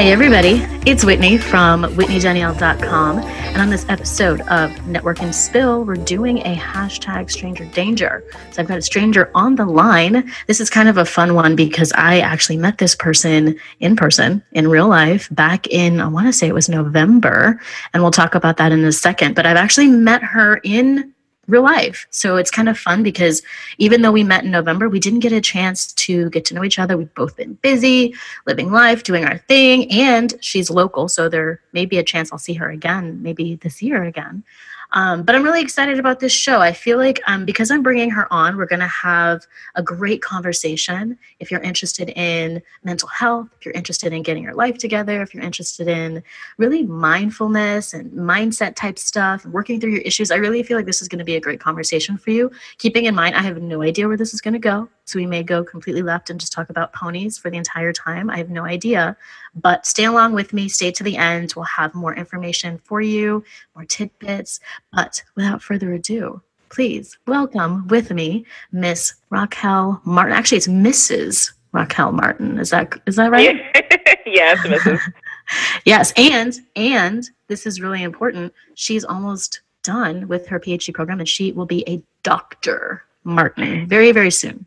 Hey, 0.00 0.12
everybody, 0.12 0.62
it's 0.90 1.04
Whitney 1.04 1.36
from 1.36 1.82
WhitneyDanielle.com. 1.82 3.18
And 3.18 3.56
on 3.58 3.68
this 3.68 3.84
episode 3.90 4.40
of 4.48 4.86
Network 4.86 5.20
and 5.20 5.34
Spill, 5.34 5.84
we're 5.84 5.96
doing 5.96 6.38
a 6.38 6.56
hashtag 6.56 7.30
stranger 7.30 7.66
danger. 7.66 8.24
So 8.50 8.62
I've 8.62 8.68
got 8.68 8.78
a 8.78 8.82
stranger 8.82 9.30
on 9.34 9.56
the 9.56 9.66
line. 9.66 10.32
This 10.46 10.58
is 10.58 10.70
kind 10.70 10.88
of 10.88 10.96
a 10.96 11.04
fun 11.04 11.34
one 11.34 11.54
because 11.54 11.92
I 11.92 12.20
actually 12.20 12.56
met 12.56 12.78
this 12.78 12.94
person 12.94 13.60
in 13.80 13.94
person 13.94 14.42
in 14.52 14.68
real 14.68 14.88
life 14.88 15.28
back 15.32 15.66
in, 15.66 16.00
I 16.00 16.08
want 16.08 16.26
to 16.28 16.32
say 16.32 16.48
it 16.48 16.54
was 16.54 16.70
November. 16.70 17.60
And 17.92 18.02
we'll 18.02 18.10
talk 18.10 18.34
about 18.34 18.56
that 18.56 18.72
in 18.72 18.82
a 18.82 18.92
second. 18.92 19.34
But 19.34 19.44
I've 19.44 19.58
actually 19.58 19.88
met 19.88 20.22
her 20.22 20.62
in 20.64 21.12
real 21.50 21.62
life. 21.62 22.06
So 22.10 22.36
it's 22.36 22.50
kind 22.50 22.68
of 22.68 22.78
fun 22.78 23.02
because 23.02 23.42
even 23.78 24.02
though 24.02 24.12
we 24.12 24.24
met 24.24 24.44
in 24.44 24.50
November, 24.50 24.88
we 24.88 25.00
didn't 25.00 25.20
get 25.20 25.32
a 25.32 25.40
chance 25.40 25.92
to 25.94 26.30
get 26.30 26.44
to 26.46 26.54
know 26.54 26.64
each 26.64 26.78
other. 26.78 26.96
We've 26.96 27.14
both 27.14 27.36
been 27.36 27.54
busy, 27.54 28.14
living 28.46 28.70
life, 28.70 29.02
doing 29.02 29.24
our 29.24 29.38
thing, 29.38 29.90
and 29.90 30.32
she's 30.40 30.70
local. 30.70 31.08
So 31.08 31.28
there 31.28 31.60
may 31.72 31.86
be 31.86 31.98
a 31.98 32.02
chance 32.04 32.32
I'll 32.32 32.38
see 32.38 32.54
her 32.54 32.70
again, 32.70 33.22
maybe 33.22 33.56
this 33.56 33.82
year 33.82 34.04
again. 34.04 34.44
Um, 34.92 35.22
but 35.22 35.34
I'm 35.34 35.42
really 35.42 35.62
excited 35.62 35.98
about 35.98 36.20
this 36.20 36.32
show. 36.32 36.60
I 36.60 36.72
feel 36.72 36.98
like 36.98 37.20
um, 37.26 37.44
because 37.44 37.70
I'm 37.70 37.82
bringing 37.82 38.10
her 38.10 38.32
on, 38.32 38.56
we're 38.56 38.66
going 38.66 38.80
to 38.80 38.86
have 38.86 39.46
a 39.74 39.82
great 39.82 40.22
conversation. 40.22 41.18
If 41.38 41.50
you're 41.50 41.60
interested 41.60 42.10
in 42.10 42.62
mental 42.82 43.08
health, 43.08 43.48
if 43.58 43.64
you're 43.64 43.74
interested 43.74 44.12
in 44.12 44.22
getting 44.22 44.42
your 44.42 44.54
life 44.54 44.78
together, 44.78 45.22
if 45.22 45.32
you're 45.32 45.44
interested 45.44 45.86
in 45.86 46.22
really 46.58 46.84
mindfulness 46.84 47.94
and 47.94 48.10
mindset 48.12 48.74
type 48.74 48.98
stuff, 48.98 49.46
working 49.46 49.80
through 49.80 49.90
your 49.90 50.02
issues, 50.02 50.30
I 50.30 50.36
really 50.36 50.62
feel 50.62 50.76
like 50.76 50.86
this 50.86 51.02
is 51.02 51.08
going 51.08 51.20
to 51.20 51.24
be 51.24 51.36
a 51.36 51.40
great 51.40 51.60
conversation 51.60 52.16
for 52.18 52.30
you. 52.30 52.50
Keeping 52.78 53.04
in 53.04 53.14
mind, 53.14 53.36
I 53.36 53.42
have 53.42 53.62
no 53.62 53.82
idea 53.82 54.08
where 54.08 54.16
this 54.16 54.34
is 54.34 54.40
going 54.40 54.54
to 54.54 54.60
go. 54.60 54.88
So 55.04 55.18
we 55.18 55.26
may 55.26 55.42
go 55.42 55.64
completely 55.64 56.02
left 56.02 56.30
and 56.30 56.38
just 56.38 56.52
talk 56.52 56.70
about 56.70 56.92
ponies 56.92 57.38
for 57.38 57.50
the 57.50 57.56
entire 57.56 57.92
time. 57.92 58.30
I 58.30 58.36
have 58.36 58.50
no 58.50 58.64
idea. 58.64 59.16
But 59.54 59.86
stay 59.86 60.04
along 60.04 60.34
with 60.34 60.52
me, 60.52 60.68
stay 60.68 60.90
to 60.92 61.02
the 61.02 61.16
end. 61.16 61.52
We'll 61.56 61.64
have 61.64 61.94
more 61.94 62.14
information 62.14 62.78
for 62.84 63.00
you, 63.00 63.44
more 63.74 63.84
tidbits. 63.84 64.60
But 64.92 65.22
without 65.34 65.62
further 65.62 65.92
ado, 65.92 66.40
please 66.70 67.18
welcome 67.26 67.86
with 67.88 68.10
me 68.12 68.46
Miss 68.72 69.14
Raquel 69.30 70.00
Martin. 70.04 70.32
Actually, 70.32 70.58
it's 70.58 70.68
Mrs. 70.68 71.52
Raquel 71.72 72.12
Martin. 72.12 72.58
Is 72.58 72.70
that 72.70 72.94
is 73.06 73.16
that 73.16 73.30
right? 73.30 73.60
yes, 74.26 74.58
Mrs. 74.66 75.00
yes, 75.84 76.12
and 76.16 76.58
and 76.76 77.28
this 77.48 77.66
is 77.66 77.80
really 77.80 78.02
important. 78.02 78.52
She's 78.74 79.04
almost 79.04 79.60
done 79.82 80.28
with 80.28 80.46
her 80.48 80.60
PhD 80.60 80.92
program, 80.92 81.20
and 81.20 81.28
she 81.28 81.52
will 81.52 81.66
be 81.66 81.84
a 81.88 82.02
doctor 82.22 83.04
Martin 83.24 83.86
very 83.86 84.12
very 84.12 84.30
soon. 84.30 84.66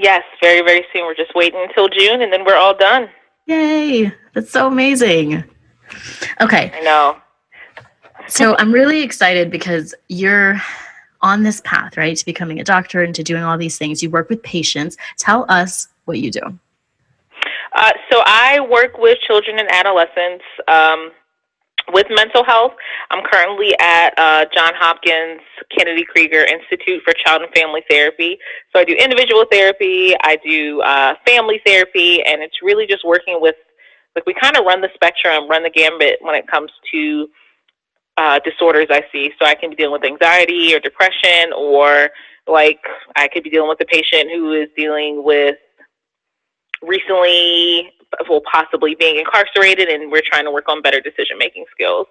Yes, 0.00 0.24
very 0.42 0.62
very 0.62 0.86
soon. 0.92 1.04
We're 1.04 1.14
just 1.14 1.34
waiting 1.34 1.60
until 1.60 1.88
June, 1.88 2.22
and 2.22 2.32
then 2.32 2.44
we're 2.44 2.56
all 2.56 2.74
done. 2.76 3.08
Yay! 3.46 4.12
That's 4.34 4.50
so 4.50 4.66
amazing. 4.66 5.44
Okay. 6.40 6.72
I 6.74 6.80
know. 6.80 7.16
So 8.28 8.56
I'm 8.58 8.72
really 8.72 9.02
excited 9.02 9.50
because 9.50 9.94
you're 10.08 10.60
on 11.20 11.42
this 11.42 11.60
path, 11.62 11.96
right, 11.96 12.16
to 12.16 12.24
becoming 12.24 12.60
a 12.60 12.64
doctor 12.64 13.02
and 13.02 13.14
to 13.14 13.22
doing 13.22 13.42
all 13.42 13.58
these 13.58 13.76
things. 13.76 14.02
You 14.02 14.08
work 14.08 14.30
with 14.30 14.42
patients. 14.42 14.96
Tell 15.18 15.44
us 15.48 15.88
what 16.04 16.18
you 16.18 16.30
do. 16.30 16.40
Uh, 17.74 17.92
so 18.10 18.22
I 18.24 18.60
work 18.60 18.98
with 18.98 19.18
children 19.26 19.58
and 19.58 19.68
adolescents 19.70 20.44
um, 20.68 21.10
with 21.92 22.06
mental 22.10 22.44
health. 22.44 22.72
I'm 23.10 23.24
currently 23.24 23.78
at 23.78 24.18
uh, 24.18 24.44
John 24.54 24.72
Hopkins 24.76 25.40
Kennedy 25.76 26.04
Krieger 26.04 26.44
Institute 26.44 27.02
for 27.04 27.12
Child 27.14 27.42
and 27.42 27.52
Family 27.54 27.82
Therapy. 27.90 28.38
So 28.72 28.80
I 28.80 28.84
do 28.84 28.94
individual 28.94 29.44
therapy, 29.50 30.14
I 30.22 30.36
do 30.44 30.80
uh, 30.82 31.14
family 31.26 31.60
therapy, 31.64 32.22
and 32.22 32.42
it's 32.42 32.62
really 32.62 32.86
just 32.86 33.04
working 33.04 33.40
with, 33.40 33.56
like, 34.14 34.26
we 34.26 34.34
kind 34.34 34.56
of 34.56 34.64
run 34.64 34.80
the 34.80 34.90
spectrum, 34.94 35.48
run 35.48 35.62
the 35.62 35.70
gambit 35.70 36.18
when 36.20 36.34
it 36.34 36.46
comes 36.46 36.70
to 36.92 37.28
uh, 38.16 38.38
disorders 38.44 38.86
I 38.90 39.02
see. 39.12 39.32
So 39.38 39.46
I 39.46 39.54
can 39.54 39.70
be 39.70 39.76
dealing 39.76 39.92
with 39.92 40.04
anxiety 40.04 40.74
or 40.74 40.80
depression, 40.80 41.52
or 41.56 42.10
like 42.46 42.80
I 43.16 43.28
could 43.28 43.42
be 43.42 43.50
dealing 43.50 43.68
with 43.68 43.80
a 43.80 43.86
patient 43.86 44.30
who 44.30 44.52
is 44.52 44.68
dealing 44.76 45.24
with 45.24 45.56
recently 46.82 47.92
well, 48.28 48.42
possibly 48.50 48.94
being 48.94 49.16
incarcerated, 49.16 49.88
and 49.88 50.10
we're 50.10 50.22
trying 50.24 50.44
to 50.44 50.50
work 50.50 50.68
on 50.68 50.82
better 50.82 51.00
decision 51.00 51.38
making 51.38 51.64
skills. 51.70 52.06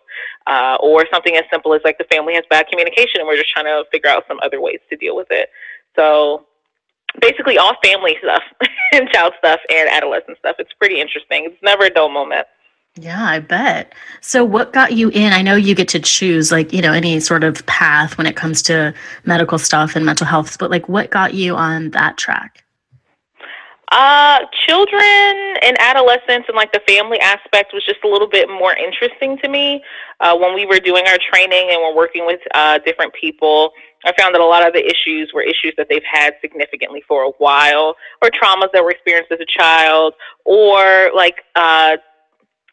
Uh, 0.48 0.78
or 0.82 1.06
something 1.12 1.36
as 1.36 1.44
simple 1.52 1.74
as 1.74 1.82
like 1.84 1.98
the 1.98 2.06
family 2.06 2.34
has 2.34 2.44
bad 2.50 2.68
communication, 2.68 3.20
and 3.20 3.28
we're 3.28 3.38
just 3.38 3.50
trying 3.50 3.66
to 3.66 3.84
figure 3.92 4.10
out 4.10 4.24
some 4.28 4.40
other 4.44 4.62
ways 4.62 4.80
to 4.90 4.96
deal 4.96 5.16
with 5.16 5.28
it. 5.30 5.50
So 5.96 6.46
basically, 7.22 7.58
all 7.58 7.76
family 7.84 8.18
stuff 8.22 8.44
and 8.94 9.10
child 9.10 9.34
stuff 9.38 9.60
and 9.70 9.90
adolescent 9.90 10.38
stuff. 10.40 10.56
It's 10.60 10.74
pretty 10.74 11.00
interesting. 11.00 11.46
It's 11.46 11.64
never 11.64 11.86
a 11.86 11.90
dull 11.90 12.10
moment. 12.10 12.48
Yeah, 12.96 13.24
I 13.24 13.40
bet. 13.40 13.94
So, 14.20 14.44
what 14.44 14.74
got 14.74 14.94
you 14.94 15.10
in? 15.10 15.32
I 15.32 15.42
know 15.42 15.56
you 15.56 15.76
get 15.76 15.88
to 15.90 16.00
choose, 16.00 16.52
like, 16.52 16.74
you 16.74 16.82
know, 16.82 16.92
any 16.92 17.20
sort 17.20 17.44
of 17.44 17.66
path 17.66 18.18
when 18.18 18.28
it 18.28 18.36
comes 18.36 18.62
to 18.64 18.94
medical 19.26 19.58
stuff 19.58 19.96
and 19.96 20.06
mental 20.06 20.28
health, 20.28 20.58
but 20.58 20.72
like, 20.72 20.90
what 20.90 21.10
got 21.10 21.34
you 21.34 21.56
on 21.56 21.92
that 21.92 22.18
track? 22.18 22.66
Uh, 23.92 24.40
children 24.68 25.58
and 25.64 25.76
adolescents 25.80 26.48
and 26.48 26.56
like 26.56 26.72
the 26.72 26.82
family 26.88 27.20
aspect 27.22 27.74
was 27.74 27.84
just 27.86 27.98
a 28.04 28.08
little 28.08 28.30
bit 28.30 28.48
more 28.48 28.76
interesting 28.76 29.36
to 29.40 29.50
me. 29.50 29.84
Uh, 30.20 30.38
when 30.38 30.54
we 30.54 30.64
were 30.66 30.80
doing 30.80 31.04
our 31.08 31.18
training 31.34 31.70
and 31.72 31.82
we're 31.82 31.96
working 31.96 32.24
with 32.26 32.40
uh, 32.54 32.78
different 32.86 33.12
people, 33.20 33.72
I 34.06 34.14
found 34.18 34.36
that 34.36 34.42
a 34.42 34.46
lot 34.46 34.66
of 34.66 34.74
the 34.74 34.86
issues 34.86 35.32
were 35.34 35.42
issues 35.42 35.74
that 35.78 35.88
they've 35.90 36.04
had 36.10 36.36
significantly 36.40 37.04
for 37.08 37.24
a 37.24 37.32
while, 37.40 37.96
or 38.22 38.30
traumas 38.30 38.72
that 38.74 38.84
were 38.84 38.92
experienced 38.92 39.32
as 39.32 39.40
a 39.40 39.60
child, 39.60 40.14
or 40.46 41.10
like 41.16 41.38
uh, 41.56 41.98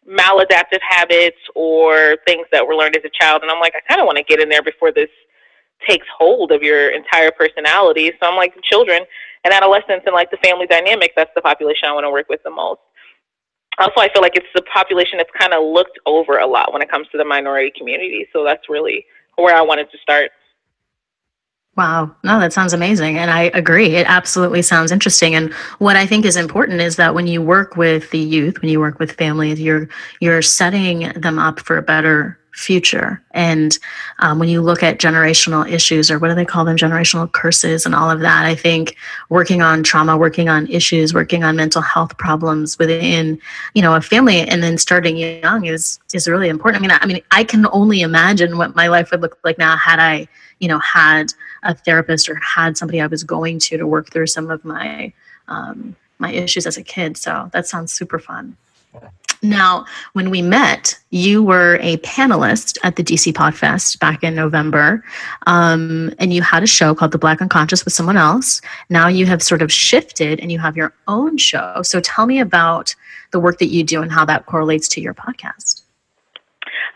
maladaptive 0.07 0.81
habits 0.87 1.39
or 1.55 2.19
things 2.27 2.47
that 2.53 2.67
were 2.67 2.77
learned 2.77 2.97
as 2.97 3.05
a 3.05 3.11
child. 3.11 3.41
And 3.43 3.51
I'm 3.51 3.61
like, 3.61 3.75
I 3.75 3.81
kind 3.89 4.01
of 4.01 4.07
want 4.07 4.19
to 4.19 4.25
get 4.25 4.41
in 4.41 4.51
there 4.51 4.63
before 4.63 4.93
this 4.93 5.09
takes 5.89 6.07
hold 6.17 6.53
of 6.53 6.63
your 6.63 6.91
entire 6.91 7.31
personality. 7.31 8.13
So 8.21 8.29
I'm 8.29 8.37
like, 8.37 8.55
children 8.63 9.03
and 9.47 9.55
adolescents 9.55 10.05
and 10.07 10.15
like 10.15 10.33
the 10.33 10.37
family 10.39 10.67
dynamic, 10.67 11.13
that's 11.15 11.31
the 11.37 11.41
population 11.41 11.89
I 11.89 11.93
want 11.93 12.05
to 12.05 12.11
work 12.11 12.29
with 12.29 12.43
the 12.43 12.51
most. 12.51 12.81
Also, 13.79 14.01
I 14.01 14.13
feel 14.13 14.23
like 14.23 14.35
it's 14.35 14.47
the 14.55 14.63
population 14.63 15.19
that's 15.19 15.31
kind 15.39 15.55
of 15.55 15.63
looked 15.63 15.99
over 16.05 16.39
a 16.39 16.47
lot 16.47 16.73
when 16.73 16.83
it 16.83 16.91
comes 16.91 17.07
to 17.13 17.19
the 17.19 17.25
minority 17.25 17.73
community. 17.79 18.27
So 18.33 18.43
that's 18.43 18.69
really 18.69 19.07
where 19.37 19.55
I 19.55 19.63
wanted 19.63 19.89
to 19.93 19.99
start. 19.99 20.33
Wow. 21.77 22.17
No, 22.25 22.41
that 22.41 22.55
sounds 22.55 22.73
amazing. 22.73 23.19
And 23.19 23.31
I 23.31 23.51
agree. 23.53 23.95
It 23.97 24.07
absolutely 24.09 24.63
sounds 24.63 24.91
interesting. 24.91 25.35
And 25.35 25.53
what 25.79 25.95
I 25.95 26.07
think 26.07 26.25
is 26.25 26.37
important 26.37 26.81
is 26.81 26.97
that 26.97 27.15
when 27.15 27.27
you 27.27 27.43
work 27.43 27.77
with 27.77 28.11
the 28.11 28.19
youth, 28.19 28.61
when 28.63 28.71
you 28.71 28.81
work 28.81 28.99
with 28.99 29.13
families, 29.13 29.61
you're 29.61 29.87
you're 30.21 30.43
setting 30.43 31.13
them 31.13 31.39
up 31.39 31.61
for 31.61 31.77
a 31.77 31.83
better 31.83 32.41
future. 32.57 33.23
And 33.33 33.79
um, 34.21 34.39
when 34.39 34.49
you 34.49 34.63
look 34.63 34.83
at 34.83 34.99
generational 34.99 35.71
issues, 35.71 36.11
or 36.11 36.19
what 36.19 36.29
do 36.29 36.35
they 36.35 36.47
call 36.47 36.65
them, 36.65 36.77
generational 36.79 37.31
curses, 37.31 37.85
and 37.85 37.95
all 37.95 38.11
of 38.11 38.21
that, 38.21 38.47
I 38.47 38.55
think 38.55 38.97
working 39.29 39.61
on 39.61 39.83
trauma, 39.83 40.17
working 40.17 40.49
on 40.49 40.67
issues, 40.69 41.13
working 41.13 41.45
on 41.45 41.55
mental 41.55 41.83
health 41.83 42.17
problems 42.17 42.79
within, 42.79 43.39
you 43.75 43.83
know, 43.83 43.95
a 43.95 44.01
family, 44.01 44.41
and 44.41 44.63
then 44.63 44.79
starting 44.79 45.19
young 45.19 45.67
is 45.67 46.01
is 46.15 46.27
really 46.27 46.49
important. 46.49 46.83
I 46.83 46.89
mean, 46.89 46.99
I 47.03 47.07
mean, 47.07 47.23
I 47.31 47.45
can 47.45 47.67
only 47.73 48.01
imagine 48.01 48.57
what 48.57 48.75
my 48.75 48.87
life 48.87 49.11
would 49.11 49.21
look 49.21 49.39
like 49.45 49.59
now 49.59 49.77
had 49.77 49.99
I, 49.99 50.27
you 50.59 50.69
know, 50.69 50.79
had 50.79 51.35
a 51.63 51.75
therapist 51.75 52.27
or 52.31 52.37
had 52.37 52.79
somebody 52.79 53.03
I 53.03 53.07
was 53.07 53.23
going 53.23 53.59
to 53.59 53.77
to 53.77 53.87
work 53.87 54.11
through 54.11 54.29
some 54.29 54.51
of 54.51 54.65
my 54.65 55.13
um, 55.47 55.95
my 56.19 56.33
issues 56.33 56.67
as 56.67 56.79
a 56.79 56.83
kid. 56.83 57.19
So 57.19 57.51
that 57.53 57.67
sounds 57.67 57.93
super 57.93 58.19
fun. 58.19 58.57
Now, 59.43 59.85
when 60.15 60.31
we 60.31 60.43
met, 60.43 60.99
you 61.11 61.43
were 61.43 61.79
a 61.81 61.99
panelist 61.99 62.79
at 62.83 62.97
the 62.97 63.05
DC 63.05 63.33
Podfest 63.33 63.99
back 64.01 64.25
in 64.25 64.35
November, 64.35 65.05
um, 65.47 66.13
and 66.19 66.33
you 66.33 66.43
had 66.43 66.63
a 66.63 66.67
show 66.67 66.95
called 66.95 67.13
The 67.13 67.19
Black 67.19 67.41
Unconscious 67.41 67.85
with 67.85 67.95
someone 67.95 68.17
else. 68.17 68.61
Now 68.89 69.09
you 69.09 69.27
have 69.27 69.43
sort 69.43 69.63
of 69.63 69.71
shifted 69.71 70.41
and 70.41 70.51
you 70.51 70.59
have 70.59 70.77
your 70.77 70.95
own 71.07 71.37
show. 71.37 71.83
So 71.83 72.01
tell 72.01 72.27
me 72.27 72.41
about 72.41 72.95
the 73.31 73.41
work 73.41 73.59
that 73.59 73.69
you 73.69 73.85
do 73.85 74.03
and 74.03 74.11
how 74.11 74.25
that 74.25 74.47
correlates 74.47 74.89
to 74.89 75.01
your 75.01 75.15
podcast. 75.15 75.83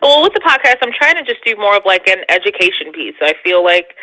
Well, 0.02 0.22
with 0.22 0.32
the 0.32 0.40
podcast, 0.40 0.76
I'm 0.82 0.92
trying 0.92 1.16
to 1.16 1.22
just 1.22 1.44
do 1.44 1.54
more 1.56 1.76
of 1.76 1.84
like 1.84 2.08
an 2.08 2.24
education 2.30 2.90
piece. 2.92 3.16
I 3.20 3.34
feel 3.44 3.62
like 3.62 3.94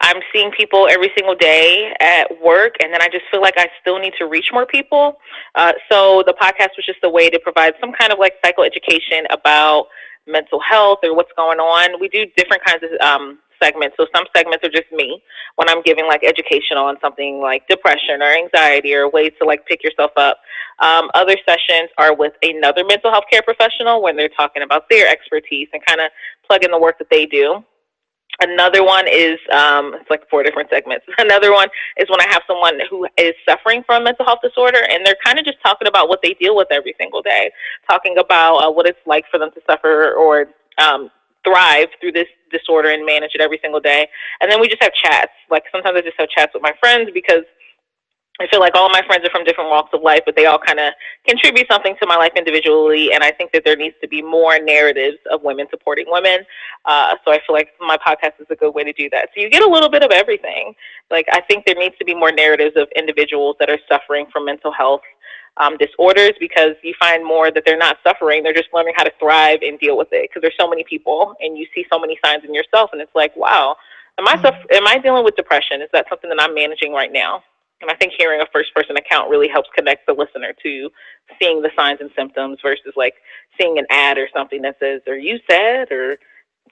I'm 0.00 0.20
seeing 0.32 0.50
people 0.50 0.88
every 0.90 1.10
single 1.16 1.34
day 1.34 1.92
at 2.00 2.26
work, 2.42 2.74
and 2.82 2.92
then 2.92 3.00
I 3.00 3.08
just 3.08 3.24
feel 3.30 3.40
like 3.40 3.54
I 3.56 3.68
still 3.80 3.98
need 3.98 4.12
to 4.18 4.26
reach 4.26 4.50
more 4.52 4.66
people. 4.66 5.16
Uh, 5.54 5.72
so 5.90 6.22
the 6.26 6.34
podcast 6.34 6.70
was 6.76 6.84
just 6.84 6.98
a 7.02 7.10
way 7.10 7.30
to 7.30 7.38
provide 7.38 7.74
some 7.80 7.92
kind 7.92 8.12
of 8.12 8.18
like 8.18 8.34
psychoeducation 8.44 9.24
about 9.30 9.86
mental 10.26 10.60
health 10.60 10.98
or 11.02 11.14
what's 11.14 11.32
going 11.36 11.58
on. 11.58 12.00
We 12.00 12.08
do 12.08 12.26
different 12.36 12.64
kinds 12.64 12.82
of 12.82 12.90
um, 13.00 13.38
segments. 13.62 13.96
So 13.98 14.06
some 14.14 14.26
segments 14.34 14.64
are 14.66 14.70
just 14.70 14.90
me 14.92 15.22
when 15.56 15.68
I'm 15.68 15.82
giving 15.82 16.06
like 16.06 16.24
educational 16.24 16.84
on 16.84 16.96
something 17.00 17.40
like 17.40 17.66
depression 17.68 18.22
or 18.22 18.32
anxiety 18.32 18.94
or 18.94 19.10
ways 19.10 19.32
to 19.40 19.46
like 19.46 19.66
pick 19.66 19.82
yourself 19.82 20.10
up. 20.16 20.38
Um, 20.78 21.10
other 21.14 21.36
sessions 21.46 21.90
are 21.98 22.14
with 22.14 22.34
another 22.42 22.84
mental 22.84 23.10
health 23.10 23.24
care 23.30 23.42
professional 23.42 24.02
when 24.02 24.16
they're 24.16 24.28
talking 24.28 24.62
about 24.62 24.88
their 24.90 25.08
expertise 25.08 25.68
and 25.72 25.84
kind 25.86 26.00
of 26.00 26.10
plug 26.46 26.64
in 26.64 26.70
the 26.70 26.78
work 26.78 26.98
that 26.98 27.08
they 27.10 27.26
do. 27.26 27.64
Another 28.40 28.84
one 28.84 29.06
is 29.08 29.38
um, 29.52 29.94
it's 29.94 30.10
like 30.10 30.28
four 30.28 30.42
different 30.42 30.68
segments. 30.70 31.06
Another 31.18 31.52
one 31.52 31.68
is 31.96 32.08
when 32.10 32.20
I 32.20 32.26
have 32.30 32.42
someone 32.46 32.78
who 32.90 33.06
is 33.16 33.34
suffering 33.48 33.82
from 33.86 34.04
mental 34.04 34.26
health 34.26 34.40
disorder, 34.42 34.80
and 34.90 35.04
they're 35.04 35.16
kind 35.24 35.38
of 35.38 35.44
just 35.44 35.58
talking 35.62 35.88
about 35.88 36.08
what 36.08 36.20
they 36.22 36.34
deal 36.34 36.56
with 36.56 36.68
every 36.70 36.94
single 36.98 37.22
day, 37.22 37.50
talking 37.88 38.18
about 38.18 38.58
uh, 38.58 38.70
what 38.70 38.86
it's 38.86 38.98
like 39.06 39.24
for 39.30 39.38
them 39.38 39.50
to 39.52 39.60
suffer 39.66 40.12
or 40.14 40.46
um, 40.78 41.10
thrive 41.44 41.88
through 42.00 42.12
this 42.12 42.26
disorder 42.50 42.90
and 42.90 43.06
manage 43.06 43.32
it 43.34 43.40
every 43.40 43.58
single 43.62 43.80
day. 43.80 44.08
And 44.40 44.50
then 44.50 44.60
we 44.60 44.68
just 44.68 44.82
have 44.82 44.92
chats. 44.92 45.32
Like 45.50 45.64
sometimes 45.72 45.96
I 45.96 46.02
just 46.02 46.18
have 46.18 46.28
chats 46.28 46.52
with 46.52 46.62
my 46.62 46.72
friends 46.80 47.10
because 47.14 47.44
I 48.38 48.46
feel 48.48 48.60
like 48.60 48.74
all 48.74 48.86
of 48.86 48.92
my 48.92 49.02
friends 49.06 49.26
are 49.26 49.30
from 49.30 49.44
different 49.44 49.70
walks 49.70 49.90
of 49.94 50.02
life, 50.02 50.20
but 50.26 50.36
they 50.36 50.44
all 50.44 50.58
kind 50.58 50.78
of 50.78 50.92
contribute 51.26 51.66
something 51.70 51.96
to 52.00 52.06
my 52.06 52.16
life 52.16 52.32
individually. 52.36 53.12
And 53.12 53.24
I 53.24 53.30
think 53.30 53.52
that 53.52 53.62
there 53.64 53.76
needs 53.76 53.94
to 54.02 54.08
be 54.08 54.20
more 54.20 54.58
narratives 54.58 55.16
of 55.30 55.42
women 55.42 55.66
supporting 55.70 56.04
women. 56.08 56.40
Uh, 56.84 57.14
so 57.24 57.32
I 57.32 57.40
feel 57.46 57.54
like 57.54 57.70
my 57.80 57.96
podcast 57.96 58.38
is 58.38 58.46
a 58.50 58.56
good 58.56 58.74
way 58.74 58.84
to 58.84 58.92
do 58.92 59.08
that. 59.10 59.30
So 59.34 59.40
you 59.40 59.48
get 59.48 59.62
a 59.62 59.68
little 59.68 59.88
bit 59.88 60.02
of 60.02 60.10
everything. 60.10 60.74
Like 61.10 61.26
I 61.32 61.40
think 61.40 61.64
there 61.64 61.76
needs 61.76 61.96
to 61.98 62.04
be 62.04 62.14
more 62.14 62.30
narratives 62.30 62.76
of 62.76 62.88
individuals 62.94 63.56
that 63.58 63.70
are 63.70 63.78
suffering 63.88 64.26
from 64.30 64.44
mental 64.44 64.72
health 64.72 65.02
um, 65.56 65.78
disorders 65.78 66.32
because 66.38 66.76
you 66.82 66.94
find 67.00 67.24
more 67.24 67.50
that 67.50 67.62
they're 67.64 67.78
not 67.78 67.96
suffering. 68.04 68.42
They're 68.42 68.52
just 68.52 68.68
learning 68.74 68.94
how 68.96 69.04
to 69.04 69.12
thrive 69.18 69.60
and 69.62 69.78
deal 69.78 69.96
with 69.96 70.08
it 70.12 70.28
because 70.28 70.42
there's 70.42 70.56
so 70.60 70.68
many 70.68 70.84
people 70.84 71.34
and 71.40 71.56
you 71.56 71.66
see 71.74 71.86
so 71.90 71.98
many 71.98 72.18
signs 72.22 72.44
in 72.44 72.52
yourself. 72.52 72.90
And 72.92 73.00
it's 73.00 73.14
like, 73.14 73.34
wow, 73.34 73.76
am 74.18 74.28
I, 74.28 74.34
mm-hmm. 74.34 74.44
suff- 74.44 74.66
am 74.70 74.86
I 74.86 74.98
dealing 74.98 75.24
with 75.24 75.36
depression? 75.36 75.80
Is 75.80 75.88
that 75.94 76.06
something 76.10 76.28
that 76.28 76.40
I'm 76.40 76.54
managing 76.54 76.92
right 76.92 77.12
now? 77.12 77.42
And 77.82 77.90
I 77.90 77.94
think 77.94 78.14
hearing 78.16 78.40
a 78.40 78.46
first 78.52 78.74
person 78.74 78.96
account 78.96 79.28
really 79.28 79.48
helps 79.48 79.68
connect 79.74 80.06
the 80.06 80.14
listener 80.14 80.54
to 80.62 80.90
seeing 81.38 81.62
the 81.62 81.70
signs 81.76 82.00
and 82.00 82.10
symptoms 82.16 82.58
versus 82.62 82.94
like 82.96 83.14
seeing 83.60 83.78
an 83.78 83.86
ad 83.90 84.16
or 84.18 84.28
something 84.32 84.62
that 84.62 84.76
says, 84.80 85.02
Are 85.06 85.18
you 85.18 85.38
sad 85.50 85.92
or 85.92 86.16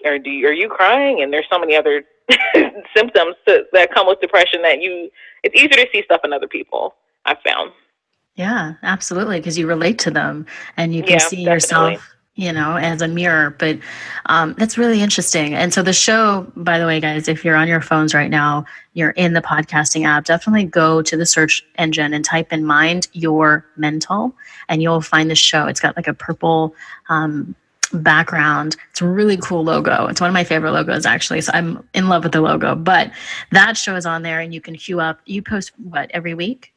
or 0.05 0.19
do 0.19 0.31
you, 0.31 0.49
are 0.49 0.53
you 0.53 0.69
crying? 0.69 1.23
And 1.23 1.33
there's 1.33 1.47
so 1.49 1.59
many 1.59 1.77
other 1.77 2.03
symptoms 2.97 3.37
to, 3.47 3.65
that 3.73 3.95
come 3.95 4.06
with 4.06 4.21
depression 4.21 4.62
that 4.62 4.83
you 4.83 5.11
it's 5.43 5.55
easier 5.55 5.85
to 5.85 5.87
see 5.93 6.03
stuff 6.05 6.23
in 6.25 6.33
other 6.33 6.49
people, 6.49 6.95
I've 7.27 7.39
found. 7.47 7.71
Yeah, 8.35 8.75
absolutely. 8.83 9.39
Because 9.39 9.56
you 9.56 9.67
relate 9.67 9.99
to 10.01 10.11
them 10.11 10.47
and 10.77 10.95
you 10.95 11.03
can 11.03 11.12
yeah, 11.12 11.19
see 11.19 11.45
definitely. 11.45 11.53
yourself 11.53 12.13
you 12.36 12.52
know, 12.52 12.76
as 12.76 13.00
a 13.00 13.08
mirror. 13.08 13.54
But 13.58 13.78
um, 14.26 14.54
that's 14.58 14.76
really 14.76 15.00
interesting. 15.00 15.54
And 15.54 15.72
so 15.72 15.82
the 15.82 15.92
show, 15.92 16.50
by 16.56 16.78
the 16.78 16.86
way, 16.86 17.00
guys, 17.00 17.28
if 17.28 17.44
you're 17.44 17.56
on 17.56 17.69
your 17.69 17.81
phones 17.81 18.12
right 18.14 18.31
now, 18.31 18.64
you're 18.94 19.10
in 19.10 19.34
the 19.34 19.42
podcasting 19.42 20.04
app, 20.04 20.25
definitely 20.25 20.64
go 20.64 21.02
to 21.02 21.16
the 21.16 21.26
search 21.26 21.64
engine 21.76 22.12
and 22.12 22.25
type 22.25 22.52
in 22.52 22.64
Mind 22.64 23.08
Your 23.12 23.64
Mental, 23.76 24.34
and 24.69 24.82
you'll 24.82 25.00
find 25.00 25.31
the 25.31 25.36
show. 25.36 25.66
It's 25.66 25.81
got 25.81 25.96
like 25.96 26.08
a 26.08 26.14
purple 26.14 26.75
um, 27.08 27.54
background. 27.92 28.76
It's 28.90 29.00
a 29.00 29.06
really 29.06 29.36
cool 29.36 29.62
logo. 29.62 30.06
It's 30.06 30.20
one 30.20 30.28
of 30.28 30.34
my 30.34 30.44
favorite 30.44 30.72
logos, 30.72 31.06
actually. 31.06 31.40
So 31.40 31.52
I'm 31.54 31.86
in 31.94 32.08
love 32.08 32.25
with 32.25 32.32
the 32.32 32.40
logo. 32.40 32.75
But 32.75 33.12
that 33.52 33.76
show 33.76 33.94
is 33.94 34.06
on 34.06 34.22
there, 34.22 34.40
and 34.40 34.52
you 34.52 34.60
can 34.60 34.75
queue 34.75 35.00
up. 35.00 35.20
You 35.25 35.42
post 35.42 35.72
what 35.78 36.10
every 36.12 36.34
week? 36.34 36.74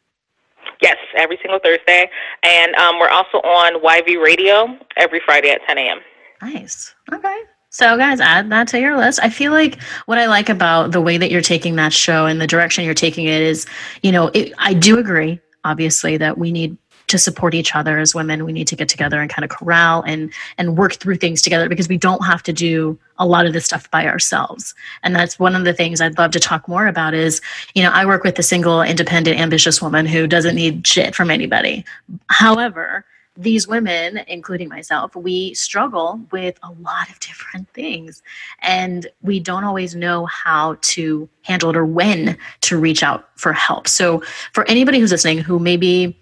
Yes, 0.81 0.97
every 1.15 1.37
single 1.41 1.59
Thursday. 1.59 2.09
And 2.43 2.75
um, 2.75 2.99
we're 2.99 3.09
also 3.09 3.37
on 3.39 3.81
YV 3.81 4.21
Radio 4.23 4.77
every 4.95 5.21
Friday 5.25 5.49
at 5.49 5.61
10 5.67 5.77
a.m. 5.77 5.99
Nice. 6.41 6.93
Okay. 7.11 7.41
So, 7.69 7.97
guys, 7.97 8.19
add 8.19 8.49
that 8.49 8.67
to 8.69 8.79
your 8.79 8.97
list. 8.97 9.19
I 9.21 9.29
feel 9.29 9.51
like 9.51 9.81
what 10.05 10.17
I 10.17 10.25
like 10.25 10.49
about 10.49 10.91
the 10.91 11.01
way 11.01 11.17
that 11.17 11.29
you're 11.29 11.41
taking 11.41 11.75
that 11.75 11.93
show 11.93 12.25
and 12.25 12.39
the 12.39 12.47
direction 12.47 12.85
you're 12.85 12.93
taking 12.93 13.25
it 13.25 13.41
is, 13.41 13.65
you 14.01 14.11
know, 14.11 14.31
it, 14.33 14.53
I 14.57 14.73
do 14.73 14.97
agree, 14.97 15.39
obviously, 15.63 16.17
that 16.17 16.37
we 16.37 16.51
need 16.51 16.77
to 17.07 17.17
support 17.17 17.53
each 17.53 17.75
other 17.75 17.97
as 17.97 18.13
women 18.13 18.45
we 18.45 18.53
need 18.53 18.67
to 18.67 18.75
get 18.75 18.89
together 18.89 19.21
and 19.21 19.29
kind 19.29 19.43
of 19.43 19.49
corral 19.49 20.01
and 20.03 20.31
and 20.57 20.77
work 20.77 20.95
through 20.95 21.15
things 21.15 21.41
together 21.41 21.69
because 21.69 21.87
we 21.87 21.97
don't 21.97 22.25
have 22.25 22.43
to 22.43 22.53
do 22.53 22.97
a 23.17 23.25
lot 23.25 23.45
of 23.45 23.53
this 23.53 23.65
stuff 23.65 23.89
by 23.91 24.05
ourselves 24.05 24.75
and 25.03 25.15
that's 25.15 25.39
one 25.39 25.55
of 25.55 25.63
the 25.63 25.73
things 25.73 26.01
i'd 26.01 26.17
love 26.17 26.31
to 26.31 26.39
talk 26.39 26.67
more 26.67 26.87
about 26.87 27.13
is 27.13 27.41
you 27.73 27.83
know 27.83 27.91
i 27.91 28.05
work 28.05 28.23
with 28.23 28.37
a 28.37 28.43
single 28.43 28.81
independent 28.81 29.39
ambitious 29.39 29.81
woman 29.81 30.05
who 30.05 30.27
doesn't 30.27 30.55
need 30.55 30.85
shit 30.85 31.15
from 31.15 31.31
anybody 31.31 31.83
however 32.29 33.05
these 33.37 33.67
women, 33.67 34.21
including 34.27 34.67
myself, 34.67 35.15
we 35.15 35.53
struggle 35.53 36.19
with 36.31 36.57
a 36.63 36.71
lot 36.81 37.09
of 37.09 37.19
different 37.19 37.69
things. 37.69 38.23
And 38.61 39.07
we 39.21 39.39
don't 39.39 39.63
always 39.63 39.95
know 39.95 40.25
how 40.25 40.77
to 40.81 41.29
handle 41.43 41.69
it 41.69 41.77
or 41.77 41.85
when 41.85 42.37
to 42.61 42.79
reach 42.79 43.03
out 43.03 43.29
for 43.35 43.53
help. 43.53 43.87
So, 43.87 44.23
for 44.53 44.67
anybody 44.67 44.99
who's 44.99 45.11
listening 45.11 45.37
who 45.37 45.59
maybe 45.59 46.17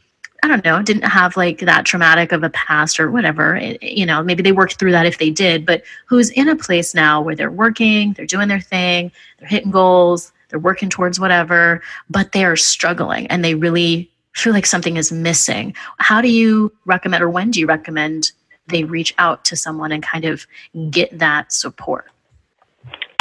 I 0.46 0.48
don't 0.48 0.64
know, 0.64 0.80
didn't 0.84 1.06
have 1.06 1.36
like 1.36 1.62
that 1.62 1.86
traumatic 1.86 2.32
of 2.32 2.44
a 2.44 2.52
past 2.52 3.00
or 3.00 3.10
whatever. 3.10 3.56
It, 3.56 3.82
you 3.82 4.06
know, 4.06 4.22
maybe 4.22 4.44
they 4.44 4.52
worked 4.52 4.76
through 4.76 4.92
that 4.92 5.08
if 5.08 5.18
they 5.18 5.32
did, 5.32 5.66
but 5.66 5.82
who's 6.06 6.30
in 6.30 6.48
a 6.48 6.56
place 6.56 6.94
now 6.94 7.20
where 7.20 7.36
they're 7.36 7.50
working, 7.50 8.14
they're 8.14 8.28
doing 8.28 8.48
their 8.48 8.62
thing, 8.62 9.12
they're 9.40 9.48
hitting 9.48 9.72
goals, 9.72 10.32
they're 10.50 10.60
working 10.60 10.88
towards 10.88 11.20
whatever, 11.20 11.82
but 12.12 12.32
they 12.32 12.46
are 12.46 12.56
struggling 12.56 13.26
and 13.28 13.44
they 13.44 13.56
really 13.56 14.08
feel 14.34 14.54
like 14.54 14.68
something 14.68 14.98
is 14.98 15.12
missing. 15.12 15.74
How 15.98 16.22
do 16.22 16.32
you 16.32 16.72
recommend, 16.86 17.24
or 17.24 17.30
when 17.32 17.50
do 17.50 17.60
you 17.60 17.66
recommend 17.66 18.32
they 18.68 18.84
reach 18.84 19.16
out 19.18 19.46
to 19.46 19.56
someone 19.56 19.92
and 19.92 20.04
kind 20.04 20.26
of 20.26 20.46
get 20.92 21.18
that 21.18 21.54
support? 21.54 22.12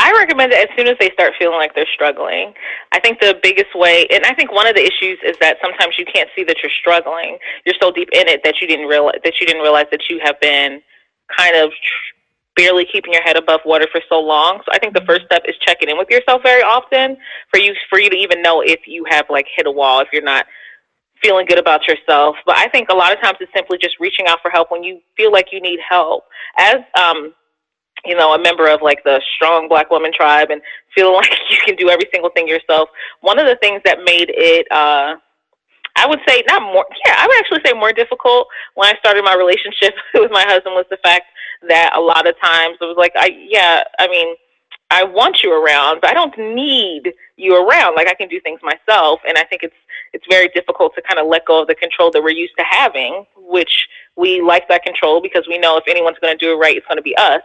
I 0.05 0.13
recommend 0.13 0.53
it 0.53 0.69
as 0.69 0.77
soon 0.77 0.87
as 0.87 0.97
they 1.01 1.09
start 1.15 1.33
feeling 1.39 1.57
like 1.57 1.75
they're 1.75 1.89
struggling. 1.95 2.53
I 2.93 3.01
think 3.01 3.21
the 3.21 3.41
biggest 3.43 3.75
way, 3.75 4.07
and 4.13 4.23
I 4.27 4.35
think 4.35 4.53
one 4.53 4.67
of 4.67 4.75
the 4.75 4.83
issues 4.83 5.19
is 5.25 5.35
that 5.41 5.57
sometimes 5.63 5.95
you 5.99 6.05
can't 6.05 6.29
see 6.37 6.45
that 6.45 6.59
you're 6.63 6.73
struggling. 6.79 7.39
You're 7.65 7.75
so 7.81 7.91
deep 7.91 8.11
in 8.13 8.29
it 8.29 8.43
that 8.45 8.61
you 8.61 8.67
didn't 8.67 8.87
realize 8.87 9.21
that 9.25 9.41
you 9.41 9.47
didn't 9.47 9.63
realize 9.63 9.87
that 9.93 10.11
you 10.11 10.21
have 10.23 10.39
been 10.41 10.83
kind 11.35 11.57
of 11.57 11.71
barely 12.55 12.85
keeping 12.85 13.15
your 13.15 13.23
head 13.23 13.39
above 13.39 13.61
water 13.65 13.87
for 13.91 14.03
so 14.11 14.21
long. 14.21 14.61
So 14.67 14.73
I 14.75 14.79
think 14.79 14.93
the 14.93 15.05
first 15.07 15.25
step 15.25 15.45
is 15.49 15.57
checking 15.67 15.89
in 15.89 15.97
with 15.97 16.11
yourself 16.11 16.43
very 16.43 16.63
often 16.63 17.17
for 17.51 17.59
you 17.59 17.73
for 17.89 17.99
you 17.99 18.11
to 18.11 18.17
even 18.17 18.43
know 18.43 18.61
if 18.61 18.81
you 18.87 19.07
have 19.09 19.25
like 19.31 19.47
hit 19.57 19.67
a 19.67 19.73
wall, 19.73 20.01
if 20.01 20.09
you're 20.13 20.23
not 20.23 20.45
feeling 21.23 21.47
good 21.47 21.59
about 21.59 21.89
yourself. 21.89 22.37
But 22.45 22.59
I 22.59 22.69
think 22.69 22.91
a 22.91 22.95
lot 22.95 23.11
of 23.11 23.23
times 23.23 23.39
it's 23.41 23.51
simply 23.55 23.79
just 23.79 23.99
reaching 24.01 24.27
out 24.27 24.41
for 24.43 24.51
help 24.51 24.71
when 24.71 24.85
you 24.85 25.01
feel 25.17 25.33
like 25.33 25.47
you 25.51 25.63
need 25.63 25.81
help. 25.89 26.25
As 26.59 26.77
um 26.95 27.33
you 28.07 28.17
know, 28.17 28.35
a 28.35 28.43
member 28.43 28.69
of 28.69 28.83
like 28.83 29.03
the 29.05 29.21
strong 29.37 29.69
black 29.69 29.91
woman 29.91 30.13
tribe 30.13 30.51
and 30.51 30.61
feeling 30.95 31.15
like 31.17 31.33
you 31.51 31.59
can 31.65 31.77
do 31.77 31.91
every 31.91 32.09
single 32.13 32.31
thing 32.31 32.49
yourself. 32.49 32.89
One 33.21 33.39
of 33.39 33.47
the 33.47 33.57
things 33.57 33.83
that 33.85 33.99
made 34.05 34.31
it, 34.35 34.67
uh, 34.71 35.17
I 35.97 36.07
would 36.07 36.21
say 36.27 36.43
not 36.49 36.63
more, 36.63 36.87
yeah, 37.07 37.15
I 37.19 37.27
would 37.27 37.39
actually 37.39 37.61
say 37.65 37.73
more 37.73 37.93
difficult 37.93 38.49
when 38.75 38.89
I 38.89 38.99
started 38.99 39.25
my 39.25 39.35
relationship 39.35 39.95
with 40.15 40.31
my 40.31 40.45
husband 40.47 40.75
was 40.75 40.87
the 40.91 40.99
fact 41.05 41.27
that 41.69 41.95
a 41.97 42.01
lot 42.01 42.27
of 42.27 42.35
times 42.41 42.77
it 42.81 42.85
was 42.85 42.97
like, 42.99 43.13
I, 43.17 43.31
yeah, 43.49 43.85
I 43.99 44.09
mean, 44.09 44.35
I 44.91 45.03
want 45.03 45.43
you 45.43 45.53
around, 45.53 46.01
but 46.01 46.11
I 46.11 46.15
don't 46.15 46.37
need 46.39 47.15
you 47.37 47.57
around. 47.57 47.95
Like 47.95 48.09
I 48.09 48.15
can 48.15 48.29
do 48.29 48.41
things 48.41 48.61
myself. 48.63 49.21
And 49.27 49.39
I 49.39 49.45
think 49.45 49.63
it's, 49.63 49.75
it's 50.13 50.25
very 50.29 50.49
difficult 50.49 50.95
to 50.95 51.03
kind 51.03 51.19
of 51.19 51.27
let 51.27 51.47
go 51.47 51.63
of 51.63 51.69
the 51.69 51.75
control 51.75 52.11
that 52.13 52.23
we're 52.23 52.31
used 52.31 52.55
to 52.59 52.65
having, 52.69 53.25
which 53.37 53.89
we 54.17 54.41
like 54.41 54.69
that 54.69 54.85
control 54.85 55.21
because 55.21 55.47
we 55.49 55.59
know 55.59 55.77
if 55.77 55.85
anyone's 55.89 56.19
going 56.21 56.37
to 56.37 56.45
do 56.45 56.53
it 56.53 56.57
right, 56.57 56.77
it's 56.77 56.87
going 56.87 56.99
to 56.99 57.03
be 57.03 57.17
us. 57.17 57.43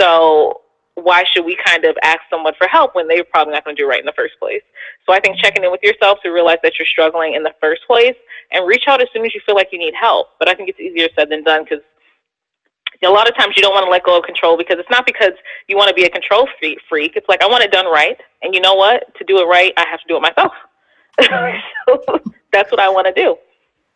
So 0.00 0.62
why 0.94 1.24
should 1.32 1.44
we 1.44 1.56
kind 1.64 1.84
of 1.84 1.96
ask 2.02 2.20
someone 2.28 2.54
for 2.58 2.66
help 2.66 2.94
when 2.94 3.08
they're 3.08 3.24
probably 3.24 3.54
not 3.54 3.64
going 3.64 3.76
to 3.76 3.82
do 3.82 3.88
right 3.88 4.00
in 4.00 4.06
the 4.06 4.12
first 4.16 4.34
place? 4.38 4.62
So 5.06 5.14
I 5.14 5.20
think 5.20 5.38
checking 5.38 5.64
in 5.64 5.70
with 5.70 5.82
yourself 5.82 6.18
to 6.22 6.30
realize 6.30 6.58
that 6.62 6.78
you're 6.78 6.86
struggling 6.86 7.34
in 7.34 7.42
the 7.42 7.54
first 7.60 7.82
place 7.86 8.16
and 8.52 8.66
reach 8.66 8.84
out 8.86 9.00
as 9.00 9.08
soon 9.12 9.24
as 9.24 9.34
you 9.34 9.40
feel 9.46 9.54
like 9.54 9.68
you 9.72 9.78
need 9.78 9.94
help. 9.94 10.28
But 10.38 10.48
I 10.48 10.54
think 10.54 10.68
it's 10.68 10.80
easier 10.80 11.08
said 11.16 11.30
than 11.30 11.44
done 11.44 11.64
because 11.64 11.80
a 13.02 13.08
lot 13.08 13.28
of 13.28 13.36
times 13.36 13.54
you 13.56 13.62
don't 13.62 13.72
want 13.72 13.84
to 13.84 13.90
let 13.90 14.04
go 14.04 14.18
of 14.18 14.24
control 14.24 14.56
because 14.56 14.78
it's 14.78 14.90
not 14.90 15.06
because 15.06 15.32
you 15.68 15.76
want 15.76 15.88
to 15.88 15.94
be 15.94 16.04
a 16.04 16.10
control 16.10 16.48
freak. 16.58 17.16
It's 17.16 17.28
like 17.28 17.42
I 17.42 17.46
want 17.46 17.64
it 17.64 17.72
done 17.72 17.86
right, 17.86 18.18
and 18.42 18.54
you 18.54 18.60
know 18.60 18.74
what? 18.74 19.14
To 19.16 19.24
do 19.24 19.38
it 19.38 19.44
right, 19.44 19.72
I 19.76 19.86
have 19.90 20.00
to 20.00 20.06
do 20.08 20.16
it 20.16 20.20
myself. 20.20 20.52
so 21.86 22.20
that's 22.52 22.70
what 22.70 22.80
I 22.80 22.88
want 22.88 23.06
to 23.06 23.12
do. 23.12 23.36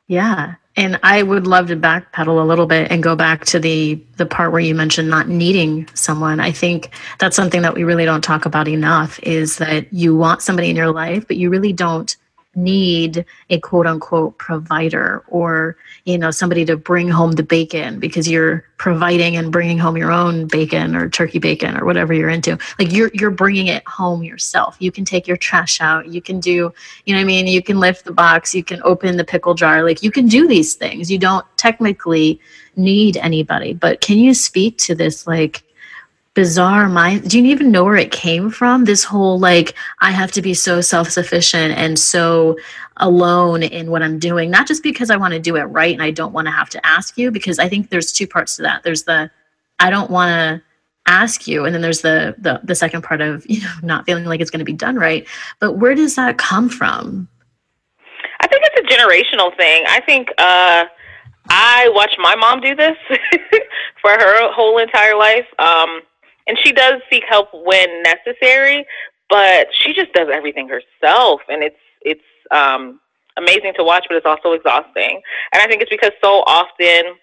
Yeah. 0.06 0.54
And 0.76 0.98
I 1.02 1.22
would 1.22 1.46
love 1.46 1.68
to 1.68 1.76
backpedal 1.76 2.42
a 2.42 2.44
little 2.44 2.66
bit 2.66 2.90
and 2.90 3.02
go 3.02 3.14
back 3.14 3.44
to 3.46 3.60
the 3.60 4.02
the 4.16 4.26
part 4.26 4.50
where 4.50 4.60
you 4.60 4.74
mentioned 4.74 5.08
not 5.08 5.28
needing 5.28 5.88
someone. 5.94 6.40
I 6.40 6.50
think 6.50 6.90
that's 7.20 7.36
something 7.36 7.62
that 7.62 7.74
we 7.74 7.84
really 7.84 8.04
don't 8.04 8.24
talk 8.24 8.44
about 8.44 8.66
enough 8.66 9.20
is 9.22 9.58
that 9.58 9.92
you 9.92 10.16
want 10.16 10.42
somebody 10.42 10.70
in 10.70 10.76
your 10.76 10.90
life, 10.90 11.26
but 11.28 11.36
you 11.36 11.48
really 11.48 11.72
don't 11.72 12.16
need 12.56 13.24
a 13.50 13.58
quote 13.60 13.86
unquote 13.86 14.38
provider 14.38 15.24
or 15.28 15.76
you 16.04 16.18
know 16.18 16.30
somebody 16.30 16.64
to 16.64 16.76
bring 16.76 17.08
home 17.08 17.32
the 17.32 17.42
bacon 17.42 17.98
because 17.98 18.28
you're 18.28 18.64
providing 18.76 19.36
and 19.36 19.52
bringing 19.52 19.78
home 19.78 19.96
your 19.96 20.12
own 20.12 20.46
bacon 20.46 20.94
or 20.94 21.08
turkey 21.08 21.38
bacon 21.38 21.76
or 21.76 21.84
whatever 21.84 22.12
you're 22.12 22.28
into. 22.28 22.58
Like 22.78 22.92
you're 22.92 23.10
you're 23.14 23.30
bringing 23.30 23.68
it 23.68 23.86
home 23.86 24.22
yourself. 24.22 24.76
You 24.78 24.92
can 24.92 25.04
take 25.04 25.26
your 25.26 25.36
trash 25.36 25.80
out. 25.80 26.08
You 26.08 26.20
can 26.20 26.40
do 26.40 26.72
you 27.04 27.14
know 27.14 27.20
i 27.20 27.24
mean? 27.24 27.46
You 27.46 27.62
can 27.62 27.80
lift 27.80 28.04
the 28.04 28.12
box. 28.12 28.54
You 28.54 28.64
can 28.64 28.80
open 28.84 29.16
the 29.16 29.24
pickle 29.24 29.54
jar. 29.54 29.82
Like 29.82 30.02
you 30.02 30.10
can 30.10 30.26
do 30.26 30.46
these 30.46 30.74
things. 30.74 31.10
You 31.10 31.18
don't 31.18 31.46
technically 31.56 32.40
need 32.76 33.16
anybody 33.18 33.72
but 33.72 34.00
can 34.00 34.18
you 34.18 34.34
speak 34.34 34.76
to 34.78 34.94
this 34.94 35.26
like 35.26 35.62
bizarre 36.34 36.88
mind 36.88 37.30
do 37.30 37.38
you 37.38 37.46
even 37.46 37.70
know 37.70 37.84
where 37.84 37.96
it 37.96 38.10
came 38.10 38.50
from? 38.50 38.84
This 38.84 39.04
whole 39.04 39.38
like 39.38 39.74
i 40.00 40.10
have 40.10 40.32
to 40.32 40.42
be 40.42 40.54
so 40.54 40.80
self-sufficient 40.80 41.74
and 41.74 41.98
so 41.98 42.58
alone 42.98 43.62
in 43.62 43.90
what 43.90 44.02
i'm 44.02 44.18
doing 44.18 44.50
not 44.50 44.68
just 44.68 44.82
because 44.82 45.10
i 45.10 45.16
want 45.16 45.34
to 45.34 45.40
do 45.40 45.56
it 45.56 45.64
right 45.64 45.92
and 45.92 46.02
i 46.02 46.10
don't 46.12 46.32
want 46.32 46.46
to 46.46 46.52
have 46.52 46.70
to 46.70 46.84
ask 46.86 47.18
you 47.18 47.30
because 47.30 47.58
i 47.58 47.68
think 47.68 47.90
there's 47.90 48.12
two 48.12 48.26
parts 48.26 48.56
to 48.56 48.62
that. 48.62 48.82
There's 48.82 49.04
the 49.04 49.30
i 49.80 49.90
don't 49.90 50.10
want 50.10 50.30
to 50.30 50.62
ask 51.06 51.46
you 51.46 51.64
and 51.64 51.74
then 51.74 51.82
there's 51.82 52.00
the, 52.00 52.34
the 52.38 52.60
the 52.64 52.74
second 52.74 53.02
part 53.02 53.20
of 53.20 53.44
you 53.48 53.60
know 53.60 53.74
not 53.82 54.06
feeling 54.06 54.24
like 54.24 54.40
it's 54.40 54.50
going 54.50 54.58
to 54.58 54.64
be 54.64 54.72
done 54.72 54.96
right. 54.96 55.26
But 55.60 55.74
where 55.74 55.94
does 55.94 56.16
that 56.16 56.38
come 56.38 56.68
from? 56.68 57.28
I 58.40 58.46
think 58.46 58.62
it's 58.64 58.80
a 58.80 58.94
generational 58.94 59.56
thing. 59.56 59.84
I 59.88 60.00
think 60.00 60.30
uh 60.38 60.84
i 61.50 61.90
watched 61.94 62.16
my 62.18 62.34
mom 62.34 62.60
do 62.60 62.74
this 62.74 62.96
for 64.00 64.10
her 64.10 64.52
whole 64.52 64.78
entire 64.78 65.16
life. 65.16 65.46
Um 65.58 66.00
and 66.46 66.58
she 66.62 66.72
does 66.72 67.00
seek 67.10 67.24
help 67.28 67.48
when 67.52 68.02
necessary, 68.02 68.86
but 69.28 69.68
she 69.72 69.92
just 69.92 70.12
does 70.12 70.28
everything 70.32 70.68
herself, 70.68 71.40
and 71.48 71.62
it's 71.62 71.76
it's 72.02 72.20
um, 72.50 73.00
amazing 73.36 73.72
to 73.76 73.84
watch, 73.84 74.04
but 74.08 74.16
it's 74.16 74.26
also 74.26 74.52
exhausting. 74.52 75.20
And 75.52 75.62
I 75.62 75.66
think 75.66 75.82
it's 75.82 75.90
because 75.90 76.12
so 76.22 76.42
often. 76.46 77.16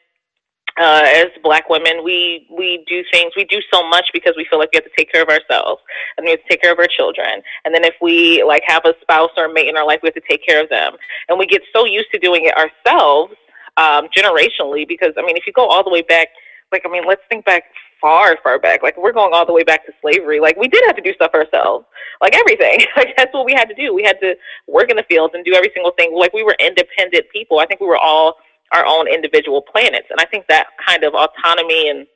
Uh, 0.79 1.03
as 1.05 1.25
black 1.43 1.67
women, 1.69 2.01
we 2.01 2.47
we 2.49 2.85
do 2.87 3.03
things. 3.11 3.33
We 3.35 3.43
do 3.43 3.59
so 3.73 3.85
much 3.85 4.09
because 4.13 4.35
we 4.37 4.45
feel 4.49 4.57
like 4.57 4.69
we 4.71 4.77
have 4.77 4.85
to 4.85 4.91
take 4.97 5.11
care 5.11 5.21
of 5.21 5.27
ourselves 5.27 5.81
and 6.15 6.23
we 6.23 6.31
have 6.31 6.39
to 6.39 6.47
take 6.49 6.61
care 6.61 6.71
of 6.71 6.79
our 6.79 6.87
children. 6.87 7.41
And 7.65 7.75
then 7.75 7.83
if 7.83 7.95
we 8.01 8.41
like 8.41 8.63
have 8.67 8.83
a 8.85 8.93
spouse 9.01 9.31
or 9.35 9.45
a 9.45 9.53
mate 9.53 9.67
in 9.67 9.75
our 9.75 9.85
life, 9.85 9.99
we 10.01 10.07
have 10.07 10.13
to 10.13 10.21
take 10.29 10.45
care 10.47 10.63
of 10.63 10.69
them. 10.69 10.93
And 11.27 11.37
we 11.37 11.45
get 11.45 11.61
so 11.75 11.83
used 11.83 12.09
to 12.13 12.19
doing 12.19 12.45
it 12.45 12.55
ourselves 12.55 13.33
um, 13.75 14.07
generationally. 14.15 14.87
Because 14.87 15.11
I 15.17 15.23
mean, 15.23 15.35
if 15.35 15.45
you 15.45 15.51
go 15.51 15.67
all 15.67 15.83
the 15.83 15.89
way 15.89 16.03
back, 16.03 16.29
like 16.71 16.83
I 16.85 16.89
mean, 16.89 17.03
let's 17.05 17.21
think 17.27 17.43
back 17.43 17.63
far, 18.01 18.38
far 18.43 18.60
back. 18.60 18.84
Like 18.84 18.98
we're 18.98 19.13
going 19.13 19.31
all 19.34 19.46
the 19.46 19.53
way 19.53 19.63
back 19.63 19.86
to 19.86 19.93
slavery. 20.01 20.39
Like 20.39 20.58
we 20.58 20.67
did 20.67 20.84
have 20.88 20.96
to 20.96 21.01
do 21.01 21.13
stuff 21.13 21.31
ourselves. 21.34 21.86
Like 22.20 22.36
everything. 22.36 22.86
Like 22.98 23.15
that's 23.15 23.34
what 23.34 23.46
we 23.46 23.53
had 23.53 23.65
to 23.65 23.75
do. 23.75 23.93
We 23.93 24.03
had 24.03 24.20
to 24.22 24.36
work 24.67 24.89
in 24.89 24.98
the 24.98 25.03
fields 25.03 25.34
and 25.34 25.46
do 25.46 25.53
every 25.53 25.72
single 25.74 25.91
thing. 25.91 26.13
Like 26.15 26.34
we 26.34 26.43
were 26.43 26.55
independent 26.60 27.25
people. 27.31 27.60
I 27.60 27.65
think 27.65 27.79
we 27.79 27.88
were 27.88 27.98
all 27.98 28.36
our 28.74 28.86
own 28.86 29.08
individual 29.08 29.62
planets. 29.62 30.08
And 30.10 30.20
I 30.20 30.25
think 30.25 30.46
that 30.48 30.67
kind 30.86 31.03
of 31.03 31.13
autonomy 31.13 31.89
and 31.89 32.08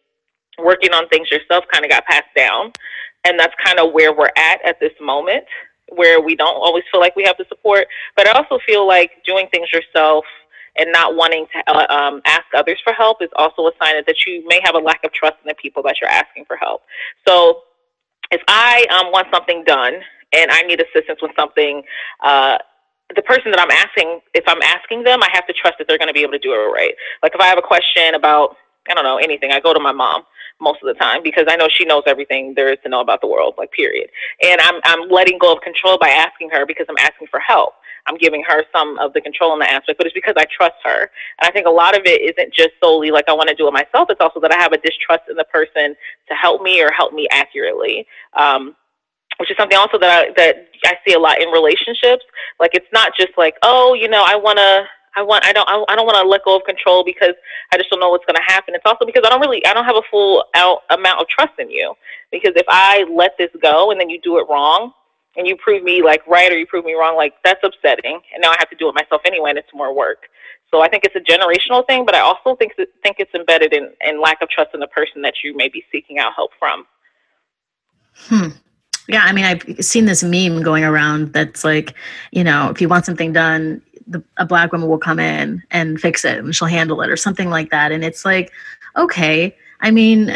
working 0.58 0.94
on 0.94 1.08
things 1.10 1.30
yourself 1.32 1.66
kind 1.72 1.86
of 1.86 1.92
got 1.92 2.06
passed 2.06 2.34
down. 2.36 2.72
And 3.26 3.40
that's 3.40 3.54
kind 3.64 3.80
of 3.80 3.94
where 3.94 4.14
we're 4.14 4.32
at 4.38 4.60
at 4.66 4.80
this 4.80 4.94
moment, 5.02 5.46
where 5.90 6.22
we 6.22 6.36
don't 6.36 6.56
always 6.56 6.84
feel 6.92 7.02
like 7.02 7.16
we 7.16 7.24
have 7.24 7.38
the 7.38 7.46
support. 7.50 7.88
But 8.16 8.28
I 8.28 8.32
also 8.32 8.60
feel 8.66 8.88
like 8.88 9.12
doing 9.26 9.48
things 9.52 9.70
yourself 9.72 10.26
and 10.78 10.92
not 10.92 11.16
wanting 11.16 11.46
to 11.54 11.72
uh, 11.72 11.86
um, 11.90 12.22
ask 12.26 12.46
others 12.56 12.80
for 12.84 12.94
help 12.94 13.22
is 13.22 13.30
also 13.36 13.64
a 13.64 13.72
sign 13.82 13.96
that 14.06 14.16
you 14.28 14.46
may 14.48 14.60
have 14.64 14.76
a 14.76 14.80
lack 14.80 15.04
of 15.04 15.14
trust 15.14 15.36
in 15.44 15.48
the 15.48 15.56
people 15.56 15.82
that 15.84 15.96
you're 16.02 16.10
asking 16.10 16.46
for 16.46 16.58
help. 16.58 16.82
So 17.28 17.62
if 18.32 18.42
I 18.48 18.86
um, 18.92 19.12
want 19.12 19.28
something 19.34 19.64
done 19.66 19.94
and 20.34 20.52
I 20.52 20.62
need 20.64 20.82
assistance 20.82 21.20
with 21.22 21.32
something, 21.38 21.84
uh, 22.24 22.58
the 23.16 23.22
person 23.22 23.52
that 23.52 23.60
I'm 23.60 23.72
asking, 23.72 24.20
if 24.34 24.44
I'm 24.48 24.62
asking 24.64 25.04
them, 25.04 25.22
I 25.22 25.30
have 25.32 25.46
to 25.48 25.54
trust 25.54 25.76
that 25.78 25.88
they're 25.88 25.98
going 25.98 26.08
to 26.08 26.14
be 26.14 26.22
able 26.22 26.34
to 26.34 26.40
do 26.40 26.52
it 26.54 26.58
right. 26.58 26.94
Like 27.22 27.34
if 27.36 27.42
I 27.42 27.46
have 27.46 27.58
a 27.58 27.62
question 27.62 28.16
about, 28.16 28.58
I 28.90 28.94
don't 28.94 29.04
know, 29.04 29.18
anything, 29.18 29.52
I 29.52 29.60
go 29.60 29.74
to 29.74 29.80
my 29.80 29.92
mom 29.92 30.24
most 30.62 30.82
of 30.82 30.88
the 30.88 30.94
time 31.00 31.22
because 31.24 31.46
I 31.48 31.56
know 31.56 31.68
she 31.70 31.86
knows 31.86 32.04
everything 32.06 32.54
there 32.56 32.72
is 32.72 32.80
to 32.84 32.90
know 32.90 33.02
about 33.02 33.22
the 33.22 33.28
world, 33.28 33.56
like 33.58 33.72
period. 33.72 34.10
And 34.42 34.60
I'm 34.62 34.80
I'm 34.86 35.10
letting 35.10 35.38
go 35.38 35.54
of 35.54 35.62
control 35.62 35.98
by 36.00 36.10
asking 36.10 36.50
her 36.52 36.66
because 36.66 36.86
I'm 36.90 36.98
asking 36.98 37.28
for 37.28 37.40
help. 37.40 37.74
I'm 38.08 38.18
giving 38.18 38.44
her 38.44 38.64
some 38.72 39.00
of 39.00 39.14
the 39.14 39.22
control 39.22 39.54
in 39.54 39.60
the 39.60 39.70
aspect, 39.70 39.98
but 39.98 40.06
it's 40.06 40.14
because 40.14 40.36
I 40.38 40.46
trust 40.56 40.76
her. 40.84 41.10
And 41.40 41.50
I 41.50 41.52
think 41.52 41.66
a 41.66 41.72
lot 41.72 41.98
of 41.98 42.04
it 42.06 42.22
isn't 42.22 42.54
just 42.54 42.72
solely 42.82 43.10
like 43.10 43.26
I 43.28 43.34
want 43.34 43.50
to 43.50 43.56
do 43.56 43.68
it 43.68 43.74
myself. 43.74 44.10
It's 44.10 44.22
also 44.22 44.40
that 44.42 44.52
I 44.52 44.62
have 44.62 44.74
a 44.74 44.78
distrust 44.78 45.24
in 45.30 45.36
the 45.36 45.46
person 45.46 45.96
to 46.28 46.34
help 46.36 46.62
me 46.62 46.82
or 46.84 46.92
help 46.92 47.14
me 47.14 47.28
accurately. 47.32 48.06
Um, 48.34 48.76
which 49.38 49.52
is 49.52 49.58
something 49.58 49.78
also 49.78 49.98
that 50.00 50.28
I, 50.28 50.32
that 50.38 50.68
I 50.86 50.94
see 51.06 51.14
a 51.14 51.20
lot 51.20 51.42
in 51.42 51.50
relationships. 51.50 52.24
Like 52.60 52.72
it's 52.74 52.88
not 52.94 53.12
just 53.18 53.32
like, 53.38 53.56
oh, 53.64 53.94
you 53.94 54.08
know, 54.08 54.24
I 54.26 54.36
want 54.38 54.60
to 54.60 54.86
I 55.16 55.22
want 55.22 55.46
I 55.46 55.54
don't 55.54 55.68
I 55.68 55.96
don't 55.96 56.06
want 56.06 56.18
to 56.18 56.28
let 56.28 56.44
go 56.44 56.58
of 56.58 56.64
control 56.66 57.04
because 57.04 57.34
I 57.72 57.78
just 57.78 57.90
don't 57.90 58.00
know 58.00 58.10
what's 58.10 58.26
going 58.26 58.36
to 58.36 58.54
happen. 58.54 58.76
It's 58.76 58.86
also 58.86 59.06
because 59.06 59.24
I 59.26 59.30
don't 59.30 59.42
really 59.42 59.66
I 59.66 59.74
don't 59.74 59.86
have 59.86 59.96
a 59.96 60.04
full 60.12 60.44
out 60.56 60.82
amount 60.90 61.22
of 61.22 61.28
trust 61.28 61.54
in 61.60 61.70
you 61.70 61.94
because 62.32 62.54
if 62.56 62.66
I 62.68 63.06
let 63.10 63.32
this 63.38 63.52
go 63.62 63.92
and 63.92 64.00
then 64.00 64.10
you 64.10 64.20
do 64.22 64.38
it 64.40 64.46
wrong 64.50 64.92
and 65.38 65.48
you 65.48 65.56
prove 65.58 65.84
me 65.84 66.02
like 66.02 66.26
right 66.28 66.52
or 66.52 66.58
you 66.58 66.66
prove 66.66 66.86
me 66.86 66.94
wrong, 66.94 67.16
like 67.16 67.34
that's 67.44 67.62
upsetting. 67.64 68.20
And 68.34 68.42
now 68.42 68.52
I 68.52 68.56
have 68.60 68.70
to 68.70 68.76
do 68.76 68.90
it 68.90 68.96
myself 68.96 69.22
anyway, 69.26 69.52
and 69.52 69.60
it's 69.60 69.74
more 69.74 69.94
work. 69.94 70.28
So 70.72 70.82
I 70.82 70.90
think 70.90 71.04
it's 71.06 71.16
a 71.16 71.20
generational 71.20 71.86
thing, 71.88 72.06
but 72.06 72.16
I 72.16 72.20
also 72.20 72.56
think 72.56 72.74
think 73.04 73.18
it's 73.20 73.34
embedded 73.34 73.74
in, 73.74 73.92
in 74.06 74.22
lack 74.22 74.42
of 74.42 74.50
trust 74.50 74.72
in 74.74 74.80
the 74.80 74.88
person 74.88 75.22
that 75.22 75.36
you 75.44 75.56
may 75.56 75.70
be 75.70 75.84
seeking 75.92 76.20
out 76.20 76.34
help 76.36 76.52
from. 76.60 76.86
Hmm. 78.16 78.50
Yeah, 79.08 79.24
I 79.24 79.34
mean, 79.34 79.46
I've 79.46 79.86
seen 79.86 80.06
this 80.06 80.24
meme 80.24 80.64
going 80.64 80.84
around 80.84 81.32
that's 81.32 81.64
like, 81.64 81.94
you 82.32 82.44
know, 82.44 82.70
if 82.70 82.82
you 82.82 82.90
want 82.90 83.06
something 83.06 83.34
done, 83.34 83.82
the, 84.08 84.24
a 84.38 84.46
black 84.46 84.72
woman 84.72 84.88
will 84.88 84.98
come 84.98 85.20
in 85.20 85.64
and 85.72 86.00
fix 86.00 86.26
it 86.26 86.38
and 86.38 86.56
she'll 86.56 86.68
handle 86.68 87.02
it 87.02 87.10
or 87.10 87.18
something 87.18 87.50
like 87.50 87.72
that. 87.72 87.92
And 87.92 88.04
it's 88.04 88.26
like, 88.26 88.52
okay, 88.96 89.56
I 89.82 89.92
mean, 89.92 90.36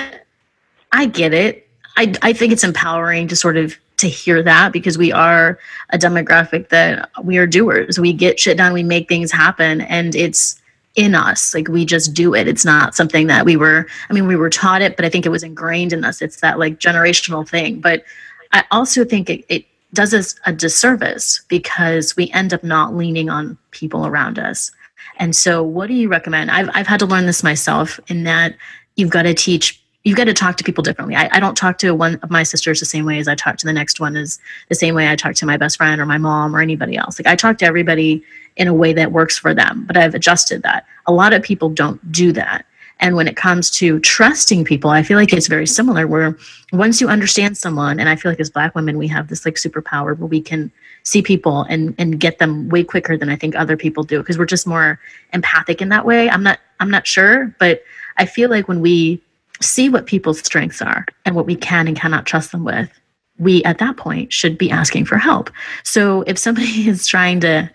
I 0.91 1.05
get 1.05 1.33
it. 1.33 1.67
I, 1.97 2.13
I 2.21 2.33
think 2.33 2.51
it's 2.51 2.63
empowering 2.63 3.27
to 3.27 3.35
sort 3.35 3.57
of 3.57 3.75
to 3.97 4.07
hear 4.07 4.41
that 4.41 4.71
because 4.71 4.97
we 4.97 5.11
are 5.11 5.59
a 5.89 5.97
demographic 5.97 6.69
that 6.69 7.09
we 7.23 7.38
are 7.38 7.45
doers. 7.45 7.99
We 7.99 8.13
get 8.13 8.39
shit 8.39 8.57
done, 8.57 8.73
we 8.73 8.83
make 8.83 9.09
things 9.09 9.31
happen, 9.31 9.81
and 9.81 10.15
it's 10.15 10.59
in 10.95 11.15
us. 11.15 11.53
Like 11.53 11.67
we 11.67 11.85
just 11.85 12.13
do 12.13 12.33
it. 12.33 12.47
It's 12.47 12.65
not 12.65 12.95
something 12.95 13.27
that 13.27 13.45
we 13.45 13.57
were, 13.57 13.88
I 14.09 14.13
mean, 14.13 14.27
we 14.27 14.35
were 14.35 14.49
taught 14.49 14.81
it, 14.81 14.95
but 14.95 15.05
I 15.05 15.09
think 15.09 15.25
it 15.25 15.29
was 15.29 15.43
ingrained 15.43 15.93
in 15.93 16.03
us. 16.03 16.21
It's 16.21 16.41
that 16.41 16.59
like 16.59 16.79
generational 16.79 17.47
thing. 17.47 17.79
But 17.81 18.03
I 18.51 18.63
also 18.71 19.05
think 19.05 19.29
it, 19.29 19.45
it 19.49 19.65
does 19.93 20.13
us 20.13 20.36
a 20.46 20.53
disservice 20.53 21.43
because 21.48 22.15
we 22.15 22.31
end 22.31 22.53
up 22.53 22.63
not 22.63 22.96
leaning 22.96 23.29
on 23.29 23.58
people 23.72 24.05
around 24.05 24.38
us. 24.38 24.72
And 25.17 25.36
so, 25.36 25.63
what 25.63 25.88
do 25.88 25.93
you 25.93 26.08
recommend? 26.08 26.51
I've, 26.51 26.69
I've 26.74 26.88
had 26.88 27.00
to 27.00 27.05
learn 27.05 27.25
this 27.25 27.43
myself 27.43 28.00
in 28.08 28.24
that 28.24 28.55
you've 28.96 29.10
got 29.10 29.24
to 29.24 29.34
teach, 29.34 29.81
you've 30.03 30.17
got 30.17 30.25
to 30.25 30.34
talk 30.34 30.58
to 30.58 30.63
people 30.63 30.84
differently. 30.84 31.15
I, 31.15 31.29
I 31.34 31.39
don't 31.39 31.55
talk 31.55 31.77
to 31.79 31.91
one 31.91 32.15
of 32.22 32.29
my 32.29 32.43
sisters 32.43 32.79
the 32.79 32.86
same 32.86 33.05
way 33.05 33.19
as 33.19 33.27
I 33.27 33.36
talk 33.36 33.58
to 33.58 33.65
the 33.65 33.74
next 33.74 34.00
one, 34.00 34.15
is 34.15 34.39
the 34.69 34.75
same 34.75 34.96
way 34.96 35.10
I 35.10 35.15
talk 35.15 35.36
to 35.36 35.46
my 35.46 35.58
best 35.58 35.77
friend 35.77 36.00
or 36.00 36.05
my 36.05 36.17
mom 36.17 36.55
or 36.55 36.62
anybody 36.62 36.96
else. 36.96 37.19
Like, 37.19 37.27
I 37.27 37.36
talk 37.36 37.58
to 37.60 37.65
everybody 37.65 38.24
in 38.55 38.67
a 38.67 38.74
way 38.74 38.93
that 38.93 39.12
works 39.12 39.38
for 39.38 39.53
them, 39.53 39.86
but 39.86 39.98
I've 39.98 40.15
adjusted 40.15 40.63
that. 40.63 40.86
A 41.05 41.12
lot 41.12 41.34
of 41.34 41.41
people 41.41 41.69
don't 41.69 42.12
do 42.12 42.31
that. 42.34 42.65
And 43.00 43.15
when 43.15 43.27
it 43.27 43.36
comes 43.36 43.70
to 43.72 44.00
trusting 44.00 44.65
people, 44.65 44.89
I 44.89 45.03
feel 45.03 45.18
like 45.18 45.32
it's 45.32 45.48
very 45.48 45.68
similar 45.68 46.06
where 46.06 46.38
once 46.74 47.00
you 47.00 47.08
understand 47.08 47.58
someone, 47.58 48.00
and 48.00 48.10
I 48.10 48.15
feel 48.15 48.32
like 48.32 48.39
as 48.39 48.50
black 48.50 48.75
women, 48.75 48.98
we 48.98 49.08
have 49.08 49.29
this 49.29 49.46
like 49.46 49.56
superpower 49.56 50.18
where 50.18 50.27
we 50.27 50.41
can 50.41 50.72
see 51.03 51.22
people 51.22 51.63
and, 51.63 51.96
and 51.98 52.20
get 52.20 52.39
them 52.39 52.68
way 52.70 52.84
quicker 52.84 53.18
than 53.18 53.29
I 53.29 53.36
think 53.36 53.56
other 53.56 53.77
people 53.77 54.03
do 54.03 54.20
because 54.20 54.38
we're 54.38 54.46
just 54.46 54.68
more 54.68 55.00
empathic 55.34 55.82
in 55.82 55.89
that 55.89 56.06
way. 56.06 56.29
I'm 56.29 56.44
not 56.44 56.60
I'm 56.82 56.91
not 56.91 57.08
sure, 57.08 57.53
but 57.60 57.84
I 58.18 58.25
feel 58.25 58.50
like 58.50 58.68
when 58.68 58.82
we 58.82 59.22
see 59.62 59.89
what 59.89 60.06
people's 60.06 60.39
strengths 60.39 60.82
are 60.82 61.06
and 61.25 61.36
what 61.36 61.46
we 61.46 61.56
can 61.56 61.88
and 61.88 61.98
cannot 61.98 62.25
trust 62.25 62.51
them 62.51 62.63
with, 62.63 62.89
we 63.38 63.63
at 63.63 63.77
that 63.79 63.98
point 63.98 64.32
should 64.32 64.58
be 64.58 64.72
asking 64.72 65.06
for 65.06 65.18
help. 65.18 65.50
So 65.84 66.24
if 66.24 66.38
somebody 66.38 66.68
is 66.88 67.08
trying 67.08 67.39
to 67.41 67.70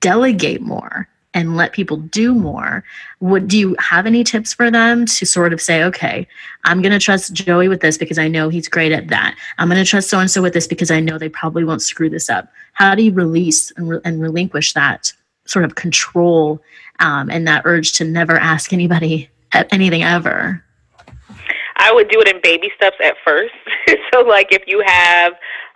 delegate 0.00 0.60
more 0.60 1.08
and 1.36 1.56
let 1.56 1.72
people 1.72 1.98
do 1.98 2.34
more 2.34 2.82
would 3.20 3.46
do 3.46 3.58
you 3.58 3.76
have 3.78 4.06
any 4.06 4.24
tips 4.24 4.54
for 4.54 4.70
them 4.70 5.06
to 5.06 5.26
sort 5.26 5.52
of 5.52 5.60
say 5.60 5.84
okay 5.84 6.26
i'm 6.64 6.82
going 6.82 6.92
to 6.92 6.98
trust 6.98 7.32
joey 7.32 7.68
with 7.68 7.80
this 7.80 7.98
because 7.98 8.18
i 8.18 8.26
know 8.26 8.48
he's 8.48 8.68
great 8.68 8.90
at 8.90 9.08
that. 9.08 9.36
I'm 9.58 9.68
going 9.68 9.82
to 9.82 9.88
trust 9.88 10.08
so 10.08 10.18
and 10.18 10.30
so 10.30 10.42
with 10.42 10.54
this 10.54 10.66
because 10.66 10.90
i 10.90 10.98
know 10.98 11.18
they 11.18 11.28
probably 11.28 11.62
won't 11.62 11.82
screw 11.82 12.10
this 12.10 12.28
up. 12.28 12.50
How 12.72 12.94
do 12.94 13.02
you 13.02 13.12
release 13.12 13.70
and, 13.76 13.88
re- 13.88 14.00
and 14.04 14.20
relinquish 14.20 14.72
that 14.72 15.12
sort 15.44 15.64
of 15.64 15.74
control 15.74 16.60
um, 17.00 17.30
and 17.30 17.46
that 17.46 17.62
urge 17.64 17.92
to 17.92 18.04
never 18.04 18.36
ask 18.38 18.72
anybody 18.72 19.30
anything 19.70 20.02
ever? 20.02 20.62
I 21.78 21.92
would 21.92 22.08
do 22.08 22.20
it 22.20 22.28
in 22.28 22.40
baby 22.42 22.70
steps 22.76 22.96
at 23.04 23.16
first. 23.24 23.54
so, 24.12 24.20
like, 24.20 24.48
if 24.50 24.62
you 24.66 24.82
have 24.84 25.34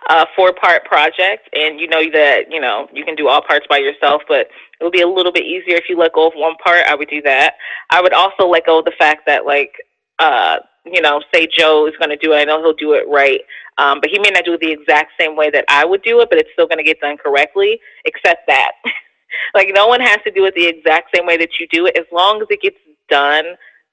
a 0.09 0.25
four 0.35 0.53
part 0.53 0.83
project 0.85 1.49
and 1.53 1.79
you 1.79 1.87
know 1.87 2.01
that, 2.11 2.45
you 2.49 2.59
know, 2.59 2.87
you 2.91 3.05
can 3.05 3.15
do 3.15 3.27
all 3.27 3.41
parts 3.41 3.65
by 3.69 3.77
yourself, 3.77 4.21
but 4.27 4.47
it 4.79 4.83
would 4.83 4.93
be 4.93 5.01
a 5.01 5.07
little 5.07 5.31
bit 5.31 5.45
easier 5.45 5.75
if 5.75 5.85
you 5.87 5.97
let 5.97 6.13
go 6.13 6.27
of 6.27 6.33
one 6.35 6.55
part. 6.55 6.85
I 6.87 6.95
would 6.95 7.09
do 7.09 7.21
that. 7.21 7.55
I 7.89 8.01
would 8.01 8.13
also 8.13 8.47
let 8.47 8.65
go 8.65 8.79
of 8.79 8.85
the 8.85 8.93
fact 8.97 9.27
that, 9.27 9.45
like, 9.45 9.73
uh, 10.17 10.57
you 10.85 11.01
know, 11.01 11.21
say 11.33 11.47
Joe 11.47 11.87
is 11.87 11.93
going 11.99 12.09
to 12.09 12.17
do 12.17 12.33
it. 12.33 12.37
I 12.37 12.43
know 12.45 12.61
he'll 12.61 12.73
do 12.73 12.93
it 12.93 13.07
right. 13.07 13.41
Um, 13.77 13.99
but 14.01 14.09
he 14.09 14.17
may 14.19 14.29
not 14.29 14.45
do 14.45 14.53
it 14.53 14.59
the 14.59 14.71
exact 14.71 15.11
same 15.19 15.35
way 15.35 15.49
that 15.51 15.65
I 15.69 15.85
would 15.85 16.01
do 16.01 16.19
it, 16.21 16.29
but 16.29 16.39
it's 16.39 16.49
still 16.53 16.67
going 16.67 16.79
to 16.79 16.83
get 16.83 16.99
done 16.99 17.17
correctly, 17.17 17.79
except 18.05 18.47
that. 18.47 18.71
like, 19.53 19.69
no 19.73 19.87
one 19.87 20.01
has 20.01 20.17
to 20.25 20.31
do 20.31 20.45
it 20.45 20.55
the 20.55 20.67
exact 20.67 21.15
same 21.15 21.27
way 21.27 21.37
that 21.37 21.59
you 21.59 21.67
do 21.71 21.85
it 21.85 21.95
as 21.97 22.05
long 22.11 22.41
as 22.41 22.47
it 22.49 22.61
gets 22.61 22.77
done 23.09 23.45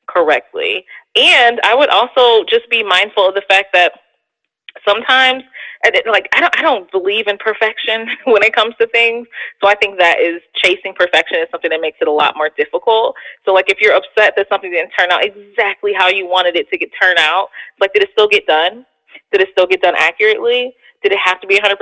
correctly. 0.07 0.87
And 1.15 1.61
I 1.65 1.75
would 1.75 1.91
also 1.91 2.45
just 2.49 2.69
be 2.71 2.83
mindful 2.83 3.29
of 3.29 3.35
the 3.35 3.45
fact 3.49 3.69
that 3.75 3.93
sometimes 4.87 5.43
like 6.07 6.29
I 6.35 6.41
don't 6.41 6.59
I 6.59 6.63
don't 6.63 6.91
believe 6.91 7.29
in 7.29 7.39
perfection 7.39 8.09
when 8.25 8.43
it 8.43 8.53
comes 8.53 8.75
to 8.81 8.87
things. 8.89 9.27
So 9.63 9.69
I 9.69 9.75
think 9.75 9.99
that 9.99 10.21
is 10.21 10.41
chasing 10.55 10.95
perfection 10.95 11.39
is 11.39 11.49
something 11.51 11.71
that 11.71 11.81
makes 11.81 11.99
it 12.01 12.09
a 12.09 12.13
lot 12.13 12.35
more 12.37 12.51
difficult. 12.57 13.15
So 13.45 13.53
like 13.53 13.71
if 13.71 13.81
you're 13.81 13.95
upset 13.95 14.35
that 14.37 14.47
something 14.49 14.71
didn't 14.71 14.93
turn 14.99 15.11
out 15.11 15.25
exactly 15.25 15.93
how 15.97 16.09
you 16.09 16.27
wanted 16.27 16.57
it 16.57 16.69
to 16.71 16.79
get 16.79 16.91
turn 17.01 17.17
out, 17.19 17.49
like 17.81 17.93
did 17.93 18.03
it 18.03 18.11
still 18.13 18.29
get 18.29 18.47
done? 18.47 18.85
Did 19.33 19.43
it 19.43 19.49
still 19.53 19.67
get 19.67 19.83
done 19.83 19.95
accurately? 19.97 20.75
Did 21.03 21.13
it 21.13 21.19
have 21.19 21.41
to 21.41 21.47
be 21.47 21.59
100% 21.59 21.77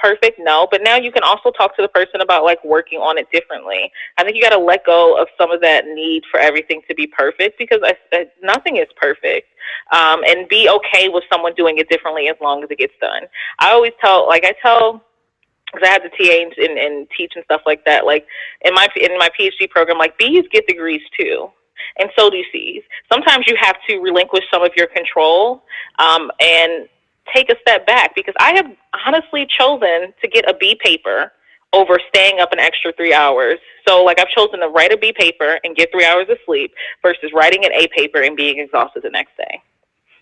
perfect? 0.00 0.38
No. 0.38 0.66
But 0.70 0.82
now 0.82 0.96
you 0.96 1.12
can 1.12 1.22
also 1.22 1.50
talk 1.50 1.76
to 1.76 1.82
the 1.82 1.88
person 1.88 2.20
about 2.20 2.44
like 2.44 2.62
working 2.64 2.98
on 2.98 3.18
it 3.18 3.26
differently. 3.30 3.90
I 4.16 4.24
think 4.24 4.36
you 4.36 4.42
got 4.42 4.56
to 4.56 4.58
let 4.58 4.86
go 4.86 5.20
of 5.20 5.28
some 5.36 5.50
of 5.50 5.60
that 5.60 5.86
need 5.86 6.22
for 6.30 6.40
everything 6.40 6.80
to 6.88 6.94
be 6.94 7.06
perfect 7.06 7.58
because 7.58 7.80
I, 7.82 7.94
I, 8.12 8.26
nothing 8.42 8.76
is 8.76 8.88
perfect. 8.96 9.48
Um, 9.92 10.22
and 10.26 10.48
be 10.48 10.68
okay 10.68 11.08
with 11.08 11.24
someone 11.30 11.54
doing 11.54 11.78
it 11.78 11.88
differently 11.88 12.28
as 12.28 12.36
long 12.40 12.64
as 12.64 12.70
it 12.70 12.78
gets 12.78 12.94
done. 13.00 13.22
I 13.58 13.70
always 13.70 13.92
tell, 14.00 14.26
like 14.26 14.44
I 14.44 14.54
tell, 14.62 15.04
because 15.72 15.88
I 15.88 15.92
had 15.92 16.02
to 16.02 16.10
TA 16.10 16.62
and, 16.62 16.78
and 16.78 17.06
teach 17.16 17.32
and 17.36 17.44
stuff 17.44 17.62
like 17.66 17.84
that. 17.84 18.04
Like 18.04 18.26
in 18.64 18.74
my 18.74 18.88
in 19.00 19.16
my 19.18 19.28
PhD 19.38 19.70
program, 19.70 19.98
like 19.98 20.18
B's 20.18 20.44
get 20.50 20.66
degrees 20.66 21.02
too 21.18 21.50
and 21.98 22.10
so 22.16 22.30
do 22.30 22.42
C's. 22.52 22.82
Sometimes 23.10 23.46
you 23.46 23.56
have 23.60 23.76
to 23.88 23.98
relinquish 23.98 24.44
some 24.52 24.62
of 24.62 24.70
your 24.76 24.86
control 24.86 25.64
um, 25.98 26.30
and 26.40 26.88
take 27.34 27.50
a 27.50 27.56
step 27.60 27.86
back 27.86 28.14
because 28.14 28.34
I 28.38 28.54
have 28.54 28.66
honestly 29.06 29.46
chosen 29.46 30.12
to 30.20 30.28
get 30.28 30.48
a 30.48 30.54
B 30.54 30.78
paper 30.82 31.32
over 31.72 31.98
staying 32.08 32.40
up 32.40 32.52
an 32.52 32.58
extra 32.58 32.92
three 32.92 33.14
hours. 33.14 33.58
So, 33.88 34.04
like, 34.04 34.20
I've 34.20 34.28
chosen 34.28 34.60
to 34.60 34.68
write 34.68 34.92
a 34.92 34.98
B 34.98 35.12
paper 35.12 35.58
and 35.64 35.74
get 35.74 35.90
three 35.90 36.04
hours 36.04 36.26
of 36.28 36.38
sleep 36.44 36.72
versus 37.00 37.30
writing 37.34 37.64
an 37.64 37.72
A 37.72 37.88
paper 37.88 38.22
and 38.22 38.36
being 38.36 38.58
exhausted 38.58 39.02
the 39.02 39.10
next 39.10 39.36
day. 39.36 39.62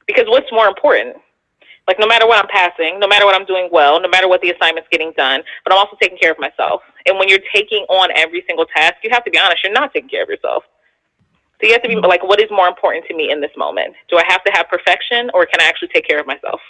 Because 0.07 0.27
what's 0.29 0.51
more 0.53 0.69
important? 0.69 1.17
Like, 1.89 1.99
no 1.99 2.07
matter 2.07 2.27
what 2.27 2.39
I'm 2.39 2.49
passing, 2.49 3.01
no 3.01 3.09
matter 3.09 3.27
what 3.27 3.35
I'm 3.35 3.47
doing 3.47 3.69
well, 3.73 4.01
no 4.01 4.09
matter 4.09 4.29
what 4.29 4.41
the 4.43 4.51
assignment's 4.51 4.89
getting 4.93 5.13
done, 5.17 5.43
but 5.65 5.73
I'm 5.73 5.79
also 5.79 5.97
taking 6.01 6.19
care 6.19 6.31
of 6.31 6.39
myself. 6.39 6.83
And 7.07 7.19
when 7.19 7.29
you're 7.29 7.43
taking 7.53 7.85
on 7.89 8.11
every 8.15 8.45
single 8.47 8.67
task, 8.67 8.97
you 9.03 9.11
have 9.11 9.25
to 9.25 9.31
be 9.31 9.39
honest, 9.39 9.65
you're 9.65 9.73
not 9.73 9.93
taking 9.93 10.09
care 10.09 10.23
of 10.23 10.29
yourself. 10.29 10.63
So 11.61 11.67
you 11.67 11.73
have 11.73 11.83
to 11.83 11.89
be 11.89 11.97
mm-hmm. 11.97 12.07
like, 12.07 12.23
what 12.23 12.41
is 12.41 12.49
more 12.51 12.69
important 12.69 13.07
to 13.09 13.15
me 13.17 13.31
in 13.31 13.41
this 13.41 13.51
moment? 13.57 13.95
Do 14.09 14.17
I 14.19 14.25
have 14.29 14.45
to 14.45 14.53
have 14.53 14.69
perfection 14.69 15.31
or 15.35 15.47
can 15.47 15.61
I 15.61 15.65
actually 15.65 15.89
take 15.89 16.07
care 16.07 16.21
of 16.21 16.27
myself? 16.27 16.61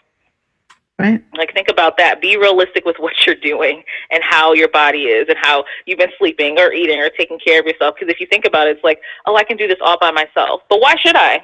Right. 1.01 1.25
Like 1.37 1.55
think 1.55 1.69
about 1.71 1.97
that. 1.97 2.21
Be 2.21 2.37
realistic 2.37 2.85
with 2.85 2.97
what 2.99 3.15
you're 3.27 3.35
doing 3.37 3.83
and 4.11 4.23
how 4.23 4.53
your 4.53 4.69
body 4.69 5.05
is 5.05 5.29
and 5.29 5.39
how 5.41 5.65
you've 5.87 5.99
been 5.99 6.13
sleeping 6.19 6.59
or 6.59 6.73
eating 6.73 7.01
or 7.01 7.09
taking 7.09 7.39
care 7.39 7.59
of 7.59 7.67
yourself. 7.67 7.95
Because 7.99 8.13
if 8.13 8.21
you 8.21 8.27
think 8.27 8.45
about 8.45 8.69
it, 8.69 8.77
it's 8.77 8.85
like, 8.85 9.01
oh, 9.27 9.37
I 9.37 9.45
can 9.45 9.57
do 9.57 9.67
this 9.67 9.79
all 9.81 9.99
by 9.99 10.11
myself. 10.11 10.63
But 10.69 10.81
why 10.81 10.97
should 10.97 11.17
I? 11.17 11.43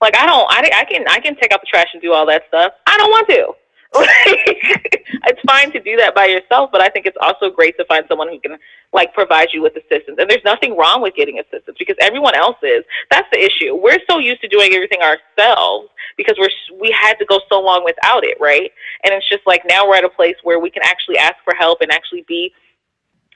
Like 0.00 0.16
I 0.16 0.26
don't. 0.26 0.46
I, 0.50 0.70
I 0.80 0.84
can. 0.84 1.04
I 1.08 1.18
can 1.18 1.34
take 1.36 1.52
out 1.52 1.60
the 1.60 1.66
trash 1.66 1.88
and 1.92 2.02
do 2.02 2.12
all 2.12 2.26
that 2.26 2.42
stuff. 2.48 2.72
I 2.86 2.96
don't 2.98 3.10
want 3.10 3.28
to. 3.28 3.52
it's 3.94 5.40
fine 5.46 5.72
to 5.72 5.80
do 5.80 5.96
that 5.96 6.14
by 6.14 6.26
yourself, 6.26 6.70
but 6.70 6.80
I 6.80 6.88
think 6.88 7.06
it's 7.06 7.16
also 7.20 7.50
great 7.50 7.76
to 7.78 7.84
find 7.86 8.04
someone 8.08 8.28
who 8.28 8.38
can 8.38 8.58
like 8.92 9.14
provide 9.14 9.48
you 9.52 9.62
with 9.62 9.74
assistance. 9.76 10.16
And 10.18 10.28
there's 10.28 10.44
nothing 10.44 10.76
wrong 10.76 11.00
with 11.00 11.14
getting 11.14 11.38
assistance 11.38 11.76
because 11.78 11.96
everyone 12.00 12.34
else 12.34 12.56
is. 12.62 12.84
That's 13.10 13.28
the 13.32 13.38
issue. 13.38 13.74
We're 13.74 13.98
so 14.08 14.18
used 14.18 14.40
to 14.42 14.48
doing 14.48 14.74
everything 14.74 15.00
ourselves 15.00 15.88
because 16.16 16.36
we're 16.38 16.50
we 16.78 16.90
had 16.90 17.14
to 17.14 17.24
go 17.24 17.40
so 17.48 17.60
long 17.60 17.84
without 17.84 18.24
it, 18.24 18.36
right? 18.40 18.70
And 19.04 19.14
it's 19.14 19.28
just 19.28 19.46
like 19.46 19.62
now 19.66 19.88
we're 19.88 19.96
at 19.96 20.04
a 20.04 20.10
place 20.10 20.36
where 20.42 20.58
we 20.58 20.70
can 20.70 20.82
actually 20.84 21.18
ask 21.18 21.36
for 21.44 21.54
help 21.54 21.80
and 21.80 21.90
actually 21.90 22.24
be 22.28 22.52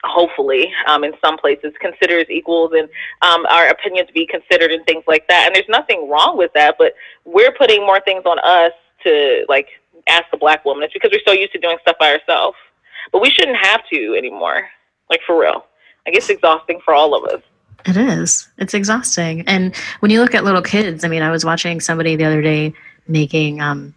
hopefully 0.03 0.71
um, 0.87 1.03
in 1.03 1.13
some 1.23 1.37
places 1.37 1.73
considered 1.79 2.21
as 2.21 2.29
equals 2.29 2.71
and 2.77 2.89
um, 3.21 3.45
our 3.45 3.69
opinions 3.69 4.09
be 4.13 4.27
considered 4.27 4.71
and 4.71 4.85
things 4.85 5.03
like 5.07 5.25
that 5.29 5.45
and 5.45 5.55
there's 5.55 5.69
nothing 5.69 6.09
wrong 6.09 6.37
with 6.37 6.51
that 6.53 6.75
but 6.77 6.93
we're 7.23 7.53
putting 7.53 7.79
more 7.85 8.01
things 8.01 8.23
on 8.25 8.37
us 8.39 8.73
to 9.01 9.45
like 9.47 9.67
ask 10.07 10.25
a 10.33 10.37
black 10.37 10.65
woman 10.65 10.83
it's 10.83 10.93
because 10.93 11.11
we're 11.11 11.21
so 11.25 11.33
used 11.33 11.51
to 11.53 11.59
doing 11.59 11.77
stuff 11.81 11.95
by 11.99 12.11
ourselves 12.11 12.57
but 13.11 13.21
we 13.21 13.29
shouldn't 13.29 13.57
have 13.57 13.81
to 13.91 14.15
anymore 14.17 14.67
like 15.09 15.21
for 15.25 15.39
real 15.39 15.65
like 16.05 16.15
it's 16.15 16.29
exhausting 16.29 16.79
for 16.83 16.93
all 16.93 17.15
of 17.15 17.23
us 17.31 17.41
it 17.85 17.97
is. 17.97 18.47
It's 18.57 18.73
exhausting. 18.73 19.43
And 19.47 19.75
when 19.99 20.09
you 20.09 20.21
look 20.21 20.33
at 20.33 20.43
little 20.43 20.61
kids, 20.61 21.03
I 21.03 21.09
mean, 21.09 21.21
I 21.21 21.31
was 21.31 21.43
watching 21.43 21.81
somebody 21.81 22.15
the 22.15 22.25
other 22.25 22.41
day 22.41 22.73
making 23.07 23.61
um 23.61 23.93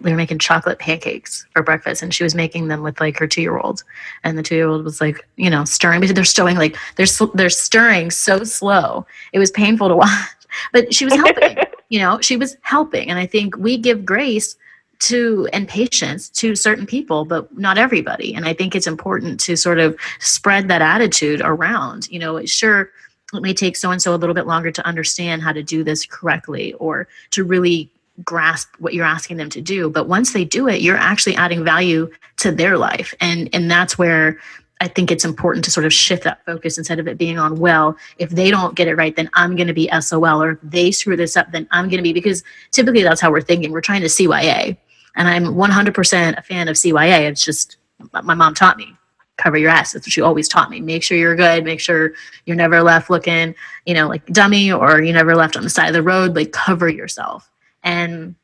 they 0.00 0.10
were 0.10 0.16
making 0.16 0.38
chocolate 0.38 0.80
pancakes 0.80 1.46
for 1.52 1.62
breakfast 1.62 2.02
and 2.02 2.12
she 2.12 2.24
was 2.24 2.34
making 2.34 2.66
them 2.66 2.82
with 2.82 3.00
like 3.00 3.16
her 3.18 3.28
2-year-old 3.28 3.84
and 4.24 4.36
the 4.36 4.42
2-year-old 4.42 4.84
was 4.84 5.00
like, 5.00 5.26
you 5.36 5.48
know, 5.48 5.64
stirring 5.64 6.00
because 6.00 6.14
they're 6.14 6.24
stirring 6.24 6.56
like 6.56 6.76
they're 6.96 7.06
they're 7.34 7.48
stirring 7.48 8.10
so 8.10 8.42
slow. 8.44 9.06
It 9.32 9.38
was 9.38 9.50
painful 9.52 9.88
to 9.88 9.96
watch. 10.04 10.28
But 10.72 10.92
she 10.92 11.06
was 11.06 11.14
helping. 11.14 11.56
you 11.88 11.98
know, 12.00 12.20
she 12.20 12.36
was 12.36 12.56
helping 12.62 13.08
and 13.08 13.18
I 13.18 13.26
think 13.26 13.56
we 13.56 13.78
give 13.78 14.04
grace 14.04 14.56
to 15.02 15.48
and 15.52 15.66
patience 15.66 16.28
to 16.28 16.54
certain 16.54 16.86
people 16.86 17.24
but 17.24 17.58
not 17.58 17.76
everybody 17.76 18.32
and 18.34 18.46
i 18.46 18.52
think 18.52 18.74
it's 18.74 18.86
important 18.86 19.40
to 19.40 19.56
sort 19.56 19.80
of 19.80 19.98
spread 20.20 20.68
that 20.68 20.80
attitude 20.80 21.40
around 21.42 22.08
you 22.08 22.20
know 22.20 22.44
sure 22.44 22.90
it 23.34 23.42
may 23.42 23.52
take 23.52 23.74
so 23.74 23.90
and 23.90 24.00
so 24.00 24.14
a 24.14 24.16
little 24.16 24.34
bit 24.34 24.46
longer 24.46 24.70
to 24.70 24.86
understand 24.86 25.42
how 25.42 25.52
to 25.52 25.62
do 25.62 25.82
this 25.82 26.06
correctly 26.06 26.72
or 26.74 27.08
to 27.30 27.42
really 27.42 27.90
grasp 28.22 28.68
what 28.78 28.94
you're 28.94 29.04
asking 29.04 29.38
them 29.38 29.50
to 29.50 29.60
do 29.60 29.90
but 29.90 30.06
once 30.06 30.32
they 30.32 30.44
do 30.44 30.68
it 30.68 30.80
you're 30.80 30.96
actually 30.96 31.34
adding 31.34 31.64
value 31.64 32.08
to 32.36 32.52
their 32.52 32.78
life 32.78 33.12
and 33.20 33.50
and 33.52 33.68
that's 33.68 33.98
where 33.98 34.38
I 34.80 34.88
think 34.88 35.12
it's 35.12 35.24
important 35.24 35.64
to 35.64 35.70
sort 35.70 35.86
of 35.86 35.92
shift 35.92 36.24
that 36.24 36.44
focus 36.44 36.76
instead 36.76 36.98
of 36.98 37.06
it 37.06 37.16
being 37.16 37.38
on, 37.38 37.60
well, 37.60 37.96
if 38.18 38.30
they 38.30 38.50
don't 38.50 38.74
get 38.74 38.88
it 38.88 38.96
right, 38.96 39.14
then 39.14 39.30
I'm 39.34 39.54
going 39.54 39.68
to 39.68 39.72
be 39.72 39.88
SOL, 40.00 40.42
or 40.42 40.50
if 40.50 40.58
they 40.60 40.90
screw 40.90 41.16
this 41.16 41.36
up, 41.36 41.52
then 41.52 41.68
I'm 41.70 41.84
going 41.84 41.98
to 41.98 42.02
be, 42.02 42.12
because 42.12 42.42
typically 42.72 43.04
that's 43.04 43.20
how 43.20 43.30
we're 43.30 43.42
thinking. 43.42 43.70
We're 43.70 43.80
trying 43.80 44.00
to 44.00 44.08
CYA. 44.08 44.76
And 45.16 45.28
I'm 45.28 45.44
100% 45.44 46.38
a 46.38 46.42
fan 46.42 46.68
of 46.68 46.76
CYA. 46.76 47.28
It's 47.28 47.44
just 47.44 47.76
my 48.22 48.34
mom 48.34 48.54
taught 48.54 48.76
me 48.76 48.96
cover 49.36 49.56
your 49.56 49.70
ass. 49.70 49.92
That's 49.92 50.06
what 50.06 50.12
she 50.12 50.20
always 50.20 50.48
taught 50.48 50.70
me. 50.70 50.80
Make 50.80 51.02
sure 51.02 51.16
you're 51.16 51.36
good. 51.36 51.64
Make 51.64 51.80
sure 51.80 52.12
you're 52.46 52.56
never 52.56 52.82
left 52.82 53.10
looking, 53.10 53.54
you 53.86 53.94
know, 53.94 54.08
like 54.08 54.24
dummy 54.26 54.70
or 54.72 55.02
you 55.02 55.12
never 55.12 55.34
left 55.34 55.56
on 55.56 55.64
the 55.64 55.70
side 55.70 55.88
of 55.88 55.94
the 55.94 56.02
road. 56.02 56.36
Like 56.36 56.52
cover 56.52 56.88
yourself. 56.88 57.50
And 57.82 58.34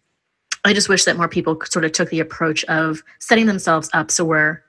I 0.65 0.73
just 0.73 0.89
wish 0.89 1.05
that 1.05 1.17
more 1.17 1.29
people 1.29 1.59
sort 1.65 1.85
of 1.85 1.93
took 1.93 2.11
the 2.11 2.21
approach 2.21 2.65
of 2.65 3.03
setting 3.21 3.47
themselves 3.47 3.89
up 3.93 4.11
so 4.11 4.25
we're 4.25 4.63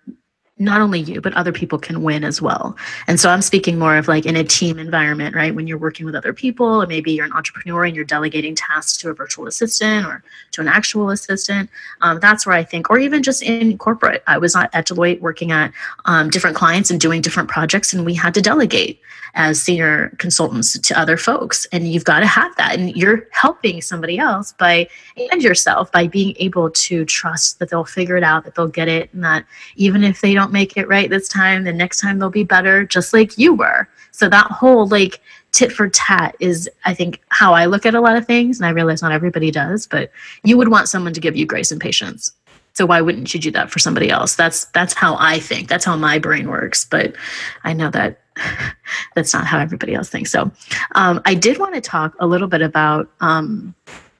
not 0.59 0.81
only 0.81 0.99
you 0.99 1.21
but 1.21 1.33
other 1.33 1.51
people 1.51 1.79
can 1.79 2.03
win 2.03 2.23
as 2.23 2.41
well. 2.41 2.75
And 3.07 3.19
so 3.19 3.29
i'm 3.29 3.41
speaking 3.41 3.79
more 3.79 3.97
of 3.97 4.07
like 4.07 4.25
in 4.25 4.35
a 4.35 4.43
team 4.43 4.77
environment 4.77 5.35
right? 5.35 5.55
When 5.55 5.67
you're 5.67 5.77
working 5.77 6.05
with 6.05 6.15
other 6.15 6.33
people 6.33 6.81
and 6.81 6.89
maybe 6.89 7.11
you're 7.11 7.25
an 7.25 7.33
entrepreneur 7.33 7.85
and 7.85 7.95
you're 7.95 8.05
delegating 8.05 8.55
tasks 8.55 8.97
to 8.97 9.09
a 9.09 9.13
virtual 9.13 9.47
assistant 9.47 10.05
or 10.05 10.23
to 10.51 10.61
an 10.61 10.67
actual 10.67 11.09
assistant 11.09 11.69
um, 12.01 12.19
that's 12.19 12.45
where 12.45 12.55
i 12.55 12.63
think 12.63 12.89
or 12.89 12.99
even 12.99 13.23
just 13.23 13.41
in 13.41 13.77
corporate. 13.77 14.23
I 14.27 14.37
was 14.37 14.55
at 14.55 14.71
deloitte 14.71 15.21
working 15.21 15.51
at 15.51 15.71
um, 16.05 16.29
different 16.29 16.55
clients 16.55 16.89
and 16.91 16.99
doing 16.99 17.21
different 17.21 17.49
projects 17.49 17.93
and 17.93 18.05
we 18.05 18.13
had 18.13 18.33
to 18.35 18.41
delegate 18.41 18.99
as 19.35 19.61
senior 19.61 20.09
consultants 20.17 20.77
to 20.77 20.99
other 20.99 21.17
folks. 21.17 21.67
And 21.71 21.87
you've 21.87 22.03
got 22.03 22.21
to 22.21 22.25
have 22.25 22.55
that 22.57 22.77
and 22.77 22.95
you're 22.95 23.27
helping 23.31 23.81
somebody 23.81 24.17
else 24.17 24.53
by 24.53 24.87
and 25.31 25.41
yourself 25.41 25.91
by 25.91 26.07
being 26.07 26.35
able 26.39 26.71
to 26.71 27.05
trust 27.05 27.59
that 27.59 27.69
they'll 27.69 27.85
figure 27.85 28.17
it 28.17 28.23
out 28.23 28.43
that 28.45 28.55
they'll 28.55 28.67
get 28.67 28.87
it 28.87 29.13
and 29.13 29.23
that 29.23 29.45
even 29.75 30.03
if 30.03 30.21
they 30.21 30.33
don't 30.33 30.48
make 30.51 30.77
it 30.77 30.87
right 30.87 31.09
this 31.09 31.27
time 31.27 31.63
the 31.63 31.73
next 31.73 31.99
time 31.99 32.19
they'll 32.19 32.29
be 32.29 32.43
better 32.43 32.85
just 32.85 33.13
like 33.13 33.37
you 33.37 33.53
were. 33.53 33.87
So 34.11 34.29
that 34.29 34.47
whole 34.47 34.87
like 34.87 35.21
tit 35.51 35.71
for 35.71 35.89
tat 35.89 36.35
is 36.39 36.69
i 36.85 36.93
think 36.93 37.19
how 37.29 37.53
i 37.53 37.65
look 37.65 37.83
at 37.83 37.95
a 37.95 38.01
lot 38.01 38.15
of 38.15 38.23
things 38.27 38.59
and 38.59 38.67
i 38.67 38.69
realize 38.69 39.01
not 39.01 39.11
everybody 39.11 39.49
does 39.49 39.87
but 39.87 40.11
you 40.43 40.55
would 40.55 40.67
want 40.67 40.87
someone 40.87 41.11
to 41.11 41.19
give 41.19 41.35
you 41.35 41.43
grace 41.43 41.71
and 41.71 41.81
patience. 41.81 42.31
So 42.73 42.85
why 42.85 43.01
wouldn't 43.01 43.33
you 43.33 43.39
do 43.39 43.49
that 43.51 43.71
for 43.71 43.79
somebody 43.79 44.11
else? 44.11 44.35
That's 44.35 44.65
that's 44.65 44.93
how 44.93 45.17
i 45.19 45.39
think. 45.39 45.67
That's 45.67 45.85
how 45.85 45.95
my 45.95 46.19
brain 46.19 46.49
works 46.49 46.85
but 46.85 47.15
i 47.63 47.73
know 47.73 47.89
that 47.91 48.19
that's 49.15 49.33
not 49.33 49.45
how 49.45 49.59
everybody 49.59 49.93
else 49.93 50.09
thinks. 50.09 50.31
So 50.31 50.51
um, 50.95 51.21
I 51.25 51.33
did 51.33 51.57
want 51.57 51.75
to 51.75 51.81
talk 51.81 52.15
a 52.19 52.27
little 52.27 52.47
bit 52.47 52.61
about 52.61 53.09
um, 53.21 53.75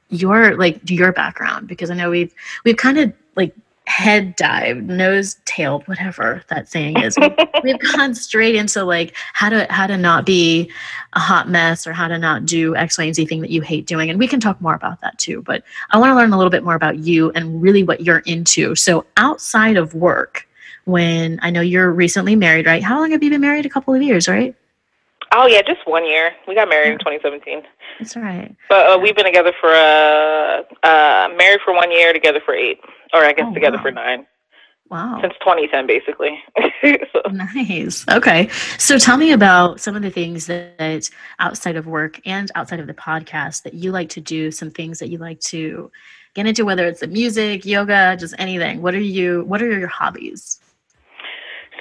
your 0.09 0.55
like 0.57 0.89
your 0.89 1.11
background 1.11 1.67
because 1.67 1.89
I 1.89 1.95
know 1.95 2.09
we've 2.09 2.33
we've 2.65 2.77
kind 2.77 2.97
of 2.97 3.13
like 3.35 3.55
head 3.89 4.35
dive, 4.35 4.77
nose 4.83 5.37
tailed, 5.45 5.85
whatever 5.87 6.43
that 6.49 6.69
saying 6.69 6.99
is. 7.01 7.17
We've 7.63 7.79
gone 7.79 8.13
straight 8.13 8.53
into 8.53 8.83
like 8.83 9.15
how 9.33 9.49
to 9.49 9.65
how 9.71 9.87
to 9.87 9.97
not 9.97 10.27
be 10.27 10.71
a 11.13 11.19
hot 11.19 11.49
mess 11.49 11.87
or 11.87 11.93
how 11.93 12.07
to 12.07 12.19
not 12.19 12.45
do 12.45 12.75
X, 12.75 12.99
Y, 12.99 13.05
and 13.05 13.15
Z 13.15 13.25
thing 13.25 13.41
that 13.41 13.49
you 13.49 13.61
hate 13.61 13.87
doing. 13.87 14.11
And 14.11 14.19
we 14.19 14.27
can 14.27 14.39
talk 14.39 14.61
more 14.61 14.75
about 14.75 15.01
that 15.01 15.17
too. 15.17 15.41
But 15.41 15.63
I 15.89 15.97
want 15.97 16.11
to 16.11 16.15
learn 16.15 16.31
a 16.31 16.37
little 16.37 16.51
bit 16.51 16.63
more 16.63 16.75
about 16.75 16.99
you 16.99 17.31
and 17.31 17.61
really 17.61 17.81
what 17.81 18.01
you're 18.01 18.19
into. 18.19 18.75
So 18.75 19.07
outside 19.17 19.75
of 19.75 19.95
work, 19.95 20.47
when 20.85 21.39
I 21.41 21.49
know 21.49 21.61
you're 21.61 21.91
recently 21.91 22.35
married, 22.35 22.67
right? 22.67 22.83
How 22.83 22.99
long 22.99 23.11
have 23.11 23.23
you 23.23 23.31
been 23.31 23.41
married? 23.41 23.65
A 23.65 23.69
couple 23.69 23.93
of 23.93 24.01
years, 24.03 24.27
right? 24.27 24.55
Oh 25.31 25.45
yeah, 25.47 25.61
just 25.61 25.85
one 25.85 26.05
year. 26.05 26.31
We 26.47 26.55
got 26.55 26.69
married 26.69 26.93
in 26.93 26.99
2017, 26.99 27.61
That's 27.99 28.15
right. 28.15 28.55
but 28.67 28.87
uh, 28.89 28.97
we've 28.99 29.15
been 29.15 29.25
together 29.25 29.53
for 29.59 29.69
uh, 29.69 30.63
uh, 30.83 31.29
married 31.37 31.59
for 31.63 31.73
one 31.73 31.91
year, 31.91 32.13
together 32.13 32.41
for 32.43 32.53
eight, 32.55 32.79
or 33.13 33.23
I 33.23 33.33
guess 33.33 33.45
Oh, 33.49 33.53
together 33.53 33.77
wow. 33.77 33.83
for 33.83 33.91
nine 33.91 34.25
Wow. 34.89 35.19
since 35.21 35.33
2010, 35.41 35.85
basically. 35.85 36.39
so, 37.13 37.21
Nice. 37.31 38.05
Okay. 38.09 38.47
So 38.79 38.97
tell 38.97 39.17
me 39.17 39.33
about 39.33 39.79
some 39.79 39.95
of 39.95 40.01
the 40.01 40.09
things 40.09 40.47
that 40.47 41.07
outside 41.37 41.75
of 41.75 41.85
work 41.85 42.19
and 42.25 42.49
outside 42.55 42.79
of 42.79 42.87
the 42.87 42.95
podcast 42.95 43.61
that 43.63 43.75
you 43.75 43.91
like 43.91 44.09
to 44.09 44.21
do, 44.21 44.49
some 44.49 44.71
things 44.71 44.97
that 44.97 45.09
you 45.09 45.19
like 45.19 45.39
to 45.41 45.91
get 46.33 46.47
into, 46.47 46.65
whether 46.65 46.87
it's 46.87 47.01
the 47.01 47.07
music, 47.07 47.65
yoga, 47.67 48.17
just 48.19 48.33
anything. 48.39 48.81
What 48.81 48.95
are 48.95 48.99
you, 48.99 49.43
what 49.43 49.61
are 49.61 49.77
your 49.77 49.87
hobbies? 49.89 50.59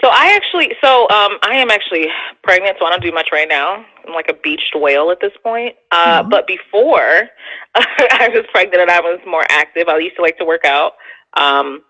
So 0.02 0.08
I 0.08 0.32
actually, 0.34 0.74
so 0.82 1.02
um, 1.10 1.38
I 1.42 1.54
am 1.54 1.70
actually 1.70 2.08
pregnant, 2.42 2.76
so 2.78 2.86
I 2.86 2.90
don't 2.90 3.02
do 3.02 3.12
much 3.12 3.30
right 3.32 3.48
now. 3.48 3.84
I'm 4.06 4.14
like 4.14 4.28
a 4.28 4.34
beached 4.34 4.74
whale 4.74 5.10
at 5.10 5.20
this 5.20 5.32
point. 5.42 5.76
Uh, 5.90 6.22
Aw. 6.24 6.28
But 6.28 6.46
before 6.46 7.28
I 7.74 8.28
was 8.32 8.44
pregnant 8.52 8.82
and 8.82 8.90
I 8.90 9.00
was 9.00 9.20
more 9.26 9.44
active, 9.48 9.88
I 9.88 9.98
used 9.98 10.16
to 10.16 10.22
like 10.22 10.38
to 10.38 10.44
work 10.44 10.64
out. 10.64 10.92
Um, 11.36 11.82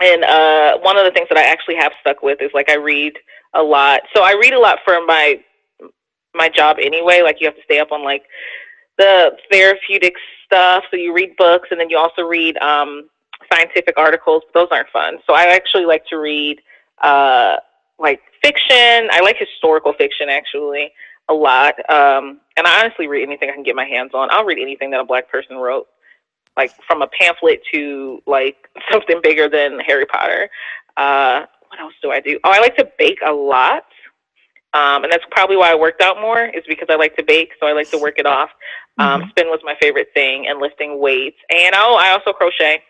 and 0.00 0.24
uh, 0.24 0.78
one 0.78 0.96
of 0.96 1.04
the 1.04 1.10
things 1.10 1.28
that 1.28 1.38
I 1.38 1.44
actually 1.44 1.76
have 1.76 1.92
stuck 2.00 2.22
with 2.22 2.40
is 2.40 2.50
like 2.54 2.70
I 2.70 2.76
read 2.76 3.14
a 3.54 3.62
lot. 3.62 4.02
So 4.14 4.22
I 4.22 4.32
read 4.32 4.52
a 4.52 4.58
lot 4.58 4.78
for 4.84 5.04
my 5.06 5.40
my 6.34 6.48
job 6.48 6.78
anyway. 6.80 7.22
Like 7.22 7.36
you 7.40 7.46
have 7.46 7.56
to 7.56 7.62
stay 7.64 7.78
up 7.78 7.92
on 7.92 8.02
like 8.02 8.24
the 8.98 9.36
therapeutic 9.50 10.14
stuff. 10.46 10.84
So 10.90 10.96
you 10.96 11.14
read 11.14 11.36
books 11.36 11.68
and 11.70 11.78
then 11.78 11.90
you 11.90 11.98
also 11.98 12.22
read 12.22 12.56
um, 12.58 13.08
scientific 13.52 13.98
articles. 13.98 14.42
But 14.52 14.60
those 14.60 14.68
aren't 14.70 14.88
fun. 14.88 15.18
So 15.26 15.34
I 15.34 15.54
actually 15.54 15.86
like 15.86 16.06
to 16.06 16.16
read 16.16 16.60
uh, 17.02 17.56
like 17.98 18.20
fiction. 18.42 19.08
I 19.10 19.20
like 19.22 19.36
historical 19.38 19.92
fiction 19.92 20.28
actually 20.28 20.92
a 21.28 21.34
lot. 21.34 21.74
Um, 21.90 22.40
and 22.56 22.66
I 22.66 22.80
honestly 22.80 23.06
read 23.06 23.22
anything 23.22 23.50
I 23.50 23.52
can 23.52 23.62
get 23.62 23.76
my 23.76 23.84
hands 23.84 24.10
on. 24.14 24.28
I'll 24.30 24.44
read 24.44 24.58
anything 24.58 24.90
that 24.90 25.00
a 25.00 25.04
black 25.04 25.30
person 25.30 25.56
wrote, 25.56 25.86
like 26.56 26.72
from 26.86 27.02
a 27.02 27.06
pamphlet 27.06 27.62
to 27.72 28.22
like 28.26 28.56
something 28.92 29.20
bigger 29.22 29.48
than 29.48 29.78
Harry 29.80 30.06
Potter. 30.06 30.48
Uh, 30.96 31.46
what 31.68 31.80
else 31.80 31.94
do 32.02 32.10
I 32.10 32.20
do? 32.20 32.38
Oh, 32.44 32.50
I 32.50 32.60
like 32.60 32.76
to 32.76 32.88
bake 32.98 33.20
a 33.24 33.32
lot. 33.32 33.84
Um, 34.74 35.04
and 35.04 35.12
that's 35.12 35.24
probably 35.30 35.56
why 35.56 35.70
I 35.70 35.74
worked 35.74 36.00
out 36.00 36.18
more 36.20 36.46
is 36.46 36.62
because 36.66 36.88
I 36.88 36.96
like 36.96 37.14
to 37.16 37.22
bake, 37.22 37.50
so 37.60 37.66
I 37.66 37.72
like 37.72 37.90
to 37.90 37.98
work 37.98 38.18
it 38.18 38.24
off. 38.24 38.48
Um, 38.98 39.26
spin 39.30 39.48
was 39.48 39.60
my 39.64 39.74
favorite 39.80 40.08
thing, 40.14 40.46
and 40.48 40.60
lifting 40.60 40.98
weights. 40.98 41.36
And 41.50 41.74
oh, 41.74 41.96
I 42.00 42.10
also 42.10 42.32
crochet. 42.32 42.82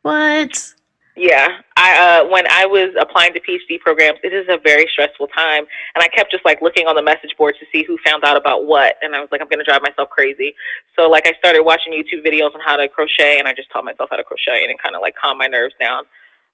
What? 0.00 0.72
Yeah, 1.16 1.60
I 1.76 2.20
uh, 2.20 2.28
when 2.28 2.44
I 2.50 2.66
was 2.66 2.94
applying 3.00 3.32
to 3.32 3.40
PhD 3.40 3.80
programs, 3.80 4.18
it 4.22 4.34
is 4.34 4.44
a 4.50 4.58
very 4.58 4.86
stressful 4.92 5.28
time, 5.28 5.64
and 5.94 6.04
I 6.04 6.08
kept 6.08 6.30
just 6.30 6.44
like 6.44 6.60
looking 6.60 6.86
on 6.86 6.94
the 6.94 7.02
message 7.02 7.34
boards 7.38 7.58
to 7.58 7.66
see 7.72 7.84
who 7.84 7.96
found 8.04 8.22
out 8.22 8.36
about 8.36 8.66
what, 8.66 8.96
and 9.00 9.16
I 9.16 9.20
was 9.20 9.30
like, 9.32 9.40
I'm 9.40 9.48
gonna 9.48 9.64
drive 9.64 9.80
myself 9.80 10.10
crazy. 10.10 10.54
So 10.94 11.08
like 11.08 11.26
I 11.26 11.32
started 11.38 11.62
watching 11.62 11.94
YouTube 11.94 12.24
videos 12.24 12.54
on 12.54 12.60
how 12.60 12.76
to 12.76 12.86
crochet, 12.86 13.38
and 13.38 13.48
I 13.48 13.54
just 13.54 13.70
taught 13.70 13.84
myself 13.84 14.10
how 14.10 14.16
to 14.16 14.24
crochet, 14.24 14.62
and 14.62 14.70
it 14.70 14.76
kind 14.82 14.94
of 14.94 15.00
like 15.00 15.14
calmed 15.16 15.38
my 15.38 15.46
nerves 15.46 15.74
down. 15.80 16.04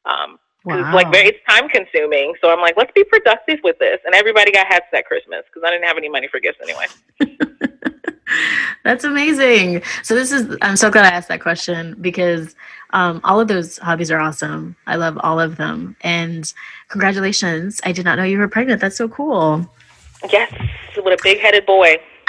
Um, 0.04 0.38
it's 0.64 0.94
like 0.94 1.10
very, 1.10 1.26
it's 1.26 1.38
time 1.48 1.68
consuming. 1.68 2.34
So 2.40 2.52
I'm 2.52 2.60
like, 2.60 2.76
let's 2.76 2.92
be 2.94 3.02
productive 3.02 3.58
with 3.64 3.80
this, 3.80 3.98
and 4.04 4.14
everybody 4.14 4.52
got 4.52 4.68
hats 4.68 4.86
that 4.92 5.06
Christmas 5.06 5.42
because 5.46 5.66
I 5.66 5.72
didn't 5.72 5.88
have 5.88 5.96
any 5.96 6.08
money 6.08 6.28
for 6.30 6.38
gifts 6.38 6.58
anyway. 6.62 6.86
That's 8.84 9.04
amazing. 9.04 9.82
So 10.02 10.14
this 10.14 10.32
is 10.32 10.56
I'm 10.62 10.76
so 10.76 10.90
glad 10.90 11.04
I 11.04 11.16
asked 11.16 11.28
that 11.28 11.40
question 11.40 11.96
because 12.00 12.54
um, 12.90 13.20
all 13.24 13.40
of 13.40 13.48
those 13.48 13.78
hobbies 13.78 14.10
are 14.10 14.18
awesome. 14.18 14.76
I 14.86 14.96
love 14.96 15.18
all 15.22 15.40
of 15.40 15.56
them. 15.56 15.96
And 16.02 16.52
congratulations. 16.88 17.80
I 17.84 17.92
did 17.92 18.04
not 18.04 18.18
know 18.18 18.24
you 18.24 18.38
were 18.38 18.48
pregnant. 18.48 18.80
That's 18.80 18.96
so 18.96 19.08
cool. 19.08 19.66
Yes, 20.30 20.52
with 20.96 21.18
a 21.18 21.22
big 21.22 21.40
headed 21.40 21.66
boy. 21.66 21.96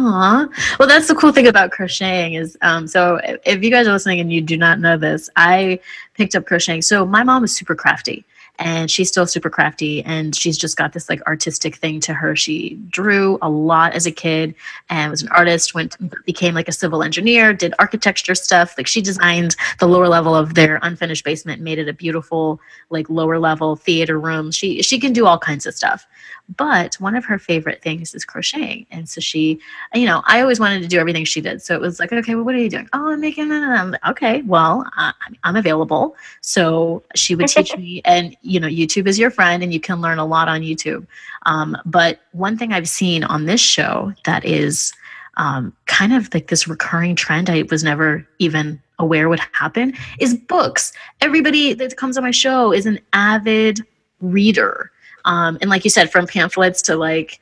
Aw. 0.00 0.48
Well, 0.78 0.88
that's 0.88 1.08
the 1.08 1.14
cool 1.14 1.32
thing 1.32 1.48
about 1.48 1.72
crocheting 1.72 2.34
is 2.34 2.56
um, 2.62 2.86
so 2.86 3.16
if, 3.16 3.40
if 3.44 3.64
you 3.64 3.70
guys 3.70 3.86
are 3.88 3.92
listening 3.92 4.20
and 4.20 4.32
you 4.32 4.40
do 4.40 4.56
not 4.56 4.78
know 4.80 4.96
this, 4.96 5.28
I 5.36 5.80
picked 6.14 6.34
up 6.36 6.46
crocheting. 6.46 6.82
So 6.82 7.04
my 7.04 7.24
mom 7.24 7.44
is 7.44 7.54
super 7.54 7.74
crafty 7.74 8.24
and 8.58 8.90
she's 8.90 9.08
still 9.08 9.26
super 9.26 9.50
crafty 9.50 10.02
and 10.04 10.34
she's 10.34 10.58
just 10.58 10.76
got 10.76 10.92
this 10.92 11.08
like 11.08 11.24
artistic 11.26 11.76
thing 11.76 12.00
to 12.00 12.14
her. 12.14 12.34
She 12.34 12.74
drew 12.90 13.38
a 13.40 13.48
lot 13.48 13.94
as 13.94 14.06
a 14.06 14.10
kid 14.10 14.54
and 14.90 15.10
was 15.10 15.22
an 15.22 15.28
artist, 15.28 15.74
went 15.74 15.96
became 16.24 16.54
like 16.54 16.68
a 16.68 16.72
civil 16.72 17.02
engineer, 17.02 17.52
did 17.52 17.74
architecture 17.78 18.34
stuff. 18.34 18.74
Like 18.76 18.86
she 18.86 19.00
designed 19.00 19.54
the 19.78 19.86
lower 19.86 20.08
level 20.08 20.34
of 20.34 20.54
their 20.54 20.80
unfinished 20.82 21.24
basement, 21.24 21.62
made 21.62 21.78
it 21.78 21.88
a 21.88 21.92
beautiful 21.92 22.60
like 22.90 23.08
lower 23.08 23.38
level 23.38 23.76
theater 23.76 24.18
room. 24.18 24.50
She 24.50 24.82
she 24.82 24.98
can 24.98 25.12
do 25.12 25.26
all 25.26 25.38
kinds 25.38 25.66
of 25.66 25.74
stuff. 25.74 26.06
But 26.56 26.94
one 26.96 27.14
of 27.14 27.24
her 27.26 27.38
favorite 27.38 27.82
things 27.82 28.14
is 28.14 28.24
crocheting. 28.24 28.86
And 28.90 29.08
so 29.08 29.20
she, 29.20 29.60
you 29.94 30.06
know, 30.06 30.22
I 30.26 30.40
always 30.40 30.58
wanted 30.58 30.80
to 30.82 30.88
do 30.88 30.98
everything 30.98 31.24
she 31.24 31.40
did. 31.40 31.60
So 31.60 31.74
it 31.74 31.80
was 31.80 32.00
like, 32.00 32.12
okay, 32.12 32.34
well, 32.34 32.44
what 32.44 32.54
are 32.54 32.58
you 32.58 32.70
doing? 32.70 32.88
Oh, 32.92 33.12
I'm 33.12 33.20
making, 33.20 33.52
I'm 33.52 33.90
like, 33.90 34.06
okay, 34.08 34.42
well, 34.42 34.88
uh, 34.96 35.12
I'm 35.44 35.56
available. 35.56 36.16
So 36.40 37.02
she 37.14 37.34
would 37.34 37.48
teach 37.48 37.76
me, 37.76 38.00
and, 38.04 38.34
you 38.42 38.60
know, 38.60 38.68
YouTube 38.68 39.06
is 39.06 39.18
your 39.18 39.30
friend 39.30 39.62
and 39.62 39.74
you 39.74 39.80
can 39.80 40.00
learn 40.00 40.18
a 40.18 40.24
lot 40.24 40.48
on 40.48 40.62
YouTube. 40.62 41.06
Um, 41.44 41.76
but 41.84 42.20
one 42.32 42.56
thing 42.56 42.72
I've 42.72 42.88
seen 42.88 43.24
on 43.24 43.44
this 43.44 43.60
show 43.60 44.14
that 44.24 44.44
is 44.44 44.92
um, 45.38 45.72
kind 45.86 46.12
of 46.12 46.32
like 46.34 46.48
this 46.48 46.66
recurring 46.66 47.14
trend 47.14 47.48
I 47.48 47.62
was 47.70 47.84
never 47.84 48.26
even 48.38 48.82
aware 48.98 49.28
would 49.28 49.40
happen 49.52 49.94
is 50.18 50.34
books. 50.34 50.92
Everybody 51.20 51.74
that 51.74 51.96
comes 51.96 52.16
on 52.16 52.24
my 52.24 52.32
show 52.32 52.72
is 52.72 52.86
an 52.86 52.98
avid 53.12 53.80
reader. 54.20 54.90
Um, 55.28 55.58
and 55.60 55.70
like 55.70 55.84
you 55.84 55.90
said, 55.90 56.10
from 56.10 56.26
pamphlets 56.26 56.82
to 56.82 56.96
like 56.96 57.38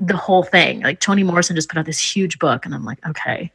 the 0.00 0.16
whole 0.16 0.42
thing. 0.42 0.80
Like 0.82 1.00
Toni 1.00 1.22
Morrison 1.22 1.56
just 1.56 1.68
put 1.68 1.78
out 1.78 1.86
this 1.86 2.14
huge 2.14 2.38
book, 2.38 2.64
and 2.64 2.74
I'm 2.74 2.84
like, 2.84 3.04
okay, 3.06 3.50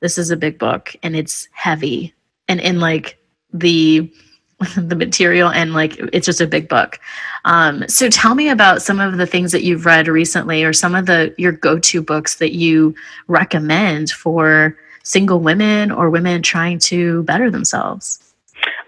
this 0.00 0.18
is 0.18 0.30
a 0.30 0.36
big 0.36 0.58
book, 0.58 0.94
and 1.02 1.16
it's 1.16 1.48
heavy, 1.52 2.14
and 2.48 2.60
in 2.60 2.78
like 2.78 3.18
the 3.52 4.12
the 4.76 4.94
material, 4.94 5.48
and 5.48 5.72
like 5.72 5.96
it's 6.12 6.26
just 6.26 6.40
a 6.40 6.46
big 6.46 6.68
book. 6.68 7.00
Um, 7.46 7.88
so 7.88 8.08
tell 8.08 8.34
me 8.34 8.50
about 8.50 8.82
some 8.82 9.00
of 9.00 9.16
the 9.16 9.26
things 9.26 9.50
that 9.52 9.64
you've 9.64 9.86
read 9.86 10.08
recently, 10.08 10.62
or 10.62 10.72
some 10.72 10.94
of 10.94 11.06
the 11.06 11.34
your 11.38 11.52
go 11.52 11.78
to 11.78 12.02
books 12.02 12.36
that 12.36 12.52
you 12.52 12.94
recommend 13.28 14.10
for 14.10 14.76
single 15.04 15.40
women 15.40 15.90
or 15.90 16.10
women 16.10 16.42
trying 16.42 16.78
to 16.78 17.22
better 17.24 17.50
themselves. 17.50 18.34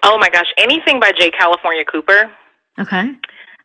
Oh 0.02 0.18
my 0.18 0.28
gosh, 0.28 0.52
anything 0.58 1.00
by 1.00 1.12
J. 1.18 1.30
California 1.30 1.84
Cooper. 1.84 2.30
Okay. 2.78 3.12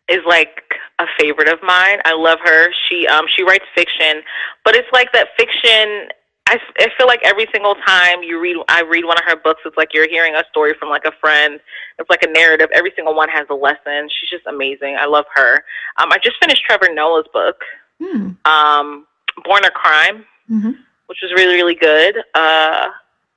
is 0.07 0.19
like 0.25 0.68
a 0.99 1.05
favorite 1.19 1.47
of 1.49 1.59
mine. 1.63 1.99
I 2.05 2.13
love 2.13 2.39
her. 2.43 2.69
She 2.87 3.07
um 3.07 3.25
she 3.35 3.43
writes 3.43 3.65
fiction, 3.73 4.21
but 4.65 4.75
it's 4.75 4.87
like 4.93 5.11
that 5.13 5.29
fiction. 5.37 6.09
I, 6.51 6.59
I 6.79 6.87
feel 6.97 7.05
like 7.05 7.19
every 7.23 7.45
single 7.53 7.75
time 7.85 8.23
you 8.23 8.39
read, 8.39 8.57
I 8.69 8.81
read 8.81 9.05
one 9.05 9.17
of 9.19 9.23
her 9.25 9.35
books. 9.35 9.61
It's 9.65 9.77
like 9.77 9.93
you're 9.93 10.09
hearing 10.09 10.33
a 10.33 10.43
story 10.49 10.73
from 10.79 10.89
like 10.89 11.05
a 11.05 11.11
friend. 11.21 11.59
It's 11.99 12.09
like 12.09 12.23
a 12.23 12.27
narrative. 12.27 12.69
Every 12.73 12.91
single 12.95 13.13
one 13.15 13.29
has 13.29 13.45
a 13.51 13.53
lesson. 13.53 14.09
She's 14.19 14.31
just 14.31 14.47
amazing. 14.47 14.97
I 14.99 15.05
love 15.05 15.25
her. 15.35 15.63
Um, 15.97 16.11
I 16.11 16.17
just 16.23 16.37
finished 16.41 16.63
Trevor 16.65 16.91
Noah's 16.91 17.27
book, 17.33 17.57
Hmm. 18.01 18.29
um, 18.45 19.05
Born 19.45 19.63
a 19.63 19.69
Crime, 19.69 20.25
Mhm. 20.51 20.75
which 21.05 21.19
was 21.21 21.31
really 21.33 21.55
really 21.55 21.75
good. 21.75 22.17
Uh, 22.33 22.87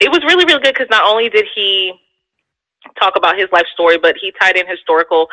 it 0.00 0.10
was 0.10 0.20
really 0.24 0.46
really 0.46 0.60
good 0.62 0.72
because 0.74 0.88
not 0.90 1.04
only 1.04 1.28
did 1.28 1.46
he 1.54 1.92
talk 2.98 3.16
about 3.16 3.38
his 3.38 3.48
life 3.52 3.66
story, 3.72 3.98
but 3.98 4.16
he 4.20 4.32
tied 4.40 4.56
in 4.56 4.66
historical 4.66 5.28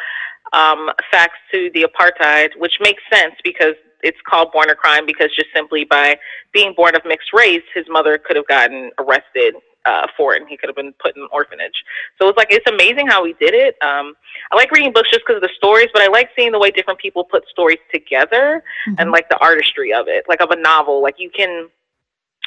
um, 0.54 0.90
facts 1.12 1.38
to 1.52 1.70
the 1.74 1.84
apartheid, 1.84 2.50
which 2.58 2.74
makes 2.82 3.04
sense 3.12 3.36
because 3.44 3.76
it's 4.02 4.18
called 4.28 4.52
born 4.52 4.70
a 4.70 4.76
crime 4.76 5.06
because 5.06 5.30
just 5.36 5.50
simply 5.54 5.86
by 5.86 6.18
being 6.54 6.74
born 6.76 6.96
of 6.96 7.02
mixed 7.06 7.34
race, 7.34 7.64
his 7.74 7.86
mother 7.90 8.18
could 8.18 8.36
have 8.36 8.48
gotten 8.48 8.92
arrested 8.98 9.56
uh, 9.86 10.08
for 10.16 10.36
it 10.36 10.42
and 10.42 10.50
he 10.50 10.58
could 10.58 10.70
have 10.70 10.76
been 10.76 10.94
put 11.02 11.16
in 11.16 11.24
an 11.24 11.30
orphanage. 11.32 11.84
So 12.20 12.28
it's 12.28 12.38
like, 12.38 12.52
it's 12.52 12.70
amazing 12.70 13.08
how 13.08 13.24
he 13.26 13.34
did 13.34 13.54
it. 13.54 13.76
Um, 13.82 14.16
I 14.52 14.56
like 14.56 14.72
reading 14.72 14.94
books 14.94 15.10
just 15.10 15.24
because 15.26 15.38
of 15.38 15.42
the 15.42 15.54
stories, 15.56 15.88
but 15.94 16.02
I 16.02 16.08
like 16.08 16.30
seeing 16.36 16.52
the 16.52 16.60
way 16.60 16.72
different 16.72 17.00
people 17.00 17.24
put 17.24 17.48
stories 17.50 17.80
together 17.94 18.64
and 18.98 19.12
like 19.12 19.30
the 19.30 19.38
artistry 19.40 19.94
of 19.94 20.08
it, 20.08 20.26
like 20.28 20.42
of 20.42 20.52
a 20.52 20.56
novel. 20.56 21.02
Like 21.02 21.16
you 21.18 21.30
can, 21.30 21.70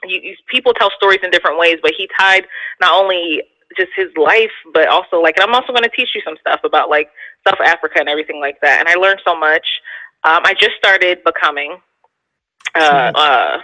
you, 0.05 0.21
you 0.21 0.37
people 0.49 0.73
tell 0.73 0.91
stories 0.97 1.21
in 1.23 1.31
different 1.31 1.59
ways, 1.59 1.77
but 1.83 1.93
he 1.97 2.09
tied 2.19 2.47
not 2.81 2.93
only 2.93 3.43
just 3.77 3.91
his 3.97 4.09
life, 4.17 4.51
but 4.73 4.89
also 4.89 5.21
like, 5.21 5.37
and 5.37 5.45
I'm 5.45 5.55
also 5.55 5.73
going 5.73 5.85
to 5.85 5.91
teach 5.91 6.11
you 6.15 6.23
some 6.25 6.37
stuff 6.41 6.61
about 6.65 6.91
like 6.91 7.11
South 7.47 7.61
Africa 7.65 7.97
and 7.99 8.09
everything 8.09 8.41
like 8.41 8.61
that. 8.61 8.81
And 8.81 8.89
I 8.89 8.95
learned 8.95 9.21
so 9.25 9.37
much. 9.39 9.67
Um, 10.25 10.43
I 10.45 10.55
just 10.55 10.77
started 10.77 11.23
becoming, 11.25 11.79
uh, 12.75 13.13
uh, 13.15 13.59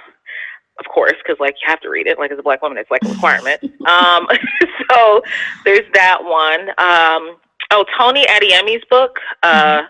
of 0.78 0.86
course, 0.92 1.14
because 1.22 1.38
like 1.40 1.54
you 1.62 1.68
have 1.68 1.80
to 1.80 1.88
read 1.88 2.06
it. 2.06 2.18
Like 2.18 2.32
as 2.32 2.38
a 2.38 2.42
black 2.42 2.62
woman, 2.62 2.78
it's 2.78 2.90
like 2.90 3.04
a 3.04 3.08
requirement. 3.08 3.62
um, 3.86 4.26
so 4.90 5.22
there's 5.64 5.86
that 5.94 6.18
one. 6.22 6.70
Um, 6.70 7.36
oh, 7.70 7.84
Tomi 7.96 8.26
Adeyemi's 8.26 8.84
book, 8.90 9.18
uh, 9.42 9.82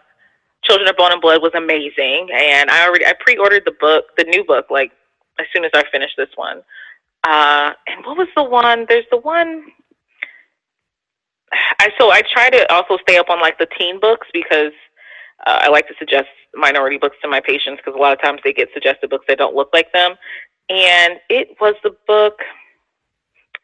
Children 0.65 0.89
of 0.89 0.97
Bone 0.97 1.13
and 1.13 1.21
Blood, 1.21 1.41
was 1.41 1.53
amazing, 1.55 2.29
and 2.35 2.71
I 2.71 2.87
already 2.87 3.07
I 3.07 3.15
pre-ordered 3.19 3.63
the 3.65 3.75
book, 3.81 4.07
the 4.17 4.25
new 4.25 4.45
book, 4.45 4.67
like 4.71 4.93
as 5.39 5.47
soon 5.55 5.65
as 5.65 5.71
I 5.75 5.85
finished 5.91 6.15
this 6.17 6.31
one. 6.37 6.63
Uh, 7.25 7.73
and 7.87 8.05
what 8.05 8.17
was 8.17 8.29
the 8.37 8.45
one? 8.45 8.87
There's 8.89 9.07
the 9.11 9.19
one. 9.19 9.67
I 11.81 11.91
so 11.99 12.11
I 12.11 12.23
try 12.23 12.51
to 12.51 12.73
also 12.73 12.99
stay 13.03 13.17
up 13.19 13.31
on 13.31 13.41
like 13.41 13.59
the 13.59 13.69
teen 13.79 14.01
books 14.01 14.27
because 14.33 14.73
uh, 15.47 15.61
I 15.63 15.69
like 15.69 15.87
to 15.89 15.95
suggest 15.99 16.29
minority 16.55 16.99
books 16.99 17.17
to 17.23 17.29
my 17.29 17.41
patients 17.41 17.81
because 17.85 17.97
a 17.97 18.01
lot 18.01 18.13
of 18.13 18.21
times 18.21 18.41
they 18.45 18.53
get 18.53 18.69
suggested 18.75 19.11
books 19.11 19.27
that 19.29 19.39
don't 19.39 19.55
look 19.55 19.71
like 19.73 19.93
them. 19.93 20.15
And 20.69 21.15
it 21.31 21.57
was 21.61 21.75
the 21.83 21.97
book. 22.07 22.35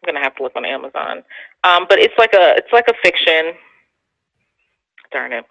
I'm 0.03 0.14
gonna 0.14 0.25
have 0.25 0.37
to 0.37 0.42
look 0.42 0.53
on 0.57 0.64
Amazon, 0.64 1.23
um, 1.64 1.87
but 1.88 1.99
it's 1.99 2.14
like 2.18 2.35
a 2.35 2.55
it's 2.57 2.73
like 2.73 2.88
a 2.88 2.94
fiction. 3.03 3.55
Darn 5.12 5.33
it, 5.33 5.44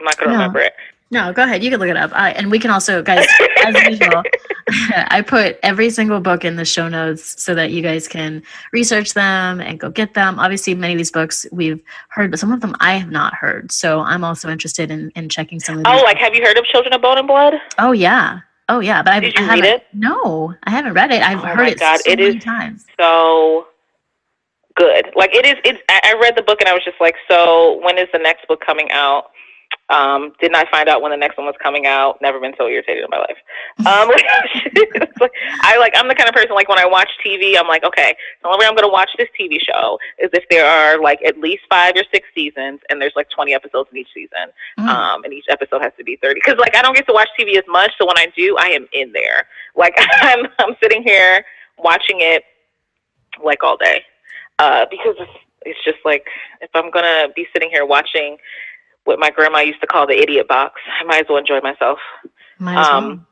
I'm 0.00 0.04
not 0.04 0.16
gonna 0.18 0.32
No. 0.32 0.38
remember 0.38 0.60
it. 0.60 0.74
No, 1.10 1.32
go 1.32 1.42
ahead. 1.44 1.62
You 1.62 1.70
can 1.70 1.78
look 1.78 1.88
it 1.88 1.96
up. 1.96 2.10
I, 2.14 2.30
and 2.32 2.50
we 2.50 2.58
can 2.58 2.70
also, 2.70 3.00
guys, 3.02 3.26
as 3.64 3.74
usual, 3.88 4.22
I 5.08 5.22
put 5.24 5.58
every 5.62 5.90
single 5.90 6.18
book 6.18 6.44
in 6.44 6.56
the 6.56 6.64
show 6.64 6.88
notes 6.88 7.40
so 7.42 7.54
that 7.54 7.70
you 7.70 7.82
guys 7.82 8.08
can 8.08 8.42
research 8.72 9.14
them 9.14 9.60
and 9.60 9.78
go 9.78 9.90
get 9.90 10.14
them. 10.14 10.38
Obviously, 10.40 10.74
many 10.74 10.94
of 10.94 10.98
these 10.98 11.12
books 11.12 11.46
we've 11.52 11.80
heard, 12.08 12.30
but 12.30 12.40
some 12.40 12.50
of 12.52 12.60
them 12.60 12.74
I 12.80 12.94
have 12.96 13.10
not 13.10 13.34
heard. 13.34 13.70
So 13.70 14.00
I'm 14.00 14.24
also 14.24 14.48
interested 14.50 14.90
in, 14.90 15.10
in 15.10 15.28
checking 15.28 15.60
some 15.60 15.76
of 15.78 15.82
oh, 15.86 15.92
these. 15.92 16.00
Oh, 16.00 16.04
like 16.04 16.16
have 16.18 16.34
you 16.34 16.42
heard 16.44 16.58
of 16.58 16.64
Children 16.64 16.94
of 16.94 17.02
Bone 17.02 17.18
and 17.18 17.28
Blood? 17.28 17.54
oh 17.78 17.92
yeah. 17.92 18.40
Oh, 18.70 18.80
yeah. 18.80 19.02
But 19.02 19.12
I've, 19.12 19.22
Did 19.22 19.38
you 19.38 19.44
I 19.44 19.48
read 19.48 19.64
haven't. 19.66 19.82
it? 19.82 19.86
No, 19.92 20.54
I 20.64 20.70
haven't 20.70 20.94
read 20.94 21.10
it. 21.10 21.22
I've 21.22 21.38
Oh 21.38 21.48
heard 21.48 21.56
my 21.58 21.68
it 21.68 21.78
God, 21.78 22.00
so 22.00 22.10
it 22.10 22.18
many 22.18 22.38
is- 22.38 22.42
times. 22.42 22.86
so 22.98 23.66
good. 24.74 25.10
Like 25.14 25.34
it 25.34 25.44
is. 25.44 25.56
It's. 25.64 25.80
I 25.90 26.14
read 26.20 26.34
the 26.34 26.42
book 26.42 26.60
and 26.62 26.68
I 26.68 26.72
was 26.72 26.82
just 26.82 26.98
like, 26.98 27.14
so 27.30 27.78
when 27.84 27.98
is 27.98 28.08
the 28.12 28.18
next 28.18 28.48
book 28.48 28.62
coming 28.64 28.90
out? 28.90 29.26
Um, 29.90 30.32
didn't 30.40 30.56
I 30.56 30.64
find 30.70 30.88
out 30.88 31.02
when 31.02 31.10
the 31.10 31.16
next 31.16 31.36
one 31.36 31.46
was 31.46 31.56
coming 31.62 31.84
out? 31.84 32.16
Never 32.22 32.40
been 32.40 32.54
so 32.56 32.66
irritated 32.66 33.04
in 33.04 33.10
my 33.10 33.18
life. 33.18 33.36
Um, 33.80 34.08
like, 34.08 34.24
I 35.60 35.76
like. 35.78 35.92
I'm 35.96 36.08
the 36.08 36.14
kind 36.14 36.28
of 36.28 36.34
person 36.34 36.54
like 36.54 36.68
when 36.68 36.78
I 36.78 36.86
watch 36.86 37.10
TV, 37.24 37.58
I'm 37.58 37.68
like, 37.68 37.84
okay, 37.84 38.16
the 38.42 38.48
only 38.48 38.60
way 38.60 38.66
I'm 38.66 38.74
going 38.74 38.88
to 38.88 38.92
watch 38.92 39.10
this 39.18 39.28
TV 39.38 39.58
show 39.60 39.98
is 40.18 40.30
if 40.32 40.44
there 40.48 40.64
are 40.64 41.00
like 41.00 41.20
at 41.22 41.38
least 41.38 41.64
five 41.68 41.94
or 41.96 42.04
six 42.10 42.26
seasons 42.34 42.80
and 42.88 43.00
there's 43.00 43.12
like 43.14 43.28
20 43.28 43.52
episodes 43.52 43.90
in 43.92 43.98
each 43.98 44.08
season. 44.14 44.48
Mm. 44.78 44.88
Um, 44.88 45.24
and 45.24 45.34
each 45.34 45.46
episode 45.50 45.82
has 45.82 45.92
to 45.98 46.04
be 46.04 46.16
30. 46.16 46.34
Because 46.34 46.58
like 46.58 46.74
I 46.74 46.82
don't 46.82 46.96
get 46.96 47.06
to 47.08 47.12
watch 47.12 47.28
TV 47.38 47.58
as 47.58 47.64
much, 47.68 47.92
so 47.98 48.06
when 48.06 48.18
I 48.18 48.32
do, 48.34 48.56
I 48.58 48.68
am 48.68 48.88
in 48.92 49.12
there. 49.12 49.46
Like 49.76 49.94
I'm 50.22 50.46
I'm 50.58 50.76
sitting 50.82 51.02
here 51.02 51.44
watching 51.78 52.18
it 52.20 52.44
like 53.44 53.62
all 53.62 53.76
day 53.76 54.02
uh, 54.58 54.86
because 54.90 55.16
it's, 55.18 55.32
it's 55.62 55.84
just 55.84 55.98
like 56.04 56.26
if 56.60 56.70
I'm 56.74 56.90
gonna 56.90 57.28
be 57.34 57.46
sitting 57.52 57.70
here 57.70 57.84
watching 57.84 58.38
what 59.04 59.18
my 59.18 59.30
grandma 59.30 59.58
used 59.60 59.80
to 59.80 59.86
call 59.86 60.06
the 60.06 60.20
idiot 60.20 60.48
box, 60.48 60.80
I 61.00 61.04
might 61.04 61.22
as 61.22 61.26
well 61.28 61.38
enjoy 61.38 61.60
myself. 61.60 61.98
Might 62.58 62.78
as 62.80 62.88
well. 62.90 62.98
um, 62.98 63.26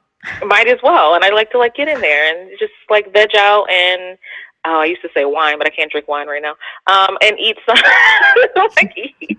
Might 0.46 0.68
as 0.68 0.78
well, 0.82 1.14
and 1.14 1.24
I 1.24 1.30
like 1.30 1.50
to 1.52 1.58
like 1.58 1.74
get 1.74 1.88
in 1.88 2.00
there 2.00 2.28
and 2.34 2.50
just 2.58 2.72
like 2.90 3.12
veg 3.12 3.34
out 3.36 3.70
and. 3.70 4.18
Oh, 4.64 4.78
I 4.78 4.84
used 4.84 5.02
to 5.02 5.08
say 5.12 5.24
wine, 5.24 5.58
but 5.58 5.66
I 5.66 5.70
can't 5.70 5.90
drink 5.90 6.06
wine 6.06 6.28
right 6.28 6.40
now. 6.40 6.54
Um, 6.86 7.18
and 7.20 7.36
eat 7.36 7.56
some, 7.66 7.76
like 8.76 8.92
eat, 8.96 9.36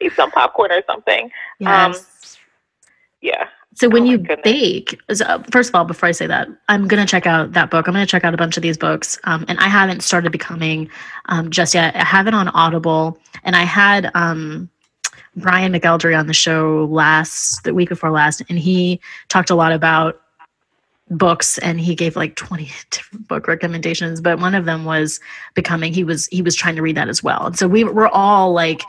eat 0.00 0.12
some 0.16 0.30
popcorn 0.30 0.72
or 0.72 0.82
something. 0.86 1.30
um, 1.66 1.92
Yeah. 3.20 3.48
So 3.74 3.90
when 3.90 4.04
Oh 4.04 4.06
you 4.06 4.16
goodness. 4.16 4.40
bake, 4.42 4.98
so, 5.12 5.24
uh, 5.26 5.42
first 5.52 5.68
of 5.68 5.74
all, 5.74 5.84
before 5.84 6.08
I 6.08 6.12
say 6.12 6.26
that, 6.26 6.48
I'm 6.70 6.88
gonna 6.88 7.04
check 7.04 7.26
out 7.26 7.52
that 7.52 7.70
book. 7.70 7.86
I'm 7.86 7.92
gonna 7.92 8.06
check 8.06 8.24
out 8.24 8.32
a 8.32 8.38
bunch 8.38 8.56
of 8.56 8.62
these 8.62 8.78
books, 8.78 9.18
um, 9.24 9.44
and 9.48 9.58
I 9.60 9.68
haven't 9.68 10.02
started 10.02 10.32
becoming 10.32 10.88
um, 11.26 11.50
just 11.50 11.74
yet. 11.74 11.94
I 11.94 12.02
have 12.04 12.26
it 12.26 12.32
on 12.32 12.48
Audible, 12.48 13.18
and 13.44 13.54
I 13.54 13.64
had 13.64 14.10
um, 14.14 14.70
Brian 15.38 15.72
McElderry 15.72 16.18
on 16.18 16.26
the 16.26 16.34
show 16.34 16.86
last 16.90 17.64
the 17.64 17.74
week 17.74 17.88
before 17.88 18.10
last, 18.10 18.42
and 18.48 18.58
he 18.58 19.00
talked 19.28 19.50
a 19.50 19.54
lot 19.54 19.72
about 19.72 20.20
books 21.10 21.56
and 21.58 21.80
he 21.80 21.94
gave 21.94 22.16
like 22.16 22.36
20 22.36 22.64
different 22.90 23.26
book 23.28 23.48
recommendations 23.48 24.20
but 24.20 24.38
one 24.40 24.54
of 24.54 24.66
them 24.66 24.84
was 24.84 25.20
becoming 25.54 25.90
he 25.90 26.04
was 26.04 26.26
he 26.26 26.42
was 26.42 26.54
trying 26.54 26.76
to 26.76 26.82
read 26.82 26.98
that 26.98 27.08
as 27.08 27.22
well 27.22 27.46
and 27.46 27.58
so 27.58 27.66
we 27.66 27.82
were 27.82 28.08
all 28.08 28.52
like 28.52 28.82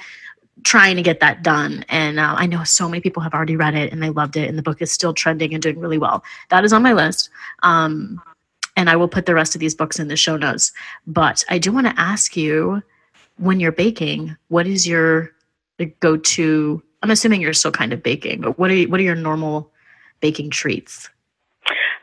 trying 0.63 0.95
to 0.95 1.01
get 1.01 1.19
that 1.19 1.43
done. 1.43 1.85
And 1.89 2.19
uh, 2.19 2.35
I 2.37 2.45
know 2.45 2.63
so 2.63 2.89
many 2.89 3.01
people 3.01 3.23
have 3.23 3.33
already 3.33 3.55
read 3.55 3.75
it 3.75 3.91
and 3.91 4.01
they 4.01 4.09
loved 4.09 4.37
it, 4.37 4.49
and 4.49 4.57
the 4.57 4.63
book 4.63 4.81
is 4.81 4.91
still 4.91 5.13
trending 5.13 5.53
and 5.53 5.61
doing 5.61 5.79
really 5.79 5.97
well. 5.97 6.23
That 6.49 6.65
is 6.65 6.73
on 6.73 6.83
my 6.83 6.93
list. 6.93 7.29
Um, 7.63 8.21
and 8.75 8.89
I 8.89 8.95
will 8.95 9.07
put 9.07 9.25
the 9.25 9.35
rest 9.35 9.55
of 9.55 9.59
these 9.59 9.75
books 9.75 9.99
in 9.99 10.07
the 10.07 10.15
show 10.15 10.37
notes. 10.37 10.71
But 11.05 11.43
I 11.49 11.57
do 11.57 11.71
want 11.71 11.87
to 11.87 11.99
ask 11.99 12.37
you 12.37 12.81
when 13.37 13.59
you're 13.59 13.71
baking, 13.71 14.35
what 14.47 14.67
is 14.67 14.87
your 14.87 15.31
go 15.85 16.17
to? 16.17 16.83
I'm 17.03 17.11
assuming 17.11 17.41
you're 17.41 17.53
still 17.53 17.71
kind 17.71 17.93
of 17.93 18.03
baking, 18.03 18.41
but 18.41 18.59
what 18.59 18.71
are, 18.71 18.75
you, 18.75 18.89
what 18.89 18.99
are 18.99 19.03
your 19.03 19.15
normal 19.15 19.71
baking 20.19 20.49
treats? 20.49 21.09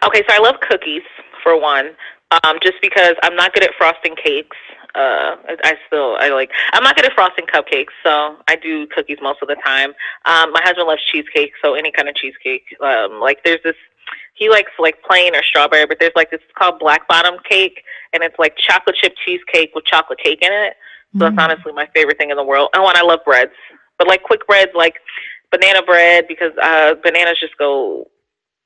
Okay, 0.02 0.22
so 0.28 0.34
I 0.34 0.38
love 0.38 0.56
cookies 0.60 1.02
for 1.42 1.60
one, 1.60 1.90
um, 2.30 2.58
just 2.62 2.76
because 2.80 3.14
I'm 3.22 3.36
not 3.36 3.52
good 3.52 3.64
at 3.64 3.70
frosting 3.76 4.16
cakes. 4.16 4.56
Uh, 4.94 5.36
I, 5.46 5.56
I 5.62 5.74
still 5.86 6.16
I 6.18 6.30
like 6.30 6.50
I'm 6.72 6.82
not 6.82 6.96
good 6.96 7.04
at 7.04 7.12
frosting 7.12 7.44
cupcakes, 7.44 7.92
so 8.02 8.36
I 8.48 8.56
do 8.56 8.86
cookies 8.86 9.18
most 9.20 9.40
of 9.42 9.48
the 9.48 9.56
time. 9.56 9.90
Um, 10.24 10.52
my 10.52 10.60
husband 10.62 10.88
loves 10.88 11.02
cheesecake, 11.12 11.52
so 11.62 11.74
any 11.74 11.92
kind 11.92 12.08
of 12.08 12.14
cheesecake. 12.14 12.64
Um, 12.80 13.20
like 13.20 13.44
there's 13.44 13.62
this 13.62 13.76
he 14.34 14.48
likes 14.48 14.70
like 14.78 15.02
plain 15.02 15.34
or 15.34 15.42
strawberry, 15.42 15.86
but 15.86 15.98
there's 16.00 16.12
like 16.16 16.30
this 16.30 16.40
called 16.56 16.78
black 16.78 17.06
bottom 17.08 17.34
cake, 17.48 17.82
and 18.12 18.22
it's 18.22 18.38
like 18.38 18.56
chocolate 18.56 18.96
chip 18.96 19.14
cheesecake 19.24 19.72
with 19.74 19.84
chocolate 19.84 20.18
cake 20.18 20.40
in 20.40 20.52
it. 20.52 20.76
So 21.18 21.24
that's 21.24 21.36
Mm. 21.36 21.42
honestly 21.44 21.72
my 21.72 21.86
favorite 21.94 22.18
thing 22.18 22.30
in 22.30 22.36
the 22.36 22.44
world. 22.44 22.68
Oh, 22.74 22.86
and 22.86 22.96
I 22.96 23.02
love 23.02 23.20
breads, 23.24 23.52
but 23.98 24.06
like 24.08 24.22
quick 24.22 24.46
breads, 24.46 24.72
like 24.74 24.96
banana 25.50 25.82
bread, 25.82 26.26
because 26.28 26.52
uh, 26.62 26.94
bananas 27.02 27.38
just 27.40 27.56
go 27.58 28.08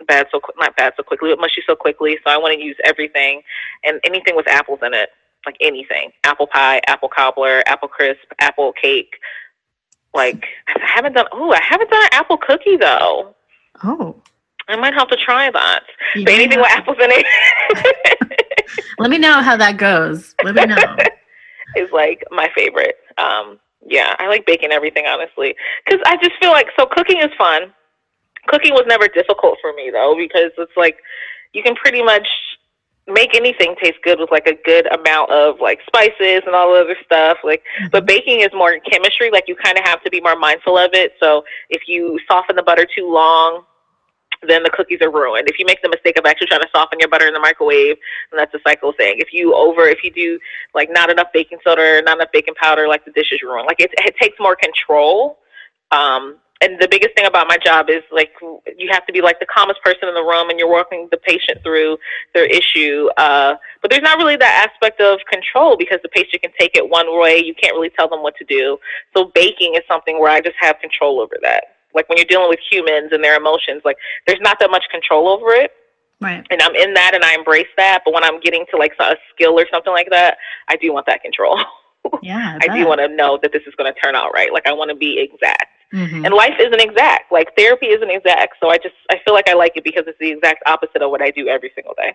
bad 0.07 0.27
so 0.33 0.41
qu- 0.41 0.53
not 0.59 0.75
bad 0.77 0.95
so 0.97 1.03
quickly, 1.03 1.31
but 1.31 1.39
mushy 1.41 1.63
so 1.67 1.77
quickly. 1.77 2.19
So 2.25 2.31
I 2.31 2.39
want 2.39 2.55
to 2.59 2.61
use 2.65 2.77
everything 2.85 3.43
and 3.85 4.01
anything 4.05 4.35
with 4.35 4.49
apples 4.49 4.81
in 4.83 4.95
it, 4.95 5.11
like 5.47 5.57
anything: 5.61 6.11
apple 6.25 6.47
pie, 6.47 6.81
apple 6.87 7.09
cobbler, 7.09 7.63
apple 7.67 7.89
crisp, 7.89 8.25
apple 8.41 8.73
cake. 8.73 9.15
Like 10.15 10.45
I 10.69 10.81
haven't 10.85 11.13
done. 11.13 11.27
Oh, 11.33 11.53
I 11.53 11.61
haven't 11.63 11.91
done 11.91 12.03
an 12.03 12.09
apple 12.13 12.39
cookie 12.39 12.77
though. 12.77 13.35
Oh, 13.85 14.17
I 14.69 14.77
might 14.77 14.95
have 14.95 15.09
to 15.09 15.17
try 15.17 15.51
that. 15.51 15.85
But 16.25 16.33
anything 16.33 16.59
with 16.59 16.69
apples 16.71 16.97
in 17.03 17.11
it 17.13 17.27
Let 18.99 19.11
me 19.11 19.19
know 19.19 19.41
how 19.43 19.57
that 19.57 19.77
goes. 19.77 20.35
Let 20.43 20.55
me 20.57 20.65
know. 20.67 20.97
is 21.77 21.91
like 21.93 22.25
my 22.31 22.49
favorite. 22.55 22.97
Um, 23.19 23.59
yeah, 23.87 24.15
I 24.19 24.29
like 24.29 24.47
baking 24.47 24.73
everything 24.73 25.07
honestly, 25.07 25.55
because 25.85 26.01
I 26.07 26.17
just 26.23 26.37
feel 26.41 26.51
like 26.51 26.69
so 26.79 26.87
cooking 26.87 27.19
is 27.19 27.31
fun. 27.39 27.73
Cooking 28.47 28.73
was 28.73 28.85
never 28.87 29.09
difficult 29.09 29.59
for 29.61 29.73
me 29.73 29.91
though, 29.93 30.15
because 30.17 30.53
it's 30.59 30.77
like 30.77 30.97
you 31.53 31.63
can 31.63 31.75
pretty 31.75 32.03
much 32.03 32.29
make 33.07 33.35
anything 33.35 33.75
taste 33.83 33.99
good 34.05 34.21
with 34.21 34.31
like 34.31 34.47
a 34.47 34.55
good 34.65 34.87
amount 34.95 35.31
of 35.31 35.57
like 35.61 35.81
spices 35.87 36.43
and 36.47 36.55
all 36.55 36.73
the 36.73 36.81
other 36.81 36.97
stuff. 37.05 37.39
Like, 37.43 37.63
but 37.91 38.07
baking 38.07 38.41
is 38.41 38.51
more 38.55 38.79
chemistry. 38.81 39.31
Like 39.31 39.45
you 39.49 39.57
kind 39.57 39.79
of 39.79 39.85
have 39.85 40.03
to 40.05 40.11
be 40.11 40.21
more 40.21 40.37
mindful 40.37 40.79
of 40.79 40.91
it. 40.93 41.13
So 41.21 41.43
if 41.69 41.83
you 41.87 42.19
soften 42.31 42.57
the 42.57 42.63
butter 42.63 42.87
too 42.87 43.13
long, 43.13 43.65
then 44.47 44.63
the 44.63 44.71
cookies 44.71 45.01
are 45.03 45.11
ruined. 45.11 45.49
If 45.49 45.59
you 45.59 45.67
make 45.67 45.83
the 45.83 45.89
mistake 45.89 46.19
of 46.19 46.25
actually 46.27 46.49
trying 46.49 46.63
to 46.63 46.69
soften 46.75 46.99
your 46.99 47.09
butter 47.09 47.27
in 47.27 47.35
the 47.35 47.41
microwave, 47.41 47.97
then 48.31 48.39
that's 48.39 48.55
a 48.55 48.61
cycle 48.67 48.93
thing. 48.93 49.17
If 49.19 49.33
you 49.33 49.55
over, 49.55 49.87
if 49.87 50.03
you 50.03 50.11
do 50.11 50.39
like 50.75 50.89
not 50.91 51.11
enough 51.11 51.29
baking 51.33 51.59
soda 51.65 51.83
or 51.83 52.03
not 52.03 52.17
enough 52.17 52.33
baking 52.33 52.55
powder, 52.55 52.89
like 52.89 53.05
the 53.05 53.13
dish 53.13 53.33
is 53.33 53.43
ruined. 53.43 53.67
Like 53.67 53.81
it, 53.81 53.91
it 53.99 54.15
takes 54.21 54.37
more 54.41 54.57
control. 54.57 55.39
Um, 55.91 56.39
and 56.63 56.79
the 56.79 56.89
biggest 56.91 57.15
thing 57.17 57.25
about 57.25 57.49
my 57.49 57.57
job 57.57 57.89
is 57.89 58.03
like 58.13 58.33
you 58.77 58.89
have 58.91 59.07
to 59.07 59.13
be 59.13 59.23
like 59.23 59.41
the 59.41 59.47
calmest 59.47 59.81
person 59.83 60.09
in 60.09 60.15
the 60.15 60.23
room, 60.23 60.51
and 60.51 60.59
you're 60.59 60.71
walking 60.71 61.09
the 61.11 61.17
patient 61.17 61.63
through 61.63 61.97
their 62.35 62.45
issue. 62.45 63.09
Uh, 63.17 63.55
but 63.81 63.91
there's 63.91 64.03
not 64.03 64.19
really 64.19 64.37
that 64.37 64.69
aspect 64.69 65.01
of 65.01 65.21
control 65.31 65.77
because 65.79 65.99
the 66.03 66.11
patient 66.11 66.43
can 66.43 66.53
take 66.59 66.77
it 66.77 66.87
one 66.87 67.19
way. 67.19 67.43
You 67.43 67.55
can't 67.55 67.75
really 67.75 67.91
tell 67.91 68.09
them 68.09 68.23
what 68.23 68.37
to 68.37 68.45
do. 68.45 68.77
So 69.17 69.33
baking 69.35 69.75
is 69.75 69.83
something 69.89 70.21
where 70.21 70.31
I 70.31 70.43
just 70.43 70.57
have 70.61 70.79
control 70.81 71.21
over 71.21 71.37
that. 71.43 71.65
Like 71.95 72.09
when 72.09 72.19
you're 72.19 72.27
dealing 72.27 72.49
with 72.49 72.61
humans 72.71 73.11
and 73.13 73.23
their 73.23 73.37
emotions, 73.37 73.83
like 73.85 73.97
there's 74.27 74.41
not 74.41 74.59
that 74.61 74.71
much 74.71 74.85
control 74.91 75.29
over 75.29 75.51
it 75.53 75.73
Right. 76.21 76.47
and 76.51 76.61
I'm 76.61 76.75
in 76.75 76.93
that 76.95 77.13
and 77.15 77.25
I 77.25 77.35
embrace 77.35 77.67
that. 77.79 78.03
But 78.05 78.13
when 78.13 78.23
I'm 78.25 78.41
getting 78.41 78.67
to 78.73 78.77
like 78.77 78.93
a 79.01 79.17
skill 79.35 79.59
or 79.59 79.67
something 79.73 79.93
like 79.93 80.09
that, 80.11 80.37
I 80.69 80.77
do 80.77 80.93
want 80.93 81.07
that 81.07 81.23
control. 81.23 81.59
Yeah. 82.23 82.59
I 82.63 82.79
do 82.79 82.89
want 82.89 83.01
to 83.01 83.09
know 83.09 83.39
that 83.43 83.53
this 83.53 83.63
is 83.67 83.75
going 83.77 83.93
to 83.93 84.01
turn 84.01 84.17
out 84.17 84.33
right. 84.33 84.51
Like 84.51 84.67
I 84.67 84.73
want 84.73 84.89
to 84.91 84.97
be 84.97 85.21
exact. 85.21 85.67
hmm 85.93 86.25
And 86.25 86.33
life 86.33 86.55
isn't 86.59 86.81
exact. 86.81 87.31
Like 87.31 87.49
therapy 87.59 87.89
isn't 87.89 88.11
exact. 88.11 88.55
So 88.59 88.71
I 88.71 88.79
just 88.79 88.95
I 89.11 89.17
feel 89.23 89.35
like 89.35 89.51
I 89.51 89.53
like 89.53 89.77
it 89.77 89.85
because 89.85 90.05
it's 90.07 90.19
the 90.19 90.31
exact 90.31 90.63
opposite 90.67 91.03
of 91.03 91.11
what 91.11 91.21
I 91.21 91.31
do 91.31 91.47
every 91.49 91.71
single 91.75 91.93
day. 91.99 92.15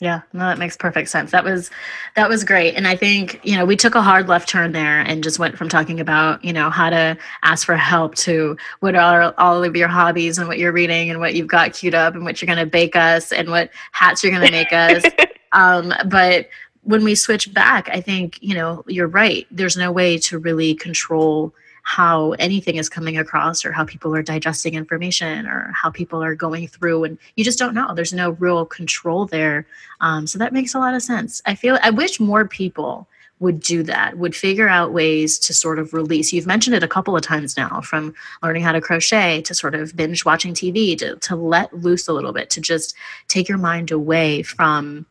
Yeah, 0.00 0.22
no, 0.32 0.40
that 0.40 0.58
makes 0.58 0.76
perfect 0.76 1.08
sense. 1.08 1.30
That 1.30 1.44
was 1.44 1.70
that 2.16 2.28
was 2.28 2.42
great. 2.42 2.74
And 2.74 2.88
I 2.88 2.96
think, 2.96 3.40
you 3.44 3.56
know, 3.56 3.64
we 3.64 3.76
took 3.76 3.94
a 3.94 4.02
hard 4.02 4.26
left 4.26 4.48
turn 4.48 4.72
there 4.72 5.00
and 5.00 5.22
just 5.22 5.38
went 5.38 5.56
from 5.56 5.68
talking 5.68 6.00
about, 6.00 6.44
you 6.44 6.52
know, 6.52 6.68
how 6.68 6.90
to 6.90 7.16
ask 7.42 7.64
for 7.64 7.76
help 7.76 8.16
to 8.16 8.56
what 8.80 8.96
are 8.96 9.32
all 9.38 9.62
of 9.62 9.76
your 9.76 9.86
hobbies 9.86 10.36
and 10.36 10.48
what 10.48 10.58
you're 10.58 10.72
reading 10.72 11.10
and 11.10 11.20
what 11.20 11.34
you've 11.34 11.46
got 11.46 11.74
queued 11.74 11.94
up 11.94 12.14
and 12.14 12.24
what 12.24 12.42
you're 12.42 12.48
gonna 12.48 12.66
bake 12.66 12.96
us 12.96 13.30
and 13.30 13.48
what 13.50 13.70
hats 13.92 14.24
you're 14.24 14.32
gonna 14.32 14.50
make 14.50 14.72
us. 14.72 15.04
um, 15.52 15.92
but 16.08 16.48
when 16.82 17.04
we 17.04 17.14
switch 17.14 17.54
back, 17.54 17.88
I 17.88 18.00
think, 18.00 18.38
you 18.42 18.54
know, 18.54 18.82
you're 18.88 19.06
right. 19.06 19.46
There's 19.50 19.76
no 19.76 19.92
way 19.92 20.18
to 20.18 20.38
really 20.40 20.74
control 20.74 21.54
how 21.84 22.32
anything 22.32 22.76
is 22.76 22.88
coming 22.88 23.16
across 23.16 23.64
or 23.64 23.70
how 23.70 23.84
people 23.84 24.14
are 24.14 24.22
digesting 24.22 24.74
information 24.74 25.46
or 25.46 25.70
how 25.74 25.90
people 25.90 26.22
are 26.24 26.34
going 26.34 26.66
through 26.66 27.04
and 27.04 27.18
you 27.36 27.44
just 27.44 27.58
don't 27.58 27.74
know. 27.74 27.94
There's 27.94 28.12
no 28.12 28.30
real 28.30 28.64
control 28.64 29.26
there. 29.26 29.66
Um, 30.00 30.26
so 30.26 30.38
that 30.38 30.52
makes 30.52 30.74
a 30.74 30.78
lot 30.78 30.94
of 30.94 31.02
sense. 31.02 31.42
I 31.46 31.54
feel 31.54 31.78
i 31.82 31.90
wish 31.90 32.18
more 32.18 32.48
people 32.48 33.06
would 33.40 33.60
do 33.60 33.82
that, 33.82 34.16
would 34.16 34.34
figure 34.34 34.68
out 34.68 34.92
ways 34.92 35.38
to 35.40 35.52
sort 35.52 35.78
of 35.78 35.92
release. 35.92 36.32
You've 36.32 36.46
mentioned 36.46 36.74
it 36.74 36.82
a 36.82 36.88
couple 36.88 37.16
of 37.16 37.22
times 37.22 37.56
now, 37.56 37.80
from 37.82 38.14
learning 38.42 38.62
how 38.62 38.72
to 38.72 38.80
crochet 38.80 39.42
to 39.42 39.54
sort 39.54 39.74
of 39.74 39.94
binge 39.94 40.24
watching 40.24 40.54
TV, 40.54 40.96
to, 40.98 41.16
to 41.16 41.36
let 41.36 41.76
loose 41.76 42.08
a 42.08 42.12
little 42.12 42.32
bit, 42.32 42.48
to 42.50 42.60
just 42.60 42.94
take 43.28 43.48
your 43.48 43.58
mind 43.58 43.90
away 43.90 44.42
from 44.42 45.04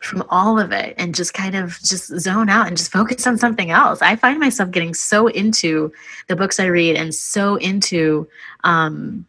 from 0.00 0.24
all 0.28 0.58
of 0.58 0.72
it 0.72 0.94
and 0.98 1.14
just 1.14 1.34
kind 1.34 1.54
of 1.54 1.78
just 1.82 2.06
zone 2.18 2.48
out 2.48 2.66
and 2.66 2.76
just 2.76 2.92
focus 2.92 3.26
on 3.26 3.38
something 3.38 3.70
else. 3.70 4.02
I 4.02 4.16
find 4.16 4.38
myself 4.38 4.70
getting 4.70 4.94
so 4.94 5.28
into 5.28 5.92
the 6.28 6.36
books 6.36 6.60
I 6.60 6.66
read 6.66 6.96
and 6.96 7.14
so 7.14 7.56
into 7.56 8.28
um, 8.64 9.26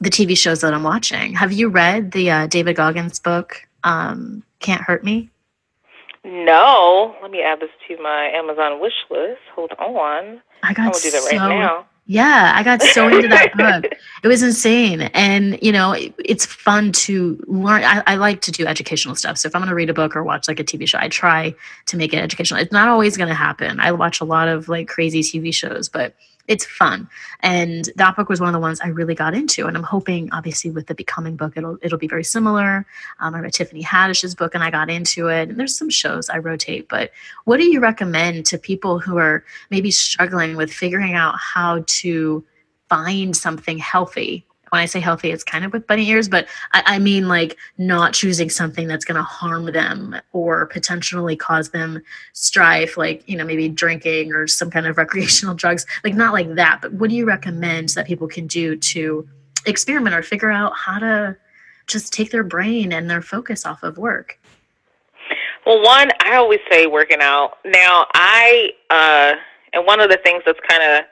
the 0.00 0.10
TV 0.10 0.36
shows 0.36 0.60
that 0.60 0.74
I'm 0.74 0.82
watching. 0.82 1.34
Have 1.34 1.52
you 1.52 1.68
read 1.68 2.12
the 2.12 2.30
uh, 2.30 2.46
David 2.46 2.76
Goggins 2.76 3.18
book, 3.18 3.66
um, 3.84 4.42
Can't 4.60 4.82
Hurt 4.82 5.04
Me? 5.04 5.30
No. 6.24 7.14
Let 7.22 7.30
me 7.30 7.42
add 7.42 7.60
this 7.60 7.70
to 7.88 8.02
my 8.02 8.30
Amazon 8.34 8.80
wish 8.80 8.94
list. 9.10 9.40
Hold 9.54 9.72
on. 9.78 10.42
I 10.62 10.72
got 10.72 10.86
I'm 10.86 10.90
gonna 10.90 11.02
do 11.02 11.10
that 11.10 11.24
right 11.30 11.38
so- 11.38 11.48
now. 11.48 11.86
Yeah, 12.08 12.52
I 12.54 12.62
got 12.62 12.80
so 12.82 13.08
into 13.08 13.28
that 13.28 13.56
book. 13.56 13.92
It 14.22 14.28
was 14.28 14.42
insane. 14.42 15.02
And, 15.14 15.56
you 15.62 15.70
know, 15.70 15.92
it- 15.92 16.12
it's 16.24 16.44
fun 16.46 16.90
to 16.92 17.38
learn. 17.46 17.84
I, 17.84 18.02
I 18.06 18.14
like 18.16 18.40
to 18.42 18.50
do 18.50 18.66
educational 18.66 19.14
stuff. 19.14 19.38
So 19.38 19.46
if 19.46 19.54
I'm 19.54 19.60
going 19.60 19.68
to 19.68 19.74
read 19.74 19.90
a 19.90 19.94
book 19.94 20.16
or 20.16 20.24
watch 20.24 20.48
like 20.48 20.58
a 20.58 20.64
TV 20.64 20.88
show, 20.88 20.98
I 21.00 21.08
try 21.08 21.54
to 21.86 21.96
make 21.96 22.12
it 22.12 22.16
educational. 22.18 22.60
It's 22.60 22.72
not 22.72 22.88
always 22.88 23.16
going 23.16 23.28
to 23.28 23.34
happen. 23.34 23.78
I 23.78 23.92
watch 23.92 24.20
a 24.20 24.24
lot 24.24 24.48
of 24.48 24.68
like 24.68 24.88
crazy 24.88 25.20
TV 25.20 25.54
shows, 25.54 25.88
but 25.88 26.14
it's 26.48 26.64
fun. 26.64 27.08
And 27.40 27.90
that 27.96 28.16
book 28.16 28.28
was 28.28 28.40
one 28.40 28.48
of 28.48 28.52
the 28.52 28.60
ones 28.60 28.80
I 28.80 28.88
really 28.88 29.14
got 29.14 29.34
into. 29.34 29.66
And 29.66 29.76
I'm 29.76 29.82
hoping, 29.82 30.28
obviously, 30.32 30.70
with 30.70 30.86
the 30.86 30.94
Becoming 30.94 31.36
book, 31.36 31.54
it'll 31.56 31.78
it'll 31.82 31.98
be 31.98 32.08
very 32.08 32.24
similar. 32.24 32.86
Um, 33.20 33.34
I 33.34 33.40
read 33.40 33.52
Tiffany 33.52 33.82
Haddish's 33.82 34.34
book 34.34 34.54
and 34.54 34.62
I 34.62 34.70
got 34.70 34.88
into 34.88 35.28
it. 35.28 35.48
And 35.48 35.58
there's 35.58 35.76
some 35.76 35.90
shows 35.90 36.30
I 36.30 36.38
rotate. 36.38 36.88
But 36.88 37.10
what 37.44 37.58
do 37.58 37.64
you 37.64 37.80
recommend 37.80 38.46
to 38.46 38.58
people 38.58 38.98
who 38.98 39.18
are 39.18 39.44
maybe 39.70 39.90
struggling 39.90 40.56
with 40.56 40.72
figuring 40.72 41.14
out 41.14 41.34
how 41.38 41.84
to 41.86 42.44
find 42.88 43.36
something 43.36 43.78
healthy? 43.78 44.45
When 44.70 44.80
I 44.80 44.86
say 44.86 45.00
healthy, 45.00 45.30
it's 45.30 45.44
kind 45.44 45.64
of 45.64 45.72
with 45.72 45.86
bunny 45.86 46.08
ears, 46.08 46.28
but 46.28 46.48
I, 46.72 46.82
I 46.86 46.98
mean 46.98 47.28
like 47.28 47.56
not 47.78 48.12
choosing 48.12 48.50
something 48.50 48.88
that's 48.88 49.04
going 49.04 49.16
to 49.16 49.22
harm 49.22 49.66
them 49.66 50.16
or 50.32 50.66
potentially 50.66 51.36
cause 51.36 51.70
them 51.70 52.02
strife, 52.32 52.96
like, 52.96 53.22
you 53.28 53.36
know, 53.36 53.44
maybe 53.44 53.68
drinking 53.68 54.32
or 54.32 54.46
some 54.46 54.70
kind 54.70 54.86
of 54.86 54.96
recreational 54.98 55.54
drugs, 55.54 55.86
like 56.04 56.14
not 56.14 56.32
like 56.32 56.54
that. 56.54 56.80
But 56.82 56.92
what 56.94 57.10
do 57.10 57.16
you 57.16 57.26
recommend 57.26 57.90
that 57.90 58.06
people 58.06 58.28
can 58.28 58.46
do 58.46 58.76
to 58.76 59.28
experiment 59.66 60.14
or 60.14 60.22
figure 60.22 60.50
out 60.50 60.72
how 60.76 60.98
to 60.98 61.36
just 61.86 62.12
take 62.12 62.30
their 62.30 62.44
brain 62.44 62.92
and 62.92 63.08
their 63.08 63.22
focus 63.22 63.64
off 63.64 63.82
of 63.82 63.98
work? 63.98 64.38
Well, 65.64 65.82
one, 65.82 66.10
I 66.20 66.36
always 66.36 66.60
say 66.70 66.86
working 66.86 67.18
out. 67.20 67.58
Now, 67.64 68.06
I, 68.14 68.70
uh, 68.88 69.34
and 69.72 69.84
one 69.84 70.00
of 70.00 70.10
the 70.10 70.18
things 70.18 70.42
that's 70.46 70.60
kind 70.68 70.82
of, 70.82 71.04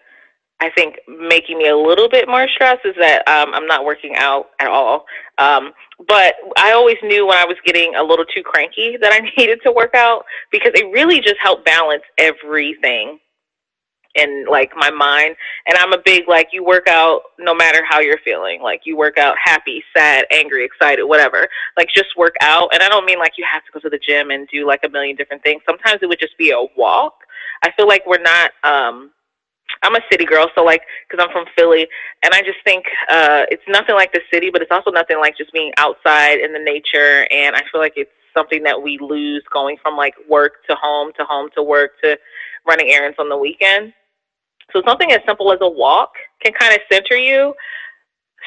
I 0.60 0.70
think, 0.70 0.96
making 1.08 1.58
me 1.58 1.68
a 1.68 1.76
little 1.76 2.08
bit 2.08 2.28
more 2.28 2.48
stressed 2.48 2.86
is 2.86 2.94
that 2.98 3.26
um, 3.28 3.52
I'm 3.54 3.66
not 3.66 3.84
working 3.84 4.14
out 4.16 4.50
at 4.60 4.68
all. 4.68 5.04
Um, 5.38 5.72
but 6.08 6.34
I 6.56 6.72
always 6.72 6.96
knew 7.02 7.26
when 7.26 7.36
I 7.36 7.44
was 7.44 7.56
getting 7.64 7.94
a 7.96 8.02
little 8.02 8.24
too 8.24 8.42
cranky 8.42 8.96
that 9.00 9.12
I 9.12 9.18
needed 9.36 9.60
to 9.64 9.72
work 9.72 9.94
out 9.94 10.24
because 10.50 10.72
it 10.74 10.86
really 10.92 11.20
just 11.20 11.36
helped 11.42 11.64
balance 11.64 12.02
everything 12.18 13.18
in 14.14 14.46
like 14.48 14.70
my 14.76 14.90
mind. 14.90 15.36
And 15.66 15.76
I'm 15.78 15.92
a 15.92 15.98
big 16.04 16.28
like 16.28 16.48
you 16.52 16.64
work 16.64 16.88
out 16.88 17.22
no 17.38 17.54
matter 17.54 17.82
how 17.88 18.00
you're 18.00 18.20
feeling. 18.24 18.62
Like 18.62 18.82
you 18.84 18.96
work 18.96 19.18
out 19.18 19.36
happy, 19.42 19.82
sad, 19.96 20.24
angry, 20.30 20.64
excited, 20.64 21.04
whatever. 21.04 21.48
Like 21.76 21.88
just 21.94 22.16
work 22.16 22.34
out. 22.40 22.70
And 22.72 22.82
I 22.82 22.88
don't 22.88 23.04
mean 23.04 23.18
like 23.18 23.32
you 23.36 23.44
have 23.52 23.64
to 23.64 23.72
go 23.72 23.80
to 23.80 23.90
the 23.90 23.98
gym 23.98 24.30
and 24.30 24.48
do 24.48 24.66
like 24.66 24.80
a 24.84 24.88
million 24.88 25.16
different 25.16 25.42
things. 25.42 25.62
Sometimes 25.66 26.00
it 26.02 26.06
would 26.06 26.20
just 26.20 26.38
be 26.38 26.50
a 26.50 26.66
walk. 26.76 27.14
I 27.62 27.72
feel 27.72 27.88
like 27.88 28.04
we're 28.06 28.22
not 28.22 28.52
um 28.62 29.10
I'm 29.84 29.94
a 29.94 30.00
city 30.10 30.24
girl, 30.24 30.48
so 30.56 30.64
like, 30.64 30.82
because 31.08 31.24
I'm 31.24 31.32
from 31.32 31.46
Philly, 31.56 31.86
and 32.24 32.34
I 32.34 32.40
just 32.40 32.58
think 32.64 32.84
uh, 33.08 33.44
it's 33.50 33.62
nothing 33.68 33.94
like 33.94 34.12
the 34.12 34.22
city, 34.32 34.50
but 34.50 34.62
it's 34.62 34.72
also 34.72 34.90
nothing 34.90 35.18
like 35.18 35.36
just 35.36 35.52
being 35.52 35.72
outside 35.76 36.40
in 36.40 36.52
the 36.52 36.58
nature. 36.58 37.26
And 37.30 37.54
I 37.54 37.60
feel 37.70 37.80
like 37.80 37.94
it's 37.96 38.10
something 38.36 38.62
that 38.64 38.82
we 38.82 38.98
lose 39.00 39.44
going 39.52 39.76
from 39.82 39.96
like 39.96 40.14
work 40.28 40.54
to 40.68 40.74
home 40.74 41.12
to 41.18 41.24
home 41.24 41.50
to 41.56 41.62
work 41.62 41.92
to 42.02 42.18
running 42.66 42.90
errands 42.90 43.16
on 43.20 43.28
the 43.28 43.36
weekend. 43.36 43.92
So 44.72 44.82
something 44.86 45.12
as 45.12 45.20
simple 45.26 45.52
as 45.52 45.58
a 45.60 45.68
walk 45.68 46.10
can 46.42 46.52
kind 46.52 46.74
of 46.74 46.80
center 46.90 47.16
you, 47.16 47.54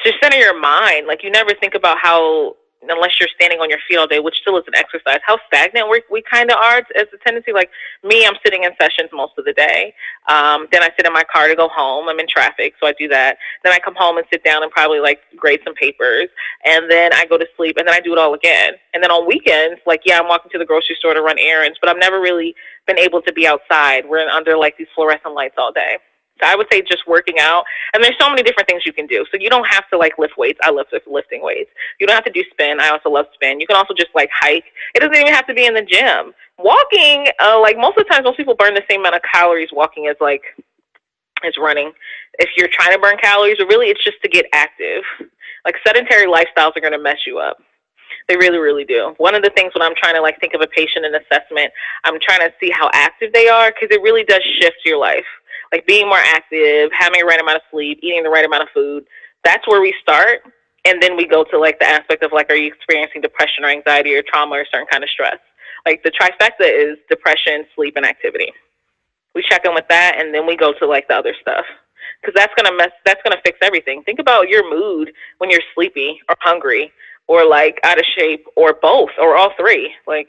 just 0.04 0.16
center 0.22 0.36
your 0.36 0.60
mind. 0.60 1.06
Like 1.06 1.22
you 1.22 1.30
never 1.30 1.54
think 1.58 1.74
about 1.74 1.98
how, 2.02 2.56
unless 2.82 3.18
you're 3.18 3.28
standing 3.34 3.58
on 3.60 3.68
your 3.68 3.78
feet 3.88 3.96
all 3.96 4.06
day, 4.06 4.20
which 4.20 4.36
still 4.40 4.56
is 4.56 4.64
an 4.66 4.74
exercise, 4.74 5.18
how 5.26 5.38
stagnant 5.46 5.88
we, 5.90 6.02
we 6.10 6.22
kind 6.22 6.50
of 6.50 6.56
are 6.56 6.78
as 6.78 7.06
a 7.12 7.18
tendency. 7.24 7.52
Like 7.52 7.70
me, 8.04 8.24
I'm 8.24 8.36
sitting 8.44 8.64
in 8.64 8.70
sessions 8.80 9.10
most 9.12 9.32
of 9.38 9.44
the 9.44 9.52
day. 9.52 9.94
Um, 10.28 10.68
then 10.70 10.82
I 10.82 10.90
sit 10.96 11.06
in 11.06 11.12
my 11.12 11.24
car 11.24 11.48
to 11.48 11.56
go 11.56 11.68
home. 11.68 12.08
I'm 12.08 12.20
in 12.20 12.28
traffic, 12.28 12.74
so 12.80 12.86
I 12.86 12.92
do 12.98 13.08
that. 13.08 13.38
Then 13.64 13.72
I 13.72 13.78
come 13.78 13.94
home 13.96 14.18
and 14.18 14.26
sit 14.32 14.44
down 14.44 14.62
and 14.62 14.70
probably 14.70 15.00
like 15.00 15.20
grade 15.36 15.60
some 15.64 15.74
papers. 15.74 16.28
And 16.64 16.90
then 16.90 17.12
I 17.12 17.24
go 17.26 17.38
to 17.38 17.46
sleep 17.56 17.76
and 17.78 17.88
then 17.88 17.94
I 17.94 18.00
do 18.00 18.12
it 18.12 18.18
all 18.18 18.34
again. 18.34 18.74
And 18.94 19.02
then 19.02 19.10
on 19.10 19.26
weekends, 19.26 19.80
like, 19.86 20.02
yeah, 20.04 20.20
I'm 20.20 20.28
walking 20.28 20.50
to 20.52 20.58
the 20.58 20.66
grocery 20.66 20.96
store 20.98 21.14
to 21.14 21.22
run 21.22 21.38
errands, 21.38 21.78
but 21.80 21.88
I've 21.88 21.98
never 21.98 22.20
really 22.20 22.54
been 22.86 22.98
able 22.98 23.22
to 23.22 23.32
be 23.32 23.46
outside. 23.46 24.08
We're 24.08 24.26
under 24.28 24.56
like 24.56 24.76
these 24.78 24.88
fluorescent 24.94 25.34
lights 25.34 25.54
all 25.58 25.72
day. 25.72 25.98
I 26.42 26.56
would 26.56 26.66
say 26.70 26.82
just 26.82 27.06
working 27.06 27.38
out. 27.38 27.64
And 27.92 28.02
there's 28.02 28.16
so 28.20 28.28
many 28.28 28.42
different 28.42 28.68
things 28.68 28.82
you 28.86 28.92
can 28.92 29.06
do. 29.06 29.24
So 29.30 29.38
you 29.40 29.50
don't 29.50 29.66
have 29.66 29.88
to 29.90 29.98
like 29.98 30.18
lift 30.18 30.36
weights. 30.36 30.58
I 30.62 30.70
love 30.70 30.86
lifting 31.06 31.42
weights. 31.42 31.70
You 32.00 32.06
don't 32.06 32.14
have 32.14 32.24
to 32.24 32.32
do 32.32 32.44
spin. 32.50 32.80
I 32.80 32.88
also 32.90 33.10
love 33.10 33.26
spin. 33.34 33.60
You 33.60 33.66
can 33.66 33.76
also 33.76 33.94
just 33.94 34.10
like 34.14 34.30
hike. 34.32 34.64
It 34.94 35.00
doesn't 35.00 35.14
even 35.14 35.32
have 35.32 35.46
to 35.46 35.54
be 35.54 35.66
in 35.66 35.74
the 35.74 35.82
gym. 35.82 36.32
Walking, 36.58 37.26
uh, 37.40 37.60
like 37.60 37.76
most 37.76 37.98
of 37.98 38.04
the 38.04 38.10
times, 38.10 38.24
most 38.24 38.36
people 38.36 38.54
burn 38.54 38.74
the 38.74 38.82
same 38.90 39.00
amount 39.00 39.16
of 39.16 39.22
calories 39.32 39.68
walking 39.72 40.08
as 40.08 40.16
like 40.20 40.42
as 41.44 41.54
running. 41.58 41.92
If 42.38 42.50
you're 42.56 42.68
trying 42.72 42.92
to 42.92 42.98
burn 42.98 43.16
calories, 43.22 43.58
really 43.58 43.86
it's 43.86 44.02
just 44.02 44.20
to 44.22 44.28
get 44.28 44.46
active. 44.52 45.02
Like 45.64 45.74
sedentary 45.86 46.26
lifestyles 46.26 46.76
are 46.76 46.80
going 46.80 46.92
to 46.92 46.98
mess 46.98 47.26
you 47.26 47.38
up. 47.38 47.58
They 48.28 48.36
really, 48.36 48.58
really 48.58 48.84
do. 48.84 49.12
One 49.18 49.34
of 49.34 49.42
the 49.42 49.50
things 49.50 49.74
when 49.74 49.82
I'm 49.82 49.94
trying 49.96 50.14
to 50.14 50.22
like 50.22 50.38
think 50.40 50.54
of 50.54 50.62
a 50.62 50.66
patient 50.68 51.04
and 51.04 51.14
assessment, 51.14 51.72
I'm 52.04 52.18
trying 52.22 52.40
to 52.40 52.54
see 52.60 52.70
how 52.70 52.88
active 52.94 53.32
they 53.32 53.48
are 53.48 53.70
because 53.70 53.94
it 53.94 54.00
really 54.00 54.24
does 54.24 54.40
shift 54.60 54.76
your 54.84 54.98
life 54.98 55.26
like 55.72 55.86
being 55.86 56.06
more 56.08 56.18
active, 56.18 56.90
having 56.92 57.20
the 57.20 57.26
right 57.26 57.40
amount 57.40 57.56
of 57.56 57.62
sleep, 57.70 58.00
eating 58.02 58.22
the 58.22 58.30
right 58.30 58.44
amount 58.44 58.62
of 58.62 58.68
food. 58.74 59.04
That's 59.44 59.66
where 59.66 59.80
we 59.80 59.94
start. 60.02 60.40
And 60.84 61.02
then 61.02 61.16
we 61.16 61.26
go 61.26 61.44
to 61.44 61.58
like 61.58 61.78
the 61.78 61.88
aspect 61.88 62.22
of 62.22 62.32
like, 62.32 62.50
are 62.50 62.56
you 62.56 62.72
experiencing 62.72 63.20
depression 63.20 63.64
or 63.64 63.68
anxiety 63.68 64.14
or 64.14 64.22
trauma 64.22 64.56
or 64.56 64.66
certain 64.72 64.86
kind 64.90 65.04
of 65.04 65.10
stress? 65.10 65.38
Like 65.84 66.02
the 66.02 66.10
trifecta 66.10 66.66
is 66.68 66.98
depression, 67.08 67.64
sleep, 67.74 67.94
and 67.96 68.06
activity. 68.06 68.52
We 69.34 69.42
check 69.42 69.64
in 69.64 69.74
with 69.74 69.86
that, 69.88 70.16
and 70.18 70.34
then 70.34 70.46
we 70.46 70.56
go 70.56 70.72
to 70.72 70.86
like 70.86 71.06
the 71.08 71.14
other 71.14 71.34
stuff 71.40 71.64
because 72.20 72.34
that's 72.34 72.52
gonna 72.56 72.76
mess. 72.76 72.90
That's 73.04 73.20
gonna 73.22 73.40
fix 73.44 73.58
everything. 73.62 74.02
Think 74.02 74.18
about 74.18 74.48
your 74.48 74.68
mood 74.68 75.12
when 75.38 75.50
you're 75.50 75.62
sleepy 75.74 76.20
or 76.28 76.36
hungry 76.40 76.92
or 77.26 77.46
like 77.46 77.78
out 77.84 77.98
of 77.98 78.04
shape 78.16 78.46
or 78.56 78.74
both 78.80 79.10
or 79.20 79.36
all 79.36 79.52
three. 79.58 79.92
Like 80.06 80.28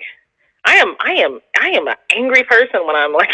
I 0.65 0.75
am, 0.75 0.95
I 0.99 1.13
am, 1.13 1.39
I 1.59 1.69
am 1.69 1.87
an 1.87 1.95
angry 2.15 2.43
person 2.43 2.85
when 2.85 2.95
I'm 2.95 3.13
like 3.13 3.29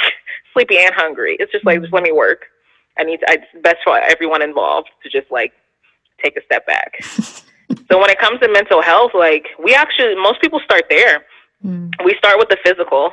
sleepy 0.55 0.77
and 0.79 0.93
hungry. 0.95 1.37
It's 1.39 1.51
just 1.51 1.65
like 1.65 1.81
just 1.81 1.93
let 1.93 2.03
me 2.03 2.11
work. 2.11 2.45
I 2.97 3.03
need 3.03 3.19
to. 3.19 3.29
I, 3.29 3.33
it's 3.35 3.61
best 3.61 3.77
for 3.83 3.99
everyone 3.99 4.41
involved 4.41 4.89
to 5.03 5.09
just 5.09 5.29
like 5.31 5.51
take 6.23 6.37
a 6.37 6.43
step 6.45 6.65
back. 6.65 6.95
so 7.03 7.99
when 7.99 8.09
it 8.09 8.19
comes 8.19 8.39
to 8.39 8.51
mental 8.51 8.81
health, 8.81 9.11
like 9.13 9.47
we 9.63 9.73
actually 9.75 10.15
most 10.15 10.41
people 10.41 10.59
start 10.63 10.85
there. 10.89 11.25
Mm. 11.63 11.91
We 12.03 12.15
start 12.17 12.37
with 12.37 12.49
the 12.49 12.57
physical, 12.63 13.11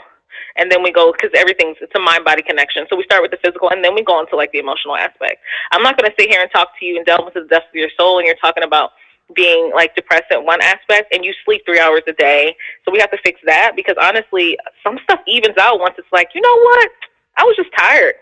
and 0.56 0.70
then 0.70 0.82
we 0.82 0.92
go 0.92 1.12
because 1.12 1.30
everything's 1.34 1.76
it's 1.80 1.92
a 1.96 2.00
mind 2.00 2.24
body 2.24 2.42
connection. 2.42 2.86
So 2.88 2.96
we 2.96 3.04
start 3.04 3.22
with 3.22 3.32
the 3.32 3.38
physical, 3.42 3.70
and 3.70 3.84
then 3.84 3.94
we 3.94 4.04
go 4.04 4.20
into 4.20 4.36
like 4.36 4.52
the 4.52 4.58
emotional 4.58 4.96
aspect. 4.96 5.42
I'm 5.72 5.82
not 5.82 5.98
going 5.98 6.08
to 6.08 6.14
sit 6.18 6.30
here 6.30 6.40
and 6.40 6.50
talk 6.52 6.68
to 6.78 6.86
you 6.86 6.96
and 6.96 7.06
delve 7.06 7.26
into 7.26 7.42
the 7.42 7.48
depths 7.48 7.68
of 7.70 7.74
your 7.74 7.90
soul, 7.96 8.18
and 8.18 8.26
you're 8.26 8.36
talking 8.36 8.62
about 8.62 8.92
being 9.34 9.70
like 9.74 9.94
depressed 9.94 10.30
at 10.30 10.44
one 10.44 10.60
aspect 10.60 11.14
and 11.14 11.24
you 11.24 11.32
sleep 11.44 11.62
three 11.64 11.80
hours 11.80 12.02
a 12.06 12.12
day. 12.12 12.54
So 12.84 12.92
we 12.92 12.98
have 12.98 13.10
to 13.12 13.18
fix 13.24 13.40
that 13.46 13.72
because 13.76 13.96
honestly, 14.00 14.58
some 14.82 14.98
stuff 15.04 15.20
evens 15.26 15.56
out 15.58 15.80
once 15.80 15.94
it's 15.98 16.12
like, 16.12 16.28
you 16.34 16.40
know 16.40 16.56
what? 16.56 16.90
I 17.36 17.44
was 17.44 17.56
just 17.56 17.70
tired. 17.76 18.14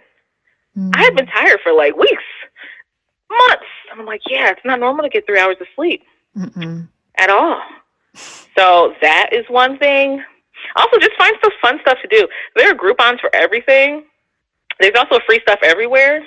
Mm. 0.77 0.95
I 0.95 1.03
had 1.03 1.17
been 1.17 1.27
tired 1.27 1.61
for 1.63 1.73
like 1.73 1.97
weeks, 1.97 2.23
months. 3.31 3.67
And 3.91 4.01
I'm 4.01 4.07
like, 4.07 4.23
yeah, 4.29 4.51
it's 4.51 4.65
not 4.65 4.81
normal 4.81 5.03
to 5.03 5.09
get 5.09 5.27
three 5.27 5.41
hours 5.41 5.57
of 5.61 5.67
sleep 5.75 6.03
Mm-mm. 6.37 6.89
at 7.17 7.31
all. 7.31 7.61
So 8.57 8.95
that 9.03 9.31
is 9.33 9.45
one 9.49 9.79
thing. 9.79 10.23
Also, 10.77 10.99
just 10.99 11.17
find 11.17 11.35
some 11.43 11.53
fun 11.63 11.79
stuff 11.81 11.99
to 12.03 12.09
do. 12.09 12.29
There 12.57 12.71
are 12.71 12.75
Groupons 12.75 13.21
for 13.21 13.31
everything. 13.35 14.05
There's 14.79 14.95
also 14.97 15.21
free 15.27 15.41
stuff 15.43 15.59
everywhere. 15.63 16.23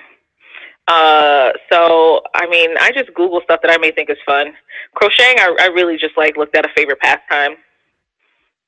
Uh, 0.88 1.52
so 1.72 2.22
I 2.36 2.48
mean, 2.48 2.72
I 2.80 2.92
just 2.92 3.14
Google 3.14 3.42
stuff 3.44 3.62
that 3.64 3.72
I 3.72 3.78
may 3.78 3.92
think 3.92 4.10
is 4.10 4.18
fun. 4.26 4.54
Crocheting, 4.96 5.40
I, 5.40 5.56
I 5.62 5.66
really 5.68 5.98
just 5.98 6.18
like 6.18 6.36
looked 6.36 6.56
at 6.56 6.66
a 6.66 6.70
favorite 6.76 7.00
pastime. 7.00 7.56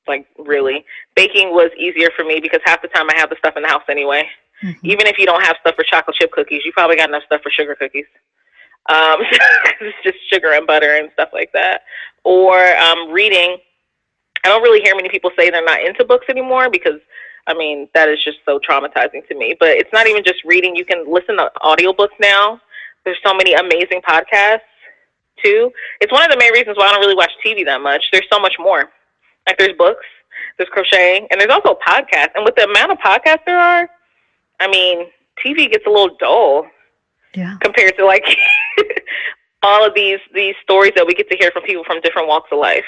Like 0.06 0.26
really, 0.38 0.84
baking 1.14 1.50
was 1.50 1.70
easier 1.78 2.08
for 2.16 2.24
me 2.24 2.40
because 2.40 2.60
half 2.64 2.82
the 2.82 2.88
time 2.88 3.06
I 3.10 3.18
have 3.18 3.30
the 3.30 3.36
stuff 3.38 3.54
in 3.56 3.62
the 3.62 3.68
house 3.68 3.84
anyway. 3.88 4.28
Mhm. 4.62 4.78
Even 4.84 5.06
if 5.06 5.18
you 5.18 5.26
don't 5.26 5.44
have 5.44 5.56
stuff 5.60 5.74
for 5.76 5.82
chocolate 5.82 6.16
chip 6.16 6.30
cookies, 6.32 6.62
you 6.64 6.72
probably 6.72 6.96
got 6.96 7.08
enough 7.08 7.24
stuff 7.26 7.42
for 7.42 7.50
sugar 7.50 7.74
cookies. 7.74 8.06
Um, 8.88 9.18
it's 9.80 9.96
just 10.02 10.18
sugar 10.32 10.52
and 10.52 10.66
butter 10.66 10.96
and 10.96 11.10
stuff 11.12 11.30
like 11.32 11.50
that. 11.52 11.82
Or 12.24 12.58
um, 12.76 13.10
reading. 13.10 13.58
I 14.44 14.48
don't 14.48 14.62
really 14.62 14.80
hear 14.80 14.94
many 14.94 15.08
people 15.08 15.30
say 15.36 15.50
they're 15.50 15.64
not 15.64 15.82
into 15.82 16.04
books 16.04 16.26
anymore 16.28 16.70
because 16.70 17.00
I 17.48 17.54
mean, 17.54 17.88
that 17.94 18.08
is 18.08 18.22
just 18.24 18.38
so 18.44 18.58
traumatizing 18.58 19.26
to 19.28 19.34
me. 19.34 19.54
But 19.58 19.70
it's 19.70 19.92
not 19.92 20.06
even 20.06 20.24
just 20.24 20.44
reading. 20.44 20.74
You 20.74 20.84
can 20.84 21.04
listen 21.12 21.36
to 21.36 21.50
audiobooks 21.62 22.18
now. 22.20 22.60
There's 23.04 23.18
so 23.24 23.34
many 23.34 23.54
amazing 23.54 24.02
podcasts 24.08 24.60
too. 25.42 25.70
It's 26.00 26.12
one 26.12 26.24
of 26.24 26.30
the 26.30 26.36
main 26.38 26.52
reasons 26.52 26.76
why 26.76 26.86
I 26.86 26.92
don't 26.92 27.00
really 27.00 27.14
watch 27.14 27.30
TV 27.44 27.64
that 27.64 27.80
much. 27.80 28.04
There's 28.12 28.26
so 28.32 28.40
much 28.40 28.54
more. 28.58 28.90
Like 29.46 29.58
there's 29.58 29.76
books, 29.76 30.04
there's 30.58 30.68
crocheting, 30.70 31.26
and 31.30 31.40
there's 31.40 31.50
also 31.52 31.78
podcasts. 31.86 32.30
And 32.34 32.44
with 32.44 32.56
the 32.56 32.64
amount 32.64 32.92
of 32.92 32.98
podcasts 32.98 33.44
there 33.46 33.58
are, 33.58 33.88
I 34.60 34.68
mean, 34.68 35.06
TV 35.44 35.70
gets 35.70 35.86
a 35.86 35.90
little 35.90 36.16
dull 36.18 36.66
Yeah. 37.34 37.56
compared 37.60 37.96
to 37.98 38.04
like 38.06 38.24
all 39.62 39.86
of 39.86 39.94
these 39.94 40.18
these 40.34 40.54
stories 40.62 40.92
that 40.96 41.06
we 41.06 41.14
get 41.14 41.28
to 41.30 41.36
hear 41.36 41.50
from 41.50 41.62
people 41.62 41.84
from 41.84 42.00
different 42.00 42.28
walks 42.28 42.48
of 42.52 42.58
life. 42.58 42.84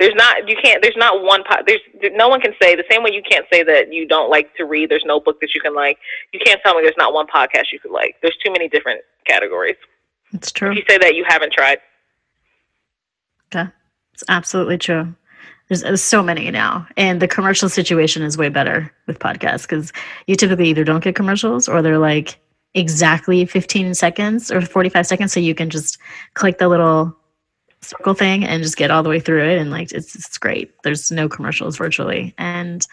There's 0.00 0.14
not 0.14 0.48
you 0.48 0.56
can't 0.62 0.80
there's 0.82 0.96
not 0.96 1.22
one 1.24 1.42
po- 1.48 1.62
there's 1.66 1.80
no 2.14 2.28
one 2.28 2.40
can 2.40 2.52
say 2.62 2.76
the 2.76 2.84
same 2.90 3.02
way 3.02 3.10
you 3.12 3.22
can't 3.28 3.46
say 3.52 3.62
that 3.64 3.92
you 3.92 4.06
don't 4.06 4.30
like 4.30 4.54
to 4.56 4.64
read. 4.64 4.90
There's 4.90 5.04
no 5.04 5.18
book 5.20 5.40
that 5.40 5.54
you 5.54 5.60
can 5.60 5.74
like. 5.74 5.98
You 6.32 6.40
can't 6.44 6.60
tell 6.62 6.74
me 6.76 6.82
there's 6.82 6.94
not 6.98 7.12
one 7.12 7.26
podcast 7.26 7.72
you 7.72 7.80
could 7.80 7.90
like. 7.90 8.14
There's 8.22 8.36
too 8.44 8.52
many 8.52 8.68
different 8.68 9.00
categories. 9.26 9.76
It's 10.32 10.52
true. 10.52 10.70
If 10.70 10.76
you 10.78 10.84
say 10.88 10.98
that 10.98 11.14
you 11.16 11.24
haven't 11.26 11.52
tried. 11.52 11.78
Yeah, 13.54 13.68
it's 14.12 14.24
absolutely 14.28 14.78
true. 14.78 15.14
There's, 15.68 15.82
there's 15.82 16.02
so 16.02 16.22
many 16.22 16.50
now, 16.50 16.86
and 16.96 17.20
the 17.20 17.28
commercial 17.28 17.68
situation 17.68 18.22
is 18.22 18.38
way 18.38 18.48
better 18.48 18.92
with 19.06 19.18
podcasts 19.18 19.62
because 19.62 19.92
you 20.26 20.34
typically 20.34 20.68
either 20.70 20.84
don't 20.84 21.04
get 21.04 21.14
commercials 21.14 21.68
or 21.68 21.82
they're 21.82 21.98
like 21.98 22.38
exactly 22.74 23.44
15 23.44 23.94
seconds 23.94 24.50
or 24.50 24.62
45 24.62 25.06
seconds, 25.06 25.32
so 25.32 25.40
you 25.40 25.54
can 25.54 25.68
just 25.68 25.98
click 26.34 26.58
the 26.58 26.68
little 26.68 27.14
circle 27.80 28.14
thing 28.14 28.44
and 28.44 28.62
just 28.62 28.76
get 28.76 28.90
all 28.90 29.02
the 29.02 29.08
way 29.08 29.20
through 29.20 29.44
it, 29.44 29.58
and 29.58 29.70
like 29.70 29.92
it's 29.92 30.14
it's 30.14 30.38
great. 30.38 30.72
There's 30.82 31.10
no 31.10 31.28
commercials 31.28 31.76
virtually, 31.76 32.34
and 32.38 32.86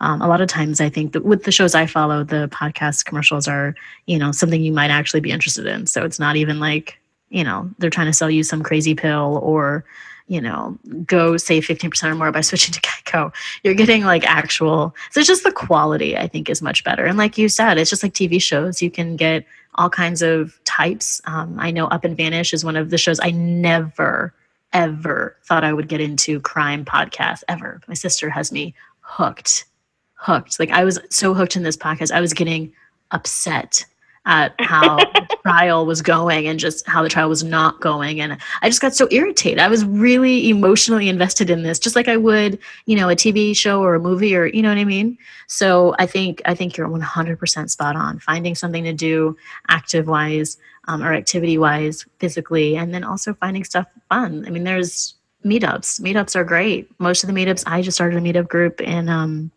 um, 0.00 0.20
a 0.20 0.28
lot 0.28 0.40
of 0.40 0.48
times 0.48 0.80
I 0.80 0.88
think 0.88 1.12
that 1.12 1.24
with 1.24 1.44
the 1.44 1.52
shows 1.52 1.74
I 1.74 1.86
follow, 1.86 2.24
the 2.24 2.48
podcast 2.48 3.04
commercials 3.04 3.46
are 3.46 3.74
you 4.06 4.18
know 4.18 4.32
something 4.32 4.62
you 4.62 4.72
might 4.72 4.90
actually 4.90 5.20
be 5.20 5.30
interested 5.30 5.66
in. 5.66 5.86
So 5.86 6.04
it's 6.04 6.18
not 6.18 6.36
even 6.36 6.60
like 6.60 6.98
you 7.28 7.44
know 7.44 7.70
they're 7.78 7.90
trying 7.90 8.08
to 8.08 8.12
sell 8.12 8.30
you 8.30 8.42
some 8.42 8.62
crazy 8.62 8.94
pill 8.94 9.38
or 9.42 9.84
you 10.32 10.40
know 10.40 10.78
go 11.04 11.36
save 11.36 11.64
15% 11.64 12.10
or 12.10 12.14
more 12.14 12.32
by 12.32 12.40
switching 12.40 12.72
to 12.72 12.80
geico 12.80 13.32
you're 13.62 13.74
getting 13.74 14.02
like 14.02 14.24
actual 14.24 14.94
so 15.10 15.20
it's 15.20 15.28
just 15.28 15.44
the 15.44 15.52
quality 15.52 16.16
i 16.16 16.26
think 16.26 16.48
is 16.48 16.62
much 16.62 16.82
better. 16.84 17.04
And 17.04 17.18
like 17.18 17.36
you 17.36 17.48
said 17.50 17.76
it's 17.76 17.90
just 17.90 18.02
like 18.02 18.14
tv 18.14 18.40
shows 18.40 18.80
you 18.80 18.90
can 18.90 19.16
get 19.16 19.44
all 19.74 19.88
kinds 19.88 20.22
of 20.22 20.58
types. 20.64 21.20
Um, 21.26 21.56
i 21.58 21.70
know 21.70 21.86
up 21.88 22.04
and 22.04 22.16
vanish 22.16 22.54
is 22.54 22.64
one 22.64 22.76
of 22.76 22.88
the 22.88 22.98
shows 22.98 23.20
i 23.20 23.30
never 23.30 24.34
ever 24.72 25.36
thought 25.44 25.64
i 25.64 25.72
would 25.72 25.88
get 25.88 26.00
into 26.00 26.40
crime 26.40 26.82
podcasts 26.84 27.44
ever. 27.48 27.82
My 27.86 27.94
sister 27.94 28.30
has 28.30 28.50
me 28.50 28.74
hooked 29.00 29.66
hooked. 30.14 30.58
Like 30.58 30.70
i 30.70 30.82
was 30.82 30.98
so 31.10 31.34
hooked 31.34 31.56
in 31.56 31.62
this 31.62 31.76
podcast 31.76 32.10
i 32.10 32.22
was 32.22 32.32
getting 32.32 32.72
upset 33.10 33.84
at 34.24 34.54
how 34.60 34.98
trial 35.42 35.86
was 35.86 36.02
going 36.02 36.46
and 36.46 36.58
just 36.58 36.86
how 36.86 37.02
the 37.02 37.08
trial 37.08 37.28
was 37.28 37.42
not 37.42 37.80
going. 37.80 38.20
And 38.20 38.38
i 38.62 38.68
just 38.68 38.80
got 38.80 38.94
so 38.94 39.08
irritated. 39.10 39.58
I 39.58 39.68
was 39.68 39.84
really 39.84 40.48
emotionally 40.48 41.08
invested 41.08 41.50
in 41.50 41.62
this 41.62 41.78
just 41.78 41.96
like 41.96 42.08
i 42.08 42.16
would 42.16 42.58
you 42.86 42.96
know 42.96 43.08
a 43.08 43.16
tv 43.16 43.56
show 43.56 43.82
or 43.82 43.94
a 43.94 44.00
movie 44.00 44.36
or 44.36 44.46
you 44.46 44.62
know 44.62 44.68
what 44.68 44.78
i 44.78 44.84
mean? 44.84 45.18
So 45.48 45.94
i 45.98 46.06
think 46.06 46.42
i 46.46 46.54
think 46.54 46.76
you're 46.76 46.88
100% 46.88 47.70
spot 47.70 47.96
on. 47.96 48.18
Finding 48.20 48.54
something 48.54 48.84
to 48.84 48.92
do 48.92 49.36
active 49.68 50.06
wise 50.06 50.58
um, 50.88 51.02
or 51.02 51.12
activity 51.12 51.58
wise 51.58 52.06
physically 52.18 52.76
and 52.76 52.94
then 52.94 53.04
also 53.04 53.34
finding 53.34 53.64
stuff 53.64 53.86
fun. 54.08 54.44
I 54.46 54.50
mean 54.50 54.64
there's 54.64 55.14
meetups. 55.44 56.00
Meetups 56.00 56.36
are 56.36 56.44
great. 56.44 56.88
Most 57.00 57.24
of 57.24 57.28
the 57.28 57.34
meetups 57.34 57.64
i 57.66 57.82
just 57.82 57.96
started 57.96 58.16
a 58.16 58.20
meetup 58.20 58.48
group 58.48 58.80
in 58.80 59.08
um, 59.08 59.50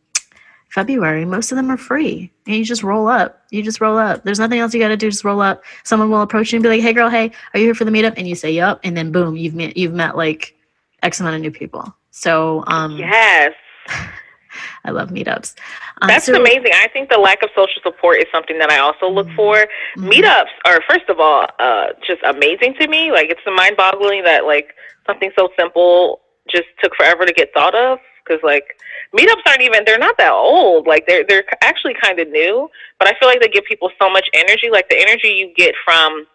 February. 0.69 1.25
Most 1.25 1.51
of 1.51 1.55
them 1.55 1.69
are 1.71 1.77
free. 1.77 2.31
And 2.47 2.55
you 2.57 2.65
just 2.65 2.83
roll 2.83 3.07
up. 3.07 3.41
You 3.51 3.63
just 3.63 3.79
roll 3.81 3.97
up. 3.97 4.23
There's 4.23 4.39
nothing 4.39 4.59
else 4.59 4.73
you 4.73 4.79
got 4.79 4.89
to 4.89 4.97
do. 4.97 5.09
Just 5.09 5.23
roll 5.23 5.41
up. 5.41 5.63
Someone 5.83 6.09
will 6.11 6.21
approach 6.21 6.51
you 6.51 6.57
and 6.57 6.63
be 6.63 6.69
like, 6.69 6.81
"Hey, 6.81 6.93
girl, 6.93 7.09
hey, 7.09 7.31
are 7.53 7.59
you 7.59 7.65
here 7.67 7.75
for 7.75 7.85
the 7.85 7.91
meetup?" 7.91 8.13
And 8.17 8.27
you 8.27 8.35
say, 8.35 8.51
"Yup." 8.51 8.79
And 8.83 8.95
then 8.97 9.11
boom, 9.11 9.35
you've 9.37 9.55
met 9.55 9.77
you've 9.77 9.93
met 9.93 10.17
like 10.17 10.55
X 11.03 11.19
amount 11.19 11.35
of 11.35 11.41
new 11.41 11.51
people. 11.51 11.95
So 12.11 12.63
um, 12.67 12.97
Yes. 12.97 13.53
I 14.85 14.91
love 14.91 15.09
meetups. 15.09 15.55
Um, 16.01 16.07
That's 16.07 16.25
so- 16.25 16.35
amazing. 16.39 16.71
I 16.73 16.87
think 16.87 17.09
the 17.09 17.17
lack 17.17 17.41
of 17.43 17.49
social 17.55 17.81
support 17.83 18.19
is 18.19 18.25
something 18.31 18.57
that 18.59 18.69
I 18.71 18.77
also 18.79 19.09
look 19.09 19.27
for. 19.35 19.65
Mhm. 19.97 20.11
Meetups 20.11 20.51
are, 20.65 20.81
first 20.89 21.09
of 21.09 21.19
all, 21.19 21.47
uh, 21.59 21.87
just 22.07 22.21
amazing 22.23 22.75
to 22.79 22.87
me. 22.87 23.11
Like, 23.11 23.29
it's 23.29 23.41
mind 23.45 23.75
boggling 23.77 24.23
that, 24.23 24.45
like, 24.45 24.73
something 25.07 25.31
so 25.37 25.49
simple 25.59 26.21
just 26.49 26.65
took 26.81 26.95
forever 26.95 27.25
to 27.25 27.33
get 27.33 27.51
thought 27.53 27.75
of. 27.75 27.99
Because, 28.25 28.41
like, 28.43 28.77
meetups 29.15 29.41
aren't 29.47 29.61
even, 29.61 29.83
they're 29.85 29.97
not 29.97 30.17
that 30.17 30.31
old. 30.31 30.87
Like, 30.87 31.05
they're, 31.07 31.23
they're 31.27 31.45
actually 31.63 31.95
kind 32.01 32.19
of 32.19 32.29
new. 32.29 32.69
But 32.99 33.07
I 33.07 33.13
feel 33.19 33.29
like 33.29 33.41
they 33.41 33.47
give 33.47 33.63
people 33.65 33.89
so 34.01 34.09
much 34.09 34.27
energy. 34.33 34.69
Like, 34.71 34.89
the 34.89 34.99
energy 34.99 35.29
you 35.29 35.53
get 35.55 35.73
from 35.83 36.27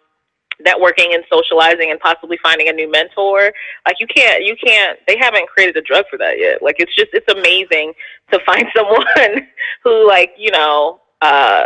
networking 0.66 1.14
and 1.14 1.24
socializing 1.32 1.90
and 1.90 1.98
possibly 2.00 2.38
finding 2.42 2.68
a 2.68 2.72
new 2.72 2.90
mentor 2.90 3.52
like 3.86 3.96
you 3.98 4.06
can't 4.06 4.44
you 4.44 4.54
can't 4.62 4.98
they 5.06 5.16
haven't 5.18 5.48
created 5.48 5.76
a 5.76 5.80
drug 5.80 6.04
for 6.10 6.18
that 6.18 6.38
yet 6.38 6.62
like 6.62 6.76
it's 6.78 6.94
just 6.94 7.08
it's 7.12 7.32
amazing 7.32 7.92
to 8.30 8.38
find 8.44 8.66
someone 8.76 9.48
who 9.82 10.06
like 10.06 10.32
you 10.36 10.50
know 10.50 11.00
uh 11.22 11.64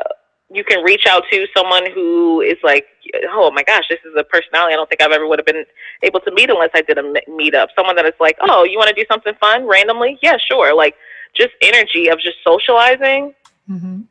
you 0.51 0.63
can 0.63 0.83
reach 0.85 1.07
out 1.09 1.25
to 1.31 1.47
someone 1.57 1.91
who 1.93 2.41
is 2.41 2.59
like 2.63 2.87
oh 3.31 3.51
my 3.51 3.63
gosh 3.63 3.85
this 3.89 3.99
is 4.05 4.15
a 4.17 4.25
personality 4.25 4.73
i 4.73 4.77
don't 4.77 4.89
think 4.89 5.03
i've 5.03 5.13
ever 5.13 5.27
would 5.27 5.39
have 5.39 5.47
been 5.47 5.65
able 6.03 6.21
to 6.21 6.31
meet 6.33 6.51
unless 6.51 6.71
i 6.75 6.83
did 6.83 6.99
a 6.99 7.03
me- 7.03 7.23
meetup 7.29 7.69
someone 7.77 7.97
that 7.97 8.05
is 8.07 8.15
like 8.21 8.37
oh 8.41 8.65
you 8.65 8.79
want 8.79 8.89
to 8.89 8.95
do 8.95 9.05
something 9.11 9.35
fun 9.41 9.67
randomly 9.67 10.19
yeah 10.23 10.37
sure 10.39 10.75
like 10.75 10.95
just 11.37 11.53
energy 11.63 12.09
of 12.09 12.19
just 12.21 12.37
socializing 12.45 13.35
Mhm. 13.71 14.05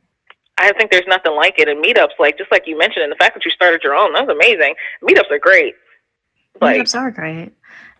I 0.57 0.71
think 0.73 0.91
there's 0.91 1.07
nothing 1.07 1.35
like 1.35 1.55
it. 1.57 1.67
And 1.67 1.83
meetups, 1.83 2.19
like 2.19 2.37
just 2.37 2.51
like 2.51 2.63
you 2.67 2.77
mentioned, 2.77 3.03
and 3.03 3.11
the 3.11 3.15
fact 3.17 3.35
that 3.35 3.45
you 3.45 3.51
started 3.51 3.81
your 3.83 3.95
own, 3.95 4.13
that's 4.13 4.29
amazing. 4.29 4.75
Meetups 5.03 5.31
are 5.31 5.39
great. 5.39 5.75
Like, 6.61 6.81
meetups 6.81 6.95
are 6.95 7.11
great. 7.11 7.53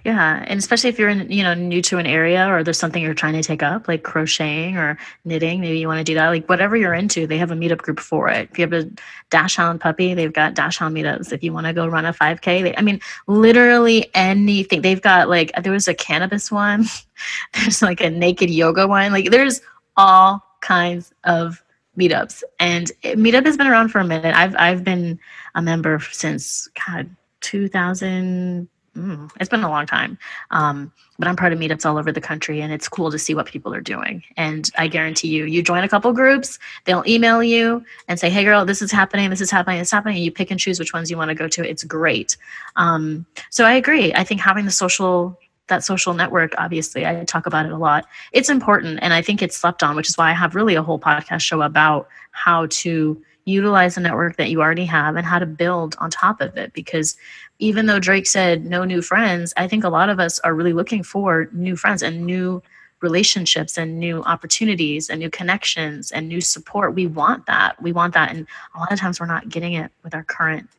Yeah, 0.06 0.43
and 0.47 0.60
especially 0.60 0.89
if 0.89 0.99
you're 0.99 1.08
in, 1.08 1.32
you 1.32 1.43
know, 1.43 1.54
new 1.54 1.82
to 1.84 1.97
an 1.97 2.06
area 2.06 2.45
or 2.49 2.62
there's 2.62 2.78
something 2.78 3.01
you're 3.01 3.14
trying 3.14 3.36
to 3.36 3.41
take 3.41 3.64
up, 3.64 3.88
like 3.88 4.04
crocheting 4.04 4.76
or 4.76 4.97
knitting, 5.24 5.62
maybe 5.62 5.80
you 5.80 5.88
want 5.88 5.99
to 5.99 6.04
do 6.04 6.16
that. 6.16 6.28
Like 6.28 6.49
whatever 6.49 6.76
you're 6.76 6.93
into, 6.93 7.26
they 7.26 7.38
have 7.38 7.51
a 7.51 7.56
meetup 7.56 7.78
group 7.78 8.01
for 8.01 8.28
it. 8.28 8.49
If 8.51 8.60
you 8.60 8.64
have 8.64 8.74
a 8.74 8.91
dachshund 9.30 9.80
puppy, 9.80 10.14
they've 10.14 10.34
got 10.34 10.56
dachshund 10.56 10.93
meetups. 10.93 11.32
If 11.32 11.41
you 11.41 11.54
want 11.54 11.68
to 11.68 11.74
go 11.74 11.88
run 11.88 12.06
a 12.06 12.12
5K, 12.12 12.64
they, 12.64 12.76
I 12.76 12.82
mean, 12.82 12.99
literally 13.28 14.10
anything. 14.14 14.82
They've 14.82 15.01
got 15.01 15.30
like 15.30 15.54
there 15.64 15.72
was 15.72 15.88
a 15.88 15.93
cannabis 15.93 16.51
one, 16.51 16.84
there's 17.54 17.82
like 17.82 18.01
a 18.01 18.10
naked 18.10 18.49
yoga 18.49 18.86
one. 18.86 19.14
Like 19.14 19.32
there's 19.32 19.62
all 19.95 20.43
kinds 20.60 21.14
of 21.24 21.64
meetups, 21.97 22.43
and 22.60 22.91
it, 23.04 23.18
meetup 23.18 23.45
has 23.45 23.56
been 23.56 23.68
around 23.68 23.88
for 23.88 23.99
a 23.99 24.06
minute. 24.06 24.36
I've 24.36 24.56
I've 24.58 24.84
been 24.84 25.18
a 25.56 25.62
member 25.62 26.01
since 26.12 26.68
God 26.86 27.10
2000 27.39 28.68
mm, 28.96 29.30
it's 29.39 29.50
been 29.50 29.64
a 29.64 29.70
long 29.70 29.86
time. 29.86 30.18
Um, 30.52 30.91
but 31.20 31.28
i'm 31.28 31.36
part 31.36 31.54
of 31.54 31.60
meetups 31.60 31.86
all 31.86 31.98
over 31.98 32.12
the 32.12 32.20
country 32.20 32.62
and 32.62 32.74
it's 32.74 32.89
cool 32.89 33.12
to 33.12 33.20
see 33.20 33.36
what 33.36 33.46
people 33.46 33.74
are 33.74 33.82
doing. 33.82 34.24
And 34.38 34.70
i 34.78 34.88
guarantee 34.88 35.30
you 35.30 35.46
you 35.46 35.62
join 35.62 35.84
a 35.84 35.89
couple 35.89 36.12
groups 36.14 36.60
they'll 36.86 37.04
email 37.08 37.44
you 37.44 37.84
and 38.08 38.20
say 38.20 38.30
hey 38.30 38.44
girl 38.44 38.66
this 38.66 38.82
is 38.82 38.91
happening 38.91 39.30
this 39.30 39.41
is 39.41 39.52
happening 39.52 39.80
this 39.80 39.89
is 39.89 39.91
happening 39.91 40.16
and 40.18 40.26
you 40.26 40.32
pick 40.32 40.52
and 40.52 40.60
choose 40.60 40.80
which 40.80 40.94
ones 40.94 41.12
you 41.12 41.18
want 41.18 41.30
to 41.30 41.36
go 41.36 41.48
to. 41.48 41.68
It's 41.68 41.84
great. 41.84 42.38
Um, 42.76 43.26
so 43.50 43.66
i 43.66 43.74
agree. 43.74 44.14
I 44.14 44.24
think 44.24 44.41
having 44.41 44.66
the 44.66 44.72
social 44.72 45.39
that 45.68 45.84
social 45.84 46.14
network 46.14 46.54
obviously 46.58 47.06
i 47.06 47.24
talk 47.24 47.46
about 47.46 47.66
it 47.66 47.72
a 47.72 47.78
lot 47.78 48.06
it's 48.34 48.50
important 48.50 49.00
and 49.02 49.14
i 49.14 49.22
think 49.22 49.41
it's 49.41 49.56
slept 49.56 49.82
on 49.82 49.96
which 49.96 50.10
is 50.10 50.18
why 50.18 50.30
i 50.30 50.34
have 50.34 50.56
really 50.56 50.76
a 50.76 50.84
whole 50.84 51.00
podcast 51.00 51.39
show 51.39 51.62
about 51.62 52.10
how 52.32 52.68
to 52.70 53.22
utilize 53.46 53.96
the 53.96 54.02
network 54.02 54.38
that 54.38 54.50
you 54.50 54.62
already 54.62 54.86
have 54.86 55.16
and 55.16 55.26
how 55.26 55.39
to 55.39 55.46
build 55.46 55.96
on 56.00 56.10
top 56.10 56.41
of 56.41 56.56
it 56.58 56.72
because 56.74 57.18
even 57.64 57.86
though 57.86 57.99
drake 57.99 58.28
said 58.28 58.66
no 58.66 58.84
new 58.84 59.01
friends 59.01 59.53
i 59.55 59.68
think 59.68 59.84
a 59.84 59.89
lot 59.89 60.09
of 60.09 60.20
us 60.20 60.39
are 60.39 60.53
really 60.53 60.74
looking 60.74 61.01
for 61.01 61.47
new 61.53 61.76
friends 61.76 62.03
and 62.03 62.26
new 62.26 62.61
relationships 63.01 63.78
and 63.78 63.99
new 63.99 64.22
opportunities 64.24 65.09
and 65.09 65.20
new 65.20 65.30
connections 65.30 66.11
and 66.11 66.28
new 66.28 66.41
support 66.41 66.93
we 66.93 67.07
want 67.07 67.45
that 67.45 67.82
we 67.82 67.91
want 67.91 68.14
that 68.14 68.32
and 68.32 68.47
a 68.76 68.80
lot 68.80 68.91
of 68.91 68.99
times 68.99 69.20
we're 69.20 69.26
not 69.26 69.47
getting 69.49 69.74
it 69.74 69.91
with 70.03 70.14
our 70.14 70.24
current 70.24 70.70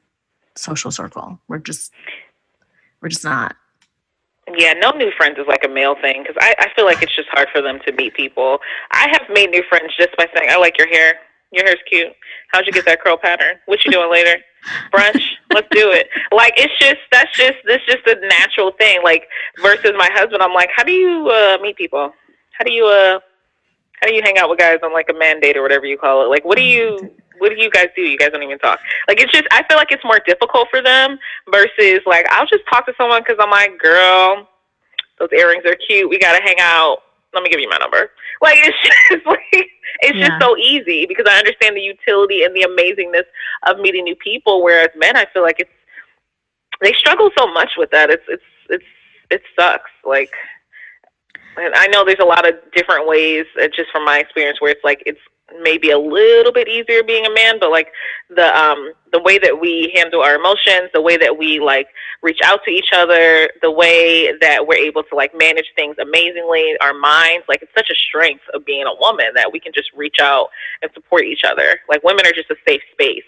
social 0.55 0.91
circle 0.91 1.39
we're 1.49 1.59
just 1.59 1.91
we're 3.01 3.09
just 3.09 3.25
not 3.25 3.57
yeah, 4.57 4.75
no 4.75 4.91
new 4.91 5.11
friends 5.17 5.39
is 5.39 5.47
like 5.49 5.65
a 5.65 5.69
male 5.69 5.95
thing 6.01 6.23
because 6.23 6.37
I, 6.39 6.55
I 6.59 6.69
feel 6.77 6.85
like 6.85 7.03
it's 7.03 7.17
just 7.17 7.29
hard 7.31 7.49
for 7.53 7.63
them 7.63 7.81
to 7.87 7.93
meet 7.93 8.15
people. 8.15 8.59
I 8.93 9.09
have 9.11 9.23
made 9.33 9.51
new 9.51 9.63
friends 9.69 9.95
just 9.97 10.15
by 10.19 10.27
saying, 10.37 10.51
I 10.51 10.59
like 10.59 10.77
your 10.79 10.89
hair. 10.89 11.15
Your 11.51 11.65
hair's 11.65 11.81
cute. 11.89 12.13
How'd 12.49 12.67
you 12.67 12.73
get 12.73 12.85
that 12.85 13.03
curl 13.03 13.17
pattern? 13.17 13.57
What 13.67 13.85
you 13.85 13.91
doing 13.91 14.11
later? 14.11 14.37
Brunch? 14.93 15.23
Let's 15.53 15.69
do 15.71 15.91
it. 15.91 16.09
Like 16.33 16.55
it's 16.57 16.77
just 16.79 17.01
that's 17.11 17.35
just 17.37 17.59
this 17.65 17.81
just 17.87 18.07
a 18.07 18.19
natural 18.27 18.73
thing. 18.73 19.01
Like 19.03 19.29
versus 19.61 19.93
my 19.97 20.09
husband, 20.13 20.43
I'm 20.43 20.55
like, 20.55 20.71
how 20.75 20.85
do 20.85 20.93
you 20.93 21.29
uh, 21.29 21.59
meet 21.63 21.77
people? 21.77 22.13
How 22.53 22.65
do 22.65 22.73
you 22.73 22.87
uh 22.87 23.21
how 24.01 24.09
do 24.09 24.15
you 24.15 24.23
hang 24.23 24.39
out 24.39 24.51
with 24.51 24.59
guys 24.59 24.79
on 24.83 24.93
like 24.93 25.09
a 25.09 25.15
mandate 25.15 25.57
or 25.57 25.63
whatever 25.63 25.87
you 25.87 25.99
call 25.99 26.25
it? 26.25 26.29
Like 26.29 26.45
what 26.45 26.59
do 26.59 26.65
you 26.65 27.11
what 27.39 27.51
do 27.51 27.63
you 27.63 27.71
guys 27.71 27.89
do? 27.97 28.03
You 28.03 28.19
guys 28.19 28.31
don't 28.33 28.43
even 28.43 28.59
talk. 28.59 28.79
Like 29.09 29.21
it's 29.21 29.33
just 29.33 29.47
I 29.51 29.65
feel 29.69 29.77
like 29.77 29.93
it's 29.93 30.05
more 30.05 30.21
difficult 30.27 30.69
for 30.71 30.83
them 30.83 31.19
versus 31.51 32.01
like 32.07 32.27
I'll 32.31 32.47
just 32.47 32.65
talk 32.71 32.87
to 32.87 32.95
someone 32.99 33.23
because 33.23 33.37
I'm 33.41 33.51
like, 33.51 33.79
girl, 33.79 34.49
those 35.19 35.31
earrings 35.33 35.65
are 35.67 35.77
cute. 35.87 36.09
We 36.09 36.19
gotta 36.19 36.43
hang 36.43 36.57
out 36.61 36.99
let 37.35 37.43
me 37.43 37.51
give 37.51 37.61
you 37.61 37.69
my 37.69 37.79
number. 37.79 38.11
Like 38.41 38.59
it's 38.59 38.77
just 39.11 39.27
like 39.27 39.41
it's 40.01 40.19
Yeah. 40.19 40.29
just 40.29 40.41
so 40.43 40.57
easy 40.57 41.07
because 41.07 41.27
I 41.29 41.39
understand 41.39 41.77
the 41.77 41.81
utility 41.81 42.45
and 42.45 42.55
the 42.55 42.67
amazingness 42.69 43.25
of 43.69 43.81
meeting 43.81 44.05
new 44.05 44.17
people. 44.17 44.63
Whereas 44.63 44.89
men, 44.97 45.17
I 45.17 45.27
feel 45.33 45.43
like 45.43 45.61
it's 45.61 45.71
they 46.81 46.93
struggle 46.95 47.31
so 47.39 47.47
much 47.47 47.73
with 47.77 47.91
that. 47.91 48.11
It's 48.11 48.25
it's 48.29 48.43
it's 48.71 48.85
it 49.31 49.43
sucks. 49.59 49.91
Like, 50.05 50.31
and 51.57 51.75
I 51.75 51.87
know 51.89 52.05
there's 52.05 52.19
a 52.21 52.25
lot 52.25 52.47
of 52.49 52.55
different 52.75 53.07
ways, 53.07 53.47
uh, 53.63 53.69
just 53.75 53.91
from 53.93 54.05
my 54.05 54.19
experience, 54.19 54.61
where 54.61 54.71
it's 54.71 54.85
like 54.85 55.03
it's 55.07 55.21
maybe 55.63 55.91
a 55.91 55.99
little 55.99 56.53
bit 56.53 56.69
easier 56.69 57.03
being 57.03 57.27
a 57.27 57.33
man, 57.33 57.59
but 57.61 57.71
like 57.71 57.89
the 58.31 58.57
um 58.57 58.93
the 59.13 59.21
way 59.21 59.39
that 59.39 59.61
we 59.61 59.93
handle 59.95 60.23
our 60.23 60.35
emotions, 60.35 60.91
the 60.93 61.01
way 61.01 61.17
that 61.17 61.37
we 61.37 61.61
like 61.61 61.89
reach 62.23 62.41
out 62.45 62.61
to 62.65 62.71
each 62.71 62.91
other, 62.95 63.49
the 63.63 63.71
way 63.71 64.33
that 64.41 64.67
we're 64.67 64.75
able 64.75 65.03
to 65.05 65.15
like 65.15 65.33
manage 65.37 65.67
things 65.77 65.97
amazingly, 66.01 66.75
our 66.81 66.95
minds, 66.95 67.45
like 67.49 67.63
it's 67.63 67.75
such 67.77 67.91
a 67.91 67.95
strength 67.95 68.43
of 68.53 68.65
being 68.65 68.85
a 68.85 68.95
woman 69.01 69.27
that 69.35 69.53
we 69.53 69.61
can 69.61 69.73
just 69.73 69.91
reach 69.95 70.17
out 70.21 70.49
and 70.83 70.91
support 70.95 71.25
each 71.25 71.43
other. 71.45 71.81
Like 71.89 72.03
women 72.03 72.27
are 72.27 72.33
just 72.33 72.51
a 72.51 72.57
safe 72.67 72.83
space. 72.93 73.25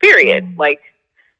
Period. 0.00 0.56
Like 0.56 0.80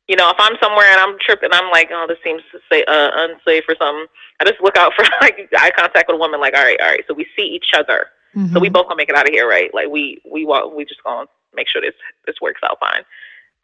you 0.09 0.17
know, 0.17 0.31
if 0.31 0.37
I'm 0.39 0.57
somewhere 0.61 0.91
and 0.91 0.99
I'm 1.01 1.19
tripping, 1.21 1.51
I'm 1.53 1.71
like, 1.71 1.91
oh, 1.93 2.07
this 2.09 2.17
seems 2.25 2.43
to 2.53 2.59
say 2.73 2.83
uh, 2.85 3.11
unsafe 3.15 3.65
or 3.69 3.77
something. 3.79 4.07
I 4.41 4.45
just 4.45 4.61
look 4.61 4.77
out 4.77 4.95
for 4.97 5.05
like 5.21 5.49
eye 5.57 5.71
contact 5.77 6.09
with 6.09 6.17
a 6.17 6.19
woman. 6.19 6.41
Like, 6.41 6.57
all 6.57 6.65
right, 6.65 6.81
all 6.81 6.89
right. 6.89 7.05
So 7.07 7.15
we 7.15 7.27
see 7.37 7.45
each 7.45 7.71
other. 7.75 8.07
So 8.47 8.61
we 8.61 8.69
both 8.69 8.87
gonna 8.87 8.97
make 8.97 9.09
it 9.09 9.17
out 9.17 9.27
of 9.27 9.35
here, 9.35 9.49
right? 9.49 9.73
Like 9.75 9.89
we 9.89 10.21
we 10.31 10.45
want 10.45 10.75
we 10.75 10.85
just 10.85 11.03
gonna 11.03 11.27
make 11.55 11.69
sure 11.69 11.81
this 11.81 11.95
this 12.27 12.37
works 12.41 12.61
out 12.63 12.79
fine. 12.79 13.03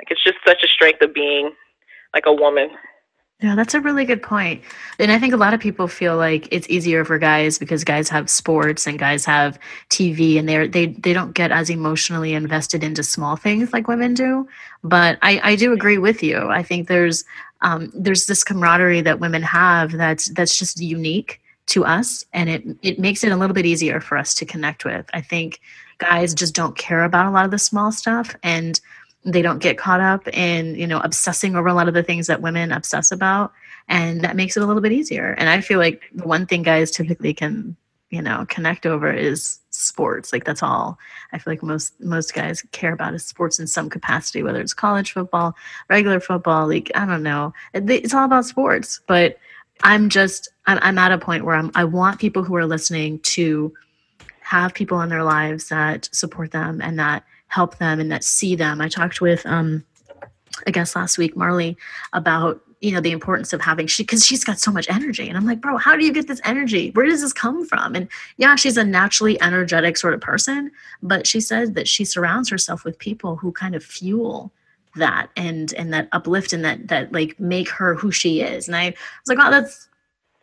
Like 0.00 0.10
it's 0.10 0.22
just 0.24 0.36
such 0.46 0.62
a 0.64 0.68
strength 0.68 1.00
of 1.02 1.14
being 1.14 1.52
like 2.12 2.26
a 2.26 2.32
woman. 2.32 2.70
Yeah, 3.40 3.56
that's 3.56 3.74
a 3.74 3.80
really 3.80 4.04
good 4.04 4.22
point. 4.22 4.62
And 4.98 5.12
I 5.12 5.18
think 5.18 5.34
a 5.34 5.36
lot 5.36 5.54
of 5.54 5.60
people 5.60 5.86
feel 5.86 6.16
like 6.16 6.48
it's 6.50 6.68
easier 6.70 7.04
for 7.04 7.18
guys 7.18 7.58
because 7.58 7.84
guys 7.84 8.08
have 8.08 8.30
sports 8.30 8.86
and 8.86 8.98
guys 8.98 9.24
have 9.26 9.58
TV 9.90 10.38
and 10.38 10.48
they're 10.48 10.66
they 10.66 10.86
they 10.86 11.12
don't 11.12 11.34
get 11.34 11.52
as 11.52 11.68
emotionally 11.68 12.32
invested 12.32 12.82
into 12.82 13.02
small 13.02 13.36
things 13.36 13.72
like 13.72 13.86
women 13.86 14.14
do. 14.14 14.48
But 14.82 15.18
I, 15.22 15.40
I 15.42 15.56
do 15.56 15.72
agree 15.72 15.98
with 15.98 16.22
you. 16.22 16.48
I 16.48 16.62
think 16.62 16.88
there's 16.88 17.24
um, 17.60 17.92
there's 17.94 18.26
this 18.26 18.44
camaraderie 18.44 19.02
that 19.02 19.20
women 19.20 19.42
have 19.42 19.92
that's 19.92 20.30
that's 20.30 20.58
just 20.58 20.80
unique 20.80 21.40
to 21.66 21.84
us 21.84 22.24
and 22.32 22.48
it 22.50 22.64
it 22.82 22.98
makes 22.98 23.24
it 23.24 23.32
a 23.32 23.36
little 23.36 23.54
bit 23.54 23.66
easier 23.66 24.00
for 24.00 24.18
us 24.18 24.34
to 24.34 24.44
connect 24.44 24.84
with. 24.84 25.06
I 25.14 25.20
think 25.20 25.60
guys 25.98 26.34
just 26.34 26.54
don't 26.54 26.76
care 26.76 27.04
about 27.04 27.26
a 27.26 27.30
lot 27.30 27.44
of 27.44 27.50
the 27.50 27.58
small 27.58 27.92
stuff 27.92 28.34
and 28.42 28.80
they 29.24 29.40
don't 29.40 29.60
get 29.60 29.78
caught 29.78 30.00
up 30.00 30.28
in 30.28 30.74
you 30.74 30.86
know 30.86 31.00
obsessing 31.00 31.56
over 31.56 31.68
a 31.68 31.74
lot 31.74 31.88
of 31.88 31.94
the 31.94 32.02
things 32.02 32.26
that 32.26 32.42
women 32.42 32.72
obsess 32.72 33.10
about 33.10 33.52
and 33.88 34.20
that 34.20 34.36
makes 34.36 34.56
it 34.56 34.62
a 34.62 34.66
little 34.66 34.82
bit 34.82 34.92
easier. 34.92 35.34
And 35.38 35.48
i 35.48 35.60
feel 35.60 35.78
like 35.78 36.02
the 36.14 36.26
one 36.26 36.46
thing 36.46 36.62
guys 36.62 36.90
typically 36.90 37.32
can 37.32 37.76
you 38.10 38.20
know 38.20 38.44
connect 38.48 38.84
over 38.84 39.10
is 39.12 39.60
sports. 39.70 40.32
Like 40.32 40.44
that's 40.44 40.62
all 40.62 40.98
i 41.32 41.38
feel 41.38 41.52
like 41.52 41.62
most 41.62 41.98
most 41.98 42.34
guys 42.34 42.62
care 42.72 42.92
about 42.92 43.14
is 43.14 43.24
sports 43.24 43.58
in 43.58 43.66
some 43.66 43.88
capacity 43.88 44.42
whether 44.42 44.60
it's 44.60 44.74
college 44.74 45.12
football 45.12 45.56
regular 45.88 46.20
football 46.20 46.68
like 46.68 46.92
i 46.94 47.06
don't 47.06 47.22
know. 47.22 47.54
It's 47.72 48.12
all 48.12 48.26
about 48.26 48.44
sports 48.44 49.00
but 49.08 49.38
i'm 49.84 50.08
just 50.08 50.48
i'm, 50.66 50.78
I'm 50.82 50.98
at 50.98 51.12
a 51.12 51.18
point 51.18 51.44
where 51.44 51.56
I'm, 51.56 51.70
i 51.74 51.84
want 51.84 52.18
people 52.18 52.42
who 52.42 52.56
are 52.56 52.66
listening 52.66 53.20
to 53.20 53.72
have 54.44 54.74
people 54.74 55.00
in 55.00 55.08
their 55.08 55.24
lives 55.24 55.68
that 55.70 56.08
support 56.12 56.50
them 56.50 56.80
and 56.82 56.98
that 56.98 57.24
help 57.48 57.78
them 57.78 57.98
and 57.98 58.10
that 58.12 58.24
see 58.24 58.54
them. 58.54 58.80
I 58.80 58.88
talked 58.88 59.20
with 59.20 59.44
um 59.46 59.84
I 60.66 60.70
guess 60.70 60.94
last 60.94 61.18
week 61.18 61.36
Marley 61.36 61.76
about 62.12 62.60
you 62.80 62.92
know 62.92 63.00
the 63.00 63.12
importance 63.12 63.52
of 63.54 63.62
having 63.62 63.86
she 63.86 64.02
because 64.02 64.26
she's 64.26 64.44
got 64.44 64.58
so 64.58 64.70
much 64.70 64.88
energy. 64.90 65.28
And 65.28 65.38
i'm 65.38 65.46
like 65.46 65.60
bro 65.60 65.78
how 65.78 65.96
do 65.96 66.04
you 66.04 66.12
get 66.12 66.28
this 66.28 66.42
energy? 66.44 66.90
Where 66.90 67.06
does 67.06 67.22
this 67.22 67.32
come 67.32 67.64
from? 67.64 67.94
And 67.94 68.08
yeah 68.36 68.54
she's 68.54 68.76
a 68.76 68.84
naturally 68.84 69.40
energetic 69.40 69.96
sort 69.96 70.14
of 70.14 70.20
person 70.20 70.70
but 71.02 71.26
she 71.26 71.40
says 71.40 71.72
that 71.72 71.88
she 71.88 72.04
surrounds 72.04 72.50
herself 72.50 72.84
with 72.84 72.98
people 72.98 73.36
who 73.36 73.50
kind 73.50 73.74
of 73.74 73.82
fuel 73.82 74.52
that 74.96 75.28
and 75.36 75.72
and 75.74 75.92
that 75.92 76.08
uplift 76.12 76.52
and 76.52 76.64
that 76.64 76.88
that 76.88 77.12
like 77.12 77.38
make 77.38 77.68
her 77.68 77.94
who 77.94 78.10
she 78.10 78.40
is. 78.40 78.68
And 78.68 78.76
i 78.76 78.86
was 78.86 79.28
like 79.28 79.38
wow 79.38 79.50
that's 79.50 79.88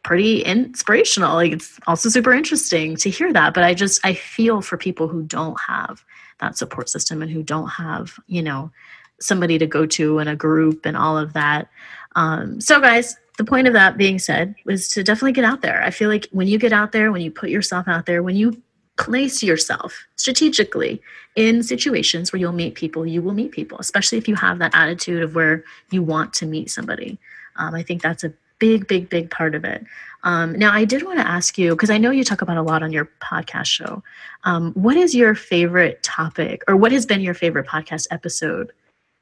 pretty 0.03 0.41
inspirational. 0.41 1.35
Like 1.35 1.51
it's 1.51 1.79
also 1.85 2.09
super 2.09 2.33
interesting 2.33 2.95
to 2.97 3.09
hear 3.09 3.31
that 3.33 3.53
but 3.53 3.63
i 3.63 3.73
just 3.73 4.03
i 4.05 4.13
feel 4.13 4.61
for 4.61 4.77
people 4.77 5.07
who 5.07 5.23
don't 5.23 5.59
have 5.67 6.03
that 6.39 6.57
support 6.57 6.89
system 6.89 7.21
and 7.21 7.31
who 7.31 7.43
don't 7.43 7.67
have 7.67 8.19
you 8.27 8.41
know 8.41 8.71
somebody 9.19 9.57
to 9.59 9.67
go 9.67 9.85
to 9.85 10.17
and 10.19 10.29
a 10.29 10.35
group 10.35 10.85
and 10.85 10.97
all 10.97 11.17
of 11.17 11.33
that. 11.33 11.69
Um, 12.15 12.59
so 12.59 12.81
guys 12.81 13.15
the 13.37 13.45
point 13.45 13.67
of 13.67 13.73
that 13.73 13.97
being 13.97 14.19
said 14.19 14.53
was 14.65 14.89
to 14.89 15.03
definitely 15.03 15.31
get 15.31 15.45
out 15.45 15.61
there. 15.61 15.81
I 15.83 15.89
feel 15.89 16.09
like 16.09 16.27
when 16.31 16.47
you 16.47 16.57
get 16.59 16.73
out 16.73 16.91
there 16.91 17.11
when 17.11 17.21
you 17.21 17.31
put 17.31 17.49
yourself 17.49 17.87
out 17.87 18.05
there 18.05 18.21
when 18.21 18.35
you 18.35 18.61
place 19.01 19.43
yourself 19.43 20.05
strategically 20.15 21.01
in 21.35 21.63
situations 21.63 22.31
where 22.31 22.39
you'll 22.39 22.51
meet 22.51 22.75
people 22.75 23.05
you 23.05 23.21
will 23.21 23.33
meet 23.33 23.51
people 23.51 23.77
especially 23.79 24.17
if 24.17 24.27
you 24.27 24.35
have 24.35 24.59
that 24.59 24.73
attitude 24.75 25.23
of 25.23 25.35
where 25.35 25.63
you 25.89 26.03
want 26.03 26.33
to 26.33 26.45
meet 26.45 26.69
somebody. 26.69 27.17
Um, 27.57 27.73
i 27.75 27.83
think 27.83 28.01
that's 28.01 28.23
a 28.23 28.33
big 28.59 28.87
big 28.87 29.09
big 29.09 29.31
part 29.31 29.55
of 29.55 29.65
it. 29.65 29.83
Um, 30.23 30.53
now 30.53 30.71
i 30.71 30.85
did 30.85 31.03
want 31.03 31.19
to 31.19 31.27
ask 31.27 31.57
you 31.57 31.71
because 31.71 31.89
i 31.89 31.97
know 31.97 32.11
you 32.11 32.23
talk 32.23 32.41
about 32.41 32.57
a 32.57 32.61
lot 32.61 32.83
on 32.83 32.91
your 32.91 33.09
podcast 33.21 33.67
show. 33.67 34.03
Um, 34.43 34.71
what 34.73 34.97
is 34.97 35.15
your 35.15 35.35
favorite 35.35 36.01
topic 36.03 36.63
or 36.67 36.75
what 36.75 36.91
has 36.91 37.05
been 37.05 37.21
your 37.21 37.33
favorite 37.33 37.67
podcast 37.67 38.07
episode 38.11 38.71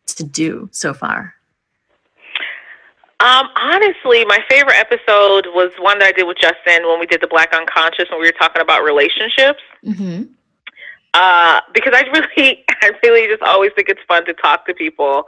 to 0.08 0.24
do 0.24 0.70
so 0.72 0.94
far 0.94 1.36
Um, 3.22 3.50
honestly, 3.58 4.24
my 4.26 4.40
favorite 4.50 4.78
episode 4.78 5.48
was 5.54 5.72
one 5.80 6.00
that 6.00 6.08
I 6.08 6.12
did 6.14 6.26
with 6.26 6.38
Justin 6.38 6.88
when 6.88 7.00
we 7.00 7.06
did 7.06 7.22
the 7.22 7.28
Black 7.28 7.54
Unconscious 7.54 8.06
when 8.10 8.22
we 8.22 8.28
were 8.28 8.40
talking 8.40 8.62
about 8.62 8.84
relationships. 8.84 9.60
mm-hmm. 9.86 10.24
Uh, 11.14 11.60
because 11.74 11.94
I 11.96 12.04
really, 12.14 12.64
I 12.82 12.92
really 13.04 13.28
just 13.28 13.42
always 13.42 13.72
think 13.76 13.90
it's 13.90 14.02
fun 14.08 14.26
to 14.26 14.34
talk 14.34 14.66
to 14.68 14.74
people 14.74 15.24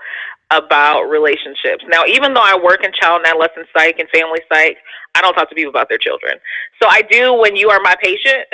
about 0.52 1.04
relationships. 1.04 1.84
Now, 1.88 2.06
even 2.06 2.34
though 2.34 2.44
I 2.44 2.58
work 2.62 2.84
in 2.84 2.92
child 2.94 3.22
and 3.22 3.28
adolescent 3.28 3.68
psych 3.76 3.98
and 4.00 4.08
family 4.10 4.40
psych, 4.52 4.78
I 5.16 5.22
don't 5.22 5.34
talk 5.34 5.50
to 5.50 5.56
people 5.56 5.70
about 5.72 5.90
their 5.90 5.98
children. 5.98 6.34
So 6.82 6.88
I 6.90 7.02
do 7.02 7.34
when 7.34 7.56
you 7.56 7.70
are 7.70 7.80
my 7.82 7.96
patient, 8.02 8.48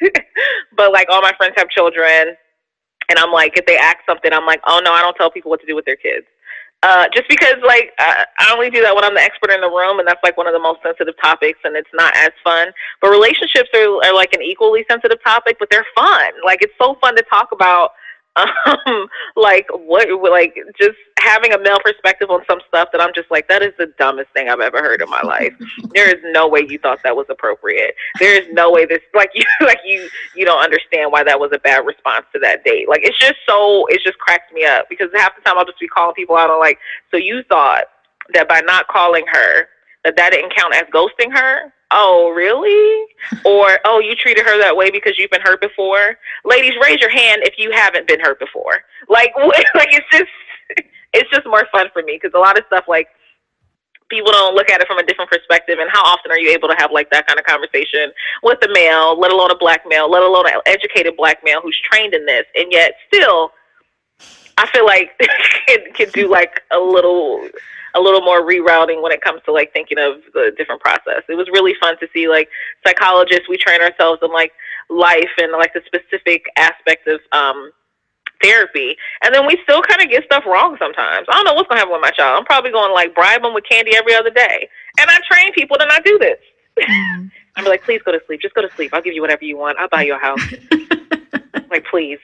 but 0.76 0.92
like 0.92 1.08
all 1.10 1.20
my 1.20 1.32
friends 1.36 1.54
have 1.56 1.68
children, 1.68 2.36
and 3.08 3.18
I'm 3.18 3.32
like, 3.32 3.58
if 3.58 3.66
they 3.66 3.76
ask 3.76 3.98
something, 4.08 4.32
I'm 4.32 4.46
like, 4.46 4.60
oh 4.66 4.80
no, 4.84 4.92
I 4.92 5.02
don't 5.02 5.14
tell 5.14 5.30
people 5.30 5.50
what 5.50 5.60
to 5.60 5.66
do 5.66 5.76
with 5.76 5.84
their 5.84 5.96
kids. 5.96 6.26
Uh, 6.82 7.06
just 7.14 7.28
because, 7.28 7.54
like, 7.64 7.92
uh, 7.98 8.24
I 8.40 8.52
only 8.52 8.68
do 8.68 8.82
that 8.82 8.92
when 8.94 9.04
I'm 9.04 9.14
the 9.14 9.20
expert 9.20 9.52
in 9.52 9.60
the 9.60 9.70
room, 9.70 10.00
and 10.00 10.08
that's 10.08 10.22
like 10.24 10.36
one 10.36 10.48
of 10.48 10.52
the 10.52 10.58
most 10.58 10.80
sensitive 10.82 11.14
topics, 11.22 11.60
and 11.62 11.76
it's 11.76 11.88
not 11.94 12.12
as 12.16 12.30
fun. 12.42 12.72
But 13.00 13.10
relationships 13.10 13.68
are, 13.74 14.04
are 14.04 14.14
like 14.14 14.32
an 14.34 14.42
equally 14.42 14.84
sensitive 14.90 15.22
topic, 15.22 15.56
but 15.60 15.68
they're 15.70 15.86
fun. 15.94 16.32
Like, 16.44 16.58
it's 16.60 16.74
so 16.80 16.96
fun 17.00 17.14
to 17.16 17.22
talk 17.30 17.50
about. 17.52 17.90
Um, 18.34 19.08
like 19.36 19.66
what, 19.70 20.08
like 20.30 20.54
just 20.80 20.96
having 21.22 21.52
a 21.52 21.58
male 21.58 21.78
perspective 21.84 22.30
on 22.30 22.42
some 22.48 22.60
stuff 22.68 22.88
that 22.92 23.00
I'm 23.00 23.12
just 23.14 23.30
like, 23.30 23.48
that 23.48 23.62
is 23.62 23.72
the 23.78 23.92
dumbest 23.98 24.30
thing 24.32 24.48
I've 24.48 24.60
ever 24.60 24.78
heard 24.78 25.00
in 25.00 25.08
my 25.08 25.22
life. 25.22 25.52
there 25.94 26.08
is 26.08 26.22
no 26.32 26.48
way 26.48 26.66
you 26.68 26.78
thought 26.78 27.02
that 27.04 27.16
was 27.16 27.26
appropriate. 27.28 27.94
There 28.18 28.40
is 28.40 28.48
no 28.52 28.70
way 28.70 28.86
this, 28.86 29.00
like 29.14 29.30
you, 29.34 29.44
like 29.60 29.80
you, 29.84 30.08
you 30.34 30.44
don't 30.44 30.62
understand 30.62 31.12
why 31.12 31.24
that 31.24 31.38
was 31.38 31.50
a 31.54 31.58
bad 31.58 31.86
response 31.86 32.26
to 32.32 32.38
that 32.40 32.64
date. 32.64 32.88
Like 32.88 33.00
it's 33.02 33.18
just 33.18 33.36
so, 33.48 33.86
it 33.88 34.00
just 34.02 34.18
cracks 34.18 34.52
me 34.52 34.64
up 34.64 34.86
because 34.88 35.08
half 35.14 35.34
the 35.36 35.42
time 35.42 35.58
I'll 35.58 35.64
just 35.64 35.80
be 35.80 35.88
calling 35.88 36.14
people 36.14 36.36
out 36.36 36.50
on 36.50 36.58
like, 36.60 36.78
so 37.10 37.16
you 37.16 37.42
thought 37.48 37.84
that 38.34 38.48
by 38.48 38.60
not 38.60 38.88
calling 38.88 39.24
her, 39.30 39.68
that 40.04 40.16
that 40.16 40.32
didn't 40.32 40.54
count 40.54 40.74
as 40.74 40.84
ghosting 40.92 41.32
her? 41.32 41.72
Oh, 41.92 42.30
really? 42.34 43.06
or 43.44 43.78
oh, 43.84 44.00
you 44.00 44.14
treated 44.14 44.44
her 44.44 44.58
that 44.60 44.76
way 44.76 44.90
because 44.90 45.18
you've 45.18 45.30
been 45.30 45.42
hurt 45.42 45.60
before? 45.60 46.16
Ladies, 46.44 46.72
raise 46.82 47.00
your 47.00 47.10
hand 47.10 47.42
if 47.44 47.54
you 47.58 47.70
haven't 47.70 48.08
been 48.08 48.20
hurt 48.20 48.40
before. 48.40 48.80
Like, 49.08 49.36
what, 49.36 49.64
like 49.74 49.88
it's 49.92 50.06
just, 50.10 50.88
it's 51.12 51.30
just 51.30 51.46
more 51.46 51.66
fun 51.72 51.88
for 51.92 52.02
me 52.02 52.18
because 52.20 52.34
a 52.34 52.38
lot 52.38 52.58
of 52.58 52.64
stuff 52.66 52.84
like 52.88 53.08
people 54.12 54.30
don't 54.30 54.54
look 54.54 54.68
at 54.68 54.80
it 54.80 54.86
from 54.86 54.98
a 54.98 55.02
different 55.04 55.30
perspective. 55.30 55.78
And 55.80 55.90
how 55.90 56.02
often 56.04 56.30
are 56.30 56.38
you 56.38 56.50
able 56.50 56.68
to 56.68 56.76
have 56.78 56.92
like 56.92 57.10
that 57.10 57.26
kind 57.26 57.40
of 57.40 57.46
conversation 57.46 58.12
with 58.42 58.58
a 58.62 58.68
male, 58.72 59.18
let 59.18 59.32
alone 59.32 59.50
a 59.50 59.56
black 59.56 59.82
male, 59.88 60.08
let 60.08 60.22
alone 60.22 60.46
an 60.46 60.60
educated 60.66 61.16
black 61.16 61.38
male 61.42 61.60
who's 61.62 61.78
trained 61.90 62.14
in 62.14 62.26
this, 62.26 62.44
and 62.54 62.70
yet 62.70 62.92
still, 63.08 63.52
I 64.58 64.68
feel 64.70 64.84
like 64.84 65.12
it 65.66 65.94
can 65.94 66.10
do 66.10 66.30
like 66.30 66.62
a 66.70 66.78
little 66.78 67.48
a 67.94 68.00
little 68.00 68.22
more 68.22 68.40
rerouting 68.40 69.02
when 69.02 69.12
it 69.12 69.20
comes 69.20 69.42
to 69.44 69.52
like 69.52 69.72
thinking 69.72 69.98
of 69.98 70.22
the 70.32 70.52
different 70.56 70.80
process. 70.80 71.22
It 71.28 71.34
was 71.34 71.48
really 71.52 71.74
fun 71.80 71.98
to 72.00 72.08
see 72.14 72.28
like 72.28 72.48
psychologists. 72.86 73.48
We 73.48 73.58
train 73.58 73.80
ourselves 73.80 74.20
in 74.22 74.30
like 74.32 74.52
life 74.88 75.30
and 75.38 75.52
like 75.52 75.72
the 75.74 75.82
specific 75.86 76.44
aspects 76.56 77.06
of 77.06 77.20
um 77.32 77.70
therapy, 78.42 78.96
and 79.22 79.34
then 79.34 79.46
we 79.46 79.58
still 79.62 79.82
kind 79.82 80.02
of 80.02 80.10
get 80.10 80.24
stuff 80.24 80.44
wrong 80.46 80.76
sometimes. 80.78 81.26
I 81.28 81.34
don't 81.34 81.44
know 81.44 81.54
what's 81.54 81.68
gonna 81.68 81.80
happen 81.80 81.92
with 81.92 82.02
my 82.02 82.10
child. 82.10 82.38
I'm 82.38 82.44
probably 82.44 82.70
going 82.70 82.88
to 82.88 82.94
like 82.94 83.14
bribe 83.14 83.42
them 83.42 83.54
with 83.54 83.64
candy 83.68 83.96
every 83.96 84.14
other 84.14 84.30
day, 84.30 84.68
and 84.98 85.10
I 85.10 85.18
train 85.30 85.52
people 85.52 85.76
to 85.78 85.86
not 85.86 86.04
do 86.04 86.18
this. 86.18 86.38
I'm 87.56 87.64
like, 87.64 87.82
please 87.84 88.00
go 88.04 88.12
to 88.12 88.20
sleep. 88.26 88.40
Just 88.40 88.54
go 88.54 88.62
to 88.62 88.70
sleep. 88.74 88.94
I'll 88.94 89.02
give 89.02 89.14
you 89.14 89.20
whatever 89.20 89.44
you 89.44 89.58
want. 89.58 89.78
I'll 89.78 89.88
buy 89.88 90.02
you 90.02 90.14
a 90.14 90.18
house. 90.18 90.40
like, 91.70 91.84
please. 91.86 92.18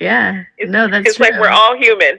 yeah 0.00 0.44
no 0.60 0.88
that's 0.88 1.08
it's 1.08 1.20
like 1.20 1.32
we're 1.40 1.48
all 1.48 1.76
human. 1.76 2.18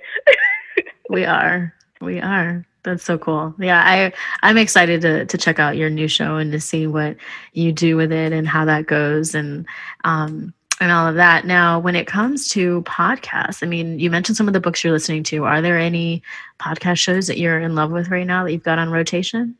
we 1.10 1.26
are 1.26 1.74
we 2.02 2.20
are 2.20 2.66
That's 2.84 3.04
so 3.04 3.18
cool. 3.18 3.54
Yeah, 3.60 3.82
I 3.84 4.14
I'm 4.43 4.58
excited 4.58 5.02
to 5.02 5.26
to 5.26 5.38
check 5.38 5.60
out 5.60 5.78
your 5.78 5.89
new 5.89 6.08
show 6.08 6.38
and 6.38 6.52
to 6.52 6.60
see 6.60 6.88
what 6.88 7.18
you 7.54 7.72
do 7.72 7.98
with 7.98 8.12
it 8.12 8.34
and 8.34 8.48
how 8.48 8.66
that 8.66 8.88
goes 8.88 9.36
and 9.36 9.66
um 10.04 10.54
and 10.80 10.92
all 10.92 11.08
of 11.08 11.16
that. 11.16 11.46
Now, 11.46 11.80
when 11.80 11.96
it 11.96 12.08
comes 12.08 12.48
to 12.50 12.82
podcasts, 12.84 13.64
I 13.64 13.68
mean, 13.68 14.00
you 14.00 14.10
mentioned 14.10 14.38
some 14.38 14.48
of 14.48 14.54
the 14.54 14.60
books 14.60 14.84
you're 14.84 14.94
listening 14.94 15.24
to. 15.24 15.46
Are 15.46 15.62
there 15.62 15.78
any 15.78 16.22
podcast 16.60 16.98
shows 16.98 17.28
that 17.28 17.38
you're 17.38 17.60
in 17.60 17.76
love 17.76 17.92
with 17.92 18.10
right 18.10 18.28
now 18.28 18.44
that 18.44 18.52
you've 18.52 18.64
got 18.64 18.80
on 18.80 18.90
rotation? 18.90 19.56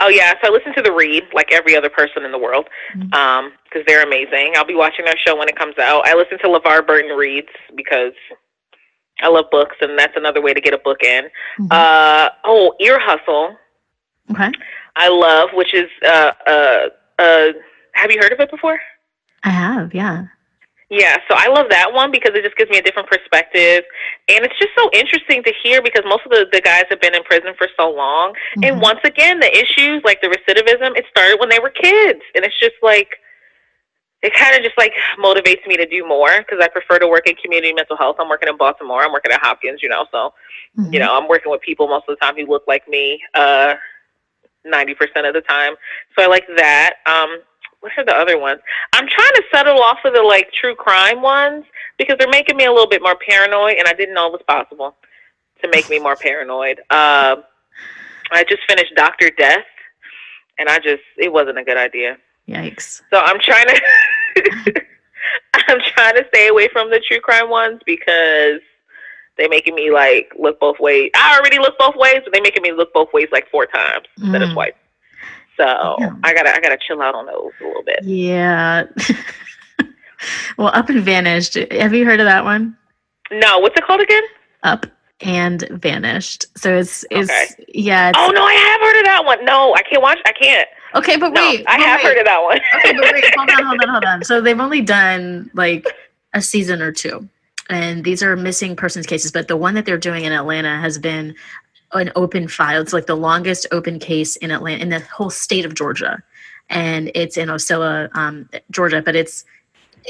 Oh 0.00 0.08
yeah, 0.08 0.32
so 0.42 0.50
I 0.50 0.52
listen 0.52 0.74
to 0.74 0.82
the 0.82 0.92
Read 0.92 1.24
like 1.34 1.52
every 1.52 1.76
other 1.76 1.90
person 1.90 2.24
in 2.24 2.32
the 2.32 2.38
world 2.38 2.68
because 2.94 3.44
um, 3.44 3.82
they're 3.86 4.02
amazing. 4.02 4.54
I'll 4.56 4.64
be 4.64 4.74
watching 4.74 5.04
their 5.04 5.16
show 5.18 5.36
when 5.36 5.48
it 5.48 5.56
comes 5.56 5.78
out. 5.78 6.06
I 6.06 6.14
listen 6.14 6.38
to 6.38 6.46
LeVar 6.46 6.86
Burton 6.86 7.16
reads 7.16 7.48
because 7.76 8.14
I 9.20 9.28
love 9.28 9.46
books, 9.50 9.76
and 9.82 9.98
that's 9.98 10.16
another 10.16 10.40
way 10.40 10.54
to 10.54 10.60
get 10.60 10.72
a 10.72 10.78
book 10.78 11.02
in. 11.02 11.24
Mm-hmm. 11.58 11.66
Uh, 11.70 12.30
oh, 12.44 12.74
Ear 12.80 12.98
Hustle. 12.98 13.56
Okay, 14.30 14.50
I 14.96 15.08
love, 15.08 15.50
which 15.52 15.74
is 15.74 15.90
uh, 16.02 16.32
uh, 16.46 16.86
uh, 17.18 17.46
have 17.92 18.10
you 18.10 18.18
heard 18.20 18.32
of 18.32 18.40
it 18.40 18.50
before? 18.50 18.80
I 19.42 19.50
have. 19.50 19.94
Yeah. 19.94 20.26
Yeah, 20.90 21.18
so 21.28 21.36
I 21.38 21.46
love 21.46 21.66
that 21.70 21.92
one 21.92 22.10
because 22.10 22.32
it 22.34 22.42
just 22.42 22.56
gives 22.56 22.68
me 22.68 22.78
a 22.78 22.82
different 22.82 23.08
perspective. 23.08 23.84
And 24.28 24.44
it's 24.44 24.58
just 24.58 24.72
so 24.76 24.90
interesting 24.92 25.40
to 25.44 25.52
hear 25.62 25.80
because 25.80 26.02
most 26.04 26.24
of 26.26 26.32
the, 26.32 26.48
the 26.50 26.60
guys 26.60 26.82
have 26.90 27.00
been 27.00 27.14
in 27.14 27.22
prison 27.22 27.54
for 27.56 27.68
so 27.76 27.88
long. 27.88 28.32
Mm-hmm. 28.32 28.64
And 28.64 28.80
once 28.80 28.98
again, 29.04 29.38
the 29.38 29.56
issues, 29.56 30.02
like 30.04 30.20
the 30.20 30.26
recidivism, 30.26 30.98
it 30.98 31.04
started 31.08 31.38
when 31.38 31.48
they 31.48 31.60
were 31.60 31.70
kids. 31.70 32.20
And 32.34 32.44
it's 32.44 32.58
just 32.58 32.74
like, 32.82 33.08
it 34.22 34.34
kind 34.34 34.56
of 34.56 34.64
just 34.64 34.76
like 34.76 34.92
motivates 35.16 35.64
me 35.64 35.76
to 35.76 35.86
do 35.86 36.06
more 36.06 36.38
because 36.38 36.58
I 36.60 36.66
prefer 36.66 36.98
to 36.98 37.06
work 37.06 37.28
in 37.28 37.36
community 37.36 37.72
mental 37.72 37.96
health. 37.96 38.16
I'm 38.18 38.28
working 38.28 38.48
in 38.48 38.56
Baltimore. 38.56 39.04
I'm 39.04 39.12
working 39.12 39.30
at 39.30 39.40
Hopkins, 39.40 39.84
you 39.84 39.88
know, 39.88 40.06
so, 40.10 40.34
Mhm. 40.76 40.92
you 40.92 40.98
know, 40.98 41.16
I'm 41.16 41.28
working 41.28 41.52
with 41.52 41.60
people 41.60 41.86
most 41.86 42.08
of 42.08 42.18
the 42.18 42.24
time 42.24 42.34
who 42.34 42.46
look 42.46 42.64
like 42.66 42.86
me, 42.88 43.22
uh, 43.34 43.74
90% 44.66 45.26
of 45.26 45.34
the 45.34 45.40
time. 45.40 45.76
So 46.18 46.24
I 46.24 46.26
like 46.26 46.46
that. 46.56 46.96
Um, 47.06 47.42
what 47.80 47.92
are 47.96 48.04
the 48.04 48.14
other 48.14 48.38
ones? 48.38 48.60
I'm 48.92 49.06
trying 49.08 49.32
to 49.34 49.42
settle 49.52 49.80
off 49.80 49.98
of 50.04 50.14
the 50.14 50.22
like 50.22 50.52
true 50.52 50.74
crime 50.74 51.22
ones 51.22 51.64
because 51.98 52.16
they're 52.18 52.28
making 52.30 52.56
me 52.56 52.64
a 52.66 52.70
little 52.72 52.88
bit 52.88 53.02
more 53.02 53.16
paranoid, 53.28 53.76
and 53.78 53.86
I 53.88 53.92
didn't 53.92 54.14
know 54.14 54.26
it 54.26 54.32
was 54.32 54.42
possible 54.46 54.96
to 55.62 55.68
make 55.70 55.88
me 55.90 55.98
more 55.98 56.16
paranoid. 56.16 56.78
Um, 56.90 57.42
I 58.32 58.44
just 58.48 58.62
finished 58.68 58.92
Doctor 58.96 59.30
Death, 59.30 59.64
and 60.58 60.68
I 60.68 60.76
just 60.78 61.02
it 61.16 61.32
wasn't 61.32 61.58
a 61.58 61.64
good 61.64 61.76
idea. 61.78 62.16
Yikes. 62.48 63.02
So 63.12 63.18
I'm 63.20 63.38
trying 63.40 63.66
to 63.66 63.80
I'm 65.54 65.78
trying 65.94 66.14
to 66.16 66.24
stay 66.32 66.48
away 66.48 66.68
from 66.72 66.90
the 66.90 67.00
true 67.06 67.20
crime 67.20 67.48
ones 67.50 67.80
because 67.86 68.60
they're 69.36 69.48
making 69.48 69.74
me 69.74 69.90
like 69.90 70.32
look 70.38 70.58
both 70.60 70.78
ways. 70.80 71.10
I 71.14 71.38
already 71.38 71.58
look 71.58 71.78
both 71.78 71.94
ways, 71.96 72.18
but 72.24 72.32
they're 72.32 72.42
making 72.42 72.62
me 72.62 72.72
look 72.72 72.92
both 72.92 73.08
ways 73.12 73.28
like 73.32 73.48
four 73.50 73.66
times 73.66 74.06
instead 74.20 74.42
of 74.42 74.50
Mm. 74.50 74.54
twice. 74.54 74.72
So 75.60 75.96
Yeah. 75.98 76.12
I 76.24 76.32
gotta 76.32 76.54
I 76.54 76.60
gotta 76.60 76.78
chill 76.86 77.02
out 77.02 77.14
on 77.14 77.26
those 77.26 77.52
a 77.60 77.64
little 77.64 77.82
bit. 77.82 77.98
Yeah. 78.02 78.84
well, 80.56 80.70
Up 80.74 80.88
and 80.88 81.02
Vanished. 81.02 81.54
Have 81.70 81.92
you 81.94 82.04
heard 82.04 82.20
of 82.20 82.26
that 82.26 82.44
one? 82.44 82.76
No, 83.30 83.58
what's 83.58 83.76
it 83.78 83.84
called 83.84 84.00
again? 84.00 84.22
Up 84.62 84.86
and 85.20 85.66
Vanished. 85.70 86.46
So 86.58 86.76
it's 86.76 87.04
it's 87.10 87.30
Okay. 87.30 87.64
yeah. 87.68 88.08
It's, 88.10 88.18
Oh 88.20 88.30
no, 88.30 88.42
I 88.42 88.52
have 88.54 88.80
heard 88.80 88.98
of 89.00 89.04
that 89.06 89.24
one. 89.24 89.44
No, 89.44 89.74
I 89.74 89.82
can't 89.82 90.02
watch. 90.02 90.18
I 90.26 90.32
can't. 90.32 90.68
okay, 90.94 91.16
but 91.16 91.32
No, 91.32 91.42
wait. 91.50 91.64
I 91.68 91.78
have 91.80 92.00
wait. 92.00 92.06
heard 92.06 92.18
of 92.18 92.24
that 92.24 92.42
one. 92.42 92.60
okay, 92.78 92.92
but 92.94 93.12
wait, 93.12 93.34
hold 93.36 93.50
on, 93.50 93.64
hold 93.66 93.80
on, 93.82 93.88
hold 93.88 94.04
on. 94.04 94.22
So 94.24 94.40
they've 94.40 94.58
only 94.60 94.80
done 94.80 95.50
like 95.54 95.86
a 96.34 96.40
season 96.42 96.80
or 96.82 96.90
two, 96.92 97.28
and 97.68 98.02
these 98.04 98.22
are 98.22 98.34
missing 98.36 98.76
persons 98.76 99.06
cases. 99.06 99.30
But 99.30 99.48
the 99.48 99.56
one 99.56 99.74
that 99.74 99.84
they're 99.84 99.98
doing 99.98 100.24
in 100.24 100.32
Atlanta 100.32 100.78
has 100.80 100.98
been 100.98 101.34
an 101.92 102.12
open 102.16 102.48
file. 102.48 102.80
It's 102.80 102.92
like 102.92 103.06
the 103.06 103.16
longest 103.16 103.66
open 103.72 103.98
case 103.98 104.36
in 104.36 104.50
Atlanta 104.50 104.82
in 104.82 104.90
the 104.90 105.00
whole 105.00 105.30
state 105.30 105.64
of 105.64 105.74
Georgia, 105.74 106.22
and 106.68 107.10
it's 107.14 107.36
in 107.36 107.48
Ocilla, 107.48 108.14
um, 108.14 108.48
Georgia. 108.70 109.02
But 109.02 109.16
it's 109.16 109.44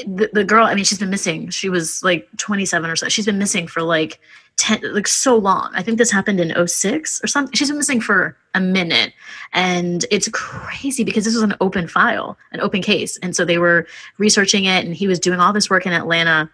the, 0.06 0.30
the 0.32 0.44
girl. 0.44 0.66
I 0.66 0.74
mean, 0.74 0.84
she's 0.84 0.98
been 0.98 1.10
missing. 1.10 1.50
She 1.50 1.68
was 1.68 2.02
like 2.02 2.28
27 2.36 2.90
or 2.90 2.96
so. 2.96 3.08
She's 3.08 3.26
been 3.26 3.38
missing 3.38 3.66
for 3.66 3.82
like 3.82 4.20
10, 4.56 4.94
like 4.94 5.08
so 5.08 5.36
long. 5.36 5.70
I 5.74 5.82
think 5.82 5.98
this 5.98 6.10
happened 6.10 6.40
in 6.40 6.66
06 6.66 7.24
or 7.24 7.26
something. 7.26 7.54
She's 7.54 7.68
been 7.68 7.78
missing 7.78 8.00
for 8.00 8.36
a 8.54 8.60
minute. 8.60 9.12
And 9.52 10.04
it's 10.10 10.28
crazy 10.28 11.04
because 11.04 11.24
this 11.24 11.34
was 11.34 11.42
an 11.42 11.56
open 11.60 11.88
file, 11.88 12.36
an 12.52 12.60
open 12.60 12.82
case. 12.82 13.16
And 13.18 13.34
so 13.34 13.44
they 13.44 13.58
were 13.58 13.86
researching 14.18 14.64
it, 14.64 14.84
and 14.84 14.94
he 14.94 15.08
was 15.08 15.18
doing 15.18 15.40
all 15.40 15.52
this 15.52 15.70
work 15.70 15.86
in 15.86 15.92
Atlanta. 15.92 16.50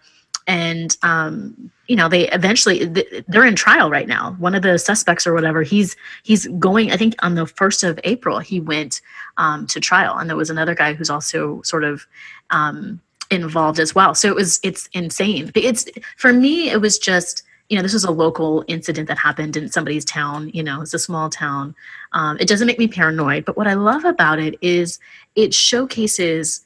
And, 0.47 0.95
um, 1.03 1.71
you 1.87 1.95
know, 1.95 2.07
they 2.09 2.29
eventually 2.29 2.85
they're 3.27 3.45
in 3.45 3.55
trial 3.55 3.89
right 3.89 4.07
now. 4.07 4.35
One 4.39 4.55
of 4.55 4.61
the 4.61 4.77
suspects 4.79 5.27
or 5.27 5.33
whatever, 5.33 5.61
he's 5.61 5.95
he's 6.23 6.47
going. 6.59 6.91
I 6.91 6.97
think 6.97 7.15
on 7.19 7.35
the 7.35 7.45
first 7.45 7.83
of 7.83 7.99
April, 8.03 8.39
he 8.39 8.59
went 8.59 9.01
um, 9.37 9.67
to 9.67 9.79
trial, 9.79 10.17
and 10.17 10.29
there 10.29 10.37
was 10.37 10.49
another 10.49 10.75
guy 10.75 10.93
who's 10.93 11.09
also 11.09 11.61
sort 11.63 11.83
of 11.83 12.05
um, 12.49 12.99
involved 13.31 13.79
as 13.79 13.95
well. 13.95 14.15
So 14.15 14.27
it 14.27 14.35
was 14.35 14.59
it's 14.63 14.89
insane. 14.93 15.51
It's 15.55 15.85
for 16.17 16.33
me, 16.33 16.69
it 16.69 16.81
was 16.81 16.97
just 16.97 17.43
you 17.69 17.75
know 17.75 17.83
this 17.83 17.93
was 17.93 18.03
a 18.03 18.11
local 18.11 18.63
incident 18.67 19.07
that 19.07 19.17
happened 19.17 19.57
in 19.57 19.69
somebody's 19.69 20.05
town. 20.05 20.49
You 20.53 20.63
know, 20.63 20.81
it's 20.81 20.93
a 20.93 20.99
small 20.99 21.29
town. 21.29 21.75
Um, 22.13 22.37
it 22.39 22.47
doesn't 22.47 22.67
make 22.67 22.79
me 22.79 22.87
paranoid, 22.87 23.45
but 23.45 23.57
what 23.57 23.67
I 23.67 23.73
love 23.73 24.05
about 24.05 24.39
it 24.39 24.55
is 24.61 24.99
it 25.35 25.53
showcases. 25.53 26.63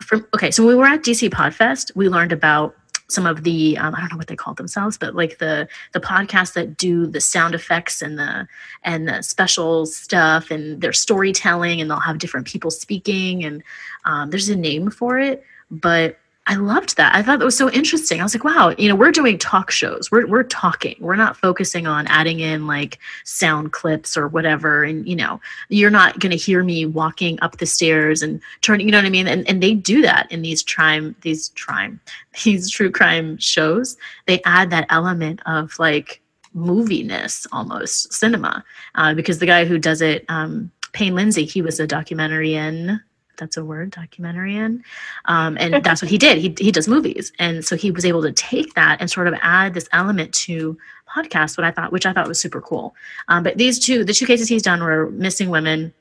From 0.00 0.26
okay, 0.34 0.50
so 0.50 0.64
when 0.64 0.74
we 0.74 0.80
were 0.80 0.86
at 0.86 1.02
DC 1.02 1.28
Podfest, 1.28 1.94
we 1.94 2.08
learned 2.08 2.32
about 2.32 2.74
some 3.08 3.26
of 3.26 3.44
the 3.44 3.78
um, 3.78 3.94
I 3.94 4.00
don't 4.00 4.12
know 4.12 4.16
what 4.16 4.26
they 4.26 4.36
call 4.36 4.54
themselves, 4.54 4.98
but 4.98 5.14
like 5.14 5.38
the 5.38 5.68
the 5.92 6.00
podcasts 6.00 6.54
that 6.54 6.76
do 6.76 7.06
the 7.06 7.20
sound 7.20 7.54
effects 7.54 8.02
and 8.02 8.18
the 8.18 8.48
and 8.82 9.08
the 9.08 9.22
special 9.22 9.86
stuff 9.86 10.50
and 10.50 10.80
their 10.80 10.92
storytelling, 10.92 11.80
and 11.80 11.90
they'll 11.90 12.00
have 12.00 12.18
different 12.18 12.46
people 12.46 12.70
speaking, 12.70 13.44
and 13.44 13.62
um, 14.04 14.30
there's 14.30 14.48
a 14.48 14.56
name 14.56 14.90
for 14.90 15.18
it, 15.18 15.44
but 15.70 16.18
I 16.48 16.54
loved 16.54 16.96
that. 16.96 17.12
I 17.14 17.22
thought 17.22 17.40
that 17.40 17.44
was 17.44 17.56
so 17.56 17.70
interesting. 17.70 18.20
I 18.20 18.22
was 18.22 18.32
like, 18.32 18.44
wow, 18.44 18.72
you 18.78 18.88
know, 18.88 18.94
we're 18.94 19.10
doing 19.10 19.36
talk 19.36 19.70
shows. 19.72 20.12
We're 20.12 20.26
we're 20.26 20.44
talking. 20.44 20.94
We're 21.00 21.16
not 21.16 21.36
focusing 21.36 21.88
on 21.88 22.06
adding 22.06 22.38
in 22.38 22.68
like 22.68 22.98
sound 23.24 23.72
clips 23.72 24.16
or 24.16 24.28
whatever. 24.28 24.84
And 24.84 25.06
you 25.08 25.16
know, 25.16 25.40
you're 25.68 25.90
not 25.90 26.20
to 26.20 26.36
hear 26.36 26.62
me 26.62 26.86
walking 26.86 27.38
up 27.42 27.58
the 27.58 27.66
stairs 27.66 28.22
and 28.22 28.40
turning. 28.60 28.86
You 28.86 28.92
know 28.92 28.98
what 28.98 29.06
I 29.06 29.10
mean? 29.10 29.26
And 29.26 29.48
and 29.48 29.60
they 29.60 29.74
do 29.74 30.02
that 30.02 30.30
in 30.30 30.42
these 30.42 30.62
crime 30.62 31.16
these 31.22 31.50
crime 31.56 31.98
these 32.44 32.70
true 32.70 32.92
crime 32.92 33.38
shows. 33.38 33.96
They 34.26 34.40
add 34.44 34.70
that 34.70 34.86
element 34.88 35.40
of 35.46 35.76
like 35.80 36.22
moviness, 36.54 37.46
almost 37.50 38.12
cinema, 38.12 38.64
uh, 38.94 39.14
because 39.14 39.40
the 39.40 39.46
guy 39.46 39.64
who 39.64 39.78
does 39.78 40.00
it, 40.00 40.24
um, 40.28 40.70
Payne 40.92 41.14
Lindsay, 41.14 41.44
he 41.44 41.60
was 41.60 41.78
a 41.78 41.86
documentarian 41.86 43.00
that's 43.36 43.56
a 43.56 43.64
word 43.64 43.92
documentarian 43.92 44.82
um, 45.26 45.56
and 45.58 45.82
that's 45.84 46.02
what 46.02 46.10
he 46.10 46.18
did. 46.18 46.38
He, 46.38 46.54
he 46.58 46.72
does 46.72 46.88
movies. 46.88 47.32
And 47.38 47.64
so 47.64 47.76
he 47.76 47.90
was 47.90 48.04
able 48.04 48.22
to 48.22 48.32
take 48.32 48.74
that 48.74 49.00
and 49.00 49.10
sort 49.10 49.28
of 49.28 49.34
add 49.42 49.74
this 49.74 49.88
element 49.92 50.32
to 50.34 50.76
podcast 51.14 51.56
what 51.56 51.64
i 51.64 51.70
thought 51.70 51.92
which 51.92 52.04
i 52.04 52.12
thought 52.12 52.28
was 52.28 52.40
super 52.40 52.60
cool. 52.60 52.94
Um, 53.28 53.42
but 53.42 53.56
these 53.56 53.78
two 53.78 54.04
the 54.04 54.12
two 54.12 54.26
cases 54.26 54.48
he's 54.48 54.62
done 54.62 54.82
were 54.82 55.10
missing 55.10 55.50
women 55.50 55.94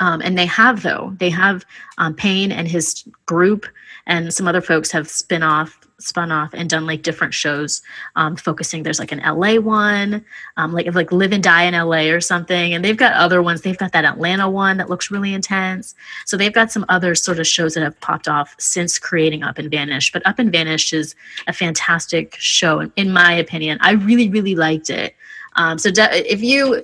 um, 0.00 0.20
and 0.22 0.38
they 0.38 0.46
have 0.46 0.82
though. 0.82 1.14
They 1.18 1.30
have 1.30 1.64
um, 1.98 2.14
payne 2.14 2.50
and 2.50 2.66
his 2.66 3.04
group 3.26 3.66
and 4.06 4.32
some 4.32 4.48
other 4.48 4.60
folks 4.60 4.90
have 4.90 5.08
spin 5.08 5.42
off 5.42 5.78
spun 6.02 6.32
off 6.32 6.52
and 6.52 6.68
done 6.68 6.86
like 6.86 7.02
different 7.02 7.34
shows 7.34 7.82
um, 8.16 8.36
focusing 8.36 8.82
there's 8.82 8.98
like 8.98 9.12
an 9.12 9.20
la 9.20 9.54
one 9.58 10.24
um, 10.56 10.72
like 10.72 10.92
like 10.94 11.12
live 11.12 11.32
and 11.32 11.42
die 11.42 11.62
in 11.62 11.74
la 11.74 11.98
or 11.98 12.20
something 12.20 12.74
and 12.74 12.84
they've 12.84 12.96
got 12.96 13.12
other 13.14 13.42
ones. 13.42 13.62
They've 13.62 13.78
got 13.78 13.92
that 13.92 14.04
atlanta 14.04 14.48
one 14.48 14.76
that 14.76 14.90
looks 14.90 15.10
really 15.10 15.34
intense. 15.34 15.94
So 16.26 16.36
they've 16.36 16.52
got 16.52 16.72
some 16.72 16.84
other 16.88 17.14
sort 17.14 17.38
of 17.38 17.46
shows 17.46 17.74
that 17.74 17.82
have 17.82 18.00
popped 18.00 18.28
off 18.28 18.54
since 18.58 18.98
creating 18.98 19.42
up 19.42 19.58
and 19.58 19.70
vanished 19.70 20.12
but 20.12 20.26
up 20.26 20.38
and 20.38 20.50
vanished 20.50 20.92
is 20.92 21.14
a 21.46 21.52
fantastic 21.52 22.36
show 22.38 22.80
in, 22.80 22.92
in 22.96 23.12
my 23.12 23.32
opinion. 23.32 23.78
I 23.80 23.92
really 23.92 24.28
really 24.28 24.54
liked 24.54 24.90
it. 24.90 25.14
Um, 25.56 25.78
so 25.78 25.90
de- 25.90 26.32
if 26.32 26.42
you 26.42 26.82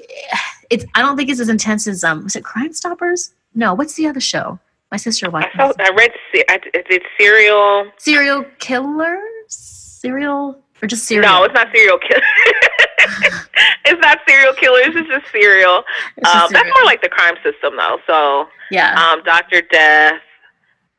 it's 0.71 0.85
i 0.95 1.01
don't 1.01 1.17
think 1.17 1.31
it's 1.31 1.41
as 1.41 1.49
intense 1.49 1.87
as 1.87 2.05
um 2.05 2.25
was 2.25 2.37
it 2.37 2.45
crime 2.45 2.73
stoppers? 2.73 3.35
No 3.55 3.75
what's 3.75 3.95
the 3.95 4.07
other 4.07 4.21
show 4.21 4.59
my 4.91 4.97
sister 4.97 5.29
I 5.35 5.51
felt 5.57 5.81
I 5.81 5.91
read 5.91 6.13
I 6.49 6.59
did 6.89 7.03
serial. 7.19 7.91
serial 7.99 8.45
killers 8.59 9.09
serial 9.49 10.63
or 10.83 10.87
just 10.89 11.05
serial 11.07 11.29
No, 11.31 11.45
it's 11.45 11.55
not 11.55 11.69
serial 11.73 11.99
kill. 11.99 12.21
it's 13.85 14.01
not 14.01 14.19
serial 14.29 14.55
killers. 14.55 14.95
It's 14.95 15.09
just 15.09 15.31
serial. 15.33 15.83
It's 16.17 16.31
just 16.31 16.45
Um, 16.47 16.53
that's 16.53 16.69
more 16.69 16.85
like 16.85 17.03
the 17.03 17.09
crime 17.09 17.35
system, 17.43 17.77
though. 17.77 17.99
So, 18.07 18.49
yeah 18.71 18.95
um, 18.95 19.23
Doctor 19.25 19.61
Death. 19.63 20.21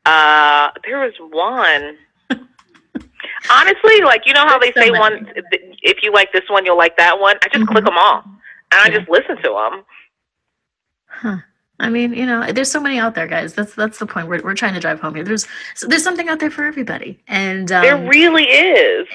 Uh, 0.06 0.70
there 0.84 0.98
was 1.00 1.14
one. 1.18 1.96
Honestly, 3.50 4.00
like 4.04 4.22
you 4.26 4.32
know 4.34 4.46
how 4.46 4.58
they 4.58 4.72
so 4.72 4.80
say 4.82 4.90
one. 4.90 5.26
If 5.82 6.02
you 6.02 6.12
like 6.12 6.30
this 6.32 6.44
one, 6.48 6.64
you'll 6.66 6.76
like 6.78 6.96
that 6.98 7.18
one. 7.18 7.36
I 7.42 7.48
just 7.48 7.64
Mhm. 7.64 7.68
click 7.72 7.84
them 7.84 7.96
all, 7.98 8.22
and 8.72 8.80
I 8.82 8.88
Yeah. 8.88 8.98
just 8.98 9.08
listen 9.10 9.36
to 9.42 9.48
them. 9.50 9.84
Huh. 11.06 11.36
I 11.80 11.88
mean, 11.88 12.12
you 12.12 12.26
know, 12.26 12.52
there's 12.52 12.70
so 12.70 12.80
many 12.80 12.98
out 12.98 13.14
there, 13.14 13.26
guys. 13.26 13.54
That's 13.54 13.74
that's 13.74 13.98
the 13.98 14.06
point. 14.06 14.28
We're 14.28 14.42
we're 14.42 14.54
trying 14.54 14.74
to 14.74 14.80
drive 14.80 15.00
home 15.00 15.14
here. 15.14 15.24
There's 15.24 15.46
there's 15.88 16.04
something 16.04 16.28
out 16.28 16.38
there 16.38 16.50
for 16.50 16.64
everybody, 16.64 17.18
and 17.26 17.72
um, 17.72 17.82
there 17.82 18.08
really 18.08 18.44
is. 18.44 19.08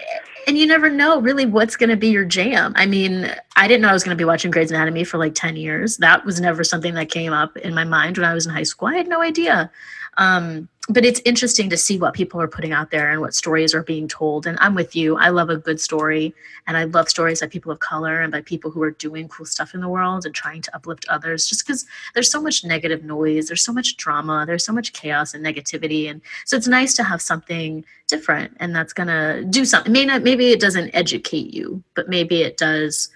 and 0.47 0.57
you 0.57 0.65
never 0.65 0.89
know 0.89 1.21
really 1.21 1.45
what's 1.45 1.75
going 1.75 1.89
to 1.91 1.95
be 1.95 2.09
your 2.09 2.25
jam. 2.25 2.73
I 2.75 2.85
mean, 2.85 3.31
I 3.55 3.67
didn't 3.67 3.81
know 3.81 3.89
I 3.89 3.93
was 3.93 4.03
going 4.03 4.15
to 4.17 4.21
be 4.21 4.25
watching 4.25 4.51
Grey's 4.51 4.71
Anatomy 4.71 5.03
for 5.03 5.17
like 5.17 5.35
10 5.35 5.55
years. 5.55 5.97
That 5.97 6.25
was 6.25 6.41
never 6.41 6.63
something 6.63 6.95
that 6.95 7.09
came 7.09 7.33
up 7.33 7.55
in 7.57 7.73
my 7.73 7.83
mind 7.83 8.17
when 8.17 8.25
I 8.25 8.33
was 8.33 8.45
in 8.45 8.53
high 8.53 8.63
school. 8.63 8.87
I 8.87 8.95
had 8.95 9.07
no 9.07 9.21
idea. 9.21 9.71
Um, 10.17 10.69
but 10.89 11.03
it's 11.03 11.21
interesting 11.25 11.69
to 11.71 11.77
see 11.77 11.97
what 11.97 12.13
people 12.13 12.39
are 12.39 12.47
putting 12.47 12.71
out 12.71 12.91
there 12.91 13.11
and 13.11 13.19
what 13.19 13.33
stories 13.33 13.73
are 13.73 13.81
being 13.81 14.07
told. 14.07 14.45
And 14.45 14.57
I'm 14.61 14.75
with 14.75 14.95
you. 14.95 15.17
I 15.17 15.29
love 15.29 15.49
a 15.49 15.57
good 15.57 15.81
story, 15.81 16.33
and 16.67 16.77
I 16.77 16.83
love 16.83 17.09
stories 17.09 17.41
by 17.41 17.47
people 17.47 17.71
of 17.71 17.79
color 17.79 18.21
and 18.21 18.31
by 18.31 18.41
people 18.41 18.69
who 18.69 18.83
are 18.83 18.91
doing 18.91 19.27
cool 19.27 19.47
stuff 19.47 19.73
in 19.73 19.81
the 19.81 19.89
world 19.89 20.25
and 20.25 20.35
trying 20.35 20.61
to 20.61 20.75
uplift 20.75 21.05
others. 21.09 21.47
Just 21.47 21.65
because 21.65 21.85
there's 22.13 22.29
so 22.29 22.41
much 22.41 22.63
negative 22.63 23.03
noise, 23.03 23.47
there's 23.47 23.65
so 23.65 23.73
much 23.73 23.97
drama, 23.97 24.45
there's 24.45 24.63
so 24.63 24.73
much 24.73 24.93
chaos 24.93 25.33
and 25.33 25.43
negativity, 25.43 26.09
and 26.09 26.21
so 26.45 26.55
it's 26.55 26.67
nice 26.67 26.93
to 26.95 27.03
have 27.03 27.21
something 27.21 27.83
different 28.07 28.55
and 28.59 28.75
that's 28.75 28.93
gonna 28.93 29.43
do 29.45 29.65
something. 29.65 29.91
May 29.91 30.05
not, 30.05 30.23
maybe 30.23 30.51
it 30.51 30.59
doesn't 30.59 30.91
educate 30.93 31.53
you, 31.53 31.83
but 31.95 32.07
maybe 32.07 32.43
it 32.43 32.57
does 32.57 33.09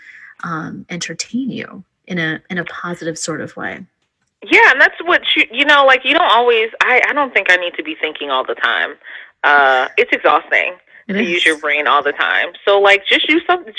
um, 0.44 0.86
entertain 0.90 1.50
you 1.50 1.84
in 2.08 2.18
a 2.18 2.42
in 2.50 2.58
a 2.58 2.66
positive 2.66 3.18
sort 3.18 3.42
of 3.42 3.56
way. 3.56 3.86
Yeah, 4.44 4.72
and 4.72 4.80
that's 4.82 4.96
what 5.04 5.22
you 5.36 5.44
you 5.52 5.66
know, 5.66 5.86
like 5.86 6.06
you 6.06 6.14
don't 6.14 6.32
always 6.32 6.70
I 6.82 7.02
I 7.10 7.14
don't 7.14 7.34
think 7.34 7.52
I 7.52 7.58
need 7.58 7.74
to 7.76 7.84
be 7.84 7.96
thinking 8.02 8.30
all 8.30 8.46
the 8.46 8.56
time. 8.56 8.96
Uh 9.44 9.90
it's 9.98 10.12
exhausting 10.14 10.78
It 11.10 11.14
to 11.14 11.24
is. 11.24 11.30
use 11.30 11.46
your 11.46 11.58
brain 11.58 11.88
all 11.88 12.02
the 12.02 12.14
time. 12.14 12.48
So 12.66 12.80
like 12.80 13.06
just 13.06 13.28
use 13.28 13.44
something 13.46 13.74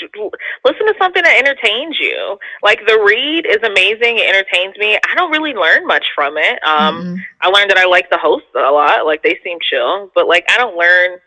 listen 0.63 0.85
to 0.85 0.93
something 0.99 1.23
that 1.23 1.37
entertains 1.37 1.99
you. 1.99 2.37
Like 2.61 2.85
the 2.85 2.99
read 3.03 3.45
is 3.47 3.57
amazing, 3.63 4.19
it 4.19 4.27
entertains 4.29 4.77
me. 4.77 4.97
I 5.09 5.15
don't 5.15 5.31
really 5.31 5.53
learn 5.53 5.87
much 5.87 6.05
from 6.13 6.37
it. 6.37 6.59
Um 6.63 7.05
Mm-mm. 7.05 7.17
I 7.41 7.47
learned 7.49 7.71
that 7.71 7.79
I 7.79 7.85
like 7.85 8.09
the 8.11 8.19
hosts 8.19 8.49
a 8.55 8.71
lot, 8.71 9.05
like 9.05 9.23
they 9.23 9.39
seem 9.43 9.57
chill, 9.61 10.11
but 10.13 10.27
like 10.27 10.45
I 10.51 10.57
don't 10.57 10.77
learn 10.77 11.19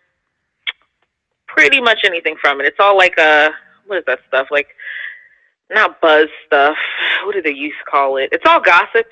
pretty 1.49 1.81
much 1.81 2.01
anything 2.05 2.37
from 2.41 2.61
it. 2.61 2.67
It's 2.67 2.79
all 2.81 2.97
like 2.97 3.19
uh 3.19 3.51
what 3.87 3.99
is 3.99 4.05
that 4.07 4.21
stuff? 4.29 4.49
Like 4.51 4.69
not 5.71 6.01
buzz 6.01 6.29
stuff. 6.47 6.77
What 7.25 7.35
do 7.35 7.43
they 7.43 7.55
used 7.55 7.77
to 7.85 7.91
call 7.91 8.17
it? 8.17 8.29
It's 8.33 8.45
all 8.47 8.61
gossip. 8.61 9.07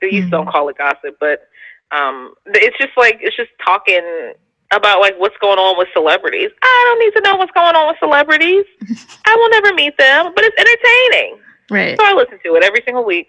They 0.00 0.10
used 0.10 0.26
to 0.26 0.30
don't 0.30 0.48
call 0.48 0.68
it 0.68 0.76
gossip, 0.76 1.16
but 1.20 1.48
um, 1.92 2.34
it's 2.46 2.76
just 2.78 2.96
like 2.96 3.18
it's 3.20 3.36
just 3.36 3.50
talking 3.64 4.32
about 4.72 5.00
like 5.00 5.18
what's 5.18 5.36
going 5.38 5.58
on 5.58 5.78
with 5.78 5.88
celebrities. 5.92 6.50
I 6.62 6.84
don't 6.86 7.04
need 7.04 7.20
to 7.20 7.30
know 7.30 7.36
what's 7.36 7.52
going 7.52 7.76
on 7.76 7.86
with 7.88 7.98
celebrities. 7.98 8.64
I 9.26 9.36
will 9.36 9.50
never 9.50 9.74
meet 9.74 9.96
them, 9.98 10.32
but 10.34 10.44
it's 10.44 10.56
entertaining. 10.58 11.38
right. 11.70 11.98
So 11.98 12.04
I 12.04 12.14
listen 12.14 12.38
to 12.44 12.54
it 12.56 12.64
every 12.64 12.82
single 12.84 13.04
week. 13.04 13.28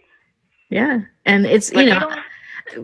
Yeah, 0.69 1.01
and 1.25 1.45
it's 1.45 1.71
you 1.71 1.85
know. 1.85 2.15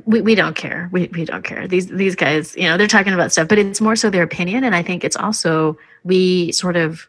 we, 0.06 0.22
we 0.22 0.36
don't 0.36 0.56
care. 0.56 0.90
We, 0.92 1.08
we 1.14 1.26
don't 1.26 1.44
care. 1.44 1.68
These 1.68 1.88
these 1.88 2.16
guys, 2.16 2.56
you 2.56 2.64
know, 2.64 2.78
they're 2.78 2.88
talking 2.88 3.14
about 3.14 3.32
stuff, 3.32 3.48
but 3.48 3.58
it's 3.58 3.82
more 3.82 3.96
so 3.96 4.10
their 4.10 4.24
opinion. 4.24 4.64
And 4.64 4.76
I 4.76 4.84
think 4.84 5.04
it's 5.04 5.16
also 5.16 5.78
we 6.04 6.52
sort 6.52 6.76
of 6.76 7.08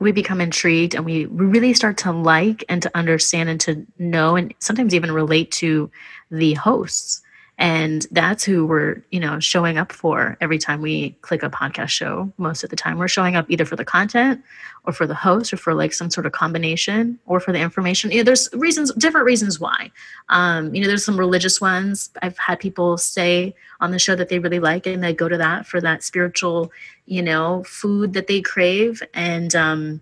we 0.00 0.12
become 0.12 0.40
intrigued 0.40 0.94
and 0.94 1.04
we, 1.04 1.26
really 1.26 1.74
start 1.74 1.96
to 1.98 2.12
like 2.12 2.64
and 2.68 2.82
to 2.82 2.90
understand 2.96 3.48
and 3.48 3.60
to 3.60 3.86
know 3.98 4.36
and 4.36 4.54
sometimes 4.58 4.94
even 4.94 5.10
relate 5.10 5.50
to 5.52 5.90
the 6.30 6.54
hosts. 6.54 7.22
And 7.60 8.06
that's 8.12 8.44
who 8.44 8.64
we're, 8.64 9.02
you 9.10 9.18
know, 9.18 9.40
showing 9.40 9.78
up 9.78 9.90
for 9.90 10.36
every 10.40 10.58
time 10.58 10.80
we 10.80 11.10
click 11.22 11.42
a 11.42 11.50
podcast 11.50 11.88
show. 11.88 12.32
Most 12.38 12.62
of 12.62 12.70
the 12.70 12.76
time, 12.76 12.98
we're 12.98 13.08
showing 13.08 13.34
up 13.34 13.46
either 13.48 13.64
for 13.64 13.74
the 13.74 13.84
content 13.84 14.44
or 14.84 14.92
for 14.92 15.08
the 15.08 15.14
host 15.14 15.52
or 15.52 15.56
for 15.56 15.74
like 15.74 15.92
some 15.92 16.08
sort 16.08 16.24
of 16.24 16.30
combination 16.30 17.18
or 17.26 17.40
for 17.40 17.50
the 17.50 17.58
information. 17.58 18.12
You 18.12 18.18
know, 18.18 18.22
there's 18.24 18.48
reasons, 18.52 18.94
different 18.94 19.26
reasons 19.26 19.58
why. 19.58 19.90
Um, 20.28 20.72
you 20.72 20.80
know, 20.80 20.86
there's 20.86 21.04
some 21.04 21.18
religious 21.18 21.60
ones. 21.60 22.10
I've 22.22 22.38
had 22.38 22.60
people 22.60 22.96
say 22.96 23.56
on 23.80 23.90
the 23.90 23.98
show 23.98 24.14
that 24.14 24.28
they 24.28 24.38
really 24.38 24.60
like, 24.60 24.86
and 24.86 25.02
they 25.02 25.12
go 25.12 25.28
to 25.28 25.36
that 25.36 25.66
for 25.66 25.80
that 25.80 26.04
spiritual, 26.04 26.70
you 27.06 27.22
know, 27.22 27.64
food 27.64 28.12
that 28.12 28.28
they 28.28 28.40
crave. 28.40 29.02
And, 29.14 29.54
um, 29.56 30.00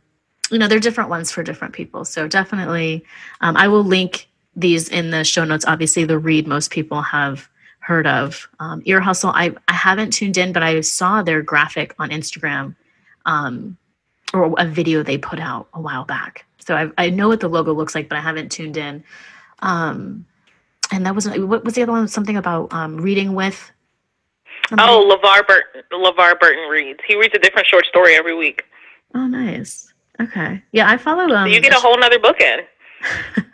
you 0.50 0.58
know, 0.58 0.68
they're 0.68 0.78
different 0.78 1.08
ones 1.08 1.32
for 1.32 1.42
different 1.42 1.72
people. 1.72 2.04
So 2.04 2.28
definitely, 2.28 3.02
um, 3.40 3.56
I 3.56 3.66
will 3.66 3.82
link 3.82 4.28
these 4.56 4.88
in 4.88 5.10
the 5.10 5.22
show 5.22 5.44
notes. 5.44 5.64
Obviously, 5.66 6.04
the 6.04 6.18
read 6.18 6.46
most 6.46 6.70
people 6.70 7.02
have 7.02 7.48
heard 7.80 8.06
of. 8.06 8.48
Um, 8.58 8.82
Ear 8.84 9.00
Hustle, 9.00 9.30
I, 9.30 9.54
I 9.68 9.74
haven't 9.74 10.10
tuned 10.10 10.36
in, 10.36 10.52
but 10.52 10.62
I 10.62 10.80
saw 10.80 11.22
their 11.22 11.40
graphic 11.42 11.94
on 12.00 12.10
Instagram 12.10 12.74
um, 13.26 13.76
or 14.34 14.54
a 14.58 14.66
video 14.66 15.02
they 15.02 15.18
put 15.18 15.38
out 15.38 15.68
a 15.74 15.80
while 15.80 16.04
back. 16.04 16.44
So 16.58 16.74
I, 16.74 16.90
I 16.98 17.10
know 17.10 17.28
what 17.28 17.40
the 17.40 17.48
logo 17.48 17.72
looks 17.72 17.94
like, 17.94 18.08
but 18.08 18.18
I 18.18 18.20
haven't 18.20 18.50
tuned 18.50 18.76
in. 18.76 19.04
Um, 19.60 20.26
and 20.92 21.06
that 21.06 21.14
was 21.14 21.28
what 21.28 21.64
was 21.64 21.74
the 21.74 21.82
other 21.82 21.92
one? 21.92 22.08
Something 22.08 22.36
about 22.36 22.72
um, 22.72 22.96
reading 22.96 23.34
with. 23.34 23.70
somebody? 24.68 24.90
Oh, 24.90 25.16
LeVar 25.16 25.46
Burton. 25.46 25.82
LeVar 25.92 26.40
Burton 26.40 26.68
reads. 26.68 27.00
He 27.06 27.16
reads 27.16 27.34
a 27.34 27.38
different 27.38 27.66
short 27.66 27.86
story 27.86 28.16
every 28.16 28.34
week. 28.34 28.64
oh, 29.14 29.26
nice. 29.26 29.92
Okay, 30.20 30.62
yeah, 30.72 30.90
I 30.90 30.96
follow. 30.96 31.24
Um, 31.24 31.48
So 31.48 31.54
you 31.54 31.60
get 31.60 31.72
a 31.72 31.80
whole 31.80 31.98
nother 31.98 32.18
book 32.18 32.40
in. 32.40 32.60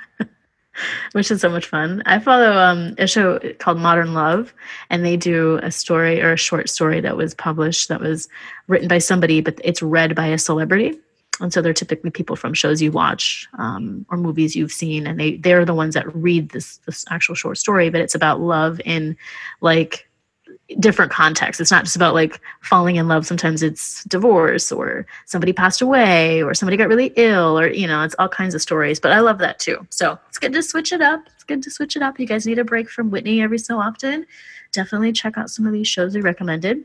which 1.13 1.31
is 1.31 1.41
so 1.41 1.49
much 1.49 1.67
fun. 1.67 2.03
I 2.07 2.19
follow 2.19 2.53
um, 2.53 2.95
a 2.99 3.07
show 3.07 3.39
called 3.59 3.79
Modern 3.79 4.15
Love, 4.15 4.55
and 4.91 5.05
they 5.05 5.17
do 5.17 5.59
a 5.63 5.71
story 5.71 6.21
or 6.21 6.33
a 6.33 6.37
short 6.37 6.69
story 6.69 7.01
that 7.01 7.17
was 7.17 7.35
published 7.35 7.89
that 7.89 8.01
was 8.01 8.29
written 8.69 8.89
by 8.89 8.99
somebody, 8.99 9.41
but 9.41 9.61
it's 9.65 9.83
read 9.83 10.15
by 10.15 10.27
a 10.27 10.39
celebrity. 10.39 10.99
And 11.41 11.53
so 11.53 11.63
they're 11.63 11.73
typically 11.73 12.11
people 12.11 12.37
from 12.37 12.55
shows 12.55 12.83
you 12.83 12.93
watch 12.93 13.49
um, 13.59 14.07
or 14.11 14.19
movies 14.19 14.55
you've 14.55 14.73
seen, 14.73 15.07
and 15.07 15.19
they 15.19 15.37
they're 15.37 15.65
the 15.65 15.75
ones 15.75 15.95
that 15.95 16.15
read 16.15 16.51
this 16.51 16.77
this 16.87 17.05
actual 17.11 17.35
short 17.35 17.59
story. 17.59 17.91
But 17.91 18.01
it's 18.01 18.15
about 18.15 18.41
love 18.41 18.81
in 18.85 19.17
like 19.61 20.09
different 20.81 21.11
contexts. 21.13 21.61
It's 21.61 21.71
not 21.71 21.85
just 21.85 21.97
about 21.97 22.15
like 22.15 22.41
falling 22.61 22.97
in 22.97 23.09
love. 23.09 23.27
Sometimes 23.27 23.63
it's 23.63 24.05
divorce 24.05 24.71
or 24.73 25.07
somebody 25.27 25.53
passed 25.53 25.81
away 25.83 26.43
or 26.43 26.55
somebody 26.55 26.77
got 26.77 26.89
really 26.89 27.13
ill 27.17 27.59
or, 27.59 27.69
you 27.69 27.87
know, 27.87 28.03
it's 28.03 28.15
all 28.19 28.29
kinds 28.29 28.55
of 28.55 28.63
stories. 28.63 28.99
But 29.01 29.13
I 29.13 29.21
love 29.21 29.39
that 29.39 29.59
too. 29.59 29.87
So 29.91 30.19
it's 30.29 30.39
good 30.39 30.53
to 30.53 30.63
switch 30.63 30.93
it 30.93 31.01
up. 31.01 31.23
It's 31.35 31.45
good 31.45 31.63
to 31.63 31.71
switch 31.71 31.97
it 31.97 32.03
up. 32.03 32.19
You 32.21 32.27
guys 32.27 32.47
need 32.47 32.59
a 32.59 32.65
break 32.65 32.89
from 32.91 33.11
Whitney 33.11 33.43
every 33.43 33.59
so 33.59 33.79
often. 33.79 34.27
Definitely 34.73 35.13
check 35.13 35.37
out 35.39 35.51
some 35.51 35.67
of 35.67 35.73
these 35.73 35.89
shows 35.89 36.15
we 36.15 36.21
recommended. 36.21 36.85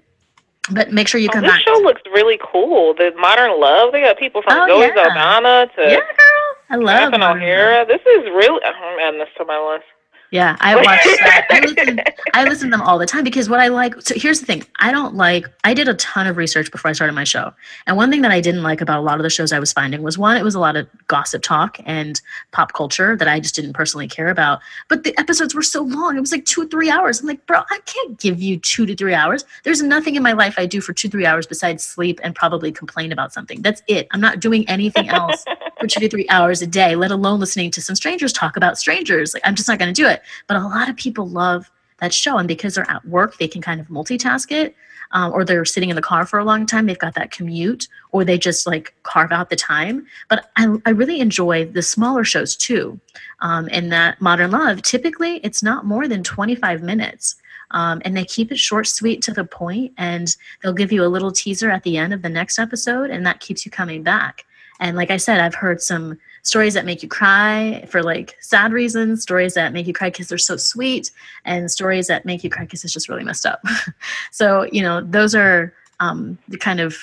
But 0.70 0.92
make 0.92 1.08
sure 1.08 1.22
you 1.22 1.30
Oh, 1.30 1.34
come 1.34 1.44
this 1.44 1.52
back. 1.52 1.62
show 1.62 1.80
looks 1.80 2.02
really 2.14 2.38
cool. 2.52 2.94
The 2.94 3.14
Modern 3.18 3.58
Love. 3.60 3.94
They 3.94 4.02
got 4.02 4.18
people 4.18 4.42
from 4.42 4.60
Oh, 4.60 4.68
Zoe 4.68 4.80
yeah. 4.82 4.94
Saldana 4.96 5.68
to 5.76 5.82
yeah, 5.84 6.00
girl. 6.00 6.56
I 6.70 6.76
love 6.76 7.14
Love. 7.14 7.38
O'Hara. 7.38 7.86
This 7.86 8.02
is 8.02 8.26
really. 8.26 8.60
I'm 8.66 9.00
adding 9.00 9.20
this 9.20 9.30
to 9.38 9.46
my 9.46 9.58
list. 9.74 9.86
Yeah, 10.32 10.58
I 10.60 10.76
watch 10.84 11.04
that. 11.04 11.48
I 11.50 11.60
listen, 11.62 12.00
I 12.34 12.44
listen 12.44 12.70
to 12.70 12.78
them 12.78 12.82
all 12.82 12.98
the 12.98 13.06
time 13.06 13.24
because 13.24 13.50
what 13.50 13.60
I 13.60 13.70
like. 13.70 14.02
So 14.02 14.14
here's 14.16 14.40
the 14.40 14.46
thing: 14.46 14.64
I 14.80 14.92
don't 14.92 15.16
like. 15.16 15.48
I 15.64 15.74
did 15.74 15.88
a 15.88 15.94
ton 15.96 16.28
of 16.28 16.38
research 16.38 16.72
before 16.72 16.90
I 16.90 16.94
started 16.94 17.14
my 17.14 17.24
show, 17.24 17.54
and 17.86 17.96
one 17.96 18.12
thing 18.12 18.22
that 18.24 18.32
I 18.32 18.42
didn't 18.42 18.64
like 18.64 18.82
about 18.82 19.00
a 19.00 19.02
lot 19.02 19.18
of 19.18 19.24
the 19.24 19.30
shows 19.30 19.54
I 19.54 19.60
was 19.60 19.72
finding 19.72 20.02
was 20.04 20.18
one, 20.18 20.36
it 20.38 20.44
was 20.44 20.56
a 20.56 20.60
lot 20.60 20.76
of 20.76 20.88
gossip 21.08 21.44
talk 21.44 21.80
and 21.86 22.22
pop 22.52 22.74
culture 22.74 23.16
that 23.16 23.28
I 23.28 23.40
just 23.40 23.56
didn't 23.56 23.74
personally 23.74 24.08
care 24.08 24.28
about. 24.28 24.60
But 24.90 25.04
the 25.04 25.18
episodes 25.18 25.56
were 25.56 25.62
so 25.62 25.84
long; 25.84 26.18
it 26.18 26.22
was 26.22 26.32
like 26.32 26.46
two, 26.46 26.68
three 26.68 26.90
hours. 26.90 27.22
I'm 27.22 27.28
like, 27.28 27.46
bro, 27.46 27.60
I 27.70 27.80
can't 27.86 28.20
give 28.20 28.42
you 28.42 28.60
two 28.60 28.86
to 28.86 28.96
three 28.96 29.14
hours. 29.14 29.46
There's 29.64 29.82
nothing 29.82 30.16
in 30.16 30.24
my 30.24 30.34
life 30.34 30.56
I 30.58 30.66
do 30.66 30.82
for 30.82 30.94
two, 30.94 31.10
three 31.10 31.26
hours 31.26 31.48
besides 31.48 31.84
sleep 31.84 32.20
and 32.24 32.36
probably 32.36 32.72
complain 32.72 33.12
about 33.12 33.34
something. 33.34 33.62
That's 33.62 33.82
it. 33.88 34.08
I'm 34.12 34.22
not 34.22 34.40
doing 34.40 34.68
anything 34.68 35.08
else 35.10 35.46
for 35.80 35.88
two 35.88 36.02
to 36.02 36.10
three 36.10 36.28
hours 36.30 36.62
a 36.62 36.68
day, 36.68 36.96
let 36.96 37.12
alone 37.12 37.40
listening 37.40 37.72
to 37.72 37.82
some 37.82 37.96
strangers 37.96 38.34
talk 38.34 38.58
about 38.58 38.78
strangers. 38.78 39.34
Like, 39.34 39.44
I'm 39.46 39.56
just 39.56 39.68
not 39.68 39.80
going 39.80 39.94
to 39.94 40.02
do 40.02 40.08
it. 40.08 40.16
But 40.47 40.57
a 40.57 40.61
lot 40.61 40.89
of 40.89 40.95
people 40.95 41.28
love 41.28 41.72
that 41.99 42.13
show. 42.13 42.38
And 42.38 42.47
because 42.47 42.76
they're 42.76 42.89
at 42.89 43.05
work, 43.05 43.38
they 43.38 43.47
can 43.47 43.61
kind 43.61 43.82
of 43.82 43.88
multitask 43.88 44.51
it. 44.51 44.76
Um, 45.11 45.32
or 45.32 45.45
they're 45.45 45.63
sitting 45.63 45.89
in 45.89 45.95
the 45.95 46.01
car 46.01 46.26
for 46.26 46.38
a 46.38 46.43
long 46.43 46.65
time, 46.65 46.86
they've 46.86 46.99
got 46.99 47.15
that 47.15 47.32
commute, 47.32 47.88
or 48.11 48.26
they 48.26 48.38
just 48.38 48.68
like 48.68 48.93
carve 49.03 49.32
out 49.32 49.49
the 49.49 49.55
time. 49.55 50.05
But 50.28 50.51
I, 50.57 50.76
I 50.86 50.89
really 50.89 51.22
enjoy 51.22 51.63
the 51.63 51.82
smaller 51.82 52.26
shows 52.26 52.57
too. 52.57 52.99
Um, 53.39 53.70
and 53.72 53.89
that 53.93 54.20
Modern 54.20 54.51
Love, 54.51 54.82
typically 54.82 55.38
it's 55.45 55.63
not 55.63 55.86
more 55.86 56.09
than 56.09 56.24
25 56.24 56.84
minutes. 56.84 57.38
Um, 57.72 58.01
and 58.05 58.15
they 58.15 58.26
keep 58.26 58.51
it 58.51 58.59
short, 58.59 58.88
sweet, 58.88 59.22
to 59.24 59.34
the 59.34 59.43
point, 59.43 59.93
and 59.97 60.36
they'll 60.61 60.74
give 60.74 60.91
you 60.91 61.03
a 61.03 61.07
little 61.07 61.32
teaser 61.32 61.70
at 61.70 61.84
the 61.84 61.97
end 61.97 62.13
of 62.13 62.22
the 62.22 62.30
next 62.30 62.59
episode, 62.59 63.09
and 63.09 63.26
that 63.26 63.39
keeps 63.39 63.65
you 63.65 63.72
coming 63.72 64.03
back. 64.03 64.45
And 64.80 64.95
like 64.95 65.11
I 65.11 65.18
said, 65.18 65.39
I've 65.39 65.55
heard 65.55 65.82
some 65.82 66.18
stories 66.48 66.74
that 66.76 66.86
make 66.86 67.04
you 67.04 67.10
cry 67.10 67.86
for 67.89 68.02
like 68.02 68.38
sad 68.39 68.72
reasons, 68.72 69.22
stories 69.22 69.54
that 69.54 69.74
make 69.74 69.86
you 69.86 69.93
cry 69.93 70.10
because 70.10 70.30
they're 70.30 70.38
so 70.38 70.56
sweet, 70.56 71.12
and 71.43 71.70
stories 71.70 72.08
that 72.08 72.24
make 72.24 72.41
you 72.41 72.50
cry 72.50 72.64
because 72.64 72.86
it's 72.86 72.93
just 72.93 73.10
really 73.10 73.24
messed 73.24 73.45
up. 73.45 73.62
so, 74.32 74.64
you 74.72 74.82
know, 74.82 75.02
those 75.02 75.36
are 75.36 75.74
um, 76.00 76.38
the 76.48 76.58
kind 76.58 76.80
of 76.80 76.98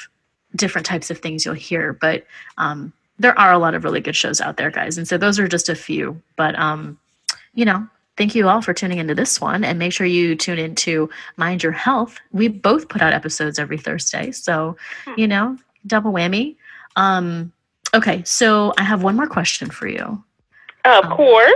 different 0.57 0.87
types 0.87 1.11
of 1.11 1.19
things 1.19 1.45
you'll 1.45 1.53
hear. 1.53 1.93
But 1.93 2.25
um, 2.57 2.91
there 3.19 3.39
are 3.39 3.53
a 3.53 3.59
lot 3.59 3.75
of 3.75 3.85
really 3.85 4.01
good 4.01 4.17
shows 4.17 4.41
out 4.41 4.57
there, 4.57 4.71
guys. 4.71 4.97
And 4.97 5.07
so 5.07 5.19
those 5.19 5.39
are 5.39 5.47
just 5.47 5.69
a 5.69 5.75
few. 5.75 6.21
But, 6.37 6.59
um, 6.59 6.99
you 7.53 7.67
know, 7.67 7.87
thank 8.17 8.35
you 8.35 8.49
all 8.49 8.63
for 8.63 8.73
tuning 8.73 8.97
into 8.97 9.15
this 9.15 9.43
one. 9.43 9.63
And 9.63 9.79
make 9.79 9.93
sure 9.93 10.07
you 10.07 10.37
tune 10.37 10.59
into 10.59 11.11
Mind 11.37 11.63
Your 11.63 11.73
Health. 11.73 12.19
We 12.33 12.49
both 12.49 12.89
put 12.89 13.03
out 13.03 13.13
episodes 13.13 13.59
every 13.59 13.77
Thursday. 13.77 14.31
So, 14.31 14.79
you 15.19 15.29
know, 15.29 15.59
double 15.87 16.13
whammy. 16.13 16.57
Um, 16.97 17.53
okay, 17.95 18.23
so 18.25 18.73
I 18.79 18.83
have 18.83 19.03
one 19.03 19.17
more 19.17 19.27
question 19.27 19.71
for 19.71 19.87
you 19.87 20.23
Of 20.85 21.05
Um, 21.05 21.11
course. 21.17 21.53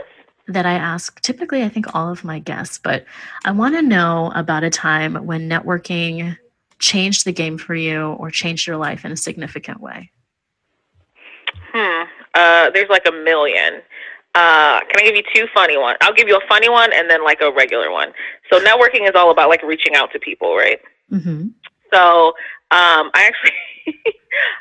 that 0.46 0.64
I 0.64 0.72
ask 0.72 1.20
typically, 1.20 1.62
I 1.62 1.68
think, 1.68 1.94
all 1.94 2.10
of 2.10 2.24
my 2.24 2.38
guests, 2.38 2.78
but 2.78 3.04
I 3.44 3.50
want 3.50 3.74
to 3.74 3.82
know 3.82 4.32
about 4.34 4.64
a 4.64 4.70
time 4.70 5.14
when 5.26 5.48
networking 5.48 6.38
changed 6.78 7.24
the 7.24 7.32
game 7.32 7.58
for 7.58 7.74
you 7.74 8.12
or 8.12 8.30
changed 8.30 8.66
your 8.66 8.76
life 8.76 9.04
in 9.04 9.12
a 9.12 9.16
significant 9.16 9.80
way? 9.80 10.10
Hmm. 11.72 12.04
Uh, 12.34 12.70
there's 12.70 12.88
like 12.88 13.04
a 13.06 13.12
million. 13.12 13.82
Uh, 14.34 14.80
can 14.80 15.00
I 15.00 15.02
give 15.02 15.16
you 15.16 15.24
two 15.34 15.46
funny 15.52 15.76
ones? 15.76 15.98
I'll 16.00 16.14
give 16.14 16.28
you 16.28 16.36
a 16.36 16.46
funny 16.48 16.68
one 16.68 16.92
and 16.92 17.10
then 17.10 17.24
like 17.24 17.40
a 17.40 17.50
regular 17.52 17.90
one. 17.90 18.12
So 18.50 18.60
networking 18.60 19.08
is 19.08 19.12
all 19.14 19.30
about 19.30 19.48
like 19.48 19.62
reaching 19.62 19.96
out 19.96 20.12
to 20.12 20.18
people, 20.18 20.54
right? 20.56 20.80
Mm-hmm. 21.10 21.48
So 21.92 22.28
um, 22.70 23.10
I 23.14 23.24
actually 23.26 23.96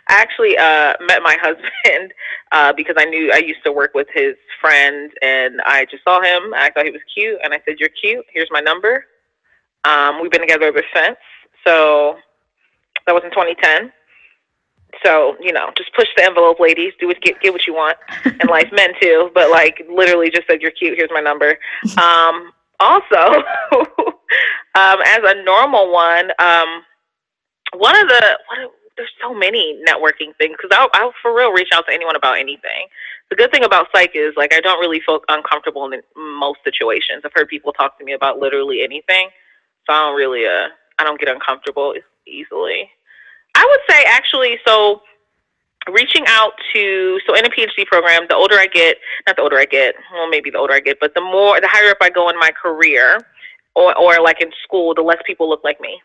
I 0.07 0.13
actually 0.21 0.57
uh, 0.57 0.93
met 1.05 1.21
my 1.23 1.37
husband 1.41 2.13
uh, 2.51 2.73
because 2.73 2.95
I 2.97 3.05
knew 3.05 3.31
I 3.31 3.37
used 3.37 3.63
to 3.65 3.71
work 3.71 3.93
with 3.93 4.07
his 4.13 4.35
friend, 4.61 5.11
and 5.21 5.61
I 5.65 5.85
just 5.89 6.03
saw 6.03 6.21
him. 6.21 6.53
I 6.53 6.71
thought 6.71 6.85
he 6.85 6.91
was 6.91 7.01
cute, 7.13 7.39
and 7.43 7.53
I 7.53 7.61
said, 7.65 7.79
"You're 7.79 7.89
cute. 7.89 8.25
Here's 8.31 8.49
my 8.51 8.59
number." 8.59 9.05
Um, 9.83 10.21
we've 10.21 10.31
been 10.31 10.41
together 10.41 10.65
ever 10.65 10.83
since. 10.93 11.17
So 11.65 12.17
that 13.05 13.13
was 13.13 13.23
in 13.23 13.31
2010. 13.31 13.91
So 15.03 15.35
you 15.41 15.51
know, 15.51 15.71
just 15.77 15.93
push 15.93 16.07
the 16.15 16.23
envelope, 16.23 16.59
ladies. 16.59 16.93
Do 16.99 17.07
what 17.07 17.21
get 17.21 17.39
get 17.41 17.53
what 17.53 17.67
you 17.67 17.73
want 17.73 17.97
in 18.25 18.47
life, 18.47 18.69
men 18.71 18.91
too. 19.01 19.29
But 19.33 19.51
like, 19.51 19.85
literally, 19.89 20.29
just 20.29 20.47
said, 20.49 20.61
"You're 20.61 20.71
cute. 20.71 20.97
Here's 20.97 21.11
my 21.13 21.21
number." 21.21 21.57
Um, 21.97 22.51
also, 22.79 23.43
um, 24.75 24.99
as 25.05 25.19
a 25.23 25.43
normal 25.43 25.91
one. 25.91 26.31
Um, 26.39 26.83
one 27.75 27.99
of 27.99 28.07
the 28.07 28.39
what, 28.47 28.71
there's 28.97 29.11
so 29.21 29.33
many 29.33 29.81
networking 29.87 30.35
things 30.37 30.57
because 30.59 30.71
I'll, 30.71 30.89
I'll 30.93 31.13
for 31.21 31.35
real 31.35 31.51
reach 31.51 31.69
out 31.73 31.85
to 31.87 31.93
anyone 31.93 32.15
about 32.15 32.37
anything. 32.37 32.87
The 33.29 33.35
good 33.35 33.51
thing 33.51 33.63
about 33.63 33.87
psych 33.93 34.11
is 34.15 34.33
like 34.35 34.53
I 34.53 34.59
don't 34.59 34.79
really 34.79 35.01
feel 35.05 35.21
uncomfortable 35.29 35.91
in 35.91 36.01
most 36.17 36.59
situations. 36.63 37.21
I've 37.23 37.31
heard 37.35 37.47
people 37.47 37.73
talk 37.73 37.97
to 37.99 38.05
me 38.05 38.13
about 38.13 38.39
literally 38.39 38.83
anything, 38.83 39.29
so 39.85 39.93
I 39.93 40.05
don't 40.05 40.15
really 40.15 40.45
uh 40.45 40.67
I 40.99 41.03
don't 41.03 41.19
get 41.19 41.29
uncomfortable 41.29 41.93
easily. 42.25 42.89
I 43.55 43.65
would 43.69 43.95
say 43.95 44.03
actually 44.07 44.57
so 44.65 45.01
reaching 45.91 46.23
out 46.27 46.53
to 46.73 47.19
so 47.27 47.35
in 47.35 47.45
a 47.45 47.49
PhD 47.49 47.85
program, 47.85 48.25
the 48.29 48.35
older 48.35 48.55
I 48.55 48.67
get, 48.67 48.97
not 49.25 49.35
the 49.35 49.43
older 49.43 49.57
I 49.57 49.65
get, 49.65 49.95
well 50.13 50.29
maybe 50.29 50.49
the 50.49 50.57
older 50.57 50.73
I 50.73 50.79
get, 50.79 50.99
but 50.99 51.13
the 51.13 51.21
more 51.21 51.61
the 51.61 51.67
higher 51.67 51.91
up 51.91 51.97
I 52.01 52.09
go 52.09 52.29
in 52.29 52.39
my 52.39 52.51
career 52.51 53.19
or 53.75 53.97
or 53.97 54.21
like 54.21 54.41
in 54.41 54.51
school, 54.63 54.95
the 54.95 55.01
less 55.01 55.21
people 55.25 55.49
look 55.49 55.63
like 55.63 55.79
me. 55.79 56.01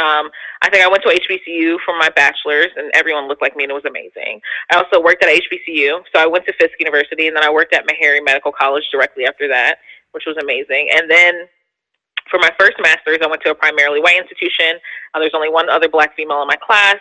Um, 0.00 0.30
I 0.62 0.70
think 0.70 0.82
I 0.82 0.88
went 0.88 1.02
to 1.02 1.12
HBCU 1.12 1.76
for 1.84 1.98
my 1.98 2.08
bachelor's, 2.08 2.72
and 2.76 2.90
everyone 2.94 3.28
looked 3.28 3.42
like 3.42 3.54
me, 3.54 3.64
and 3.64 3.70
it 3.70 3.74
was 3.74 3.84
amazing. 3.84 4.40
I 4.70 4.76
also 4.76 5.02
worked 5.02 5.22
at 5.22 5.28
HBCU, 5.28 6.00
so 6.14 6.20
I 6.20 6.26
went 6.26 6.46
to 6.46 6.54
Fisk 6.54 6.72
University, 6.80 7.28
and 7.28 7.36
then 7.36 7.44
I 7.44 7.52
worked 7.52 7.74
at 7.74 7.84
Meharry 7.86 8.24
Medical 8.24 8.52
College 8.52 8.84
directly 8.90 9.26
after 9.26 9.48
that, 9.48 9.76
which 10.12 10.24
was 10.26 10.36
amazing. 10.40 10.88
And 10.96 11.10
then 11.10 11.44
for 12.30 12.38
my 12.40 12.48
first 12.58 12.76
master's, 12.80 13.18
I 13.22 13.26
went 13.26 13.42
to 13.42 13.50
a 13.50 13.54
primarily 13.54 14.00
white 14.00 14.16
institution. 14.16 14.80
Uh, 15.12 15.18
there's 15.20 15.34
only 15.34 15.50
one 15.50 15.68
other 15.68 15.90
black 15.90 16.16
female 16.16 16.40
in 16.40 16.48
my 16.48 16.56
class, 16.56 16.96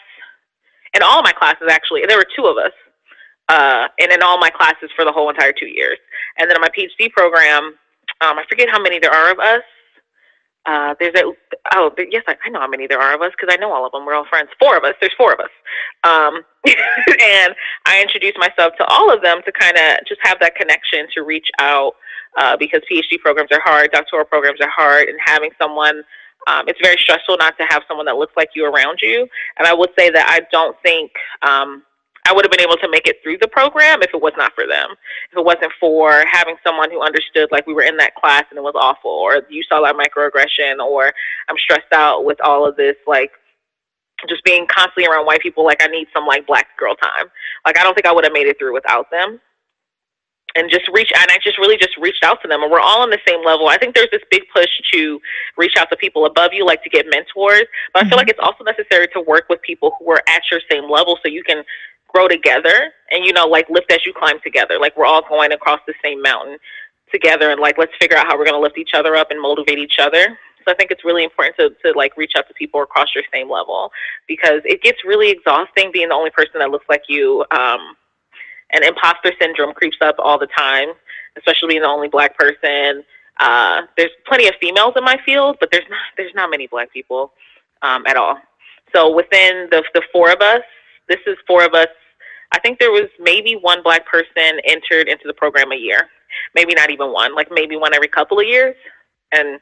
and 0.94 1.02
all 1.02 1.24
my 1.24 1.32
classes 1.32 1.68
actually. 1.72 2.04
There 2.06 2.18
were 2.18 2.28
two 2.36 2.48
of 2.48 2.58
us, 2.58 2.76
uh, 3.48 3.88
and 4.02 4.12
in 4.12 4.22
all 4.22 4.38
my 4.38 4.50
classes 4.50 4.92
for 4.98 5.06
the 5.06 5.14
whole 5.14 5.30
entire 5.30 5.54
two 5.58 5.68
years. 5.68 5.98
And 6.38 6.50
then 6.50 6.58
in 6.58 6.62
my 6.62 6.70
PhD 6.76 7.10
program, 7.10 7.76
um, 8.20 8.38
I 8.38 8.44
forget 8.50 8.70
how 8.70 8.82
many 8.82 9.00
there 9.00 9.14
are 9.14 9.32
of 9.32 9.40
us 9.40 9.64
uh, 10.66 10.94
there's 11.00 11.16
a 11.16 11.24
oh 11.74 11.92
yes 12.10 12.24
I, 12.28 12.36
I 12.46 12.50
know 12.50 12.60
how 12.60 12.68
many 12.68 12.86
there 12.86 13.00
are 13.02 13.16
of 13.16 13.22
us 13.22 13.32
because 13.32 13.54
I 13.54 13.60
know 13.60 13.72
all 13.72 13.86
of 13.86 13.92
them. 13.92 14.06
We're 14.06 14.14
all 14.14 14.26
friends. 14.30 14.50
Four 14.60 14.78
of 14.78 14.84
us. 14.84 14.94
There's 15.00 15.14
four 15.18 15.34
of 15.34 15.40
us. 15.40 15.50
Um, 16.04 16.44
and 16.66 17.56
I 17.86 18.02
introduced 18.02 18.38
myself 18.38 18.74
to 18.78 18.86
all 18.86 19.12
of 19.14 19.22
them 19.22 19.42
to 19.46 19.52
kind 19.52 19.78
of 19.78 20.06
just 20.08 20.22
have 20.24 20.40
that 20.40 20.56
connection 20.56 21.08
to 21.16 21.24
reach 21.24 21.50
out 21.60 21.94
uh, 22.38 22.56
because 22.58 22.82
PhD 22.92 23.20
programs 23.20 23.50
are 23.52 23.62
hard, 23.64 23.92
doctoral 23.92 24.26
programs 24.26 24.62
are 24.62 24.70
hard, 24.70 25.08
and 25.08 25.18
having 25.26 25.50
someone 25.60 26.04
um, 26.48 26.68
it's 26.68 26.80
very 26.82 26.98
stressful 26.98 27.38
not 27.38 27.58
to 27.60 27.66
have 27.70 27.84
someone 27.88 28.06
that 28.08 28.18
looks 28.18 28.34
like 28.36 28.50
you 28.56 28.66
around 28.66 29.00
you. 29.02 29.28
And 29.58 29.68
I 29.68 29.74
would 29.74 29.92
say 29.98 30.10
that 30.10 30.28
I 30.28 30.42
don't 30.52 30.76
think 30.84 31.12
um, 31.44 31.84
I 32.28 32.34
would 32.34 32.46
have 32.46 32.52
been 32.52 32.62
able 32.62 32.78
to 32.78 32.90
make 32.90 33.08
it 33.08 33.18
through 33.24 33.38
the 33.40 33.48
program 33.48 34.02
if 34.04 34.14
it 34.14 34.22
was 34.22 34.34
not 34.38 34.54
for 34.54 34.68
them. 34.68 34.90
If 35.32 35.40
it 35.40 35.46
wasn't 35.46 35.72
for 35.80 36.24
having 36.32 36.56
someone 36.66 36.92
who 36.92 37.02
understood, 37.02 37.50
like 37.52 37.66
we 37.66 37.74
were 37.74 37.82
in 37.82 37.98
that 37.98 38.16
class 38.16 38.46
and 38.50 38.58
it 38.58 38.64
was 38.64 38.76
awful, 38.76 39.12
or 39.12 39.42
you 39.50 39.64
saw 39.64 39.82
that 39.82 39.96
microaggression, 39.96 40.80
or 40.80 41.14
I'm 41.50 41.58
stressed 41.58 41.92
out 41.94 42.24
with 42.24 42.38
all 42.44 42.68
of 42.68 42.76
this, 42.76 42.96
like 43.08 43.32
just 44.30 44.44
being 44.44 44.68
constantly 44.68 45.08
around 45.08 45.26
white 45.26 45.42
people, 45.42 45.66
like 45.66 45.82
I 45.82 45.88
need 45.88 46.08
some 46.14 46.28
like 46.28 46.46
black 46.46 46.68
girl 46.78 46.96
time. 46.96 47.28
Like 47.66 47.78
I 47.78 47.84
don't 47.84 47.96
think 47.96 48.06
I 48.06 48.12
would 48.12 48.24
have 48.24 48.34
made 48.34 48.48
it 48.48 48.58
through 48.60 48.74
without 48.74 49.10
them. 49.12 49.40
And 50.54 50.70
just 50.70 50.84
reach, 50.92 51.10
and 51.16 51.32
I 51.32 51.38
just 51.42 51.58
really 51.58 51.78
just 51.78 51.96
reached 51.96 52.26
out 52.26 52.42
to 52.42 52.48
them, 52.50 52.62
and 52.62 52.70
we're 52.70 52.82
all 52.82 53.02
on 53.02 53.10
the 53.10 53.20
same 53.26 53.40
level. 53.46 53.70
I 53.70 53.78
think 53.78 53.96
there's 53.96 54.12
this 54.12 54.22
big 54.30 54.42
push 54.54 54.68
to 54.92 55.18
reach 55.58 55.78
out 55.78 55.90
to 55.92 55.96
people 55.96 56.26
above 56.26 56.52
you, 56.52 56.66
like 56.66 56.84
to 56.84 56.90
get 56.90 57.06
mentors. 57.10 57.64
But 57.94 58.04
I 58.04 58.10
feel 58.10 58.10
mm-hmm. 58.10 58.18
like 58.18 58.28
it's 58.28 58.40
also 58.42 58.66
necessary 58.66 59.08
to 59.14 59.22
work 59.22 59.46
with 59.50 59.62
people 59.62 59.96
who 59.98 60.12
are 60.12 60.22
at 60.28 60.42
your 60.52 60.60
same 60.70 60.92
level, 60.92 61.18
so 61.24 61.32
you 61.32 61.42
can 61.42 61.64
grow 62.14 62.28
together 62.28 62.92
and 63.12 63.26
you 63.26 63.34
know 63.34 63.46
like 63.46 63.70
lift 63.70 63.92
as 63.92 64.06
you 64.06 64.14
climb 64.14 64.40
together. 64.44 64.80
Like 64.80 64.96
we're 64.98 65.06
all 65.06 65.22
going 65.28 65.52
across 65.52 65.80
the 65.88 65.94
same 66.04 66.22
mountain 66.22 66.58
together 67.12 67.52
and 67.52 67.60
like 67.60 67.78
let's 67.78 67.92
figure 68.00 68.18
out 68.18 68.26
how 68.26 68.38
we're 68.38 68.46
going 68.46 68.56
to 68.56 68.62
lift 68.62 68.78
each 68.78 68.94
other 68.94 69.16
up 69.16 69.32
and 69.32 69.42
motivate 69.42 69.78
each 69.78 70.00
other. 70.00 70.38
So 70.66 70.72
i 70.72 70.76
think 70.76 70.92
it's 70.92 71.04
really 71.04 71.24
important 71.24 71.56
to, 71.58 71.70
to 71.84 71.98
like 71.98 72.16
reach 72.18 72.34
out 72.38 72.48
to 72.48 72.54
people 72.54 72.82
across 72.82 73.10
your 73.16 73.24
same 73.34 73.50
level 73.50 73.92
because 74.28 74.62
it 74.64 74.82
gets 74.82 75.00
really 75.06 75.30
exhausting 75.30 75.92
being 75.92 76.10
the 76.10 76.16
only 76.16 76.30
person 76.30 76.60
that 76.60 76.70
looks 76.70 76.86
like 76.88 77.04
you 77.08 77.44
um, 77.52 77.96
and 78.72 78.84
imposter 78.84 79.34
syndrome 79.42 79.74
creeps 79.74 79.98
up 80.02 80.16
all 80.20 80.40
the 80.40 80.48
time 80.58 80.90
especially 81.38 81.70
being 81.70 81.82
the 81.82 81.88
only 81.88 82.10
black 82.10 82.38
person. 82.38 83.04
Uh, 83.40 83.84
there's 83.98 84.12
plenty 84.28 84.48
of 84.48 84.54
females 84.62 84.94
in 84.96 85.04
my 85.04 85.18
field 85.26 85.58
but 85.60 85.70
there's 85.72 85.90
not 85.90 86.02
there's 86.18 86.34
not 86.36 86.50
many 86.50 86.68
black 86.68 86.92
people 86.94 87.34
um, 87.82 88.06
at 88.08 88.16
all. 88.16 88.38
So 88.96 89.14
within 89.14 89.68
the 89.72 89.84
the 89.94 90.04
four 90.14 90.32
of 90.32 90.42
us 90.42 90.62
this 91.08 91.20
is 91.26 91.38
four 91.48 91.66
of 91.66 91.74
us 91.74 91.88
I 92.52 92.60
think 92.60 92.80
there 92.80 92.92
was 92.92 93.10
maybe 93.20 93.54
one 93.54 93.82
black 93.84 94.06
person 94.06 94.60
entered 94.66 95.08
into 95.08 95.24
the 95.26 95.34
program 95.34 95.72
a 95.72 95.76
year. 95.76 96.10
Maybe 96.56 96.74
not 96.74 96.90
even 96.90 97.12
one, 97.12 97.36
like 97.36 97.50
maybe 97.52 97.76
one 97.76 97.94
every 97.94 98.08
couple 98.08 98.40
of 98.40 98.46
years. 98.46 98.76
And 99.32 99.60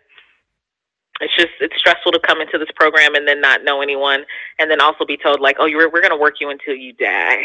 it's 1.21 1.35
just 1.35 1.49
it's 1.59 1.75
stressful 1.77 2.11
to 2.13 2.19
come 2.19 2.41
into 2.41 2.57
this 2.57 2.69
program 2.75 3.15
and 3.15 3.27
then 3.27 3.41
not 3.41 3.63
know 3.63 3.81
anyone 3.81 4.23
and 4.57 4.71
then 4.71 4.81
also 4.81 5.05
be 5.05 5.17
told 5.17 5.39
like, 5.39 5.57
oh, 5.59 5.65
you're 5.65 5.89
we're 5.91 6.01
gonna 6.01 6.17
work 6.17 6.35
you 6.39 6.49
until 6.49 6.75
you 6.75 6.93
die, 6.93 7.37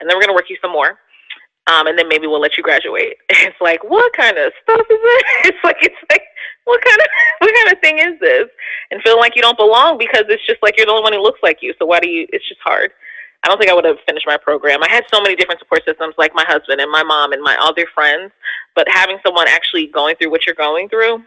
and 0.00 0.08
then 0.08 0.16
we're 0.16 0.22
gonna 0.22 0.34
work 0.34 0.48
you 0.48 0.56
some 0.62 0.72
more. 0.72 0.98
Um, 1.68 1.88
and 1.88 1.98
then 1.98 2.06
maybe 2.08 2.28
we'll 2.28 2.40
let 2.40 2.56
you 2.56 2.62
graduate. 2.62 3.16
It's 3.30 3.60
like, 3.60 3.82
what 3.82 4.12
kind 4.12 4.38
of 4.38 4.52
stuff 4.62 4.80
is 4.80 4.98
it? 5.02 5.26
It's 5.46 5.64
like, 5.64 5.78
it's 5.82 5.96
like, 6.10 6.22
what 6.64 6.80
kind 6.84 7.00
of, 7.00 7.06
what 7.40 7.54
kind 7.54 7.72
of 7.72 7.80
thing 7.80 7.98
is 7.98 8.20
this? 8.20 8.46
And 8.90 9.02
feeling 9.02 9.20
like 9.20 9.34
you 9.34 9.42
don't 9.42 9.58
belong 9.58 9.98
because 9.98 10.24
it's 10.28 10.46
just 10.46 10.62
like 10.62 10.76
you're 10.76 10.86
the 10.86 10.92
only 10.92 11.02
one 11.02 11.12
who 11.12 11.22
looks 11.22 11.40
like 11.42 11.58
you. 11.62 11.74
So 11.78 11.86
why 11.86 12.00
do 12.00 12.08
you? 12.08 12.26
It's 12.32 12.48
just 12.48 12.60
hard. 12.62 12.92
I 13.44 13.48
don't 13.48 13.58
think 13.58 13.70
I 13.70 13.74
would 13.74 13.84
have 13.84 13.98
finished 14.06 14.26
my 14.26 14.36
program. 14.36 14.82
I 14.82 14.90
had 14.90 15.04
so 15.12 15.20
many 15.20 15.36
different 15.36 15.60
support 15.60 15.82
systems, 15.86 16.14
like 16.18 16.34
my 16.34 16.44
husband 16.46 16.80
and 16.80 16.90
my 16.90 17.02
mom 17.02 17.32
and 17.32 17.42
my 17.42 17.56
other 17.60 17.86
friends. 17.94 18.32
But 18.74 18.88
having 18.88 19.18
someone 19.24 19.46
actually 19.48 19.86
going 19.86 20.16
through 20.16 20.30
what 20.30 20.46
you're 20.46 20.54
going 20.54 20.88
through, 20.88 21.22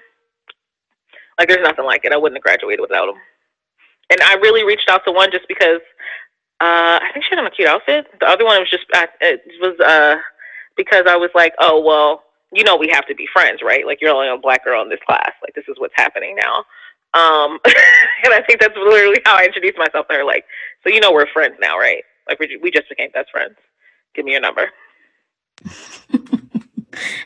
like 1.40 1.48
there's 1.48 1.64
nothing 1.64 1.86
like 1.86 2.04
it. 2.04 2.12
I 2.12 2.18
wouldn't 2.18 2.38
have 2.38 2.44
graduated 2.44 2.82
without 2.82 3.06
them. 3.06 3.16
And 4.10 4.20
I 4.22 4.34
really 4.36 4.66
reached 4.66 4.90
out 4.90 5.06
to 5.06 5.12
one 5.12 5.32
just 5.32 5.48
because 5.48 5.82
uh, 6.62 7.00
I 7.02 7.10
think 7.14 7.26
she 7.26 7.36
had 7.36 7.46
a 7.46 7.50
cute 7.50 7.70
outfit. 7.70 8.08
The 8.20 8.28
other 8.28 8.44
one 8.44 8.60
was 8.60 8.70
just 8.70 8.86
uh, 8.94 9.08
it 9.22 9.42
was 9.62 9.80
uh, 9.80 10.18
because 10.76 11.04
I 11.08 11.16
was 11.16 11.30
like, 11.34 11.54
oh 11.60 11.82
well, 11.82 12.24
you 12.52 12.64
know, 12.64 12.76
we 12.76 12.90
have 12.90 13.08
to 13.08 13.16
be 13.16 13.28
friends, 13.32 13.62
right? 13.64 13.86
Like 13.86 14.00
you're 14.02 14.14
only 14.14 14.28
a 14.28 14.38
black 14.38 14.66
girl 14.66 14.82
in 14.82 14.90
this 14.90 15.00
class. 15.06 15.32
Like 15.42 15.56
this 15.56 15.66
is 15.70 15.76
what's 15.78 15.94
happening 15.96 16.36
now. 16.36 16.66
Um, 17.14 17.60
and 17.66 18.34
I 18.34 18.42
think 18.46 18.60
that's 18.62 18.76
literally 18.76 19.22
how 19.26 19.36
I 19.36 19.46
introduced 19.46 19.78
myself 19.78 20.08
to 20.10 20.16
her. 20.16 20.24
Like, 20.24 20.46
so 20.84 20.90
you 20.90 21.00
know 21.00 21.12
we're 21.12 21.28
friends 21.28 21.56
now, 21.60 21.78
right? 21.78 22.04
Like 22.28 22.40
we 22.40 22.58
we 22.62 22.72
just 22.72 22.90
became 22.90 23.10
best 23.12 23.32
friends. 23.32 23.56
Give 24.14 24.26
me 24.26 24.34
your 24.34 24.42
number. 24.42 24.70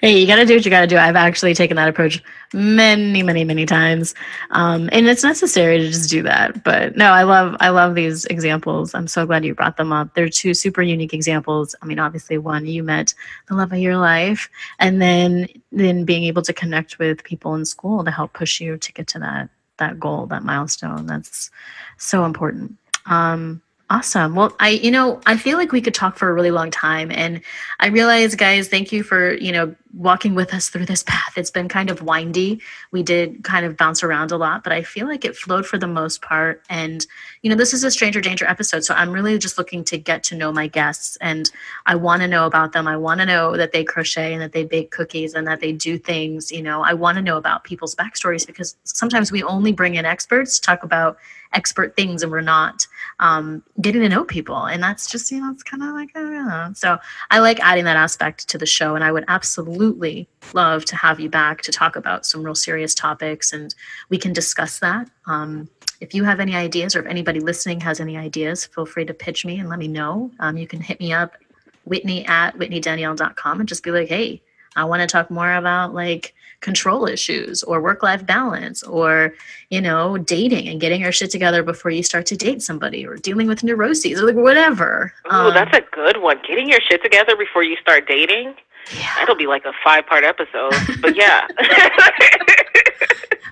hey, 0.01 0.17
you 0.17 0.27
got 0.27 0.37
to 0.37 0.45
do 0.45 0.55
what 0.55 0.65
you 0.65 0.71
got 0.71 0.81
to 0.81 0.87
do. 0.87 0.97
I've 0.97 1.15
actually 1.15 1.53
taken 1.53 1.75
that 1.77 1.87
approach 1.87 2.23
many, 2.53 3.23
many, 3.23 3.43
many 3.43 3.65
times, 3.65 4.15
um, 4.51 4.89
and 4.91 5.07
it's 5.07 5.23
necessary 5.23 5.79
to 5.79 5.87
just 5.87 6.09
do 6.09 6.23
that. 6.23 6.63
But 6.63 6.95
no, 6.95 7.11
I 7.11 7.23
love, 7.23 7.55
I 7.59 7.69
love 7.69 7.95
these 7.95 8.25
examples. 8.25 8.93
I'm 8.93 9.07
so 9.07 9.25
glad 9.25 9.45
you 9.45 9.53
brought 9.53 9.77
them 9.77 9.91
up. 9.91 10.13
They're 10.13 10.29
two 10.29 10.53
super 10.53 10.81
unique 10.81 11.13
examples. 11.13 11.75
I 11.81 11.85
mean, 11.85 11.99
obviously, 11.99 12.37
one 12.37 12.65
you 12.65 12.83
met 12.83 13.13
the 13.47 13.55
love 13.55 13.71
of 13.71 13.79
your 13.79 13.97
life, 13.97 14.49
and 14.79 15.01
then 15.01 15.47
then 15.71 16.05
being 16.05 16.23
able 16.23 16.41
to 16.43 16.53
connect 16.53 16.99
with 16.99 17.23
people 17.23 17.55
in 17.55 17.65
school 17.65 18.03
to 18.03 18.11
help 18.11 18.33
push 18.33 18.61
you 18.61 18.77
to 18.77 18.93
get 18.93 19.07
to 19.07 19.19
that 19.19 19.49
that 19.77 19.99
goal, 19.99 20.25
that 20.27 20.43
milestone. 20.43 21.05
That's 21.05 21.49
so 21.97 22.25
important. 22.25 22.77
Um, 23.05 23.61
Awesome. 23.93 24.33
Well, 24.33 24.55
I, 24.59 24.69
you 24.69 24.89
know, 24.89 25.21
I 25.27 25.37
feel 25.37 25.55
like 25.55 25.71
we 25.71 25.79
could 25.79 25.93
talk 25.93 26.17
for 26.17 26.27
a 26.27 26.33
really 26.33 26.49
long 26.49 26.71
time. 26.71 27.11
And 27.11 27.41
I 27.79 27.89
realize, 27.89 28.33
guys, 28.33 28.67
thank 28.67 28.91
you 28.91 29.03
for, 29.03 29.35
you 29.35 29.51
know, 29.51 29.75
walking 29.93 30.33
with 30.33 30.51
us 30.51 30.69
through 30.69 30.87
this 30.87 31.03
path. 31.07 31.37
It's 31.37 31.51
been 31.51 31.69
kind 31.69 31.91
of 31.91 32.01
windy. 32.01 32.59
We 32.89 33.03
did 33.03 33.43
kind 33.43 33.67
of 33.67 33.77
bounce 33.77 34.01
around 34.01 34.31
a 34.31 34.37
lot, 34.37 34.63
but 34.63 34.73
I 34.73 34.81
feel 34.81 35.05
like 35.05 35.23
it 35.23 35.37
flowed 35.37 35.67
for 35.67 35.77
the 35.77 35.85
most 35.85 36.23
part. 36.23 36.63
And, 36.71 37.05
you 37.43 37.51
know, 37.51 37.55
this 37.55 37.71
is 37.71 37.83
a 37.83 37.91
Stranger 37.91 38.19
Danger 38.19 38.47
episode. 38.47 38.83
So 38.83 38.95
I'm 38.95 39.11
really 39.11 39.37
just 39.37 39.59
looking 39.59 39.83
to 39.83 39.97
get 39.99 40.23
to 40.23 40.35
know 40.35 40.51
my 40.51 40.65
guests 40.65 41.15
and 41.21 41.51
I 41.85 41.93
want 41.93 42.23
to 42.23 42.27
know 42.27 42.47
about 42.47 42.71
them. 42.71 42.87
I 42.87 42.97
want 42.97 43.19
to 43.19 43.27
know 43.27 43.55
that 43.55 43.73
they 43.73 43.83
crochet 43.83 44.33
and 44.33 44.41
that 44.41 44.53
they 44.53 44.63
bake 44.65 44.89
cookies 44.89 45.35
and 45.35 45.45
that 45.45 45.59
they 45.59 45.71
do 45.71 45.99
things. 45.99 46.51
You 46.51 46.63
know, 46.63 46.81
I 46.81 46.95
want 46.95 47.17
to 47.17 47.21
know 47.21 47.37
about 47.37 47.63
people's 47.63 47.93
backstories 47.93 48.47
because 48.47 48.75
sometimes 48.85 49.31
we 49.31 49.43
only 49.43 49.71
bring 49.71 49.93
in 49.93 50.05
experts 50.05 50.57
to 50.57 50.65
talk 50.65 50.81
about 50.81 51.19
expert 51.53 51.95
things 51.95 52.23
and 52.23 52.31
we're 52.31 52.41
not 52.41 52.85
um, 53.19 53.63
getting 53.81 54.01
to 54.01 54.09
know 54.09 54.23
people. 54.23 54.65
And 54.65 54.81
that's 54.81 55.09
just, 55.09 55.31
you 55.31 55.41
know, 55.41 55.51
it's 55.51 55.63
kind 55.63 55.83
of 55.83 55.93
like, 55.93 56.09
I 56.15 56.21
don't 56.21 56.47
know. 56.47 56.71
So 56.75 56.97
I 57.31 57.39
like 57.39 57.59
adding 57.59 57.85
that 57.85 57.97
aspect 57.97 58.47
to 58.49 58.57
the 58.57 58.65
show. 58.65 58.95
And 58.95 59.03
I 59.03 59.11
would 59.11 59.25
absolutely 59.27 60.27
love 60.53 60.85
to 60.85 60.95
have 60.95 61.19
you 61.19 61.29
back 61.29 61.61
to 61.61 61.71
talk 61.71 61.95
about 61.95 62.25
some 62.25 62.43
real 62.43 62.55
serious 62.55 62.93
topics 62.95 63.53
and 63.53 63.73
we 64.09 64.17
can 64.17 64.33
discuss 64.33 64.79
that. 64.79 65.09
Um, 65.27 65.69
if 66.01 66.13
you 66.13 66.23
have 66.25 66.39
any 66.39 66.55
ideas 66.55 66.95
or 66.95 66.99
if 66.99 67.05
anybody 67.05 67.39
listening 67.39 67.79
has 67.81 67.99
any 67.99 68.17
ideas, 68.17 68.65
feel 68.65 68.85
free 68.85 69.05
to 69.05 69.13
pitch 69.13 69.45
me 69.45 69.59
and 69.59 69.69
let 69.69 69.79
me 69.79 69.87
know. 69.87 70.31
Um, 70.39 70.57
you 70.57 70.67
can 70.67 70.81
hit 70.81 70.99
me 70.99 71.13
up, 71.13 71.37
Whitney 71.85 72.25
at 72.25 72.57
whitneydanielle.com 72.57 73.59
and 73.59 73.69
just 73.69 73.83
be 73.83 73.91
like, 73.91 74.09
hey, 74.09 74.41
I 74.75 74.85
want 74.85 75.01
to 75.01 75.07
talk 75.07 75.29
more 75.29 75.53
about 75.53 75.93
like 75.93 76.33
control 76.61 77.05
issues 77.05 77.61
or 77.61 77.81
work 77.81 78.01
life 78.01 78.25
balance 78.25 78.81
or, 78.83 79.33
you 79.69 79.81
know, 79.81 80.17
dating 80.17 80.67
and 80.67 80.79
getting 80.79 81.01
your 81.01 81.11
shit 81.11 81.29
together 81.29 81.61
before 81.61 81.91
you 81.91 82.01
start 82.01 82.25
to 82.27 82.37
date 82.37 82.61
somebody 82.61 83.05
or 83.05 83.17
dealing 83.17 83.47
with 83.47 83.63
neuroses 83.63 84.21
or 84.21 84.25
like 84.25 84.35
whatever. 84.35 85.13
Oh, 85.25 85.49
um, 85.49 85.53
that's 85.53 85.75
a 85.75 85.81
good 85.91 86.21
one. 86.21 86.39
Getting 86.47 86.69
your 86.69 86.79
shit 86.81 87.03
together 87.03 87.35
before 87.35 87.63
you 87.63 87.75
start 87.77 88.07
dating. 88.07 88.55
Yeah. 88.97 89.13
That'll 89.17 89.35
be 89.35 89.47
like 89.47 89.65
a 89.65 89.73
five 89.83 90.07
part 90.07 90.23
episode. 90.23 90.73
but 91.01 91.15
yeah. 91.15 91.47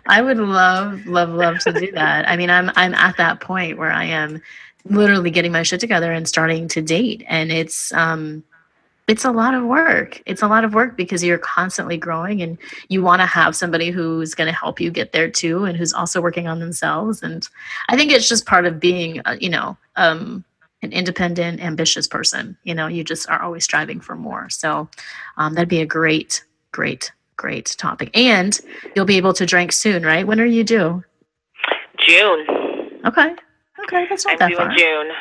I 0.08 0.22
would 0.22 0.38
love, 0.38 1.06
love, 1.06 1.30
love 1.30 1.60
to 1.60 1.72
do 1.72 1.92
that. 1.92 2.28
I 2.28 2.36
mean, 2.36 2.50
I'm 2.50 2.72
I'm 2.76 2.94
at 2.94 3.18
that 3.18 3.40
point 3.40 3.78
where 3.78 3.92
I 3.92 4.06
am 4.06 4.42
literally 4.86 5.32
getting 5.32 5.52
my 5.52 5.64
shit 5.64 5.80
together 5.80 6.12
and 6.12 6.28
starting 6.28 6.68
to 6.70 6.82
date. 6.82 7.24
And 7.28 7.52
it's 7.52 7.94
um 7.94 8.44
it's 9.08 9.26
a 9.26 9.32
lot 9.32 9.54
of 9.54 9.64
work. 9.64 10.22
It's 10.26 10.42
a 10.42 10.48
lot 10.48 10.64
of 10.64 10.74
work 10.74 10.96
because 10.96 11.24
you're 11.24 11.38
constantly 11.38 11.98
growing 11.98 12.42
and 12.42 12.58
you 12.88 13.02
want 13.02 13.22
to 13.22 13.26
have 13.26 13.56
somebody 13.56 13.90
who's 13.90 14.36
going 14.36 14.48
to 14.48 14.58
help 14.58 14.80
you 14.80 14.92
get 14.92 15.12
there 15.12 15.30
too 15.30 15.66
and 15.66 15.78
who's 15.78 15.94
also 15.94 16.22
working 16.22 16.48
on 16.48 16.60
themselves. 16.60 17.22
And 17.22 17.48
I 17.90 17.98
think 17.98 18.12
it's 18.12 18.30
just 18.30 18.46
part 18.46 18.66
of 18.66 18.80
being, 18.80 19.22
uh, 19.26 19.38
you 19.40 19.50
know, 19.50 19.76
um, 19.96 20.44
an 20.82 20.92
independent, 20.94 21.62
ambitious 21.62 22.08
person. 22.08 22.58
You 22.64 22.74
know, 22.74 22.88
you 22.88 23.04
just 23.04 23.30
are 23.30 23.42
always 23.42 23.64
striving 23.64 24.00
for 24.00 24.16
more. 24.16 24.50
So 24.50 24.88
um, 25.38 25.56
that'd 25.56 25.70
be 25.70 25.82
a 25.82 25.86
great, 25.86 26.44
great, 26.72 27.12
great 27.38 27.76
topic. 27.78 28.16
And 28.16 28.58
you'll 28.96 29.06
be 29.06 29.18
able 29.18 29.34
to 29.34 29.46
drink 29.46 29.74
soon, 29.74 30.04
right? 30.04 30.26
When 30.26 30.40
are 30.40 30.46
you 30.46 30.64
due? 30.64 31.04
June. 31.98 32.46
Okay. 33.06 33.36
Okay, 33.84 34.06
that's 34.10 34.26
not 34.26 34.34
I'm 34.34 34.40
that 34.40 34.50
due 34.50 34.56
far. 34.58 34.72
in 34.72 34.78
June. 34.78 35.12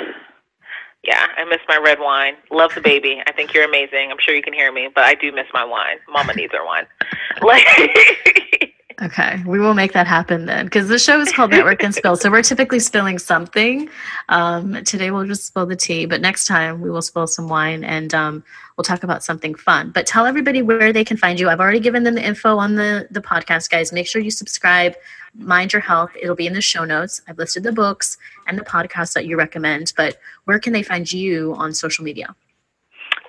Yeah, 1.02 1.26
I 1.36 1.44
miss 1.44 1.60
my 1.66 1.78
red 1.78 1.98
wine. 1.98 2.34
Love 2.50 2.74
the 2.74 2.80
baby. 2.80 3.22
I 3.26 3.32
think 3.32 3.54
you're 3.54 3.64
amazing. 3.64 4.10
I'm 4.10 4.18
sure 4.18 4.34
you 4.34 4.42
can 4.42 4.52
hear 4.52 4.70
me, 4.70 4.88
but 4.94 5.04
I 5.04 5.14
do 5.14 5.32
miss 5.32 5.46
my 5.54 5.64
wine. 5.64 5.96
Mama 6.08 6.34
needs 6.34 6.52
her 6.52 6.64
wine. 6.64 6.86
Like 7.42 7.66
Okay, 9.02 9.42
we 9.46 9.58
will 9.58 9.72
make 9.72 9.94
that 9.94 10.06
happen 10.06 10.44
then, 10.44 10.66
because 10.66 10.88
the 10.88 10.98
show 10.98 11.22
is 11.22 11.32
called 11.32 11.52
Network 11.52 11.82
and 11.82 11.94
Spill. 11.94 12.16
So 12.16 12.30
we're 12.30 12.42
typically 12.42 12.80
spilling 12.80 13.18
something. 13.18 13.88
Um, 14.28 14.84
today 14.84 15.10
we'll 15.10 15.24
just 15.24 15.46
spill 15.46 15.64
the 15.64 15.76
tea, 15.76 16.04
but 16.04 16.20
next 16.20 16.44
time 16.46 16.82
we 16.82 16.90
will 16.90 17.00
spill 17.00 17.26
some 17.26 17.48
wine 17.48 17.82
and 17.82 18.12
um, 18.12 18.44
we'll 18.80 18.96
talk 18.96 19.02
about 19.02 19.22
something 19.22 19.54
fun. 19.54 19.90
But 19.90 20.06
tell 20.06 20.24
everybody 20.24 20.62
where 20.62 20.90
they 20.90 21.04
can 21.04 21.18
find 21.18 21.38
you. 21.38 21.50
I've 21.50 21.60
already 21.60 21.80
given 21.80 22.02
them 22.02 22.14
the 22.14 22.26
info 22.26 22.56
on 22.56 22.76
the 22.76 23.06
the 23.10 23.20
podcast, 23.20 23.68
guys. 23.68 23.92
Make 23.92 24.06
sure 24.06 24.22
you 24.22 24.30
subscribe. 24.30 24.94
Mind 25.34 25.74
Your 25.74 25.82
Health. 25.82 26.12
It'll 26.18 26.34
be 26.34 26.46
in 26.46 26.54
the 26.54 26.62
show 26.62 26.86
notes. 26.86 27.20
I've 27.28 27.36
listed 27.36 27.62
the 27.62 27.72
books 27.72 28.16
and 28.46 28.58
the 28.58 28.64
podcasts 28.64 29.12
that 29.12 29.26
you 29.26 29.36
recommend. 29.36 29.92
But 29.98 30.18
where 30.46 30.58
can 30.58 30.72
they 30.72 30.82
find 30.82 31.12
you 31.12 31.54
on 31.56 31.74
social 31.74 32.06
media? 32.06 32.34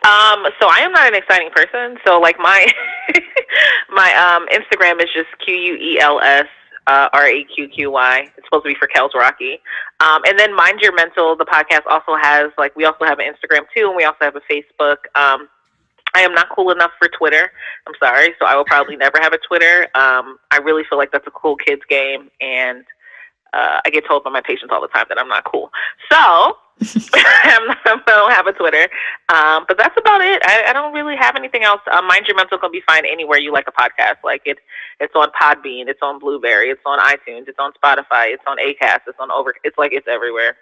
Um, 0.06 0.48
so 0.58 0.70
I 0.70 0.80
am 0.84 0.94
not 0.94 1.10
an 1.10 1.16
exciting 1.16 1.50
person. 1.54 1.98
So 2.08 2.18
like 2.18 2.40
my 2.40 2.66
my 3.90 4.14
um 4.14 4.48
Instagram 4.54 5.04
is 5.04 5.10
just 5.14 5.28
Q 5.44 5.54
U 5.54 5.76
E 5.76 6.00
L 6.00 6.22
S 6.22 6.48
uh, 6.88 7.10
R 7.14 7.28
A 7.28 7.44
Q 7.44 7.68
Q 7.68 7.92
Y. 7.92 8.32
It's 8.38 8.46
supposed 8.48 8.66
to 8.66 8.70
be 8.70 8.76
for 8.76 8.88
Kels 8.88 9.14
Rocky. 9.14 9.60
Um, 10.00 10.22
and 10.26 10.38
then 10.38 10.56
Mind 10.56 10.80
Your 10.82 10.94
Mental, 10.94 11.36
the 11.36 11.46
podcast 11.46 11.86
also 11.90 12.16
has 12.22 12.52
like 12.58 12.76
we 12.76 12.86
also 12.86 13.06
have 13.06 13.20
an 13.20 13.26
Instagram 13.26 13.66
too, 13.76 13.88
and 13.88 13.96
we 13.96 14.04
also 14.04 14.20
have 14.22 14.36
a 14.36 14.42
Facebook. 14.52 14.98
Um, 15.16 15.50
I 16.14 16.22
am 16.22 16.34
not 16.34 16.48
cool 16.54 16.72
enough 16.72 16.92
for 17.00 17.08
Twitter. 17.08 17.52
I'm 17.88 17.94
sorry, 18.02 18.36
so 18.40 18.46
I 18.46 18.56
will 18.56 18.66
probably 18.66 18.98
never 18.98 19.18
have 19.22 19.34
a 19.34 19.38
Twitter. 19.38 19.84
Um, 19.96 20.38
I 20.52 20.58
really 20.58 20.84
feel 20.90 20.98
like 20.98 21.12
that's 21.12 21.28
a 21.28 21.32
cool 21.32 21.56
kids 21.56 21.82
game, 21.90 22.30
and 22.42 22.84
uh, 23.54 23.80
I 23.86 23.90
get 23.90 24.06
told 24.08 24.24
by 24.24 24.30
my 24.30 24.42
patients 24.42 24.72
all 24.72 24.82
the 24.82 24.88
time 24.90 25.06
that 25.10 25.20
I'm 25.20 25.30
not 25.30 25.46
cool. 25.46 25.72
So 26.12 26.58
I 27.14 28.02
don't 28.08 28.32
have 28.32 28.48
a 28.48 28.54
Twitter, 28.54 28.90
um, 29.30 29.66
but 29.68 29.78
that's 29.78 29.96
about 29.98 30.22
it. 30.22 30.42
I, 30.46 30.66
I 30.70 30.74
don't 30.74 30.94
really 30.94 31.16
have 31.16 31.36
anything 31.36 31.64
else. 31.64 31.82
Uh, 31.92 32.02
Mind 32.02 32.26
Your 32.28 32.36
Mental 32.36 32.58
can 32.58 32.72
be 32.72 32.82
found 32.88 33.06
anywhere 33.06 33.38
you 33.38 33.54
like 33.54 33.68
a 33.68 33.72
podcast. 33.72 34.18
Like 34.24 34.42
it, 34.46 34.58
it's 35.00 35.14
on 35.16 35.30
Podbean, 35.40 35.88
it's 35.88 36.00
on 36.02 36.20
Blubrry, 36.20 36.70
it's 36.70 36.82
on 36.86 37.00
iTunes, 37.00 37.48
it's 37.48 37.60
on 37.60 37.72
Spotify, 37.74 38.34
it's 38.34 38.44
on 38.48 38.58
Acast, 38.58 39.02
it's 39.08 39.20
on 39.20 39.32
Over. 39.32 39.54
It's 39.64 39.78
like 39.78 39.92
it's 39.94 40.08
everywhere. 40.08 40.58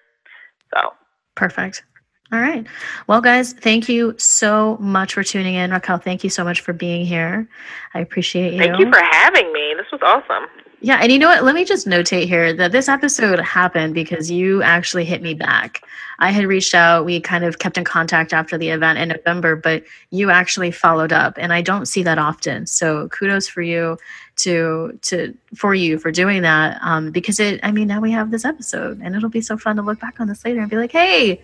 So 0.75 0.93
perfect. 1.35 1.83
All 2.31 2.39
right. 2.39 2.67
Well, 3.07 3.21
guys, 3.21 3.53
thank 3.53 3.89
you 3.89 4.13
so 4.17 4.77
much 4.79 5.15
for 5.15 5.23
tuning 5.23 5.55
in. 5.55 5.71
Raquel, 5.71 5.97
thank 5.97 6.23
you 6.23 6.29
so 6.29 6.43
much 6.43 6.61
for 6.61 6.73
being 6.73 7.05
here. 7.05 7.49
I 7.95 8.01
appreciate 8.01 8.53
you. 8.53 8.59
Thank 8.59 8.77
you 8.77 8.91
for 8.91 9.01
having 9.01 9.51
me. 9.51 9.73
This 9.75 9.87
was 9.91 10.01
awesome. 10.03 10.47
Yeah, 10.81 10.99
and 11.01 11.11
you 11.11 11.19
know 11.19 11.27
what? 11.27 11.43
Let 11.43 11.55
me 11.55 11.65
just 11.65 11.87
notate 11.87 12.27
here 12.27 12.53
that 12.53 12.71
this 12.71 12.87
episode 12.87 13.39
happened 13.39 13.93
because 13.93 14.31
you 14.31 14.63
actually 14.63 15.03
hit 15.03 15.21
me 15.21 15.33
back. 15.33 15.83
I 16.19 16.31
had 16.31 16.45
reached 16.45 16.73
out, 16.73 17.05
we 17.05 17.19
kind 17.19 17.43
of 17.43 17.59
kept 17.59 17.77
in 17.77 17.83
contact 17.83 18.33
after 18.33 18.57
the 18.57 18.69
event 18.69 18.97
in 18.97 19.09
November, 19.09 19.55
but 19.57 19.83
you 20.11 20.29
actually 20.29 20.71
followed 20.71 21.11
up, 21.11 21.33
and 21.37 21.51
I 21.51 21.61
don't 21.61 21.85
see 21.85 22.03
that 22.03 22.17
often. 22.17 22.65
So 22.65 23.09
kudos 23.09 23.47
for 23.47 23.61
you 23.61 23.97
to 24.37 24.97
to 25.03 25.35
for 25.53 25.75
you 25.75 25.99
for 25.99 26.11
doing 26.11 26.43
that 26.43 26.79
um, 26.81 27.11
because 27.11 27.41
it. 27.41 27.59
I 27.61 27.71
mean, 27.71 27.87
now 27.87 27.99
we 27.99 28.11
have 28.11 28.31
this 28.31 28.45
episode, 28.45 29.01
and 29.01 29.15
it'll 29.15 29.29
be 29.29 29.41
so 29.41 29.57
fun 29.57 29.75
to 29.75 29.81
look 29.81 29.99
back 29.99 30.19
on 30.19 30.27
this 30.27 30.45
later 30.45 30.61
and 30.61 30.69
be 30.69 30.77
like, 30.77 30.93
hey, 30.93 31.41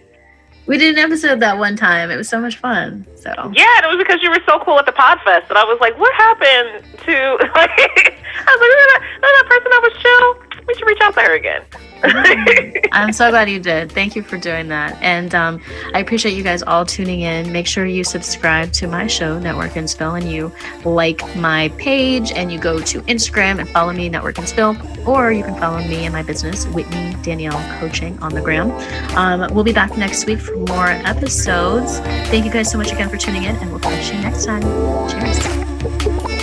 we 0.68 0.78
did 0.78 0.98
an 0.98 1.04
episode 1.04 1.40
that 1.42 1.58
one 1.58 1.76
time. 1.76 2.10
It 2.10 2.18
was 2.18 2.30
so 2.30 2.40
much 2.40 2.58
fun. 2.58 3.06
So 3.16 3.30
yeah, 3.54 3.70
and 3.78 3.86
it 3.86 3.90
was 3.90 3.98
because 3.98 4.22
you 4.22 4.30
were 4.30 4.42
so 4.46 4.60
cool 4.60 4.80
at 4.80 4.86
the 4.86 4.92
Podfest, 4.92 5.50
and 5.50 5.58
I 5.58 5.64
was 5.64 5.78
like, 5.80 5.98
"What 6.00 6.14
happened 6.16 6.84
to?" 7.06 7.38
Like, 7.56 7.72
I 8.38 8.52
was 8.52 8.62
like, 8.62 8.74
that, 8.76 9.02
"That 9.22 9.46
person 9.48 9.70
that 9.72 9.82
was 9.84 9.96
chill. 10.02 10.45
We 10.68 10.74
should 10.76 10.88
reach 10.88 11.02
out 11.02 11.14
to 11.16 11.22
her 11.22 11.36
again." 11.36 11.64
I'm 12.92 13.14
so 13.14 13.30
glad 13.30 13.50
you 13.50 13.60
did. 13.60 13.92
Thank 13.92 14.16
you 14.16 14.24
for 14.24 14.38
doing 14.38 14.68
that. 14.70 15.02
And 15.02 15.34
um, 15.34 15.62
I 15.94 16.00
appreciate 16.00 16.36
you 16.36 16.44
guys 16.44 16.62
all 16.64 16.86
tuning 16.86 17.22
in. 17.22 17.52
Make 17.52 17.68
sure 17.68 17.86
you 17.86 18.04
subscribe 18.04 18.72
to 18.74 18.88
my 18.88 19.08
show, 19.08 19.40
Network 19.40 19.76
and 19.76 19.90
Spill, 19.90 20.16
and 20.16 20.30
you 20.32 20.52
like 20.84 21.22
my 21.36 21.70
page 21.78 22.32
and 22.32 22.52
you 22.52 22.60
go 22.60 22.80
to 22.80 23.02
Instagram 23.04 23.60
and 23.60 23.70
follow 23.70 23.94
me, 23.94 24.10
Network 24.10 24.38
and 24.38 24.48
Spill, 24.48 24.78
or 25.08 25.32
you 25.32 25.44
can 25.44 25.56
follow 25.60 25.80
me 25.80 26.06
and 26.06 26.14
my 26.14 26.24
business, 26.24 26.66
Whitney 26.68 27.16
Danielle 27.22 27.80
Coaching 27.80 28.20
on 28.20 28.34
the 28.34 28.42
gram. 28.42 28.72
Um, 29.18 29.54
we'll 29.54 29.64
be 29.64 29.74
back 29.74 29.98
next 29.98 30.26
week 30.26 30.40
for 30.40 30.56
more 30.56 30.88
episodes. 30.88 32.00
Thank 32.30 32.46
you 32.46 32.52
guys 32.52 32.72
so 32.72 32.78
much 32.78 32.92
again 32.92 33.10
for 33.10 33.18
tuning 33.18 33.44
in, 33.44 33.56
and 33.56 33.72
we'll 33.72 33.80
catch 33.80 34.14
you 34.14 34.20
next 34.22 34.46
time. 34.46 34.62
Cheers. 35.10 36.35